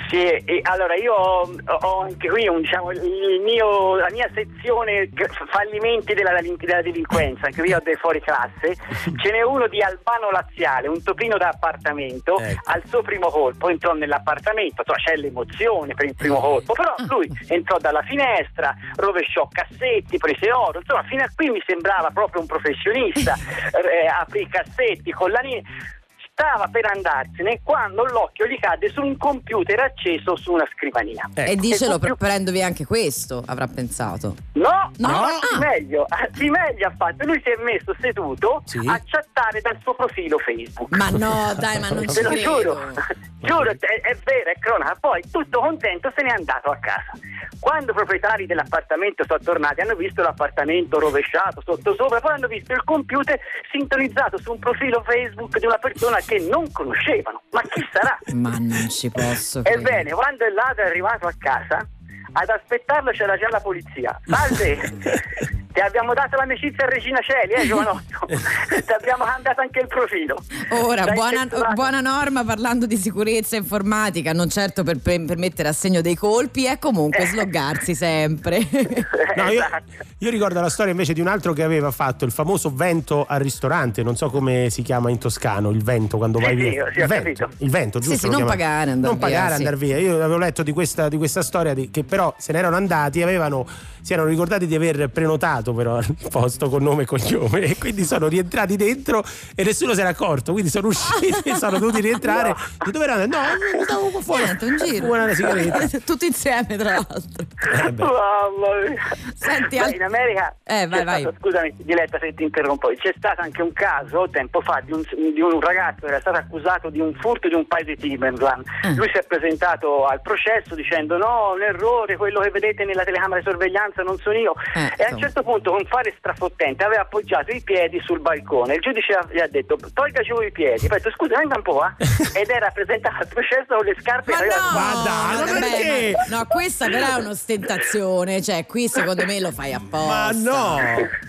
Sì, 0.10 0.18
e 0.18 0.60
allora 0.64 0.96
io 0.96 1.14
ho, 1.14 1.50
ho 1.82 2.02
anche 2.02 2.28
qui 2.30 2.48
un, 2.48 2.62
diciamo, 2.62 2.92
il 2.92 3.42
mio- 3.44 3.96
la 3.96 4.10
mia 4.12 4.30
sezione 4.34 5.08
g- 5.12 5.21
fallimenti 5.50 6.14
della, 6.14 6.40
della 6.42 6.82
delinquenza, 6.82 7.46
anche 7.46 7.62
qui 7.62 7.74
ho 7.74 7.80
dei 7.84 7.96
fuori 7.96 8.22
classe. 8.22 8.76
Ce 9.22 9.32
n'è 9.32 9.42
uno 9.42 9.68
di 9.68 9.82
Albano 9.82 10.32
Laziale, 10.32 10.88
un 10.88 11.02
topino 11.04 11.38
da 11.38 11.50
appartamento, 11.50 12.36
al 12.36 12.82
suo 12.86 13.02
primo 13.02 13.30
colpo 13.30 13.70
entrò 13.70 13.94
nell'appartamento, 13.94 14.84
insomma, 14.86 14.98
c'è 14.98 15.16
l'emozione 15.16 15.94
per 15.94 16.06
il 16.06 16.16
primo 16.16 16.40
colpo, 16.40 16.74
però 16.74 16.94
lui 17.08 17.30
entrò 17.48 17.78
dalla 17.78 18.02
finestra, 18.04 18.76
rovesciò 18.96 19.48
cassetti, 19.52 20.18
prese 20.18 20.52
oro, 20.52 20.80
insomma 20.80 21.04
fino 21.04 21.24
a 21.24 21.30
qui 21.36 21.50
mi 21.50 21.62
sembrava 21.66 22.10
proprio 22.10 22.42
un 22.42 22.48
professionista, 22.48 23.36
eh, 23.74 24.08
aprì 24.08 24.42
i 24.42 24.48
cassetti, 24.48 25.12
collanine. 25.12 26.00
Stava 26.42 26.68
per 26.72 26.88
andarsene 26.88 27.60
quando 27.64 28.04
l'occhio 28.06 28.48
gli 28.48 28.58
cade 28.60 28.90
su 28.90 29.00
un 29.04 29.16
computer 29.16 29.80
acceso 29.80 30.36
su 30.36 30.54
una 30.54 30.68
scrivania. 30.76 31.30
E 31.36 31.56
dicelo, 31.56 31.94
il 31.96 32.00
pre- 32.00 32.16
prendendo 32.16 32.60
anche 32.64 32.84
questo, 32.84 33.44
avrà 33.46 33.68
pensato. 33.68 34.36
No, 34.54 34.92
No? 34.98 35.08
no, 35.10 35.24
Ah. 35.26 35.30
di 35.52 35.60
meglio, 35.60 36.06
di 36.34 36.50
meglio 36.50 36.88
ha 36.88 36.94
fatto. 36.98 37.26
Lui 37.28 37.40
si 37.44 37.50
è 37.52 37.62
messo 37.62 37.96
seduto 38.02 38.64
a 38.88 39.00
chattare 39.06 39.62
dal 39.62 39.78
suo 39.84 39.94
profilo 39.94 40.40
Facebook. 40.40 40.96
Ma 40.96 41.10
no, 41.12 41.54
dai, 41.60 41.80
ma 41.80 41.90
non 41.90 42.06
Ve 42.12 42.22
lo 42.24 42.30
credo. 42.30 42.42
giuro, 42.42 42.80
giuro, 43.42 43.70
è, 43.70 43.76
è 43.78 44.18
vero, 44.24 44.50
è 44.50 44.58
cronaca. 44.60 44.96
Poi 45.00 45.22
tutto 45.32 45.60
contento 45.60 46.12
se 46.16 46.24
n'è 46.24 46.30
andato 46.32 46.72
a 46.72 46.78
casa. 46.78 47.12
Quando 47.60 47.92
i 47.92 47.94
proprietari 47.94 48.48
dell'appartamento 48.48 49.24
sono 49.28 49.38
tornati, 49.44 49.82
hanno 49.82 49.94
visto 49.94 50.24
l'appartamento 50.24 50.98
rovesciato 51.00 51.62
sotto 51.64 51.94
sopra, 51.94 52.20
poi 52.20 52.34
hanno 52.34 52.48
visto 52.48 52.74
il 52.74 52.84
computer 52.84 53.40
sintonizzato 53.70 54.40
su 54.40 54.52
un 54.54 54.58
profilo 54.58 55.04
Facebook 55.06 55.60
di 55.60 55.68
una 55.68 55.78
persona 55.78 56.18
che 56.26 56.31
non 56.40 56.72
conoscevano. 56.72 57.42
Ma 57.52 57.62
chi 57.62 57.82
sarà? 57.92 58.18
Ma 58.34 58.58
non 58.58 58.90
ci 58.90 59.10
posso. 59.10 59.64
Ebbene, 59.64 60.12
quando 60.12 60.46
il 60.46 60.54
ladro 60.54 60.84
è 60.84 60.88
arrivato 60.88 61.28
a 61.28 61.34
casa, 61.38 61.88
ad 62.34 62.50
aspettarlo 62.50 63.12
c'era 63.12 63.38
già 63.38 63.48
la 63.50 63.60
polizia. 63.60 64.20
Salve! 64.26 64.78
Ti 65.72 65.80
abbiamo 65.80 66.14
dato 66.14 66.36
l'amicizia 66.36 66.84
a 66.84 66.90
Regina 66.90 67.20
Celi, 67.22 67.54
eh, 67.54 67.66
giovanotto? 67.66 68.26
Ti 68.28 68.92
abbiamo 68.92 69.24
cambiato 69.24 69.62
anche 69.62 69.80
il 69.80 69.88
profilo. 69.88 70.36
Ora, 70.72 71.06
buona, 71.14 71.48
buona 71.74 72.02
norma 72.02 72.44
parlando 72.44 72.86
di 72.86 72.98
sicurezza 72.98 73.56
informatica, 73.56 74.34
non 74.34 74.50
certo 74.50 74.84
per, 74.84 74.98
per, 75.00 75.24
per 75.24 75.38
mettere 75.38 75.70
a 75.70 75.72
segno 75.72 76.02
dei 76.02 76.16
colpi, 76.16 76.66
è 76.66 76.78
comunque 76.78 77.26
sloggarsi 77.26 77.96
sempre. 77.96 78.60
No, 79.34 79.44
io, 79.50 79.62
Esatto. 79.64 79.84
io 80.18 80.30
ricordo 80.30 80.60
la 80.60 80.68
storia 80.70 80.92
invece 80.92 81.14
di 81.14 81.22
un 81.22 81.28
altro 81.28 81.54
che 81.54 81.64
aveva 81.64 81.90
fatto 81.92 82.26
il 82.26 82.32
famoso 82.34 82.70
vento 82.76 83.26
al 83.26 83.40
ristorante, 83.40 84.04
non 84.04 84.18
so 84.18 84.30
come 84.30 84.70
si 84.70 84.82
chiama 84.82 85.10
in 85.10 85.20
toscano, 85.20 85.70
il 85.70 85.82
vento 85.82 86.18
quando 86.18 86.38
Sì, 86.40 86.44
vai 86.44 86.58
sì, 86.58 86.62
via. 86.70 86.92
sì, 86.92 87.00
ho 87.00 87.04
il, 87.04 87.08
vento, 87.08 87.50
il 87.60 87.70
vento, 87.70 88.02
Sì, 88.02 88.10
giusto? 88.10 88.20
sì, 88.20 88.26
lo 88.26 88.32
non 88.40 88.46
chiamano? 88.46 88.58
pagare, 88.58 88.92
andar 88.92 89.10
Non 89.10 89.18
via, 89.20 89.28
pagare, 89.30 89.52
sì. 89.54 89.58
andar 89.60 89.78
via. 89.78 89.98
Io 90.00 90.16
avevo 90.16 90.38
letto 90.38 90.64
di 90.64 90.74
questa, 90.74 91.08
di 91.08 91.16
questa 91.16 91.42
storia 91.44 91.74
di- 91.74 91.90
che 91.92 92.04
però 92.04 92.21
se 92.38 92.52
ne 92.54 92.60
erano 92.60 92.76
andati, 92.76 93.22
avevano, 93.22 93.66
si 94.02 94.14
erano 94.14 94.28
ricordati 94.28 94.66
di 94.68 94.76
aver 94.76 95.10
prenotato 95.10 95.74
però 95.74 96.00
il 96.00 96.16
posto 96.30 96.70
con 96.70 96.82
nome 96.84 97.04
e 97.04 97.06
cognome 97.06 97.62
e 97.62 97.78
quindi 97.78 98.04
sono 98.04 98.28
rientrati 98.28 98.76
dentro 98.76 99.24
e 99.56 99.64
nessuno 99.64 99.94
si 99.94 100.00
era 100.00 100.10
accorto, 100.10 100.52
quindi 100.54 100.70
sono 100.70 100.88
usciti 100.88 101.50
e 101.50 101.56
sono 101.56 101.78
dovuti 101.80 102.02
rientrare. 102.02 102.56
Di 102.84 102.92
dove 102.92 103.06
erano? 103.06 103.26
No, 103.26 103.84
stavo 103.84 104.10
qua 104.10 104.22
fuori. 104.22 104.44
Niente, 104.44 104.66
un 104.66 104.78
giro. 104.78 105.06
Una 105.12 105.34
sigaretta. 105.34 106.00
Tutti 106.06 106.26
insieme, 106.26 106.76
tra 106.78 106.92
l'altro. 106.92 107.46
Eh 107.86 107.92
beh. 107.92 108.04
Mamma 108.04 108.90
mia. 108.90 109.02
Senti, 109.36 109.78
Beh, 109.78 109.84
al- 109.84 109.94
in 109.94 110.04
America 110.04 110.56
Eh, 110.64 110.88
vai, 110.88 111.04
vai. 111.04 111.22
stato- 111.22 111.36
scusami 111.40 111.74
Diletta 111.78 112.18
se 112.20 112.34
ti 112.34 112.44
interrompo 112.44 112.90
c'è 112.96 113.14
stato 113.18 113.42
anche 113.42 113.62
un 113.62 113.74
caso 113.74 114.28
tempo 114.32 114.62
fa 114.62 114.82
di 114.84 114.92
un, 114.94 115.02
di 115.34 115.42
un 115.42 115.60
ragazzo 115.60 116.02
che 116.02 116.08
era 116.08 116.20
stato 116.20 116.38
accusato 116.38 116.90
di 116.90 117.00
un 117.00 117.14
furto 117.20 117.48
di 117.48 117.56
un 117.56 117.68
paio 117.68 117.86
di 117.86 117.96
Timberland 117.98 118.66
Ah. 118.84 118.90
lui 118.96 119.10
si 119.12 119.18
è 119.18 119.24
presentato 119.24 120.06
al 120.06 120.22
processo 120.22 120.76
dicendo 120.76 121.18
no 121.18 121.54
un 121.56 121.62
errore 121.62 122.11
quello 122.18 122.40
che 122.42 122.50
vedete 122.52 122.84
nella 122.86 123.04
telecamera 123.04 123.40
di 123.40 123.46
sorveglianza 123.50 124.02
non 124.04 124.18
sono 124.18 124.38
io 124.38 124.54
Eh, 124.76 124.94
e 124.98 125.04
a 125.06 125.14
un 125.14 125.20
certo 125.20 125.44
punto 125.44 125.72
con 125.72 125.86
fare 125.86 126.14
strafottente 126.18 126.84
aveva 126.84 127.02
appoggiato 127.02 127.52
i 127.52 127.62
piedi 127.62 128.02
sul 128.06 128.20
balcone 128.20 128.76
il 128.76 128.82
giudice 128.82 129.18
gli 129.32 129.40
ha 129.40 129.48
detto 129.48 129.78
tolga 129.94 130.22
giù 130.22 130.40
i 130.42 130.52
piedi 130.52 130.86
ha 130.86 130.90
detto 130.90 131.12
scusa 131.12 131.38
venga 131.38 131.56
un 131.58 131.64
po' 131.64 131.84
eh?" 131.86 131.92
ed 132.42 132.50
era 132.50 132.70
presentato 132.72 133.16
al 133.20 133.28
processo 133.28 133.76
con 133.76 133.86
le 133.86 133.96
scarpe 134.00 134.32
Ma 134.32 134.40
no, 134.40 134.46
Ma 134.74 135.04
dai, 135.04 135.36
ma 135.36 135.46
vabbè, 135.46 135.60
perché? 135.60 136.12
ma- 136.30 136.38
no, 136.38 136.46
questa 136.48 136.88
però 136.90 137.08
è 137.18 137.20
un'ostentazione, 137.20 138.42
cioè 138.42 138.66
qui 138.66 138.88
secondo 138.88 139.26
me 139.26 139.40
lo 139.40 139.52
fai 139.52 139.74
apposta. 139.74 140.08
Ma 140.08 140.32
no! 140.32 140.80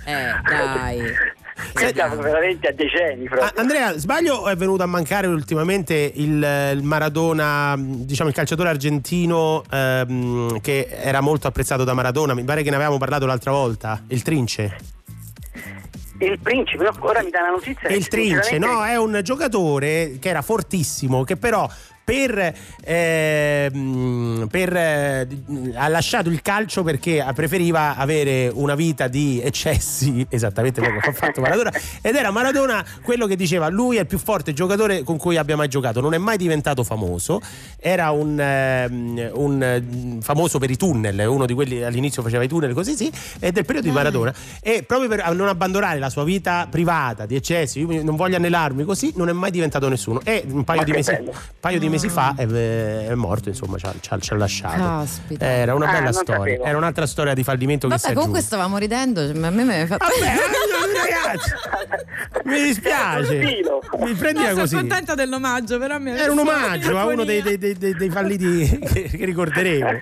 Eh, 0.05 0.33
dai. 0.49 1.01
Siamo 1.93 2.17
veramente 2.17 2.69
a 2.69 2.73
decenni. 2.73 3.27
Ah, 3.39 3.53
Andrea, 3.57 3.97
sbaglio 3.99 4.49
è 4.49 4.57
venuto 4.57 4.83
a 4.83 4.87
mancare 4.87 5.27
ultimamente 5.27 6.13
il, 6.15 6.73
il 6.75 6.83
Maradona, 6.83 7.75
diciamo 7.79 8.29
il 8.29 8.35
calciatore 8.35 8.69
argentino 8.69 9.63
ehm, 9.71 10.61
che 10.61 10.89
era 10.91 11.21
molto 11.21 11.47
apprezzato 11.47 11.85
da 11.85 11.95
Maradona? 11.95 12.35
Mi 12.35 12.45
pare 12.45 12.63
che 12.63 12.71
ne 12.71 12.77
avevamo 12.77 12.99
parlato 12.99 13.27
l'altra 13.27 13.51
volta, 13.51 14.03
il 14.09 14.23
Trince. 14.23 14.77
Il 16.19 16.39
principe, 16.39 16.89
ora 17.01 17.23
mi 17.23 17.31
dà 17.31 17.41
la 17.41 17.51
notizia. 17.51 17.89
Il 17.89 18.07
Trince, 18.07 18.57
no, 18.59 18.85
è 18.85 18.97
un 18.97 19.21
giocatore 19.25 20.19
che 20.21 20.29
era 20.29 20.41
fortissimo, 20.41 21.25
che 21.25 21.37
però 21.37 21.69
per, 22.05 22.55
ehm, 22.85 24.49
per, 24.51 24.77
eh, 24.77 25.29
ha 25.74 25.89
lasciato 25.89 26.29
il 26.29 26.43
calcio 26.43 26.83
perché 26.83 27.24
preferiva 27.35 27.97
avere 27.97 28.51
una 28.53 28.74
vita 28.74 29.09
di 29.09 29.41
eccessi, 29.43 30.27
esattamente 30.31 30.81
come 30.81 30.99
ha 30.99 31.12
fatto 31.12 31.41
Maradona, 31.41 31.73
ed 32.01 32.15
era 32.15 32.31
Maradona 32.31 32.85
quello 33.03 33.27
che 33.27 33.37
diceva 33.37 33.69
lui 33.69 33.97
è 33.97 34.01
il 34.01 34.07
più 34.07 34.19
forte 34.19 34.53
giocatore 34.53 35.03
con 35.03 35.16
cui 35.16 35.37
abbia 35.37 35.57
mai 35.57 35.69
giocato, 35.69 36.01
non 36.01 36.15
è 36.15 36.19
mai 36.19 36.37
diventato 36.37 36.85
famoso, 36.85 37.41
era 37.79 38.11
un, 38.11 38.39
ehm, 38.39 39.31
un, 39.35 39.62
eh, 39.62 40.20
famoso 40.20 40.59
per 40.59 40.70
i 40.70 40.77
tunnel, 40.77 41.27
uno 41.27 41.47
di 41.47 41.55
quelli 41.55 41.83
all'inizio 41.83 42.23
faceva 42.23 42.43
i 42.43 42.49
tunnel 42.49 42.74
così 42.74 42.95
sì, 42.97 43.11
e 43.39 43.53
del 43.53 43.65
periodo 43.65 43.89
di 43.89 43.95
Maradona. 43.95 44.33
E 44.61 44.83
proprio 44.83 45.09
per 45.09 45.33
non 45.35 45.49
abbandonare 45.49 45.99
la 45.99 46.11
sua 46.11 46.24
vita 46.24 46.66
privata 46.70 47.27
di 47.27 47.37
eccessi, 47.37 47.81
io 47.81 48.03
non 48.03 48.16
voglio 48.16 48.37
annelarmi 48.37 48.85
così, 48.85 49.12
non 49.16 49.29
è 49.29 49.33
mai 49.33 49.51
diventato 49.51 49.89
nessuno. 49.89 50.20
E 50.24 50.45
un 50.49 50.65
paio, 50.65 50.81
Ma 50.81 50.85
di 50.85 50.93
mesi, 50.93 51.11
bello. 51.12 51.31
un 51.31 51.37
paio 51.61 51.79
di 51.79 51.89
mesi 51.93 52.09
fa 52.09 52.35
è, 52.36 52.47
è 52.47 53.14
morto, 53.14 53.48
insomma, 53.48 53.77
ci 53.78 53.86
ha, 53.86 53.94
ci 54.01 54.09
ha- 54.12 54.19
ci 54.19 54.32
ha 54.32 54.36
lasciato. 54.36 54.77
Caspita. 54.82 55.44
Era 55.47 55.74
una 55.74 55.86
Ah, 55.89 55.93
bella 55.93 56.05
non 56.05 56.12
storia, 56.14 56.36
sapevo. 56.55 56.64
era 56.64 56.77
un'altra 56.77 57.06
storia 57.06 57.35
di 57.35 57.44
fallimento 57.44 57.86
che 57.89 57.94
si 57.98 58.02
Vabbè, 58.02 58.12
è 58.12 58.16
comunque 58.16 58.39
aggiunta. 58.40 58.56
stavamo 58.56 58.78
ridendo, 58.78 59.32
ma 59.40 59.47
a 59.47 59.51
me 59.51 59.64
mi 59.64 59.81
ha 59.81 59.86
fatto... 59.86 60.05
Vabbè, 60.05 60.32
ragazzi, 61.03 61.51
mi 62.45 62.62
dispiace. 62.62 63.35
Mi 63.99 64.15
prendila 64.15 64.47
No, 64.49 64.51
sono 64.51 64.61
così. 64.61 64.77
contenta 64.77 65.15
dell'omaggio, 65.15 65.79
però 65.79 65.99
mi 65.99 66.11
ha 66.11 66.16
Era 66.16 66.33
un 66.33 66.39
omaggio 66.39 66.97
a 66.99 67.07
uno 67.07 67.24
dei, 67.24 67.43
dei- 67.43 67.59
dei- 67.59 67.77
dei 67.77 68.11
falliti 68.11 68.79
che, 68.93 69.03
che 69.16 69.24
ricorderemo. 69.24 70.01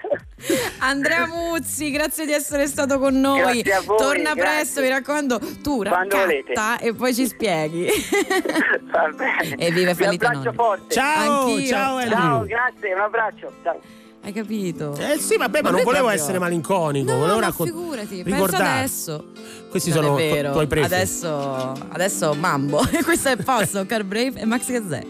Andrea 0.79 1.27
Muzzi, 1.27 1.91
grazie 1.91 2.25
di 2.25 2.33
essere 2.33 2.67
stato 2.67 2.99
con 2.99 3.21
noi. 3.21 3.63
Voi, 3.85 3.97
Torna 3.99 4.33
grazie. 4.33 4.43
presto, 4.43 4.81
mi 4.81 4.89
raccomando. 4.89 5.39
Tu 5.63 5.83
raccatta 5.83 6.79
e 6.79 6.95
poi 6.95 7.15
ci 7.15 7.27
spieghi. 7.27 7.87
Va 8.91 9.09
bene. 9.15 9.57
E 9.57 9.71
vive 9.71 9.93
Vi 9.95 10.03
fallita 10.05 10.29
abbraccio 10.29 10.45
nonna. 10.51 10.53
forte. 10.53 10.95
Ciao, 10.95 11.41
Anch'io. 11.47 11.67
ciao 11.69 11.97
Andrew. 11.97 12.19
Ciao, 12.19 12.45
grazie, 12.45 12.95
un 12.95 13.01
abbraccio. 13.01 13.53
Ciao. 13.63 13.81
Hai 14.23 14.33
capito? 14.33 14.95
Eh 14.99 15.19
sì, 15.19 15.37
vabbè, 15.39 15.63
ma, 15.63 15.71
Ma 15.71 15.77
non 15.77 15.85
volevo 15.85 16.05
proprio- 16.05 16.09
essere 16.11 16.39
malinconico, 16.39 17.11
No, 17.11 17.19
volevo 17.19 17.39
ma 17.41 17.47
raccon- 17.47 17.67
figurati, 17.67 18.23
ricordare. 18.23 18.79
adesso. 18.81 19.25
Questi 19.71 19.91
Non 19.91 20.03
sono 20.03 20.15
vero. 20.17 20.53
tuoi 20.53 20.67
preferiti. 20.67 20.95
Adesso, 20.95 21.73
adesso 21.89 22.35
mambo. 22.35 22.87
E 22.91 23.03
questo 23.09 23.31
è 23.31 23.37
Posto, 23.37 23.87
Car 23.87 24.05
Brave 24.05 24.39
e 24.41 24.45
Max 24.45 24.71
Gazzè. 24.71 25.07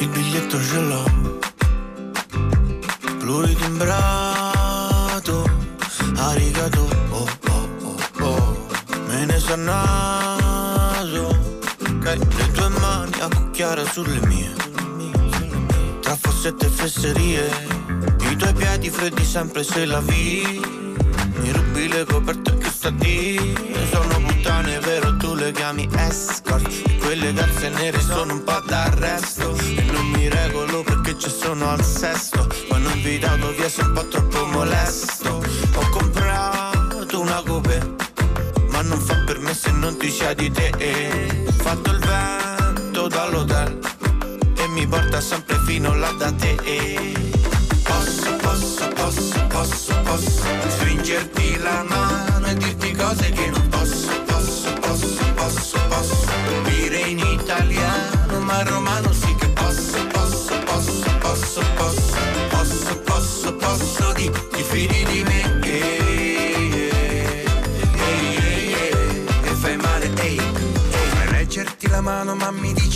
Il 0.00 0.08
biglietto 0.08 0.60
ce 0.60 0.80
l'ho 0.80 1.04
Pluritimbrato 3.18 5.48
Arigato 6.16 6.86
Oh 7.10 7.26
oh 7.48 7.68
oh 7.82 7.96
oh 8.24 8.56
Me 9.06 9.24
ne 9.24 9.38
sa 9.38 9.56
naso 9.56 11.28
le 12.02 12.18
tue 12.52 12.68
mani 12.68 13.12
a 13.20 13.28
cucchiare 13.34 13.84
sulle 13.86 14.20
mie 14.26 14.52
Tra 16.14 16.30
fossette 16.30 16.66
e 16.66 16.68
fesserie 16.68 17.50
I 18.30 18.36
tuoi 18.36 18.52
piedi 18.52 18.88
freddi 18.88 19.24
sempre 19.24 19.64
se 19.64 19.84
la 19.84 20.00
vi. 20.00 20.60
Mi 21.38 21.50
rubi 21.50 21.88
le 21.88 22.04
coperte 22.04 22.56
che 22.56 22.70
sta 22.70 22.90
di. 22.90 23.36
Sono 23.90 24.20
puttane 24.24 24.78
vero 24.78 25.16
tu 25.16 25.34
le 25.34 25.50
chiami 25.50 25.88
escort. 25.96 26.68
E 26.86 26.98
quelle 26.98 27.32
calze 27.32 27.68
nere 27.70 28.00
sono 28.00 28.34
un 28.34 28.44
po' 28.44 28.60
d'arresto. 28.64 29.56
E 29.56 29.82
non 29.90 30.06
mi 30.10 30.28
regolo 30.28 30.84
perché 30.84 31.18
ci 31.18 31.30
sono 31.30 31.70
al 31.70 31.84
sesto. 31.84 32.46
Non 32.70 32.82
invitato 32.94 33.50
via 33.50 33.68
sono 33.68 33.88
un 33.88 33.94
po' 33.94 34.06
troppo 34.06 34.46
molesto. 34.46 35.42
Ho 35.74 35.88
comprato 35.88 37.20
una 37.20 37.42
coupe 37.44 37.94
Ma 38.70 38.82
non 38.82 39.00
fa 39.00 39.16
per 39.26 39.40
me 39.40 39.52
se 39.52 39.72
non 39.72 39.96
ti 39.98 40.10
sia 40.10 40.32
di 40.32 40.48
te. 40.48 40.70
Fatto 41.56 41.90
il 41.90 42.03
fino 45.74 45.92
là 45.96 46.12
da 46.12 46.30
te. 46.30 46.54
Posso, 47.82 48.36
posso, 48.36 48.88
posso, 48.94 49.46
posso, 49.48 50.00
posso 50.04 50.42
Stringerti 50.68 51.58
la 51.58 51.82
mano 51.88 52.33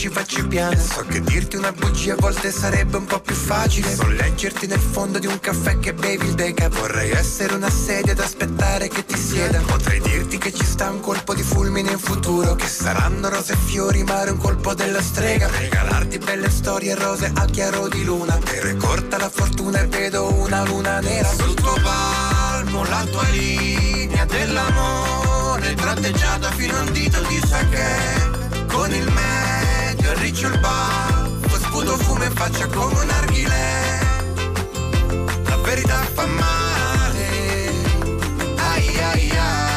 dici 0.09 0.11
facci 0.11 0.47
piano 0.47 0.77
So 0.79 1.05
che 1.07 1.21
dirti 1.21 1.57
una 1.57 1.73
bugia 1.73 2.15
a 2.15 2.17
volte 2.19 2.51
sarebbe 2.51 2.97
un 2.97 3.05
po' 3.05 3.21
più 3.21 3.35
facile. 3.35 3.95
So 3.95 4.07
leggerti 4.07 4.67
nel 4.67 4.81
fondo 4.81 5.19
di 5.19 5.27
un 5.27 5.39
caffè 5.39 5.79
che 5.79 5.93
bevi 5.93 6.27
il 6.27 6.35
deca 6.35 6.69
Vorrei 6.69 7.11
essere 7.11 7.55
una 7.55 7.71
sedia 7.71 8.13
ad 8.13 8.21
aspettare 8.21 8.89
che 8.89 9.05
ti 9.05 9.17
sieda. 9.17 9.61
Potrei 9.61 10.01
dirti 10.01 10.39
che 10.39 10.53
ci 10.53 10.65
sta 10.65 10.91
un 10.91 11.01
colpo 11.01 11.35
di 11.35 11.43
fulmine 11.43 11.93
in 11.93 11.99
futuro 11.99 12.55
Che 12.55 12.67
saranno 12.67 13.29
rose 13.29 13.53
e 13.53 13.57
fiori 13.57 14.03
ma 14.03 14.23
un 14.31 14.39
colpo 14.39 14.75
della 14.75 15.03
strega. 15.03 15.49
Regalarti 15.49 16.19
belle 16.19 16.51
storie 16.51 16.95
rose 16.95 17.31
a 17.35 17.45
chiaro 17.47 17.89
di 17.89 18.05
luna. 18.05 18.39
È 18.39 18.77
corta 18.77 19.19
la 19.19 19.31
fortuna 19.31 19.81
e 19.81 19.87
vedo 19.87 20.33
una 20.33 20.65
luna 20.65 21.01
nera 21.01 21.29
Sul 21.29 21.55
tuo 21.55 21.75
palmo 21.83 22.85
la 22.85 23.05
tua 23.11 23.29
linea 23.31 24.25
dell'amore 24.25 25.75
Tratteggiata 25.75 26.51
fino 26.53 26.77
a 26.77 26.81
un 26.81 26.93
dito. 26.93 27.21
Di 27.29 27.41
sake 27.47 28.67
Con 28.69 28.93
il 28.93 29.11
medio 30.09 30.13
arriccio 30.13 30.47
il 30.49 30.59
baffo 30.59 31.59
Sputo 31.59 31.97
fumo 31.97 32.25
in 32.25 32.33
faccia 32.33 32.67
come 32.69 33.01
un 33.01 33.11
arghile. 33.11 33.99
La 35.45 35.57
verità 35.57 35.97
fa 36.15 36.27
male. 36.27 37.71
Ai 38.57 39.03
ai 39.03 39.31
Ai 39.37 39.68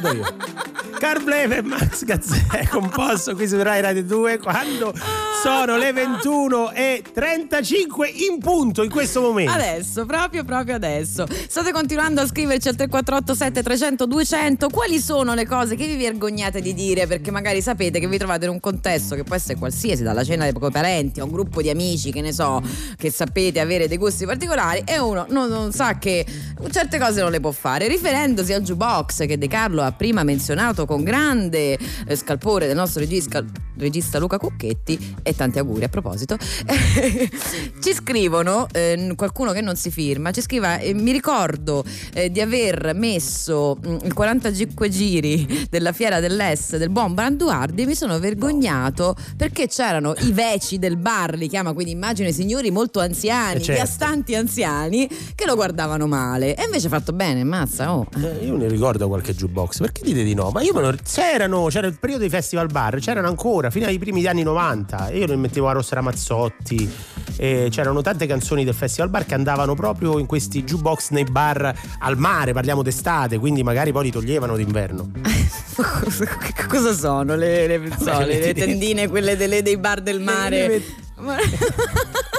prego. 0.00 0.24
Vado 0.24 0.73
io. 1.04 1.14
Carbleve 1.14 1.58
e 1.58 1.62
Max 1.62 2.04
Gazzè 2.04 2.68
composto 2.72 3.34
qui 3.34 3.46
su 3.46 3.62
Rai 3.62 3.82
Radio 3.82 4.02
2 4.02 4.38
quando 4.38 4.94
sono 5.42 5.76
le 5.76 5.92
21 5.92 6.72
e 6.72 7.02
35 7.12 8.08
in 8.08 8.38
punto 8.38 8.82
in 8.82 8.88
questo 8.88 9.20
momento. 9.20 9.52
Adesso, 9.52 10.06
proprio 10.06 10.42
proprio 10.44 10.74
adesso. 10.74 11.26
State 11.28 11.72
continuando 11.72 12.22
a 12.22 12.26
scriverci 12.26 12.68
al 12.68 12.76
3487 12.76 13.62
300 13.62 14.06
200 14.06 14.68
quali 14.70 14.98
sono 14.98 15.34
le 15.34 15.46
cose 15.46 15.76
che 15.76 15.86
vi 15.86 15.96
vergognate 15.96 16.62
di 16.62 16.72
dire 16.72 17.06
perché 17.06 17.30
magari 17.30 17.60
sapete 17.60 18.00
che 18.00 18.08
vi 18.08 18.16
trovate 18.16 18.46
in 18.46 18.52
un 18.52 18.60
contesto 18.60 19.14
che 19.14 19.24
può 19.24 19.34
essere 19.34 19.58
qualsiasi, 19.58 20.02
dalla 20.02 20.24
cena 20.24 20.50
dei 20.50 20.54
parenti 20.70 21.20
a 21.20 21.24
un 21.24 21.30
gruppo 21.30 21.60
di 21.60 21.68
amici, 21.68 22.10
che 22.10 22.22
ne 22.22 22.32
so, 22.32 22.62
che 22.96 23.10
sapete 23.10 23.60
avere 23.60 23.86
dei 23.86 23.98
gusti 23.98 24.24
particolari 24.24 24.82
e 24.86 24.98
uno 24.98 25.26
non, 25.28 25.50
non 25.50 25.72
sa 25.72 25.98
che 25.98 26.24
certe 26.70 26.98
cose 26.98 27.20
non 27.20 27.30
le 27.30 27.40
può 27.40 27.50
fare, 27.50 27.86
riferendosi 27.88 28.54
al 28.54 28.62
jukebox 28.62 29.26
che 29.26 29.36
De 29.36 29.48
Carlo 29.48 29.82
ha 29.82 29.92
prima 29.92 30.22
menzionato 30.22 30.86
con 30.86 30.93
grande 31.02 31.78
eh, 32.06 32.16
scalpore 32.16 32.66
del 32.66 32.76
nostro 32.76 33.00
regista, 33.00 33.44
regista 33.76 34.18
Luca 34.18 34.38
Cucchetti 34.38 35.16
e 35.22 35.34
tanti 35.34 35.58
auguri 35.58 35.84
a 35.84 35.88
proposito. 35.88 36.36
ci 37.80 37.92
scrivono, 37.92 38.66
eh, 38.72 39.12
qualcuno 39.16 39.52
che 39.52 39.60
non 39.60 39.76
si 39.76 39.90
firma, 39.90 40.30
ci 40.30 40.40
scrive 40.40 40.80
eh, 40.80 40.94
mi 40.94 41.12
ricordo 41.12 41.84
eh, 42.12 42.30
di 42.30 42.40
aver 42.40 42.92
messo 42.94 43.78
mm, 43.86 43.96
il 44.04 44.12
45 44.12 44.88
giri 44.88 45.66
della 45.70 45.92
fiera 45.92 46.20
dell'Est 46.20 46.76
del 46.76 46.90
buon 46.90 47.14
Branduardi 47.14 47.82
e 47.82 47.86
mi 47.86 47.94
sono 47.94 48.18
vergognato 48.18 49.16
perché 49.36 49.66
c'erano 49.68 50.14
i 50.20 50.32
veci 50.32 50.78
del 50.78 50.96
bar, 50.96 51.34
li 51.34 51.48
chiama 51.48 51.72
quindi 51.72 51.92
immagino 51.92 52.28
i 52.28 52.32
signori 52.32 52.70
molto 52.70 53.00
anziani, 53.00 53.60
Eh, 53.60 53.62
certo. 53.62 53.82
piastanti 53.82 54.34
anziani 54.34 55.08
che 55.34 55.46
lo 55.46 55.54
guardavano 55.54 56.06
male 56.06 56.54
e 56.54 56.64
invece 56.64 56.86
ha 56.86 56.90
fatto 56.90 57.12
bene, 57.12 57.44
mazza, 57.44 57.94
oh. 57.94 58.06
Eh, 58.16 58.44
io 58.44 58.56
ne 58.56 58.68
ricordo 58.68 59.08
qualche 59.08 59.34
jukebox, 59.34 59.78
perché 59.78 60.02
dite 60.04 60.22
di 60.22 60.34
no? 60.34 60.50
Ma 60.50 60.62
io 60.62 60.72
me 60.72 60.80
lo. 60.80 60.83
C'erano, 60.92 61.66
c'era 61.66 61.86
il 61.86 61.98
periodo 61.98 62.22
dei 62.22 62.30
festival 62.30 62.66
bar, 62.66 62.98
c'erano 62.98 63.28
ancora 63.28 63.70
fino 63.70 63.86
ai 63.86 63.98
primi 63.98 64.24
anni 64.26 64.42
90. 64.42 65.08
E 65.08 65.18
io 65.18 65.26
ne 65.26 65.36
mettevo 65.36 65.68
a 65.68 65.72
Rossa 65.72 65.94
Ramazzotti. 65.94 66.90
E 67.36 67.68
c'erano 67.70 68.00
tante 68.02 68.26
canzoni 68.26 68.64
del 68.64 68.74
festival 68.74 69.10
bar 69.10 69.26
che 69.26 69.34
andavano 69.34 69.74
proprio 69.74 70.18
in 70.18 70.26
questi 70.26 70.62
jukebox 70.62 71.10
nei 71.10 71.24
bar 71.24 71.72
al 72.00 72.16
mare, 72.16 72.52
parliamo 72.52 72.82
d'estate, 72.82 73.38
quindi 73.38 73.62
magari 73.62 73.90
poi 73.92 74.04
li 74.04 74.10
toglievano 74.10 74.56
d'inverno. 74.56 75.10
Che 75.74 76.66
cosa 76.68 76.92
sono 76.94 77.34
le, 77.34 77.66
le 77.66 77.80
pizzole, 77.80 78.26
le 78.26 78.38
metti- 78.38 78.60
tendine, 78.60 79.08
quelle 79.08 79.36
delle- 79.36 79.62
dei 79.62 79.76
bar 79.76 80.00
del 80.00 80.20
mare? 80.20 80.68
le 80.68 80.82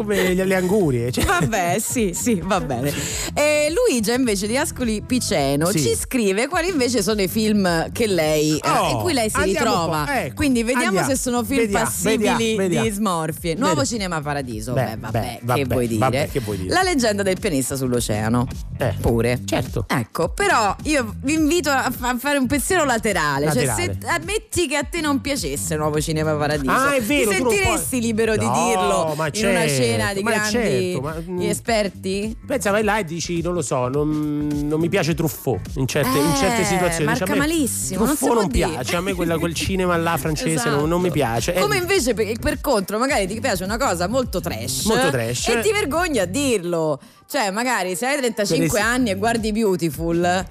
Come 0.00 0.34
le, 0.34 0.54
angurie. 0.54 1.12
Cioè. 1.12 1.24
Vabbè, 1.24 1.76
sì, 1.78 2.12
sì, 2.14 2.40
va 2.42 2.58
bene. 2.60 2.92
E 3.34 3.70
Luigia 3.70 4.14
invece 4.14 4.46
di 4.46 4.56
Ascoli 4.56 5.02
Piceno 5.02 5.66
Sì. 5.70 5.80
ci 5.80 5.94
scrive 5.94 6.48
quali 6.48 6.68
invece 6.68 7.02
sono 7.02 7.20
i 7.20 7.28
film 7.28 7.90
che 7.92 8.06
lei, 8.06 8.56
eh, 8.56 8.68
Oh, 8.70 8.90
in 8.90 8.98
cui 8.98 9.12
lei 9.12 9.28
si 9.28 9.42
ritrova. 9.42 10.24
ecco, 10.24 10.34
Quindi 10.34 10.62
vediamo 10.62 10.86
andiamo, 10.98 11.08
se 11.08 11.16
sono 11.16 11.44
film 11.44 11.60
vediamo, 11.60 11.84
passibili 11.84 12.56
vediamo, 12.56 12.84
di 12.86 12.90
smorfie. 12.92 13.54
Nuovo. 13.56 13.84
Cinema 13.84 14.20
Paradiso. 14.20 14.72
Beh, 14.72 14.84
Beh, 14.84 14.96
vabbè, 14.98 15.18
beh, 15.20 15.20
che, 15.20 15.40
vabbè, 15.42 15.64
vuoi 15.66 15.86
dire? 15.88 15.98
vabbè, 16.00 16.28
che 16.30 16.40
vuoi 16.40 16.56
dire? 16.58 16.72
La 16.72 16.82
leggenda 16.82 17.22
del 17.22 17.38
pianista 17.38 17.76
sull'oceano. 17.76 18.46
Eh, 18.78 18.94
Pure. 19.00 19.40
Certo. 19.44 19.84
Ecco, 19.88 20.28
però 20.28 20.74
io 20.84 21.14
vi 21.22 21.34
invito 21.34 21.70
a, 21.70 21.90
fa- 21.96 22.10
a 22.10 22.16
fare 22.18 22.38
un 22.38 22.46
pensiero 22.46 22.84
laterale. 22.84 23.46
Laterale. 23.46 23.84
Cioè, 23.84 23.96
se 24.00 24.06
ammetti 24.08 24.66
che 24.68 24.76
a 24.76 24.84
te 24.84 25.00
non 25.00 25.20
piacesse 25.20 25.76
Nuovo 25.76 26.00
Cinema 26.00 26.32
Paradiso, 26.34 26.70
Ah, 26.72 26.94
è 26.94 27.00
vero, 27.02 27.30
ti 27.30 27.36
sentiresti 27.36 28.00
libero 28.00 28.36
di 28.36 28.44
No, 28.44 28.52
dirlo 28.66 29.14
ma 29.16 29.28
in 29.32 29.46
una 29.46 29.66
certo. 29.66 29.74
Piena 29.96 30.12
di 30.14 30.22
ma 30.22 30.30
grandi 30.30 30.50
certo, 30.50 31.00
ma, 31.00 31.14
mm, 31.28 31.40
esperti? 31.42 32.36
Pensa, 32.46 32.70
vai 32.70 32.82
là 32.84 32.98
e 32.98 33.04
dici, 33.04 33.40
non 33.42 33.54
lo 33.54 33.62
so, 33.62 33.88
non, 33.88 34.48
non 34.64 34.80
mi 34.80 34.88
piace 34.88 35.14
Truffaut 35.14 35.60
in 35.76 35.86
certe, 35.86 36.16
in 36.18 36.34
certe 36.36 36.62
Eh, 36.62 36.64
situazioni. 36.64 37.04
marca 37.04 37.24
Dici, 37.24 37.38
me 37.38 37.46
malissimo, 37.46 38.04
non 38.04 38.16
si 38.16 38.24
Truffaut 38.24 38.40
non, 38.42 38.50
dire. 38.50 38.68
piace, 38.68 38.96
a 38.96 39.00
me 39.00 39.12
quella- 39.14 39.38
quel 39.38 39.54
cinema 39.54 39.96
là 39.96 40.16
francese 40.16 40.54
Esatto. 40.54 40.70
non, 40.76 40.88
non 40.88 41.00
mi 41.00 41.10
piace. 41.10 41.54
Eh, 41.54 41.60
Come 41.60 41.76
invece 41.76 42.14
per, 42.14 42.38
per 42.38 42.60
contro, 42.60 42.98
magari 42.98 43.26
ti 43.26 43.38
piace 43.40 43.64
una 43.64 43.76
cosa 43.78 44.06
molto 44.08 44.40
trash, 44.40 44.84
Molto 44.86 45.10
trash. 45.10 45.48
e 45.48 45.60
ti 45.60 45.70
vergogni 45.72 46.18
a 46.18 46.26
dirlo. 46.26 47.00
Cioè, 47.30 47.50
magari 47.52 47.94
se 47.94 48.06
hai 48.06 48.16
35 48.18 48.66
Per 48.66 48.76
es- 48.78 48.84
anni 48.84 49.10
e 49.10 49.14
guardi 49.14 49.52
Beautiful, 49.52 50.44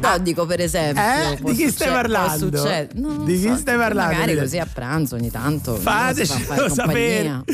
no, 0.00 0.18
dico 0.18 0.44
per 0.46 0.60
esempio, 0.60 1.00
Eh, 1.00 1.38
di 1.42 1.54
chi 1.54 1.70
stai 1.70 1.90
parlando? 1.92 2.48
Non 2.94 3.16
lo 3.18 3.22
Di 3.24 3.38
chi 3.38 3.48
so, 3.48 3.56
stai 3.56 3.76
parlando? 3.76 4.14
Magari 4.18 4.36
così 4.38 4.58
a 4.58 4.66
pranzo 4.66 5.14
ogni 5.14 5.30
tanto. 5.30 5.76
si 5.76 5.82
fa 5.82 5.90
Fatecelo 6.12 6.38
fare 6.44 6.70
sapere 6.70 7.44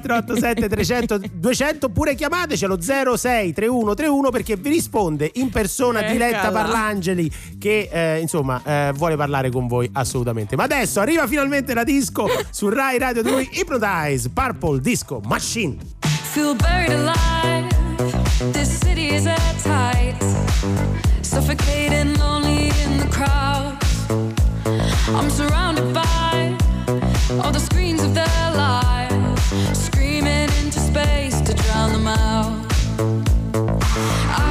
compagnia. 0.00 0.24
3487 0.24 0.68
300 0.68 1.20
200 1.32 1.86
oppure 1.86 2.14
chiamatecelo 2.14 2.76
063131 2.80 4.30
perché 4.30 4.56
vi 4.56 4.70
risponde 4.70 5.30
in 5.34 5.50
persona 5.50 6.02
Diletta 6.02 6.44
Eccola. 6.46 6.62
Parlangeli 6.62 7.30
che 7.58 7.88
eh, 7.90 8.20
insomma 8.20 8.60
eh, 8.64 8.92
vuole 8.94 9.16
parlare 9.16 9.50
con 9.50 9.66
voi 9.66 9.88
assolutamente. 9.92 10.56
Ma 10.56 10.64
adesso 10.64 11.00
arriva 11.00 11.26
finalmente 11.26 11.74
la 11.74 11.84
disco 11.84 12.26
su 12.50 12.68
Rai 12.68 12.98
Radio 12.98 13.22
2 13.22 13.48
Hypnotize 13.52 14.30
Purple 14.30 14.80
Disco 14.80 15.20
Machine. 15.24 15.76
Feel 16.32 16.54
buried 16.54 16.92
alive. 16.92 17.74
This 18.52 18.78
city 18.78 19.14
is 19.14 19.26
at 19.26 19.38
tight. 19.62 20.16
Suffocating, 21.22 22.16
lonely 22.18 22.68
in 22.84 22.98
the 22.98 23.08
crowd. 23.10 23.76
I'm 25.08 25.30
surrounded 25.30 25.94
by 25.94 26.56
all 27.42 27.52
the 27.52 27.60
screens 27.60 28.02
of 28.02 28.14
their 28.14 28.50
lives, 28.54 28.95
into 30.76 30.80
space 30.80 31.40
to 31.42 31.54
drown 31.54 31.92
them 31.92 32.06
out. 32.06 32.66
I 34.28 34.45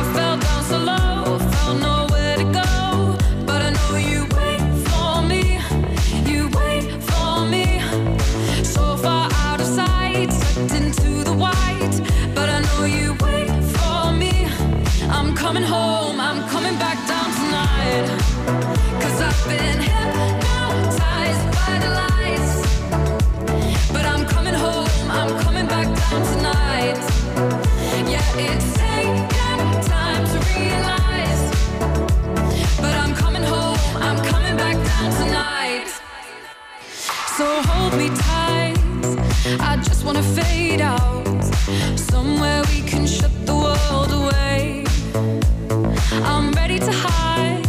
So 37.38 37.62
hold 37.64 37.98
me 37.98 38.08
tight. 38.16 38.78
I 39.60 39.76
just 39.84 40.06
wanna 40.06 40.24
fade 40.24 40.80
out. 40.80 41.44
Somewhere 41.98 42.62
we 42.70 42.80
can 42.82 43.06
shut 43.06 43.34
the 43.46 43.54
world 43.54 44.12
away. 44.22 44.86
I'm 46.24 46.54
ready 46.54 46.80
to 46.80 46.92
hide, 46.94 47.68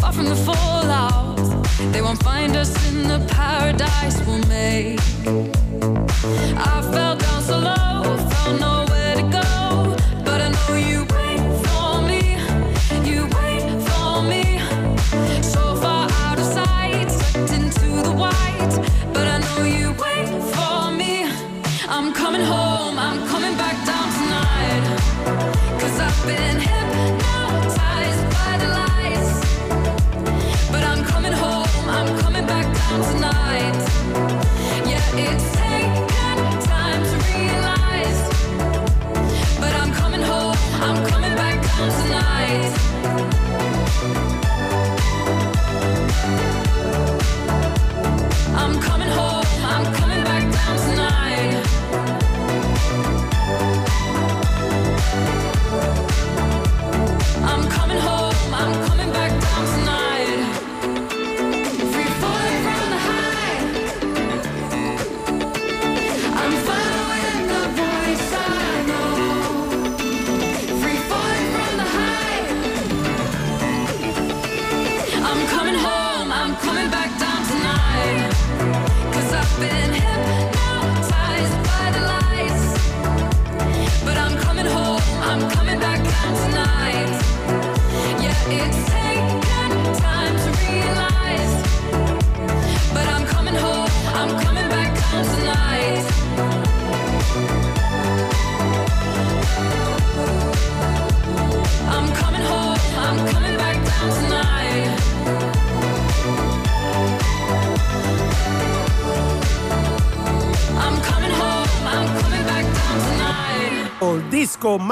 far 0.00 0.12
from 0.12 0.28
the 0.28 0.34
fallout. 0.34 1.38
They 1.92 2.02
won't 2.02 2.20
find 2.24 2.56
us 2.56 2.72
in 2.88 3.06
the 3.06 3.20
paradise 3.28 4.16
we'll 4.26 4.44
make. 4.48 4.98
I 6.72 6.82
fell 6.92 7.14
down 7.14 7.40
so 7.42 7.58
low, 7.60 7.87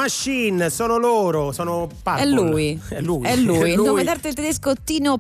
Machine 0.07 0.71
sono 0.71 0.99
loro, 0.99 1.51
sono 1.51 1.89
Purple. 1.89 2.23
È 2.23 2.27
lui. 2.27 2.81
È 2.89 3.01
lui. 3.01 3.27
È 3.27 3.35
lui. 3.35 3.71
È 3.71 3.75
Il 3.75 3.81
nome 3.81 4.05
d'arte 4.05 4.33
tedesco 4.33 4.73
Tino 4.85 5.19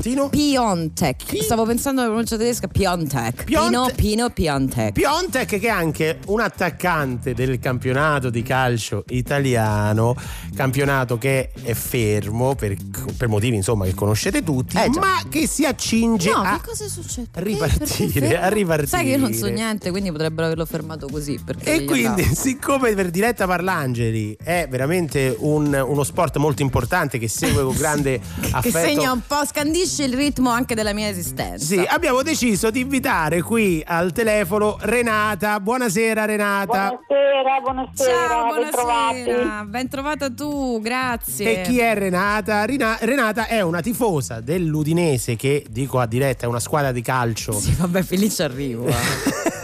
Tino 0.00 0.30
Piontek. 0.30 1.42
Stavo 1.42 1.66
pensando 1.66 2.00
alla 2.00 2.08
pronuncia 2.08 2.38
tedesca 2.38 2.68
Piontek. 2.68 3.44
Piont- 3.44 3.68
Pino 3.70 3.90
Pino 3.94 4.30
Piontek. 4.30 4.92
Piontek 4.92 5.58
che 5.58 5.66
è 5.66 5.68
anche 5.68 6.20
un 6.28 6.40
attaccante 6.40 7.34
del 7.34 7.58
campionato 7.58 8.30
di 8.30 8.42
calcio 8.42 9.04
italiano, 9.10 10.16
campionato 10.54 11.18
che 11.18 11.50
è 11.62 11.74
fermo 11.74 12.54
per, 12.54 12.76
per 13.14 13.28
motivi 13.28 13.56
insomma 13.56 13.84
che 13.84 13.92
conoscete 13.92 14.42
tutti, 14.42 14.78
Eh, 14.78 14.88
ma 14.98 15.22
che 15.28 15.46
si 15.46 15.66
accinge 15.66 16.30
No, 16.30 16.36
a 16.38 16.58
che 16.62 17.26
ripartire, 17.34 18.40
a 18.40 18.48
ripartire. 18.48 18.86
Sai 18.88 19.04
che 19.04 19.10
io 19.10 19.18
non 19.18 19.34
so 19.34 19.48
niente, 19.48 19.90
quindi 19.90 20.10
potrebbero 20.10 20.46
averlo 20.46 20.64
fermato 20.64 21.08
così. 21.08 21.38
E 21.62 21.84
quindi, 21.84 22.04
andava. 22.06 22.28
siccome 22.34 22.94
per 22.94 23.10
Diretta 23.10 23.46
Parlangeli 23.46 24.34
è 24.42 24.66
veramente 24.70 25.36
un- 25.40 25.84
uno 25.86 26.04
sport 26.04 26.38
molto 26.38 26.62
importante 26.62 27.18
che 27.18 27.28
segue 27.28 27.62
con 27.64 27.76
grande 27.76 28.18
Che 28.18 28.48
affetto. 28.52 28.78
segna 28.78 29.12
un 29.12 29.20
po', 29.26 29.44
scandisce 29.44 29.88
il 29.98 30.14
ritmo 30.14 30.50
anche 30.50 30.74
della 30.74 30.92
mia 30.92 31.08
esistenza. 31.08 31.64
Sì, 31.64 31.84
abbiamo 31.86 32.22
deciso 32.22 32.70
di 32.70 32.80
invitare 32.80 33.42
qui 33.42 33.82
al 33.86 34.12
telefono 34.12 34.76
Renata. 34.80 35.58
Buonasera 35.60 36.24
Renata. 36.24 36.88
Buonasera, 36.88 37.60
buonasera, 37.62 38.28
Ciao, 38.28 38.46
buonasera. 38.46 39.64
Ben 39.66 39.88
trovata 39.88 40.30
tu, 40.30 40.80
grazie. 40.80 41.60
E 41.60 41.62
chi 41.62 41.78
è 41.80 41.94
Renata? 41.94 42.64
Rina- 42.64 42.96
Renata 43.00 43.46
è 43.46 43.60
una 43.60 43.80
tifosa 43.80 44.40
dell'Udinese 44.40 45.36
che, 45.36 45.64
dico 45.68 45.98
a 45.98 46.06
diretta, 46.06 46.44
è 46.46 46.48
una 46.48 46.60
squadra 46.60 46.92
di 46.92 47.02
calcio. 47.02 47.52
Sì, 47.52 47.74
vabbè, 47.78 48.02
felice 48.02 48.42
arrivo. 48.42 48.86
eh. 48.86 48.94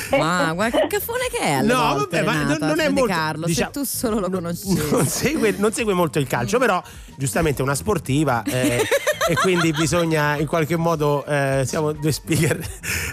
Ma 0.18 0.52
guarda 0.54 0.80
che 0.80 0.86
caffone 0.88 1.28
che 1.30 1.38
è 1.38 1.62
No, 1.62 1.94
volte, 1.94 2.22
vabbè, 2.22 2.24
ma 2.26 2.32
Renata, 2.42 2.58
non- 2.58 2.68
non 2.68 2.80
è 2.80 2.88
molto- 2.88 3.12
Carlo, 3.14 3.46
diciamo- 3.46 3.70
se 3.72 3.78
tu 3.80 3.84
solo 3.86 4.18
lo 4.20 4.30
conoscevi. 4.30 4.90
Non 4.90 5.06
segue, 5.06 5.54
non 5.58 5.72
segue 5.72 5.92
molto 5.94 6.18
il 6.18 6.26
calcio, 6.26 6.58
però 6.58 6.82
giustamente 7.16 7.62
una 7.62 7.74
sportiva. 7.74 8.42
eh, 8.44 8.80
e 9.28 9.36
quindi 9.36 9.70
bisogna 9.72 10.36
in 10.36 10.46
qualche 10.48 10.76
modo 10.76 11.24
eh, 11.26 11.62
siamo 11.64 11.92
due 11.92 12.10
speaker 12.10 12.58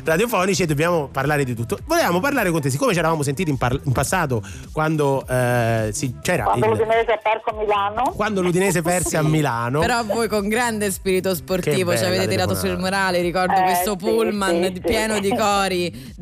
radiofonici 0.03 0.63
e 0.63 0.65
dobbiamo 0.65 1.07
parlare 1.07 1.43
di 1.43 1.53
tutto. 1.53 1.77
Volevamo 1.85 2.19
parlare 2.19 2.49
con 2.51 2.61
te, 2.61 2.69
siccome 2.69 2.93
ci 2.93 2.99
eravamo 2.99 3.21
sentiti 3.23 3.49
in, 3.51 3.57
par- 3.57 3.79
in 3.83 3.91
passato 3.91 4.41
quando 4.71 5.23
eh, 5.27 5.89
si- 5.93 6.15
c'era 6.21 6.43
Quando 6.45 6.65
il- 6.65 6.71
l'Udinese 6.71 7.11
ha 7.11 7.17
perso 7.21 7.49
a 7.49 7.53
Milano. 7.53 8.11
quando 8.15 8.41
l'Udinese 8.41 8.81
perse 8.81 9.17
a 9.17 9.21
Milano. 9.21 9.79
Però 9.79 10.03
voi 10.03 10.27
con 10.27 10.47
grande 10.47 10.89
spirito 10.91 11.35
sportivo 11.35 11.95
ci 11.95 12.03
avete 12.03 12.27
tirato 12.27 12.55
sul 12.55 12.77
morale, 12.77 13.21
ricordo 13.21 13.53
Eh, 13.53 13.61
questo 13.63 13.91
sì, 13.91 13.97
pullman 13.97 14.49
sì, 14.63 14.71
di- 14.71 14.75
sì. 14.75 14.81
pieno 14.81 15.19
di 15.19 15.35
cori 15.35 16.13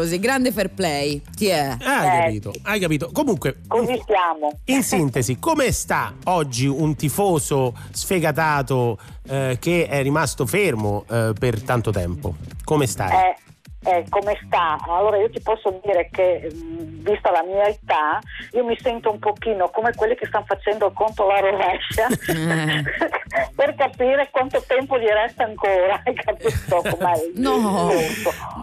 deliziosi. 0.00 0.18
Grande 0.18 0.52
fair 0.52 0.70
play. 0.70 1.22
Ti 1.36 1.46
è? 1.46 1.76
Ah, 1.82 1.98
hai 2.00 2.20
capito, 2.24 2.52
hai 2.62 2.80
capito. 2.80 3.10
Comunque, 3.12 3.56
Così 3.66 3.98
stiamo. 4.02 4.58
in 4.66 4.82
sintesi, 4.82 5.38
come 5.38 5.70
sta 5.72 6.14
oggi 6.24 6.66
un 6.66 6.94
tifoso 6.96 7.74
sfegatato 7.90 8.98
eh, 9.28 9.56
che 9.60 9.86
è 9.86 10.02
rimasto 10.02 10.46
fermo 10.46 11.04
eh, 11.08 11.32
per 11.38 11.62
tanto 11.62 11.90
tempo? 11.90 12.34
Come 12.64 12.86
stai? 12.86 13.10
Eh, 13.30 13.36
eh, 13.84 14.04
come 14.10 14.38
sta? 14.46 14.76
Allora 14.86 15.16
io 15.16 15.30
ti 15.30 15.40
posso 15.40 15.80
dire 15.84 16.08
che 16.12 16.50
mh, 16.52 17.02
vista 17.02 17.30
la 17.30 17.42
mia 17.42 17.66
età 17.66 18.18
io 18.52 18.64
mi 18.64 18.76
sento 18.78 19.10
un 19.10 19.18
pochino 19.18 19.68
come 19.70 19.92
quelli 19.94 20.14
che 20.16 20.26
stanno 20.26 20.44
facendo 20.46 20.86
il 20.88 20.92
conto 20.92 21.24
alla 21.28 21.40
rovescia 21.40 22.06
Eh. 22.28 22.82
per 23.56 23.74
capire 23.74 24.28
quanto 24.30 24.62
tempo 24.66 24.98
gli 24.98 25.06
resta 25.06 25.44
ancora 25.44 26.00
hai 26.04 26.14
capito 26.14 26.82
com'è 26.90 27.14
No. 27.36 27.90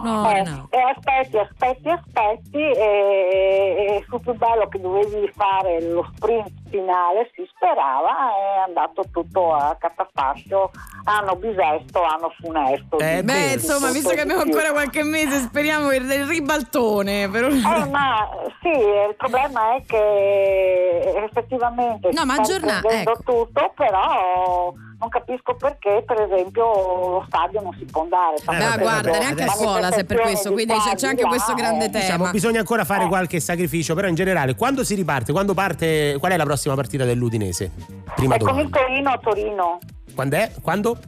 No, 0.04 0.30
Eh, 0.30 0.42
no. 0.42 0.68
e 0.70 0.78
aspetti 0.80 1.38
aspetti 1.38 1.88
aspetti 1.88 2.58
e, 2.58 3.96
e 3.98 4.04
fu 4.08 4.20
più 4.20 4.34
bello 4.34 4.68
che 4.68 4.80
dovevi 4.80 5.30
fare 5.34 5.80
lo 5.82 6.08
sprint 6.14 6.50
finale 6.70 7.30
si 7.34 7.46
sperava 7.54 8.10
è 8.34 8.58
andato 8.66 9.02
tutto 9.12 9.54
a 9.54 9.76
catafascio 9.78 10.70
anno 11.04 11.36
bisesto 11.36 12.02
anno 12.02 12.32
funesto 12.40 12.98
Eh, 12.98 13.22
Beh, 13.22 13.22
beh, 13.22 13.52
insomma, 13.54 13.90
visto 13.90 14.10
che 14.10 14.20
abbiamo 14.20 14.42
ancora 14.42 14.70
qualche 14.72 15.02
mese, 15.02 15.38
speriamo 15.40 15.92
il, 15.92 16.10
il 16.10 16.26
ribaltone. 16.26 17.28
Per 17.28 17.44
un... 17.44 17.56
Eh, 17.56 17.88
ma 17.90 18.28
sì, 18.62 18.68
il 18.68 19.14
problema 19.16 19.74
è 19.76 19.82
che 19.86 21.12
effettivamente 21.24 22.10
No, 22.12 22.24
ma 22.24 22.34
sta 22.34 22.42
aggiorna- 22.42 22.80
ecco. 22.82 23.12
tutto, 23.24 23.72
però 23.74 24.72
non 25.00 25.08
capisco 25.08 25.54
perché, 25.54 26.02
per 26.04 26.20
esempio, 26.20 26.64
lo 26.64 27.24
stadio 27.28 27.60
non 27.62 27.72
si 27.78 27.84
può 27.84 28.02
andare. 28.02 28.36
vabbè, 28.44 28.76
Beh, 28.76 28.82
guarda, 28.82 29.18
neanche 29.18 29.42
a 29.44 29.48
scuola 29.48 29.90
se 29.92 30.04
per 30.04 30.20
questo, 30.20 30.52
quindi 30.52 30.74
c'è, 30.74 30.94
c'è 30.96 31.06
anche 31.08 31.22
questo 31.22 31.54
grande 31.54 31.88
Diciamo, 31.88 32.18
tema. 32.18 32.30
bisogna 32.30 32.58
ancora 32.58 32.84
fare 32.84 33.06
qualche 33.06 33.38
sacrificio, 33.40 33.94
però 33.94 34.08
in 34.08 34.14
generale, 34.16 34.54
quando 34.56 34.82
si 34.84 34.94
riparte? 34.94 35.32
Quando 35.32 35.54
parte? 35.54 36.16
Qual 36.18 36.32
è 36.32 36.36
la 36.36 36.44
prossima 36.44 36.74
partita 36.74 37.04
dell'Udinese? 37.04 37.70
Prima 38.16 38.34
E 38.34 38.38
con 38.38 38.58
il. 38.58 38.68
Torino 38.70 39.10
a 39.10 39.18
Torino, 39.18 39.78
Quando 40.14 40.36
è? 40.36 40.50
Quando? 40.60 40.98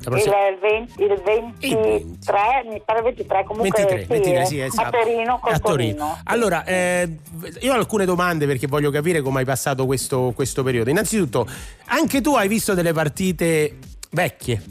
Il, 0.00 0.06
prossima- 0.06 0.34
20 0.58 1.02
il 1.02 1.22
23, 1.22 2.64
mi 2.70 2.80
pare 2.82 3.02
23, 3.02 3.44
comunque 3.44 3.84
23, 3.84 4.00
sì, 4.00 4.06
23, 4.08 4.40
eh, 4.40 4.46
sì, 4.46 4.60
esatto. 4.60 4.96
a 4.96 5.00
Torino 5.02 5.40
A 5.42 5.58
Torino. 5.58 6.18
Allora, 6.24 6.64
eh, 6.64 7.16
io 7.60 7.72
ho 7.72 7.76
alcune 7.76 8.06
domande 8.06 8.46
perché 8.46 8.66
voglio 8.66 8.90
capire 8.90 9.20
come 9.20 9.40
hai 9.40 9.44
passato 9.44 9.84
questo, 9.84 10.32
questo 10.34 10.62
periodo. 10.62 10.88
Innanzitutto, 10.88 11.46
anche 11.86 12.22
tu 12.22 12.34
hai 12.34 12.48
visto 12.48 12.72
delle 12.72 12.94
partite 12.94 13.76
vecchie? 14.10 14.62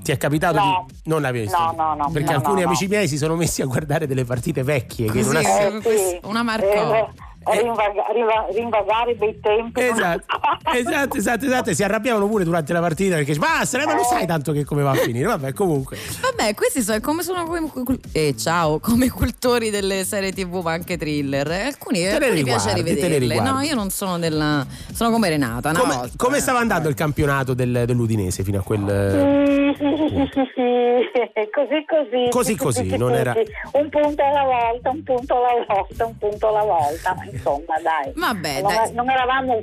Ti 0.00 0.12
è 0.12 0.16
capitato 0.16 0.56
No. 0.58 0.86
di 0.88 1.10
non 1.10 1.28
visto? 1.32 1.58
No, 1.58 1.74
no, 1.76 1.94
no, 1.94 2.10
Perché 2.12 2.30
no, 2.30 2.36
alcuni 2.36 2.60
no, 2.62 2.68
amici 2.68 2.84
no. 2.84 2.90
miei 2.90 3.08
si 3.08 3.18
sono 3.18 3.34
messi 3.34 3.62
a 3.62 3.66
guardare 3.66 4.06
delle 4.06 4.24
partite 4.24 4.62
vecchie 4.62 5.10
che 5.10 5.22
non 5.22 5.36
ha 5.36 5.42
Così, 5.42 5.88
Eh, 5.88 6.08
sì. 6.08 6.18
una 6.22 6.42
marcò. 6.42 6.94
Eh, 6.94 7.08
rinvaga- 7.52 8.06
riva- 8.12 8.46
rinvagare 8.52 9.16
dei 9.16 9.38
tempi. 9.40 9.80
Esatto, 9.80 10.24
esatto, 10.74 11.16
esatto, 11.16 11.44
esatto. 11.44 11.70
E 11.70 11.74
Si 11.74 11.82
arrabbiavano 11.82 12.26
pure 12.28 12.44
durante 12.44 12.72
la 12.72 12.80
partita 12.80 13.16
perché 13.16 13.34
basta, 13.34 13.84
ma 13.84 13.94
lo 13.94 14.02
sai 14.04 14.26
tanto 14.26 14.52
che 14.52 14.64
come 14.64 14.82
va 14.82 14.90
a 14.90 14.94
finire. 14.94 15.26
Vabbè, 15.26 15.52
comunque. 15.52 15.96
Vabbè, 16.20 16.54
questi 16.54 16.82
sono 16.82 17.00
come 17.00 17.22
sono 17.22 17.44
come, 17.44 17.68
cul- 17.68 18.00
eh, 18.12 18.34
ciao, 18.36 18.78
come 18.78 19.08
cultori 19.10 19.70
delle 19.70 20.04
serie 20.04 20.32
TV, 20.32 20.62
ma 20.62 20.72
anche 20.72 20.96
thriller. 20.96 21.50
Eh, 21.50 21.64
Alcuni, 21.66 21.98
Te 22.00 22.18
le 22.18 22.24
alcuni 22.26 22.42
piace 22.42 22.72
riguardi, 22.74 23.00
te 23.00 23.08
le 23.08 23.18
rivederle. 23.18 23.50
No, 23.50 23.60
io 23.60 23.74
non 23.74 23.90
sono 23.90 24.18
della. 24.18 24.66
Sono 24.92 25.10
come 25.10 25.28
Renata. 25.28 25.70
Una 25.70 25.78
Come, 25.80 25.94
volta, 25.94 26.12
come 26.16 26.36
eh. 26.36 26.40
stava 26.40 26.58
andando 26.58 26.88
il 26.88 26.94
campionato 26.94 27.54
del- 27.54 27.84
dell'Udinese 27.86 28.42
fino 28.42 28.58
a 28.58 28.62
quel. 28.62 29.74
Sì, 29.78 29.84
sì, 29.84 29.94
sì, 29.96 30.08
sì, 30.08 30.28
sì, 30.32 30.42
sì. 30.54 31.50
così 31.52 31.84
così. 31.86 32.28
Così, 32.30 32.48
Sì, 32.52 32.52
sì, 32.52 32.56
così, 32.64 32.82
sì, 32.84 32.90
sì, 32.90 32.96
non 32.96 33.14
era-. 33.14 33.34
Un 33.72 33.88
punto 33.88 34.22
alla 34.22 34.44
volta, 34.44 34.90
un 34.90 35.02
punto 35.02 35.34
alla 35.36 35.64
volta, 35.66 36.04
un 36.06 36.18
punto 36.18 36.48
alla 36.48 36.62
volta, 36.62 37.16
insomma 37.38 37.74
dai. 37.82 38.12
Vabbè, 38.14 38.60
non, 38.62 38.74
dai. 38.74 38.92
non 38.92 39.08
eravamo 39.10 39.62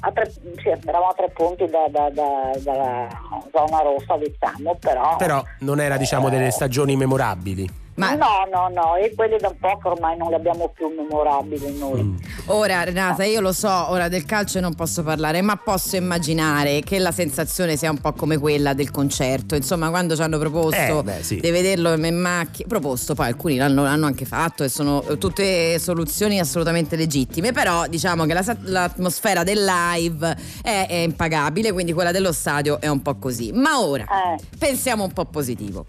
a 0.00 0.12
tre, 0.12 0.30
sì, 0.30 0.68
eravamo 0.68 1.10
a 1.10 1.14
tre 1.14 1.30
punti 1.30 1.64
da- 1.66 1.86
da- 1.88 2.10
da- 2.10 2.50
dalla 2.58 3.08
zona 3.50 3.78
rossa, 3.80 4.16
diciamo, 4.18 4.76
però. 4.78 5.16
Però 5.16 5.42
non 5.60 5.80
era, 5.80 5.96
diciamo, 5.96 6.28
delle 6.28 6.50
stagioni 6.50 6.96
memorabili. 6.96 7.82
Ma- 7.96 8.14
No, 8.14 8.46
no, 8.52 8.68
no, 8.72 8.96
e 8.96 9.14
quelli 9.14 9.36
da 9.38 9.48
un 9.48 9.56
po' 9.58 9.78
che 9.80 9.88
ormai 9.88 10.16
non 10.16 10.28
li 10.28 10.34
abbiamo 10.34 10.68
più 10.74 10.88
memorabili 10.88 11.78
noi. 11.78 12.02
Mm. 12.02 12.16
Ora, 12.46 12.82
Renata, 12.82 13.24
io 13.24 13.40
lo 13.40 13.52
so, 13.52 13.68
ora 13.90 14.08
del 14.08 14.24
calcio 14.24 14.58
non 14.60 14.74
posso 14.74 15.02
parlare, 15.04 15.42
ma 15.42 15.56
posso 15.56 15.94
immaginare 15.96 16.80
che 16.80 16.98
la 16.98 17.12
sensazione 17.12 17.76
sia 17.76 17.90
un 17.90 17.98
po' 17.98 18.12
come 18.12 18.36
quella 18.38 18.74
del 18.74 18.90
concerto. 18.90 19.54
Insomma, 19.54 19.90
quando 19.90 20.16
ci 20.16 20.22
hanno 20.22 20.38
proposto 20.38 20.98
Eh, 21.00 21.02
beh, 21.04 21.22
sì. 21.22 21.38
di 21.40 21.50
vederlo 21.50 21.92
in 21.94 22.16
macchina, 22.18 22.66
proposto, 22.68 23.14
poi 23.14 23.26
alcuni 23.28 23.56
l'hanno, 23.56 23.84
l'hanno 23.84 24.06
anche 24.06 24.24
fatto 24.24 24.64
e 24.64 24.68
sono 24.68 25.00
tutte 25.18 25.78
soluzioni 25.78 26.40
assolutamente 26.40 26.96
legittime. 26.96 27.52
Però 27.52 27.86
diciamo 27.86 28.24
che 28.26 28.32
la 28.34 28.42
l'atmosfera 28.64 29.42
del 29.44 29.64
live 29.64 30.36
è, 30.62 30.86
è 30.88 30.94
impagabile, 30.94 31.72
quindi 31.72 31.92
quella 31.92 32.10
dello 32.12 32.32
stadio 32.32 32.80
è 32.80 32.88
un 32.88 33.02
po' 33.02 33.14
così. 33.16 33.52
Ma 33.52 33.80
ora 33.80 34.04
Eh. 34.04 34.38
pensiamo 34.58 35.04
un 35.04 35.12
po' 35.12 35.24
positivo. 35.26 35.86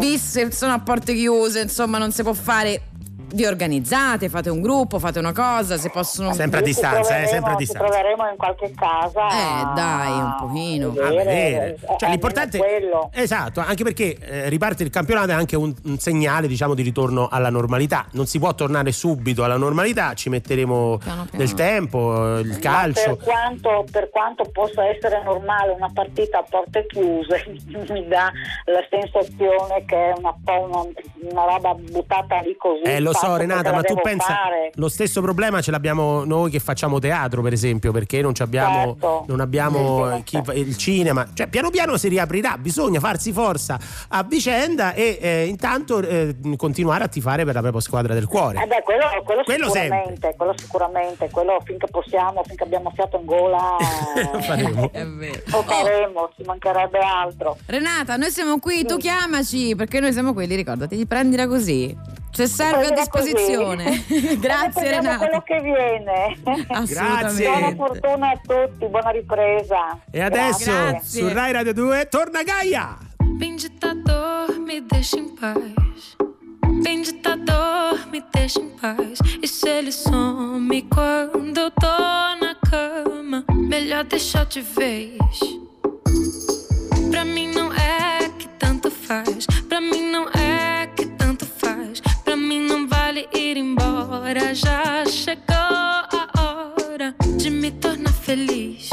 Che 0.00 0.52
sono 0.52 0.72
a 0.72 0.80
porte 0.80 1.14
chiuse, 1.14 1.60
insomma, 1.60 1.98
non 1.98 2.12
si 2.12 2.22
può 2.22 2.32
fare. 2.32 2.82
Vi 3.32 3.44
organizzate, 3.46 4.28
fate 4.28 4.50
un 4.50 4.60
gruppo, 4.60 4.98
fate 4.98 5.18
una 5.18 5.32
cosa, 5.32 5.76
se 5.78 5.90
possono. 5.90 6.32
Sempre 6.32 6.58
a 6.60 6.62
Ci 6.62 6.68
distanza, 6.68 6.98
eh, 6.98 7.02
troveremo- 7.02 7.28
sempre 7.30 7.50
a 7.50 7.52
Ci 7.56 7.58
distanza. 7.64 7.88
troveremo 7.88 8.28
in 8.30 8.36
qualche 8.36 8.72
casa. 8.74 9.28
Eh, 9.28 9.74
dai, 9.74 10.10
un 10.18 10.34
pochino. 10.40 10.88
A 10.88 11.08
vedere. 11.08 11.74
eh, 11.74 11.76
Cioè, 11.78 11.86
almeno 11.86 12.10
l'importante 12.10 12.58
quello. 12.58 13.10
Esatto, 13.12 13.60
anche 13.60 13.84
perché 13.84 14.16
eh, 14.18 14.48
riparte 14.48 14.82
il 14.82 14.90
campionato 14.90 15.30
è 15.30 15.34
anche 15.34 15.56
un, 15.56 15.72
un 15.84 15.98
segnale, 15.98 16.46
diciamo, 16.48 16.74
di 16.74 16.82
ritorno 16.82 17.28
alla 17.30 17.50
normalità. 17.50 18.06
Non 18.12 18.26
si 18.26 18.38
può 18.38 18.52
tornare 18.54 18.92
subito 18.92 19.44
alla 19.44 19.56
normalità, 19.56 20.14
ci 20.14 20.28
metteremo 20.28 20.98
Piano, 20.98 21.24
piano. 21.24 21.28
del 21.44 21.54
tempo, 21.54 22.38
il 22.38 22.58
calcio. 22.58 23.16
Per 23.16 23.24
quanto, 23.24 23.84
per 23.90 24.10
quanto 24.10 24.44
possa 24.52 24.84
essere 24.86 25.22
normale 25.22 25.72
una 25.72 25.90
partita 25.92 26.38
a 26.38 26.44
porte 26.48 26.86
chiuse, 26.86 27.44
mi 27.90 28.06
dà 28.08 28.30
la 28.66 28.84
sensazione 28.90 29.84
che 29.86 29.96
è 30.10 30.12
una 30.16 30.34
po' 30.42 30.60
una, 30.68 30.82
una 31.32 31.44
roba 31.44 31.74
buttata 31.74 32.38
lì 32.40 32.56
così. 32.56 32.82
Eh, 32.82 33.00
lo 33.00 33.12
so, 33.20 33.36
Renata, 33.36 33.72
ma 33.72 33.82
tu 33.82 33.94
fare. 34.02 34.70
Lo 34.74 34.88
stesso 34.88 35.20
problema 35.20 35.60
ce 35.60 35.70
l'abbiamo 35.70 36.24
noi 36.24 36.50
che 36.50 36.58
facciamo 36.58 36.98
teatro, 36.98 37.42
per 37.42 37.52
esempio, 37.52 37.92
perché 37.92 38.20
non 38.22 38.34
ci 38.34 38.42
abbiamo, 38.42 38.92
Certo. 38.92 39.24
non 39.28 39.40
abbiamo 39.40 40.16
Sì, 40.16 40.22
sì, 40.26 40.40
chi- 40.42 40.58
il 40.58 40.76
cinema. 40.76 41.26
Cioè, 41.32 41.46
piano 41.48 41.70
piano 41.70 41.96
si 41.96 42.08
riaprirà, 42.08 42.56
bisogna 42.58 43.00
farsi 43.00 43.32
forza 43.32 43.78
a 44.08 44.22
vicenda 44.22 44.92
e 44.94 45.18
eh, 45.20 45.44
intanto 45.46 46.00
eh, 46.00 46.36
continuare 46.56 47.04
a 47.04 47.08
tifare 47.08 47.44
per 47.44 47.54
la 47.54 47.60
propria 47.60 47.80
squadra 47.80 48.14
del 48.14 48.26
cuore. 48.26 48.62
Eh 48.62 48.66
beh, 48.66 48.82
quello, 48.84 49.04
quello 49.24 49.42
Quello 49.44 49.70
sicuramente, 49.70 50.34
quello 50.36 50.54
sicuramente, 50.56 51.28
quello 51.30 51.60
finché 51.64 51.86
possiamo, 51.90 52.42
finché 52.46 52.62
abbiamo 52.64 52.90
fiato 52.94 53.18
in 53.18 53.24
gola, 53.26 53.76
Lo 54.32 54.40
faremo. 54.42 54.90
È 54.92 55.04
vero. 55.06 55.40
lo 55.50 55.62
faremo, 55.62 56.30
ci 56.36 56.42
mancherebbe 56.44 56.98
altro. 56.98 57.56
Renata, 57.66 58.16
noi 58.16 58.30
siamo 58.30 58.58
qui, 58.58 58.84
tu 58.84 58.96
chiamaci 58.96 59.74
perché 59.76 60.00
noi 60.00 60.12
siamo 60.12 60.32
quelli, 60.32 60.54
ricordati 60.54 60.96
di 60.96 61.06
prendila 61.06 61.46
così. 61.46 61.96
Se 62.32 62.46
serve 62.46 62.86
a 62.86 62.92
Prendila 62.92 63.00
disposizione. 63.00 64.04
Grazie 64.38 64.90
Renata. 64.90 65.18
quello 65.18 65.42
che 65.42 65.60
viene. 65.60 66.36
Assolutamente. 66.68 67.44
Buona 67.44 67.74
fortuna 67.74 68.30
a 68.30 68.40
tutti, 68.46 68.86
buona 68.88 69.10
ripresa. 69.10 69.98
E 70.10 70.20
adesso 70.20 70.70
Grazie. 70.70 71.20
su 71.28 71.28
Rai 71.32 71.52
Radio 71.52 71.72
2 71.74 72.08
torna 72.08 72.42
Gaia. 72.42 72.96
Bem 73.36 73.56
ditador, 73.56 74.58
me 74.58 74.80
deixa 74.86 75.16
em 75.18 75.34
paz. 75.34 76.16
Bem 76.82 77.02
ditador, 77.02 78.06
me 78.10 78.22
deixa 78.32 78.60
em 78.60 78.68
paz. 78.70 79.18
E 79.42 79.46
se 79.46 79.68
ele 79.68 79.90
some 79.92 80.82
quando 80.88 81.58
eu 81.58 81.70
tô 81.70 81.86
na 81.88 82.54
cama, 82.70 83.44
melhor 83.50 84.04
deixar 84.04 84.44
de 84.46 84.60
vez. 84.60 85.18
Pra 87.10 87.24
mim 87.24 87.48
não 87.52 87.72
é 87.72 88.28
que 88.38 88.48
tanto 88.58 88.90
faz. 88.90 89.46
Pra 89.68 89.80
mim 89.80 90.10
não 90.10 90.28
é 90.28 90.86
que 90.94 90.99
mim 92.50 92.66
não 92.66 92.88
vale 92.88 93.28
ir 93.32 93.56
embora. 93.56 94.52
Já 94.52 95.06
chegou 95.06 95.54
a 95.54 96.28
hora 96.36 97.14
de 97.36 97.48
me 97.48 97.70
tornar 97.70 98.12
feliz. 98.12 98.90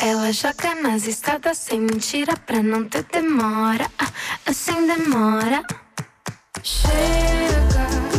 Ela 0.00 0.32
joga 0.32 0.74
nas 0.82 1.06
estradas 1.06 1.58
sem 1.58 1.80
mentira 1.80 2.36
pra 2.44 2.60
não 2.60 2.88
ter 2.88 3.04
demora. 3.04 3.88
Ah, 4.00 4.52
sem 4.52 4.84
demora. 4.84 5.62
Chega, 6.64 6.90
chega 6.90 8.15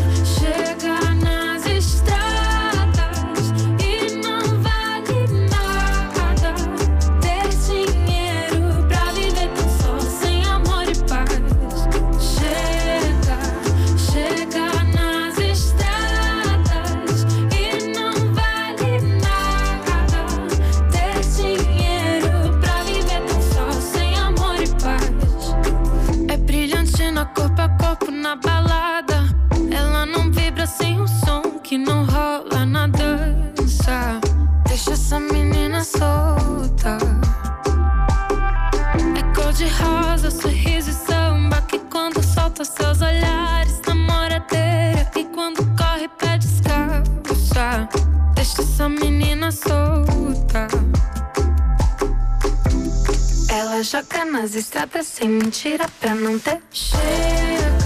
que 31.68 31.78
não 31.78 32.06
rola 32.06 32.66
na 32.66 32.88
dança. 32.88 34.22
Deixa 34.70 34.94
essa 34.94 35.20
menina 35.20 35.84
solta. 35.84 36.98
É 39.18 39.36
cor 39.36 39.52
de 39.52 39.68
rosa, 39.68 40.32
sorriso 40.32 40.92
e 40.92 40.94
samba. 40.94 41.62
Que 41.64 41.80
quando 41.80 42.24
solta 42.24 42.64
seus 42.64 43.02
olhares, 43.02 43.82
namoradeira. 43.86 45.04
Que 45.12 45.26
quando 45.26 45.58
corre, 45.76 46.08
pede 46.18 46.46
escapar. 46.46 47.90
Deixa 48.34 48.62
essa 48.62 48.88
menina 48.88 49.52
solta. 49.52 50.70
Ela 53.50 53.84
joga 53.84 54.24
nas 54.24 54.56
estradas 54.56 55.06
sem 55.06 55.28
mentira 55.28 55.86
pra 56.00 56.16
não 56.16 56.40
ter 56.40 56.62
cheiro. 56.72 57.77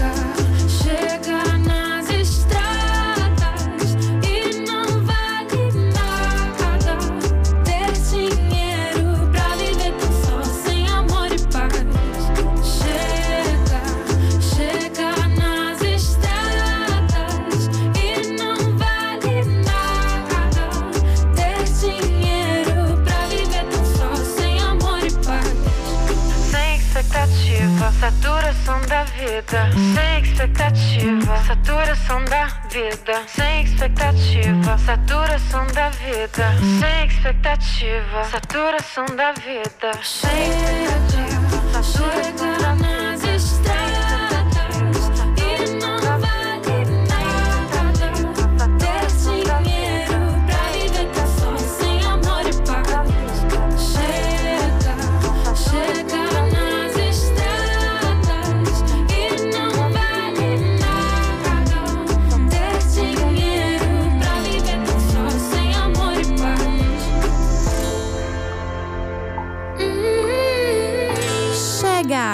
Saturação 34.84 35.66
da 35.68 35.88
vida. 35.90 36.52
Sem 36.80 37.06
expectativa, 37.06 38.24
saturação 38.24 39.06
da 39.16 39.32
vida. 39.32 39.92
Sem 40.02 40.30
expectativa, 40.48 41.82
saturação 41.82 43.01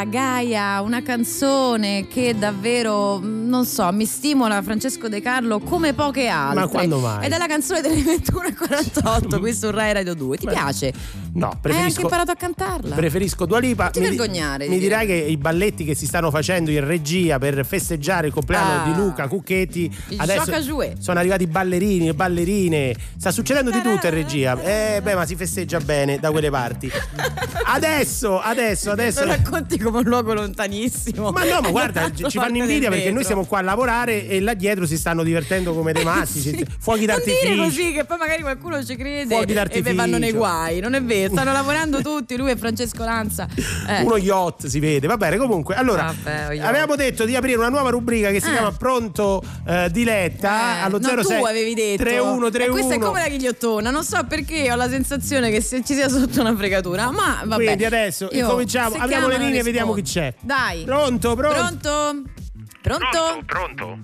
Gaia, 0.09 0.81
una 0.81 1.03
canzone 1.03 2.09
che 2.09 2.35
davvero, 2.37 3.19
non 3.23 3.65
so, 3.67 3.91
mi 3.93 4.07
stimola 4.07 4.63
Francesco 4.63 5.09
De 5.09 5.21
Carlo 5.21 5.59
come 5.61 5.93
poche 5.93 6.29
altre. 6.29 6.61
Ma 6.61 6.69
quando 6.69 6.99
mai? 6.99 7.27
Ed 7.27 7.33
è 7.33 7.39
la 7.39 7.47
canzone 7.47 7.81
delle 7.81 7.97
21.48 7.97 9.39
qui 9.41 9.55
su 9.55 9.71
Rai 9.71 9.93
Radio 9.93 10.15
2. 10.15 10.37
Ti 10.39 10.47
piace? 10.47 10.93
No, 11.39 11.47
Hai 11.47 11.53
anche 11.53 11.59
preferisco 11.61 12.01
imparato 12.03 12.31
a 12.31 12.35
cantarla? 12.35 12.95
Preferisco 12.95 13.47
Dua 13.47 13.59
Lipa. 13.59 13.91
ti 13.91 14.01
Mi 14.01 14.07
vergognare 14.09 14.65
di 14.67 14.71
Mi 14.75 14.79
dirai 14.79 15.07
che 15.07 15.15
i 15.15 15.37
balletti 15.37 15.85
che 15.85 15.95
si 15.95 16.07
stanno 16.07 16.31
facendo 16.31 16.71
in 16.71 16.85
regia 16.85 17.39
per 17.39 17.65
festeggiare 17.65 18.27
il 18.27 18.33
compleanno 18.33 18.83
Ah. 18.83 18.85
di 18.93 18.95
Luca 19.01 19.29
Cucchetti. 19.29 19.91
Il 20.09 20.21
adesso 20.21 20.53
sono 20.99 21.19
arrivati 21.19 21.47
ballerini 21.47 22.09
e 22.09 22.15
ballerine. 22.15 22.95
Sta 23.17 23.31
succedendo 23.31 23.71
di 23.71 23.81
tutto 23.83 24.07
in 24.07 24.13
regia. 24.15 24.61
Eh, 24.63 25.01
beh, 25.03 25.15
ma 25.15 25.25
si 25.27 25.37
festeggia 25.37 25.79
bene 25.81 26.19
da 26.19 26.31
quelle 26.31 26.51
parti. 26.51 26.91
Adesso, 27.71 28.41
adesso, 28.41 28.91
adesso. 28.91 29.21
Lo 29.25 29.27
racconti 29.33 29.79
come 29.79 29.99
un 29.99 30.05
luogo 30.05 30.33
lontanissimo. 30.33 31.31
Ma 31.33 31.45
no, 31.45 31.61
ma 31.61 31.71
guarda, 31.71 32.11
ci 32.13 32.39
fanno 32.39 32.57
invidia 32.57 32.89
perché 32.89 33.11
noi 33.11 33.25
siamo 33.25 33.45
qua 33.45 33.59
a 33.59 33.63
lavorare 33.63 34.27
e 34.27 34.41
là 34.41 34.55
dietro 34.55 34.87
si 34.87 34.97
stanno 34.97 35.23
divertendo 35.23 35.75
come 35.75 35.93
dei 35.93 36.05
matti. 36.05 36.41
ci- 36.41 36.65
Fuochi 36.79 37.05
Non 37.05 37.21
dire 37.23 37.33
d'artificio. 37.35 37.63
così 37.63 37.93
che 37.93 38.05
poi 38.05 38.17
magari 38.19 38.41
qualcuno 38.43 38.83
ci 38.85 38.97
crede 38.97 39.35
Fuochi 39.35 39.51
e 39.51 39.55
d'artificio. 39.55 39.85
poi 39.85 39.95
vanno 39.97 40.19
nei 40.19 40.33
guai. 40.33 40.81
Non 40.81 40.95
è 40.95 41.03
vero, 41.03 41.28
stanno 41.33 41.53
lavorando 41.53 42.01
tutti, 42.03 42.37
lui 42.37 42.51
e 42.51 42.57
Francesco 42.57 43.05
Lanza. 43.05 43.47
Eh. 43.87 44.03
Uno 44.03 44.17
yacht 44.17 44.67
si 44.67 44.81
vede, 44.81 45.07
va 45.07 45.17
bene. 45.17 45.37
Comunque, 45.37 45.75
allora 45.75 46.13
Vabbè, 46.23 46.59
avevamo 46.61 46.97
detto 46.97 47.25
di 47.25 47.37
aprire 47.37 47.57
una 47.59 47.69
nuova 47.69 47.91
rubrica 47.91 48.31
che 48.31 48.41
si 48.41 48.49
Eh. 48.49 48.53
chiama 48.53 48.73
Pronto 48.73 49.43
eh, 49.67 49.89
Diletta 49.91 50.83
allo 50.83 50.99
no, 50.99 51.07
06 51.23 51.39
tu 51.39 51.45
avevi 51.45 51.75
detto 51.75 52.03
3131. 52.05 52.65
E 52.65 52.69
questa 52.69 52.95
è 52.95 52.99
come 52.99 53.21
la 53.21 53.29
ghigliottona 53.29 53.91
non 53.91 54.05
so 54.05 54.25
perché 54.29 54.71
ho 54.73 54.77
la 54.77 54.89
sensazione 54.89 55.51
che 55.51 55.61
se 55.61 55.83
ci 55.85 55.95
sia 55.95 56.09
sotto 56.09 56.41
una 56.41 56.55
fregatura 56.57 57.11
ma 57.11 57.43
vabbè 57.45 57.65
Quindi 57.65 57.85
adesso 57.85 58.29
Io- 58.33 58.41
incominciamo, 58.45 58.95
se 58.95 58.99
apriamo 59.01 59.29
le 59.29 59.39
linee 59.39 59.61
e 59.61 59.63
vediamo 59.63 59.93
chi 59.95 60.03
c'è. 60.03 60.35
dai 60.41 60.85
Pronto, 60.85 61.35
pronto? 61.35 61.57
pronto 61.59 62.23
pronto 62.83 63.07
Pronto? 63.11 63.43
Pronto? 63.47 63.99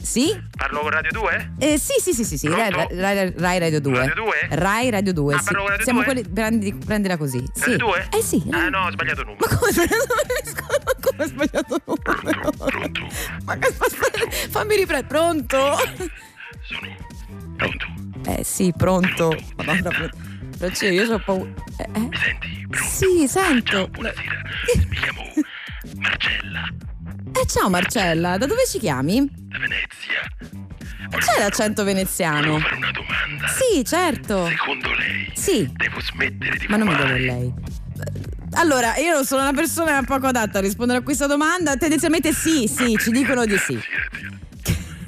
Sì? 0.00 0.40
Parlo 0.56 0.80
con 0.80 0.90
Radio 0.90 1.10
2? 1.12 1.52
Eh, 1.58 1.78
sì, 1.78 1.94
sì, 2.00 2.12
sì, 2.12 2.24
sì, 2.24 2.36
sì. 2.38 2.48
Rai, 2.48 2.70
Rai- 2.70 3.32
Rai 3.36 3.58
Radio 3.58 3.80
2. 3.80 3.98
Radio 3.98 4.14
2? 4.14 4.32
Rai 4.50 4.90
Radio 4.90 5.12
2. 5.12 5.34
Ah, 5.34 5.38
sì. 5.38 5.44
parlo 5.44 5.60
con 5.60 5.68
Radio 5.70 5.84
Siamo 5.84 6.02
2? 6.02 6.12
quelli, 6.12 6.28
prendi- 6.28 6.74
prendila 6.74 7.16
così. 7.16 7.44
Sì. 7.54 7.70
Radio 7.72 7.76
2? 7.78 8.08
Eh 8.16 8.22
sì. 8.22 8.42
Ah 8.50 8.68
no, 8.68 8.86
ho 8.86 8.90
sbagliato 8.90 9.24
numero. 9.24 9.46
Come 11.00 11.22
ho 11.22 11.26
sbagliato 11.26 11.82
numero? 11.84 13.08
Ma 13.44 13.56
che 13.58 13.66
aspetta, 13.68 14.30
fammi 14.50 14.76
riprendere. 14.76 15.06
Pronto? 15.08 15.76
Pronto? 17.56 17.86
Eh 18.26 18.44
sì, 18.44 18.72
pronto. 18.76 19.36
Madonna, 19.56 19.90
pr- 19.90 20.14
Francesco, 20.56 20.92
io 20.92 21.04
sono 21.04 21.18
paura. 21.24 21.50
Eh, 21.78 21.88
eh? 21.92 22.08
Sì, 22.76 23.26
sento. 23.28 23.88
buonasera. 23.88 24.42
Mi 24.88 24.96
chiamo 24.96 25.22
Marcella. 25.96 26.68
Eh, 27.40 27.46
ciao 27.46 27.68
Marcella, 27.68 28.36
da 28.38 28.46
dove 28.46 28.66
ci 28.66 28.78
chiami? 28.78 29.28
Da 29.30 29.58
Venezia. 29.58 31.18
C'è 31.18 31.38
l'accento 31.40 31.84
veneziano? 31.84 32.58
fare 32.58 32.74
una 32.76 32.90
domanda. 32.90 33.46
Sì, 33.48 33.84
certo. 33.84 34.46
Secondo 34.46 34.92
lei 34.94 35.30
Sì. 35.34 35.70
devo 35.76 36.00
smettere 36.00 36.56
di 36.56 36.66
Ma 36.68 36.76
non 36.76 36.88
mi 36.88 36.94
fumare? 36.94 37.12
deve 37.18 37.24
lei. 37.26 37.52
Allora, 38.52 38.96
io 38.96 39.12
non 39.12 39.24
sono 39.24 39.42
una 39.42 39.52
persona 39.52 40.02
poco 40.02 40.26
adatta 40.26 40.58
a 40.58 40.60
rispondere 40.60 40.98
a 40.98 41.02
questa 41.02 41.26
domanda. 41.26 41.76
Tendenzialmente 41.76 42.32
sì, 42.32 42.66
sì, 42.66 42.96
ci 42.98 43.10
dicono 43.10 43.44
di 43.44 43.56
sì. 43.58 43.78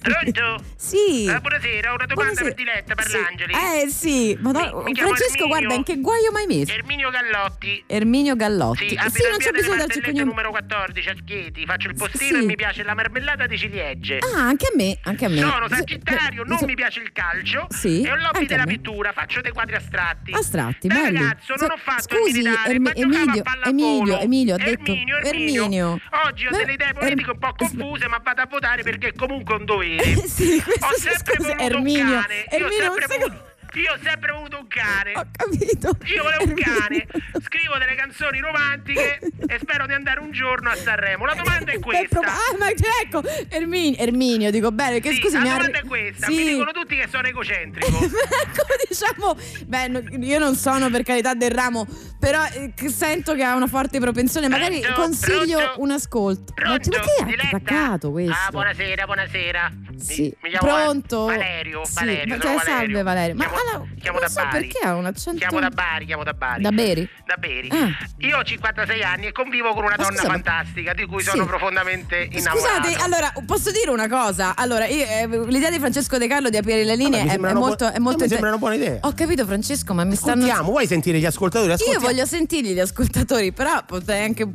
Pronto? 0.00 0.64
Sì. 0.76 1.28
Ah, 1.28 1.40
buonasera, 1.40 1.90
ho 1.92 1.94
una 1.94 2.06
domanda 2.06 2.14
Buonasera. 2.40 2.44
per 2.44 2.54
Diletta 2.54 2.94
Parlangeli. 2.94 3.52
Eh 3.52 3.88
sì, 3.90 4.36
Madonna, 4.40 4.74
Mi- 4.76 4.82
mi 4.84 4.94
Francesco, 4.94 5.46
guarda, 5.46 5.74
in 5.74 5.82
che 5.82 5.98
guaio 6.00 6.32
mai 6.32 6.46
messo? 6.46 6.72
Erminio 6.72 7.10
Gallotti. 7.10 7.84
Erminio 7.86 8.34
Gallotti. 8.34 8.88
Sì, 8.88 8.94
Sì, 8.94 8.96
abito 8.96 9.24
non 9.24 9.34
in 9.34 9.38
c'è 9.40 9.50
bisogno 9.50 9.76
darci 9.76 9.98
il 9.98 10.04
cognome. 10.04 10.24
numero 10.24 10.50
14 10.50 11.08
a 11.10 11.14
Chieti. 11.24 11.66
Faccio 11.66 11.88
il 11.88 11.94
postino 11.96 12.38
Sì. 12.38 12.42
e 12.44 12.46
mi 12.46 12.56
piace 12.56 12.82
la 12.82 12.94
marmellata 12.94 13.46
di 13.46 13.58
ciliegie. 13.58 14.18
Ah, 14.34 14.40
anche 14.46 14.66
a 14.66 14.70
me, 14.74 14.98
anche 15.02 15.24
a 15.26 15.28
me. 15.28 15.36
Sono 15.40 15.68
Sì, 15.68 15.74
sagittario, 15.74 16.42
eh, 16.44 16.48
non 16.48 16.58
so- 16.58 16.64
mi 16.66 16.74
piace 16.74 17.00
il 17.00 17.12
calcio 17.12 17.66
Sì, 17.68 18.02
e 18.02 18.10
ho 18.10 18.16
l'hobby 18.16 18.46
della 18.46 18.64
pittura, 18.64 19.12
faccio 19.12 19.40
dei 19.42 19.52
quadri 19.52 19.74
astratti. 19.76 20.32
Astratti, 20.32 20.88
Da 20.88 20.94
belli. 20.94 21.18
ragazzo 21.18 21.54
non 21.58 21.70
ho 21.72 21.76
fatto 21.76 22.02
Scusi, 22.16 22.38
il 22.38 22.44
militare, 22.44 22.70
Ermi- 22.72 22.84
ma 22.84 22.92
giocavo 22.92 23.08
Emilio. 23.10 23.44
Emilio, 23.64 24.18
Emilio, 24.18 24.54
ha 24.54 24.58
detto 24.58 24.92
Erminio. 25.24 26.00
Oggi 26.26 26.46
ho 26.46 26.50
delle 26.50 26.72
idee 26.72 26.94
politiche 26.94 27.30
un 27.30 27.38
po' 27.38 27.52
confuse, 27.54 28.08
ma 28.08 28.18
vado 28.24 28.40
a 28.40 28.46
votare 28.46 28.82
perché 28.82 29.08
è 29.08 29.12
comunque 29.12 29.54
un 29.56 29.64
dovere. 29.66 29.88
sì, 30.26 30.62
questo 30.62 30.86
ho 30.86 30.98
sempre 30.98 31.34
scusa, 31.36 31.58
Erminio. 31.58 32.18
un 32.18 32.24
Erminio, 32.48 32.92
un 32.92 32.98
sempre 32.98 33.06
secondo. 33.08 33.49
Voluto- 33.72 33.78
Io 33.78 33.92
ho 33.92 33.98
sempre 34.02 34.30
avuto 34.30 34.58
un 34.58 34.66
cane. 34.68 35.12
Ho 35.14 35.26
capito. 35.30 35.96
Io 36.06 36.22
volevo 36.22 36.44
un 36.44 36.54
cane. 36.54 37.06
Scrivo 37.42 37.78
delle 37.78 37.94
canzoni 37.94 38.40
romantiche 38.40 39.18
e 39.46 39.58
spero 39.60 39.86
di 39.86 39.92
andare 39.92 40.20
un 40.20 40.30
giorno 40.32 40.70
a 40.70 40.74
Sanremo. 40.74 41.24
La 41.26 41.34
domanda 41.34 41.72
è 41.72 41.78
questa. 41.80 42.20
Ah, 42.20 42.56
ma 42.58 42.68
ecco, 42.70 43.22
Erminio, 43.48 43.98
Erminio 43.98 44.50
dico 44.50 44.70
bene, 44.72 45.00
che 45.00 45.12
Sì, 45.12 45.20
scusi, 45.20 45.34
la 45.34 45.40
mi 45.40 45.48
domanda 45.48 45.78
arri- 45.78 45.86
è 45.86 45.88
questa. 45.88 46.26
Sì. 46.26 46.34
Mi 46.34 46.44
dicono 46.44 46.72
tutti 46.72 46.96
che 46.96 47.06
sono 47.08 47.26
egocentrico. 47.26 47.98
come 47.98 48.76
diciamo, 48.88 49.36
beh, 49.66 50.16
io 50.26 50.38
non 50.38 50.54
sono 50.56 50.90
per 50.90 51.02
carità 51.02 51.34
del 51.34 51.50
ramo, 51.50 51.86
però 52.18 52.44
eh, 52.52 52.72
sento 52.88 53.34
che 53.34 53.42
ha 53.42 53.54
una 53.54 53.66
forte 53.66 53.98
propensione. 54.00 54.48
Magari 54.48 54.80
Pronto? 54.80 55.00
consiglio 55.00 55.58
Pronto? 55.58 55.80
un 55.82 55.90
ascolto. 55.90 56.52
Pronto? 56.54 56.90
ma 56.90 56.98
che 57.24 57.34
è 57.36 57.46
attaccato 57.46 58.10
questo? 58.10 58.32
Ah, 58.32 58.50
buonasera, 58.50 59.04
buonasera. 59.06 59.70
Sì. 59.98 60.34
Mi 60.42 60.50
chiamo 60.50 60.66
Pronto? 60.66 61.24
Valerio, 61.26 61.84
Sì, 61.84 61.94
Valerio, 61.94 62.40
sono 62.40 62.40
cioè, 62.40 62.54
Valerio. 62.56 62.78
salve 62.78 63.02
Valerio. 63.02 63.34
Ma 63.36 63.48
Chiamo- 63.60 63.78
allora, 63.78 63.90
chiamo 64.00 64.18
non 64.18 64.26
da 64.26 64.28
so 64.32 64.42
Bari. 64.42 64.66
perché 64.66 64.86
ha 64.86 64.94
un 64.94 65.06
accento 65.06 65.38
Chiamo 65.38 65.60
da 65.60 65.68
Bari, 65.70 66.06
chiamo 66.06 66.24
da 66.24 66.32
Bari. 66.32 66.62
Da 66.62 66.70
Beri? 66.72 67.08
Da 67.26 67.36
Beri. 67.36 67.68
Ah. 67.70 67.88
Io 68.18 68.38
ho 68.38 68.42
56 68.42 69.02
anni 69.02 69.26
e 69.26 69.32
convivo 69.32 69.72
con 69.74 69.84
una 69.84 69.94
Ma 69.96 70.02
donna 70.04 70.16
scusa, 70.16 70.28
fantastica 70.30 70.92
di 70.94 71.06
cui 71.06 71.22
Sì. 71.22 71.30
sono 71.30 71.46
profondamente 71.46 72.28
innamorato. 72.30 72.58
Scusate, 72.88 73.02
allora 73.02 73.32
posso 73.46 73.70
dire 73.70 73.90
una 73.90 74.08
cosa? 74.08 74.54
Allora, 74.56 74.86
io, 74.86 75.04
eh, 75.04 75.28
l'idea 75.48 75.70
di 75.70 75.78
Francesco 75.78 76.18
De 76.18 76.26
Carlo 76.26 76.48
di 76.50 76.56
aprire 76.56 76.84
le 76.84 76.96
linee 76.96 77.22
mi 77.24 77.28
è, 77.28 77.32
è 77.34 77.38
molto, 77.38 77.76
buona- 77.76 77.92
è 77.92 77.98
molto 77.98 78.18
mi 78.18 78.22
inter- 78.24 78.28
sembra 78.28 78.48
una 78.48 78.58
buona 78.58 78.74
idea. 78.74 78.98
Ho 79.02 79.12
capito, 79.14 79.44
Francesco, 79.44 79.94
ma 79.94 80.04
mi 80.04 80.16
stanno. 80.16 80.62
Vuoi 80.62 80.86
sentire 80.86 81.18
gli 81.18 81.26
ascoltatori? 81.26 81.68
Io 81.68 81.74
Ascoltiamo. 81.74 82.06
voglio 82.06 82.24
sentirli 82.26 82.72
gli 82.72 82.80
ascoltatori, 82.80 83.52
però 83.52 83.82
potrei 83.86 84.24
anche. 84.24 84.46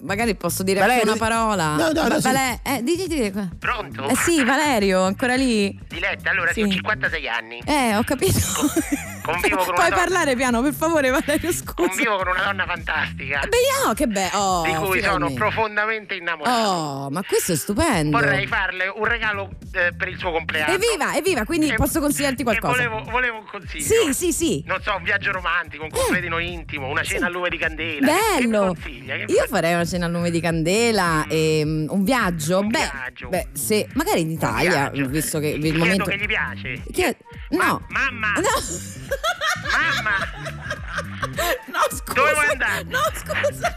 Magari 0.00 0.34
posso 0.36 0.62
dire 0.62 0.80
anche 0.80 0.92
Valerio, 0.92 1.12
una 1.12 1.20
parola. 1.20 1.76
no, 1.76 1.90
no, 1.92 2.02
no, 2.02 2.08
Va- 2.08 2.14
sì. 2.16 2.22
Vale- 2.22 2.60
eh, 2.62 2.82
di, 2.82 2.96
di, 2.96 3.06
di- 3.08 3.30
qua. 3.32 3.48
Pronto? 3.58 4.08
Eh 4.08 4.16
sì, 4.16 4.42
Valerio, 4.44 5.02
ancora 5.02 5.34
lì. 5.34 5.78
Diletta, 5.88 6.30
allora 6.30 6.52
Sì. 6.52 6.62
ho 6.62 6.68
56 6.68 7.28
anni. 7.28 7.62
Eh, 7.64 7.96
ho 7.96 8.02
capito. 8.04 8.38
Convivo 9.24 9.56
con 9.56 9.68
una 9.68 9.74
Puoi 9.74 9.88
donna- 9.88 9.96
parlare 10.02 10.36
piano, 10.36 10.60
per 10.62 10.74
favore, 10.74 11.08
Valerio, 11.10 11.50
scusa. 11.50 11.72
Convivo 11.88 12.16
con 12.18 12.26
una 12.28 12.42
donna 12.44 12.66
fantastica. 12.66 13.40
Beh, 13.48 13.88
oh, 13.88 13.94
che 13.94 14.06
bello. 14.06 14.36
Oh, 14.38 14.62
di 14.64 14.68
cui 14.74 14.78
sono 15.00 15.28
finalmente. 15.28 15.34
profondamente 15.38 16.14
innamorato. 16.14 16.68
Oh, 16.68 17.10
ma 17.10 17.22
questo 17.22 17.52
è 17.52 17.56
stupendo. 17.56 18.18
Vorrei 18.18 18.46
farle 18.46 18.86
un 18.94 19.04
regalo 19.06 19.48
eh, 19.72 19.92
per 19.96 20.08
il 20.08 20.18
suo 20.18 20.30
compleanno. 20.30 20.74
Evviva, 20.74 21.14
evviva, 21.16 21.44
quindi 21.44 21.70
E- 21.70 21.74
posso 21.74 22.00
consigliarti 22.00 22.42
qualcosa. 22.42 22.72
volevo, 22.74 23.10
volevo 23.10 23.38
un 23.38 23.46
consiglio. 23.50 23.82
Sì, 23.84 24.12
sì, 24.12 24.32
sì. 24.32 24.62
Non 24.66 24.82
so, 24.82 24.94
un 24.94 25.02
viaggio 25.04 25.32
romantico, 25.32 25.84
un 25.84 25.90
completino 25.90 26.38
intimo, 26.38 26.88
una 26.88 27.02
cena 27.02 27.26
a 27.26 27.30
lume 27.30 27.48
di 27.48 27.56
candela. 27.56 28.06
Bello! 28.36 28.76
Io 29.26 29.46
farei 29.48 29.72
una 29.72 29.86
cena 29.86 30.04
al 30.04 30.12
lume 30.12 30.30
di 30.30 30.40
candela 30.40 31.24
e 31.28 31.62
mm, 31.64 31.86
un 31.88 32.04
viaggio. 32.04 32.60
beh, 32.62 32.68
viaggio. 32.92 33.28
beh, 33.30 33.48
se 33.52 33.88
magari 33.94 34.20
in 34.20 34.30
Italia, 34.30 34.90
visto 34.90 35.38
che 35.38 35.46
il 35.48 35.62
Chiedo 35.62 35.78
momento. 35.78 36.04
che 36.04 36.18
gli 36.18 36.26
piace. 36.26 36.82
Che- 36.92 37.16
No, 37.50 37.84
Mamma! 37.88 38.32
No. 38.34 38.50
Mamma! 39.72 40.16
No, 41.66 41.80
scusa. 41.90 42.12
Dove 42.14 42.32
vuoi 42.32 42.46
andare? 42.50 42.84
No, 42.84 42.98
scusa. 43.14 43.76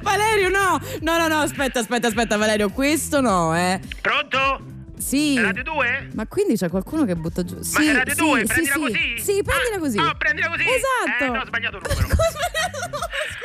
Valerio, 0.00 0.48
no. 0.48 0.80
No, 1.00 1.18
no, 1.18 1.28
no, 1.28 1.40
aspetta, 1.40 1.80
aspetta, 1.80 2.08
aspetta, 2.08 2.36
Valerio, 2.36 2.70
questo 2.70 3.20
no, 3.20 3.56
eh. 3.56 3.80
Pronto? 4.00 4.76
Sì. 4.98 5.40
Radio 5.40 5.62
2? 5.62 6.10
Ma 6.14 6.26
quindi 6.26 6.56
c'è 6.56 6.68
qualcuno 6.68 7.04
che 7.04 7.14
butta 7.14 7.44
giù? 7.44 7.56
Ma 7.56 7.62
Sì, 7.62 7.86
è 7.86 7.92
Radio 7.94 8.14
sì, 8.14 8.20
2? 8.20 8.40
sì, 8.40 8.46
Prendila 8.46 8.74
sì. 8.74 8.80
così? 8.80 9.18
Sì, 9.18 9.42
prendila 9.42 9.78
così. 9.78 9.98
Oh, 9.98 10.14
prendila 10.16 10.48
così? 10.48 10.62
Esatto. 10.62 11.24
Eh, 11.24 11.28
no, 11.28 11.40
ho 11.40 11.46
sbagliato 11.46 11.76
il 11.76 11.82
numero. 11.88 12.08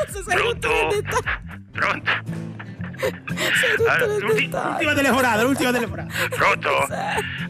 Scusa, 0.07 0.23
sei 0.23 0.35
Pronto? 0.35 0.69
Pronto? 1.71 2.11
Allora, 3.87 4.05
nel 4.05 4.19
l'ulti- 4.21 4.41
dettaglio. 4.47 4.69
L'ultima 4.69 4.93
telefonata, 4.93 5.41
l'ultima 5.43 5.71
telefonata. 5.77 6.13
Pronto? 6.29 6.87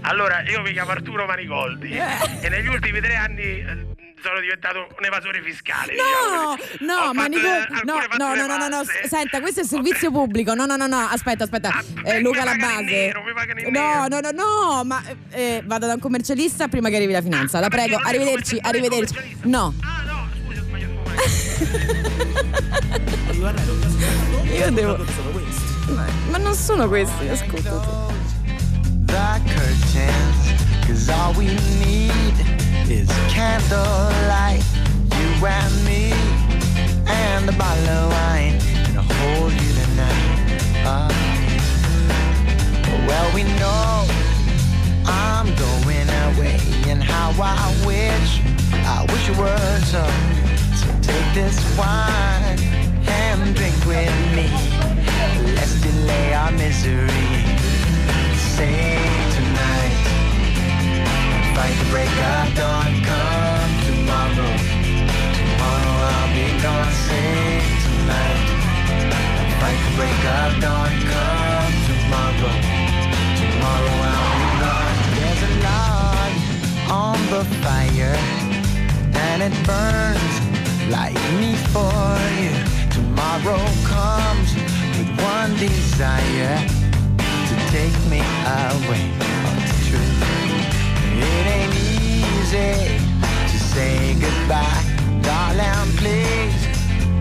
Allora, 0.01 0.41
io 0.49 0.61
mi 0.61 0.71
chiamo 0.71 0.91
Arturo 0.91 1.25
Manigoldi 1.25 1.91
Eh. 1.91 2.39
e 2.41 2.49
negli 2.49 2.67
ultimi 2.67 2.99
tre 2.99 3.15
anni 3.15 3.41
eh, 3.41 3.85
sono 4.21 4.39
diventato 4.39 4.88
un 4.97 5.05
evasore 5.05 5.41
fiscale. 5.41 5.93
No, 5.95 6.55
diciamo. 6.55 6.93
no, 6.93 7.09
Ho 7.09 7.13
ma 7.13 7.25
Nico- 7.25 7.45
eh, 7.45 7.65
no, 7.84 7.99
no, 8.17 8.35
no, 8.35 8.45
no, 8.45 8.57
no, 8.57 8.67
no, 8.69 8.81
senta, 9.07 9.41
questo 9.41 9.61
è 9.61 9.63
servizio 9.65 10.11
pubblico. 10.11 10.53
No, 10.53 10.65
no, 10.65 10.75
no, 10.77 10.88
no, 10.88 10.97
aspetta, 10.99 11.43
aspetta. 11.43 11.71
Eh, 12.05 12.21
Luca 12.21 12.43
La 12.45 12.51
Ah, 12.51 12.55
base. 12.57 12.84
nero, 12.84 13.23
No, 13.69 14.07
no, 14.07 14.19
no, 14.21 14.30
no, 14.31 14.84
ma 14.85 15.03
eh, 15.31 15.61
vado 15.65 15.88
da 15.88 15.93
un 15.93 15.99
commercialista 15.99 16.67
prima 16.69 16.89
che 16.89 16.95
arrivi 16.95 17.11
la 17.13 17.21
finanza. 17.21 17.59
La 17.59 17.69
prego, 17.69 17.99
arrivederci, 18.01 18.59
arrivederci. 18.61 19.38
No. 19.43 19.73
Io 24.53 24.71
devo 24.71 24.97
Ma, 25.88 26.05
ma 26.30 26.38
non 26.38 26.53
sono 26.53 26.88
questi, 26.88 27.27
ascolta. 27.27 28.11
the 29.13 29.41
curtains. 29.47 30.88
Cause 30.88 31.09
all 31.09 31.34
we 31.34 31.47
need 31.80 32.35
is 32.89 33.07
candlelight. 33.30 34.63
You 35.17 35.45
and 35.45 35.85
me, 35.85 36.13
and 37.05 37.49
a 37.49 37.53
bottle 37.53 37.89
of 37.89 38.11
wine. 38.11 38.57
And 38.88 38.97
I'll 38.97 39.13
hold 39.21 39.53
you 39.53 39.71
tonight. 39.81 40.84
Ah. 40.85 41.09
well, 43.07 43.34
we 43.35 43.43
know 43.59 44.07
I'm 45.05 45.47
going 45.55 46.09
away. 46.27 46.59
And 46.89 47.03
how 47.03 47.31
I 47.41 47.69
wish, 47.85 48.41
I 48.73 49.05
wish 49.11 49.30
it 49.30 49.38
were 49.38 49.80
so. 49.85 50.03
So 50.80 50.88
take 51.01 51.34
this 51.34 51.57
wine 51.77 52.62
and 53.41 53.55
drink 53.55 53.76
with 53.85 54.14
me. 54.35 54.47
Let's 55.55 55.81
delay 55.81 56.34
our 56.34 56.51
misery. 56.51 57.30
Say 58.55 58.97
tonight, 59.35 59.97
fight 61.55 61.76
the 61.81 61.88
break 61.89 62.14
of 62.31 62.47
dawn. 62.55 62.91
Come 63.10 63.73
tomorrow, 63.88 64.51
tomorrow 65.39 65.95
I'll 66.14 66.30
be 66.35 66.47
gone. 66.61 66.91
Say 67.07 67.61
tonight, 67.85 68.45
fight 69.60 69.80
the 69.85 69.91
break 69.97 70.22
of 70.39 70.51
dawn. 70.61 70.93
Come 71.11 71.76
tomorrow, 71.89 72.53
tomorrow 73.41 73.95
I'll 74.14 74.34
be 74.41 74.49
gone. 74.61 74.97
There's 75.18 75.41
a 75.49 75.53
log 75.65 76.31
on 76.91 77.19
the 77.34 77.43
fire, 77.64 78.18
and 79.27 79.41
it 79.41 79.55
burns 79.65 80.35
like 80.91 81.18
me 81.39 81.55
for 81.73 82.18
you. 82.41 82.72
Tomorrow 83.23 83.65
comes 83.85 84.53
with 84.97 85.09
one 85.21 85.55
desire 85.55 86.57
to 87.47 87.55
take 87.71 87.97
me 88.11 88.19
away. 88.19 89.03
Oh, 89.21 89.63
it's 89.63 89.87
true. 89.87 90.11
It 91.31 91.45
ain't 91.55 91.73
easy 91.73 92.99
to 93.47 93.57
say 93.71 94.15
goodbye. 94.19 94.83
Darling, 95.21 95.89
please 95.95 96.67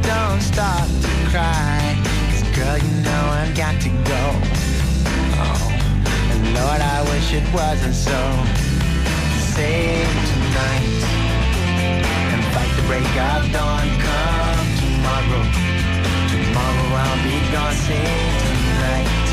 don't 0.02 0.42
start 0.42 0.88
to 1.04 1.12
cry. 1.30 1.78
'Cause 2.28 2.42
girl, 2.56 2.78
you 2.78 2.94
know 3.06 3.22
I've 3.40 3.54
got 3.54 3.80
to 3.86 3.90
go. 4.12 4.24
Oh, 5.38 6.32
and 6.32 6.42
Lord, 6.58 6.80
I 6.96 6.98
wish 7.12 7.32
it 7.32 7.46
wasn't 7.54 7.94
so. 7.94 8.20
Save 9.54 10.12
tonight 10.30 11.00
and 12.32 12.42
fight 12.52 12.72
the 12.78 12.82
break 12.90 13.12
of 13.30 13.52
dawn. 13.52 13.86
Come 14.06 14.66
tomorrow. 14.80 15.71
Be. 17.22 17.42
Save 17.72 17.98
tonight 18.42 19.28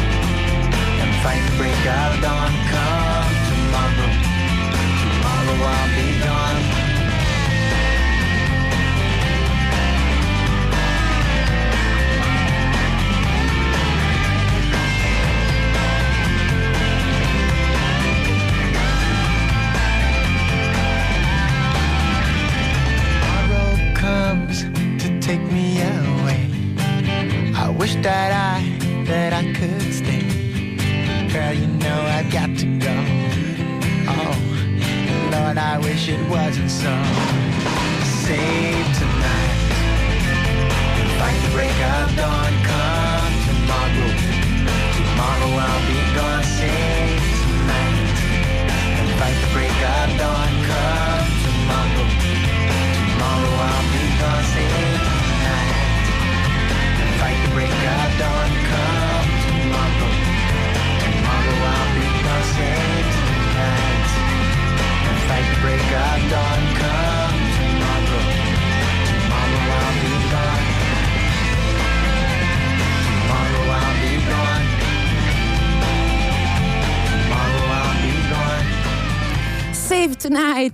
and 1.02 1.12
fight 1.24 1.46
break 1.58 1.84
of 1.86 2.14
dawn. 2.22 2.54
Come 2.72 3.34
tomorrow. 3.50 4.12
Tomorrow 5.02 5.58
I'll 5.76 5.90
be 5.96 6.08
gone. 6.24 6.60
To 25.00 25.08
take 25.20 25.44
me 25.52 25.82
away. 25.82 25.99
Wish 27.80 27.96
that 28.04 28.34
I, 28.34 29.06
that 29.06 29.32
I 29.32 29.54
could 29.54 29.94
stay. 29.94 30.28
Girl, 31.32 31.54
you 31.54 31.68
know 31.68 32.02
I've 32.02 32.30
got 32.30 32.50
to 32.58 32.66
go. 32.78 32.94
Oh, 34.06 34.36
Lord, 35.32 35.58
I 35.58 35.80
wish 35.82 36.10
it 36.10 36.20
wasn't 36.30 36.70
so. 36.70 36.92
Save 38.04 38.98
tonight. 38.98 39.19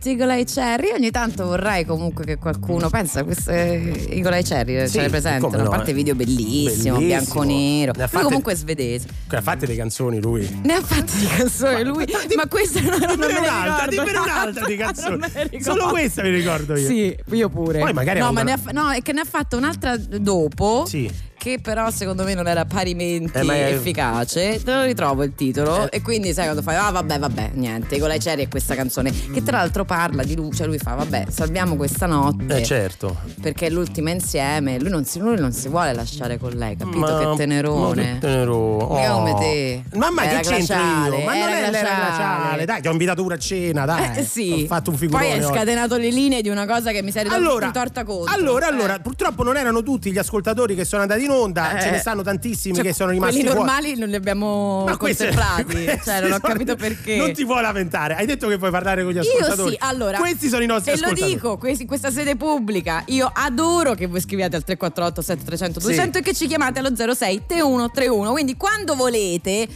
Eagle 0.09 0.33
Eye 0.35 0.43
Cherry. 0.45 0.91
Ogni 0.91 1.11
tanto 1.11 1.45
vorrei 1.45 1.85
comunque 1.85 2.23
che 2.25 2.37
qualcuno 2.37 2.89
pensa 2.89 3.19
a 3.21 3.23
queste 3.23 4.09
Eagle 4.09 4.35
Eye 4.37 4.43
Cherry, 4.43 4.85
Sì, 4.87 4.93
ce 4.93 5.01
le 5.01 5.09
presente, 5.09 5.39
come 5.41 5.57
a 5.57 5.63
no, 5.63 5.69
parte 5.69 5.91
eh. 5.91 5.93
video 5.93 6.15
bellissimo, 6.15 6.63
Bellissimo. 6.65 6.97
bianco-nero. 6.99 7.91
Ne 7.95 8.03
ha 8.03 8.05
Lui 8.05 8.07
fatte- 8.07 8.23
comunque 8.23 8.53
è 8.53 8.55
svedese. 8.55 9.07
Ha 9.29 9.41
fatte 9.41 9.65
le 9.65 9.75
canzoni 9.75 10.21
lui. 10.21 10.59
Ne 10.63 10.73
ha 10.73 10.81
fatte 10.81 11.11
di 11.17 11.25
canzoni 11.27 11.83
lui, 11.83 12.05
ma 12.35 12.47
questa 12.47 12.79
non, 12.81 12.99
non 12.99 13.17
me 13.19 13.27
le 13.27 13.37
un'altra, 13.39 13.87
dimmene 13.87 14.17
un'altra 14.17 14.65
di 14.65 14.75
canzoni. 14.75 15.19
le. 15.51 15.61
Solo 15.61 15.87
questa 15.87 16.21
mi 16.23 16.29
ricordo 16.29 16.75
io. 16.77 16.87
Sì, 16.87 17.15
io 17.31 17.49
pure. 17.49 17.79
Poi 17.79 17.93
magari 17.93 18.19
no, 18.19 18.31
ma 18.31 18.41
una- 18.41 18.55
ne 18.55 18.61
ha, 18.63 18.71
no, 18.71 18.89
è 18.91 19.01
che 19.01 19.11
ne 19.13 19.21
ha 19.21 19.25
fatta 19.25 19.55
un'altra 19.57 19.97
dopo. 19.97 20.85
Sì. 20.87 21.09
Che 21.45 21.59
però 21.61 21.91
secondo 21.91 22.23
me 22.23 22.33
non 22.33 22.47
era 22.47 22.65
parimenti 22.65 23.37
Eh, 23.37 23.43
ma 23.43 23.53
è- 23.53 23.73
efficace. 23.73 24.59
Te 24.63 24.73
lo 24.73 24.81
ritrovo 24.81 25.21
il 25.21 25.35
titolo. 25.35 25.91
E 25.91 26.01
quindi 26.01 26.33
sai 26.33 26.45
quando 26.45 26.63
fai, 26.63 26.75
ah 26.75 26.89
vabbè, 26.89 27.19
vabbè, 27.19 27.51
niente, 27.53 27.99
con 27.99 28.07
la 28.07 28.17
Cherry 28.17 28.45
è 28.45 28.47
questa 28.47 28.73
canzone. 28.73 29.11
Che 29.11 29.43
tra 29.43 29.57
l'altro 29.57 29.85
parla 29.85 30.23
di 30.23 30.35
lui, 30.35 30.51
cioè 30.55 30.65
lui 30.65 30.79
fa, 30.79 30.95
vabbè, 30.95 31.25
salviamo 31.29 31.75
questa 31.75 32.07
notte. 32.07 32.57
Eh 32.57 32.63
certo. 32.63 33.15
Perché 33.39 33.67
è 33.67 33.69
l'ultima 33.69 34.09
insieme, 34.09 34.79
lui 34.79 34.89
non 34.89 35.05
si, 35.05 35.19
lui 35.19 35.37
non 35.37 35.51
si 35.51 35.67
vuole 35.67 35.93
lasciare 35.93 36.39
con 36.39 36.49
lei, 36.53 36.75
capito? 36.77 36.97
Ma- 36.97 37.19
che 37.19 37.25
ma 37.25 37.35
tenerone. 37.35 38.03
che 38.13 38.17
tenerone. 38.21 39.07
Oh. 39.09 39.13
come 39.17 39.35
te. 39.35 39.83
Mamma 39.93 40.23
Era 40.23 40.39
che 40.39 40.47
c'entro 40.47 40.75
glaciale, 40.75 41.17
io? 41.19 41.25
Ma 41.25 41.33
non 41.37 41.49
è 41.49 41.69
l'era 41.69 41.93
glaciale. 41.95 42.65
Dai, 42.65 42.81
ti 42.81 42.87
ho 42.87 42.91
invitato 42.91 43.21
pure 43.21 43.35
a 43.35 43.37
cena, 43.37 43.85
dai. 43.85 44.17
Eh 44.17 44.23
sì. 44.23 44.61
Ho 44.63 44.65
fatto 44.65 44.89
un 44.89 44.97
figurone. 44.97 45.27
Poi 45.27 45.37
hai 45.37 45.43
scatenato 45.43 45.97
le 45.97 46.09
linee 46.09 46.41
di 46.41 46.49
una 46.49 46.65
cosa 46.65 46.89
che 46.91 47.03
mi 47.03 47.11
sei 47.11 47.23
ritorta 47.23 47.45
Allora, 47.47 47.71
contro. 47.71 48.23
Allora, 48.33 48.65
Eh. 48.65 48.71
allora, 48.71 48.97
purtroppo 48.99 49.43
non 49.43 49.57
erano 49.57 49.83
tutti 49.83 50.11
gli 50.11 50.17
ascoltatori 50.17 50.73
che 50.73 50.85
sono 50.85 51.03
andati 51.03 51.23
in 51.23 51.33
onda, 51.41 51.77
Eh. 51.77 51.81
ce 51.81 51.89
ne 51.91 51.97
stanno 51.99 52.21
tantissimi 52.23 52.75
Cioè, 52.75 52.83
che 52.83 52.93
sono 52.93 53.11
rimasti 53.11 53.35
quelli 53.41 53.49
fuori. 53.49 53.65
normali 53.65 53.95
non 53.97 54.09
li 54.09 54.15
abbiamo 54.15 54.83
Ma 54.85 54.97
contemplati. 54.97 55.85
cioè, 56.03 56.21
non 56.21 56.31
ho 56.33 56.39
capito 56.39 56.75
perché. 56.75 57.15
Non 57.17 57.33
ti 57.33 57.45
puoi 57.45 57.61
lamentare. 57.61 58.15
Hai 58.15 58.25
detto 58.25 58.47
che 58.47 58.57
vuoi 58.57 58.71
parlare 58.71 59.03
con 59.03 59.11
gli 59.11 59.15
Io 59.15 59.21
ascoltatori. 59.21 59.71
sì, 59.71 59.77
allora. 59.79 60.17
Questi 60.17 60.47
sono 60.49 60.63
i 60.63 60.65
nostri 60.67 60.91
e 60.91 60.95
lo 60.97 61.01
ascoltatori. 61.05 61.33
dico, 61.33 61.57
questi- 61.57 61.81
in 61.83 61.87
questa 61.87 62.11
sede 62.11 62.35
pubblica. 62.35 63.03
Io 63.07 63.29
adoro 63.33 63.93
che 63.93 64.07
voi 64.07 64.21
scriviate 64.21 64.55
al 64.55 64.63
348 64.63 65.21
7300 65.21 65.79
200 65.79 66.17
e 66.17 66.21
che 66.21 66.33
ci 66.33 66.47
chiamate 66.47 66.79
allo 66.79 66.95
06 66.95 67.41
3131. 67.45 68.31
Quindi 68.31 68.55
quando 68.57 68.95
volete. 68.95 69.67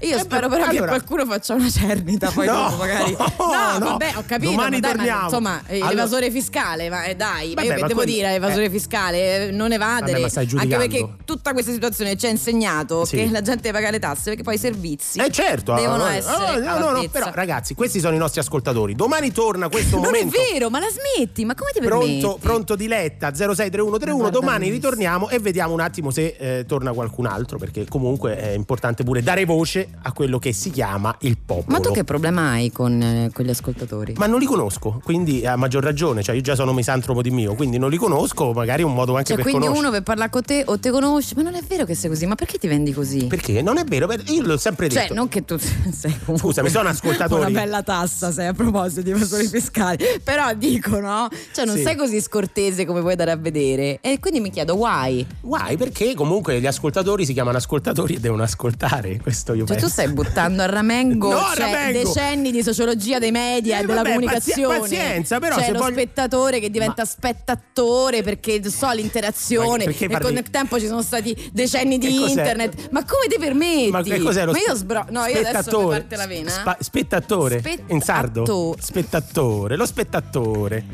io 0.00 0.16
eh, 0.16 0.18
spero 0.18 0.48
però 0.48 0.64
che 0.64 0.70
allora- 0.78 0.86
qualcuno 0.88 1.24
faccia 1.26 1.54
una 1.54 1.68
cernita 1.70 2.30
poi 2.30 2.46
No, 2.46 2.52
dopo 2.70 2.76
magari. 2.76 3.16
No, 3.38 3.78
no. 3.78 3.86
vabbè, 3.90 4.12
ho 4.16 4.24
capito. 4.26 4.50
Domani 4.50 4.76
ma 4.76 4.80
dai, 4.80 4.90
ma 4.90 4.96
torniamo. 4.96 5.24
insomma, 5.24 5.62
eh, 5.66 5.74
Allora- 5.76 5.88
l'evasore 5.90 6.30
fiscale, 6.30 6.88
ma 6.88 7.04
eh, 7.04 7.14
dai, 7.14 7.48
ma 7.54 7.62
Vabbè, 7.62 7.74
io 7.74 7.80
ma 7.80 7.86
devo 7.86 8.04
dire, 8.04 8.30
l'evasore 8.30 8.64
eh. 8.64 8.70
fiscale, 8.70 9.48
eh, 9.48 9.50
non 9.52 9.72
evadere. 9.72 10.12
Vabbè, 10.12 10.20
ma 10.22 10.28
stai 10.28 10.42
anche 10.44 10.56
giudicando. 10.56 10.84
Perché 10.90 11.14
tutta 11.24 11.52
questa 11.52 11.72
situazione 11.72 12.16
ci 12.16 12.26
ha 12.26 12.30
insegnato 12.30 13.04
Sì. 13.04 13.16
che 13.16 13.28
la 13.30 13.42
gente 13.42 13.70
paga 13.72 13.90
le 13.90 13.98
tasse 13.98 14.24
perché 14.30 14.42
poi 14.42 14.54
i 14.54 14.58
servizi 14.58 15.18
Eh 15.20 15.30
certo, 15.30 15.74
devono 15.74 16.04
ah, 16.04 16.14
essere. 16.14 16.44
ah, 16.44 16.78
no, 16.78 16.90
no, 16.90 16.90
no, 17.00 17.08
però 17.10 17.30
ragazzi, 17.32 17.74
questi 17.74 18.00
sono 18.00 18.14
i 18.14 18.18
nostri 18.18 18.40
ascoltatori. 18.40 18.94
Domani 18.94 19.32
torna 19.32 19.68
questo 19.68 19.96
non 19.96 20.06
momento. 20.06 20.36
è 20.36 20.52
vero, 20.52 20.70
ma 20.70 20.78
la 20.80 20.88
smetti? 20.88 21.44
Ma 21.44 21.54
come 21.54 21.70
ti 21.72 21.80
permetti? 21.80 22.18
Pronto, 22.20 22.38
pronto 22.40 22.76
diletta 22.76 23.32
063131 23.34 24.30
domani 24.30 24.68
ritorniamo 24.70 25.28
e 25.28 25.38
vediamo 25.38 25.72
un 25.72 25.80
attimo 25.80 26.10
se 26.10 26.36
eh, 26.38 26.64
torna 26.66 26.92
qualcun 26.92 27.26
altro 27.26 27.58
perché 27.58 27.86
comunque 27.86 28.36
è 28.36 28.50
importante 28.50 29.04
pure 29.04 29.22
dare 29.22 29.44
voce 29.44 29.88
a 30.02 30.12
quello 30.12 30.38
che 30.38 30.52
si 30.52 30.70
chiama 30.70 31.14
il 31.20 31.38
popolo 31.38 31.66
Ma 31.76 31.80
tu 31.80 31.92
che 31.92 32.04
problema 32.04 32.50
hai 32.50 32.70
con, 32.72 33.00
eh, 33.00 33.30
con 33.32 33.44
gli 33.44 33.50
ascoltatori? 33.50 34.14
ma 34.16 34.26
non 34.26 34.38
li 34.38 34.46
conosco 34.46 35.00
quindi 35.02 35.46
a 35.46 35.56
maggior 35.56 35.82
ragione 35.82 36.22
cioè 36.22 36.34
io 36.34 36.40
già 36.40 36.54
sono 36.54 36.72
misantropo 36.72 37.22
di 37.22 37.30
mio 37.30 37.54
quindi 37.54 37.78
non 37.78 37.90
li 37.90 37.96
conosco 37.96 38.52
magari 38.52 38.82
è 38.82 38.84
un 38.84 38.94
modo 38.94 39.12
anche 39.16 39.26
Cioè, 39.34 39.36
per 39.36 39.44
quindi 39.44 39.62
conoscere 39.66 39.86
uno 39.88 39.96
per 39.96 40.02
parlare 40.04 40.30
con 40.30 40.42
te 40.42 40.62
o 40.66 40.78
te 40.80 40.90
conosci, 40.90 41.34
ma 41.36 41.42
non 41.42 41.54
è 41.54 41.62
vero 41.62 41.84
che 41.84 41.94
sei 41.94 42.08
così, 42.10 42.26
ma 42.26 42.34
perché 42.34 42.58
ti 42.58 42.66
vendi 42.68 42.92
così? 42.92 43.26
perché 43.26 43.62
non 43.62 43.76
è 43.78 43.84
vero 43.84 44.08
io 44.26 44.42
l'ho 44.42 44.56
sempre 44.56 44.88
detto 44.88 45.06
Cioè, 45.08 45.14
non 45.14 45.28
che 45.28 45.44
tu 45.44 45.56
sei 45.58 46.10
comunque 46.24 46.38
Scusami, 46.38 46.70
sono 46.70 46.88
ascoltatori. 46.90 47.40
Una 47.50 47.60
bella 47.60 47.82
tassa 47.82 48.32
sei 48.32 48.46
a 48.48 48.52
proposito 48.52 49.02
di 49.02 49.10
evasori 49.10 49.46
fiscali. 49.46 50.04
Però 50.24 50.52
dico, 50.54 50.98
no? 51.00 51.28
Cioè, 51.52 51.64
non 51.64 51.76
Sì. 51.76 51.82
sei 51.82 51.96
così 51.96 52.20
scortese 52.20 52.84
come 52.84 53.00
puoi 53.00 53.14
dare 53.16 53.30
a 53.30 53.36
vedere. 53.36 53.98
E 54.00 54.18
quindi 54.18 54.40
mi 54.40 54.50
chiedo, 54.50 54.74
why? 54.74 55.24
Why? 55.42 55.76
Perché 55.76 56.14
comunque 56.14 56.60
gli 56.60 56.66
ascoltatori 56.66 57.24
si 57.24 57.32
chiamano 57.32 57.56
ascoltatori 57.58 58.14
e 58.14 58.20
devono 58.20 58.42
ascoltare. 58.42 59.18
Questo 59.20 59.52
io 59.52 59.66
Cioè, 59.66 59.76
tu 59.76 59.82
penso. 59.82 59.88
stai 59.88 60.08
buttando 60.08 60.62
a 60.62 60.66
ramengo 60.66 61.28
No, 61.32 61.40
cioè, 61.54 61.70
ramengo. 61.70 62.02
decenni 62.12 62.50
di 62.50 62.62
sociologia 62.62 63.18
dei 63.18 63.30
media 63.30 63.76
Eh, 63.78 63.82
e 63.82 63.86
della 63.86 63.94
vabbè, 64.02 64.08
comunicazione. 64.14 64.78
pazi- 64.80 64.96
pazienza, 64.96 65.38
però, 65.38 65.56
Cioè, 65.58 65.72
lo 65.72 65.78
voglio- 65.78 65.92
spettatore 65.92 66.60
che 66.60 66.70
diventa 66.70 67.04
spettatore 67.04 68.22
perché 68.22 68.60
so 68.70 68.90
l'interazione. 68.92 69.78
Ma 69.78 69.84
perché 69.84 70.04
e 70.04 70.08
parli- 70.08 70.26
tempo 70.60 70.78
ci 70.78 70.86
sono 70.86 71.02
stati 71.02 71.50
decenni 71.52 71.98
di 71.98 72.28
internet. 72.28 72.90
Ma 72.90 73.04
come 73.04 73.26
ti 73.28 73.38
permetti? 73.38 73.90
Ma 73.90 74.02
che 74.02 74.18
cos'è 74.20 74.44
lo 74.44 74.52
Ma 74.52 74.58
io 74.58 74.74
sbro. 74.74 75.06
No, 75.10 75.24
io 75.26 75.38
adesso 75.38 75.80
mi 75.80 75.88
parte 75.88 76.16
la 76.16 76.26
vena. 76.26 76.50
Spa- 76.50 76.76
spettatore 76.78 77.62
in 77.88 78.00
sardo 78.00 78.76
spettatore 78.78 79.76
lo 79.76 79.86
spettatore 79.86 80.84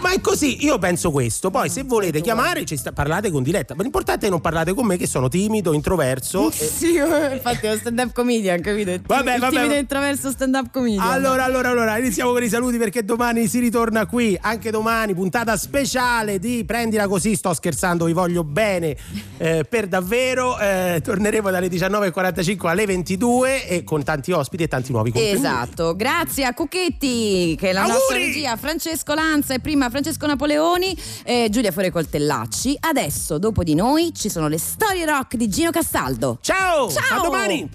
ma 0.00 0.12
è 0.12 0.20
così 0.20 0.64
io 0.64 0.78
penso 0.78 1.10
questo 1.10 1.50
poi 1.50 1.68
se 1.70 1.82
volete 1.82 2.20
chiamare 2.20 2.64
ci 2.64 2.76
sta- 2.76 2.92
parlate 2.92 3.30
con 3.30 3.42
Diletta 3.42 3.74
ma 3.74 3.82
l'importante 3.82 4.26
è 4.26 4.30
non 4.30 4.40
parlate 4.40 4.74
con 4.74 4.86
me 4.86 4.96
che 4.96 5.06
sono 5.06 5.28
timido 5.28 5.72
introverso 5.72 6.50
e- 6.50 6.52
Sì, 6.76 6.96
eh, 6.96 7.34
infatti 7.34 7.66
è 7.66 7.70
uno 7.70 7.78
stand 7.78 7.98
up 7.98 8.12
comedian, 8.12 8.60
capito? 8.60 8.90
Il 8.90 9.00
Vabbè, 9.06 9.38
vabbè. 9.38 9.54
timido 9.54 9.74
introverso 9.74 10.30
stand 10.30 10.54
up 10.54 10.70
comedian. 10.70 11.06
Allora, 11.08 11.44
allora, 11.44 11.70
allora, 11.70 11.96
iniziamo 11.98 12.32
con 12.32 12.42
i 12.42 12.48
saluti 12.48 12.76
perché 12.76 13.04
domani 13.04 13.46
si 13.48 13.58
ritorna 13.60 14.06
qui, 14.06 14.36
anche 14.40 14.70
domani, 14.70 15.14
puntata 15.14 15.56
speciale 15.56 16.38
di 16.38 16.64
Prendila 16.66 17.08
così, 17.08 17.34
sto 17.34 17.54
scherzando, 17.54 18.04
vi 18.04 18.12
voglio 18.12 18.44
bene 18.44 18.96
eh, 19.38 19.64
per 19.68 19.86
davvero, 19.86 20.58
eh, 20.58 21.00
torneremo 21.02 21.50
dalle 21.50 21.68
19.45 21.68 22.66
alle 22.66 22.86
22 22.86 23.66
e 23.68 23.84
con 23.84 24.02
tanti 24.04 24.32
ospiti 24.32 24.64
e 24.64 24.68
tanti 24.68 24.92
nuovi 24.92 25.10
contenuti. 25.12 25.36
Esatto, 25.38 25.96
grazie 25.96 26.44
a 26.44 26.52
Cucchetti 26.54 27.56
che 27.58 27.70
è 27.70 27.72
la 27.72 27.86
nostra 27.86 28.14
Auguri! 28.16 28.32
regia, 28.32 28.56
Francesco 28.56 29.14
Lanza 29.14 29.54
e 29.54 29.60
prima 29.60 29.84
Francesco 29.88 29.95
Napoleoni, 30.26 30.96
eh, 31.24 31.48
Giulia 31.50 31.72
Fuori 31.72 31.90
Coltellacci. 31.90 32.76
Adesso, 32.78 33.38
dopo 33.38 33.62
di 33.62 33.74
noi, 33.74 34.12
ci 34.14 34.28
sono 34.28 34.48
le 34.48 34.58
storie 34.58 35.04
rock 35.04 35.36
di 35.36 35.48
Gino 35.48 35.70
Castaldo. 35.70 36.38
Ciao! 36.40 36.90
Ciao! 36.90 37.18
A 37.18 37.22
domani! 37.22 37.68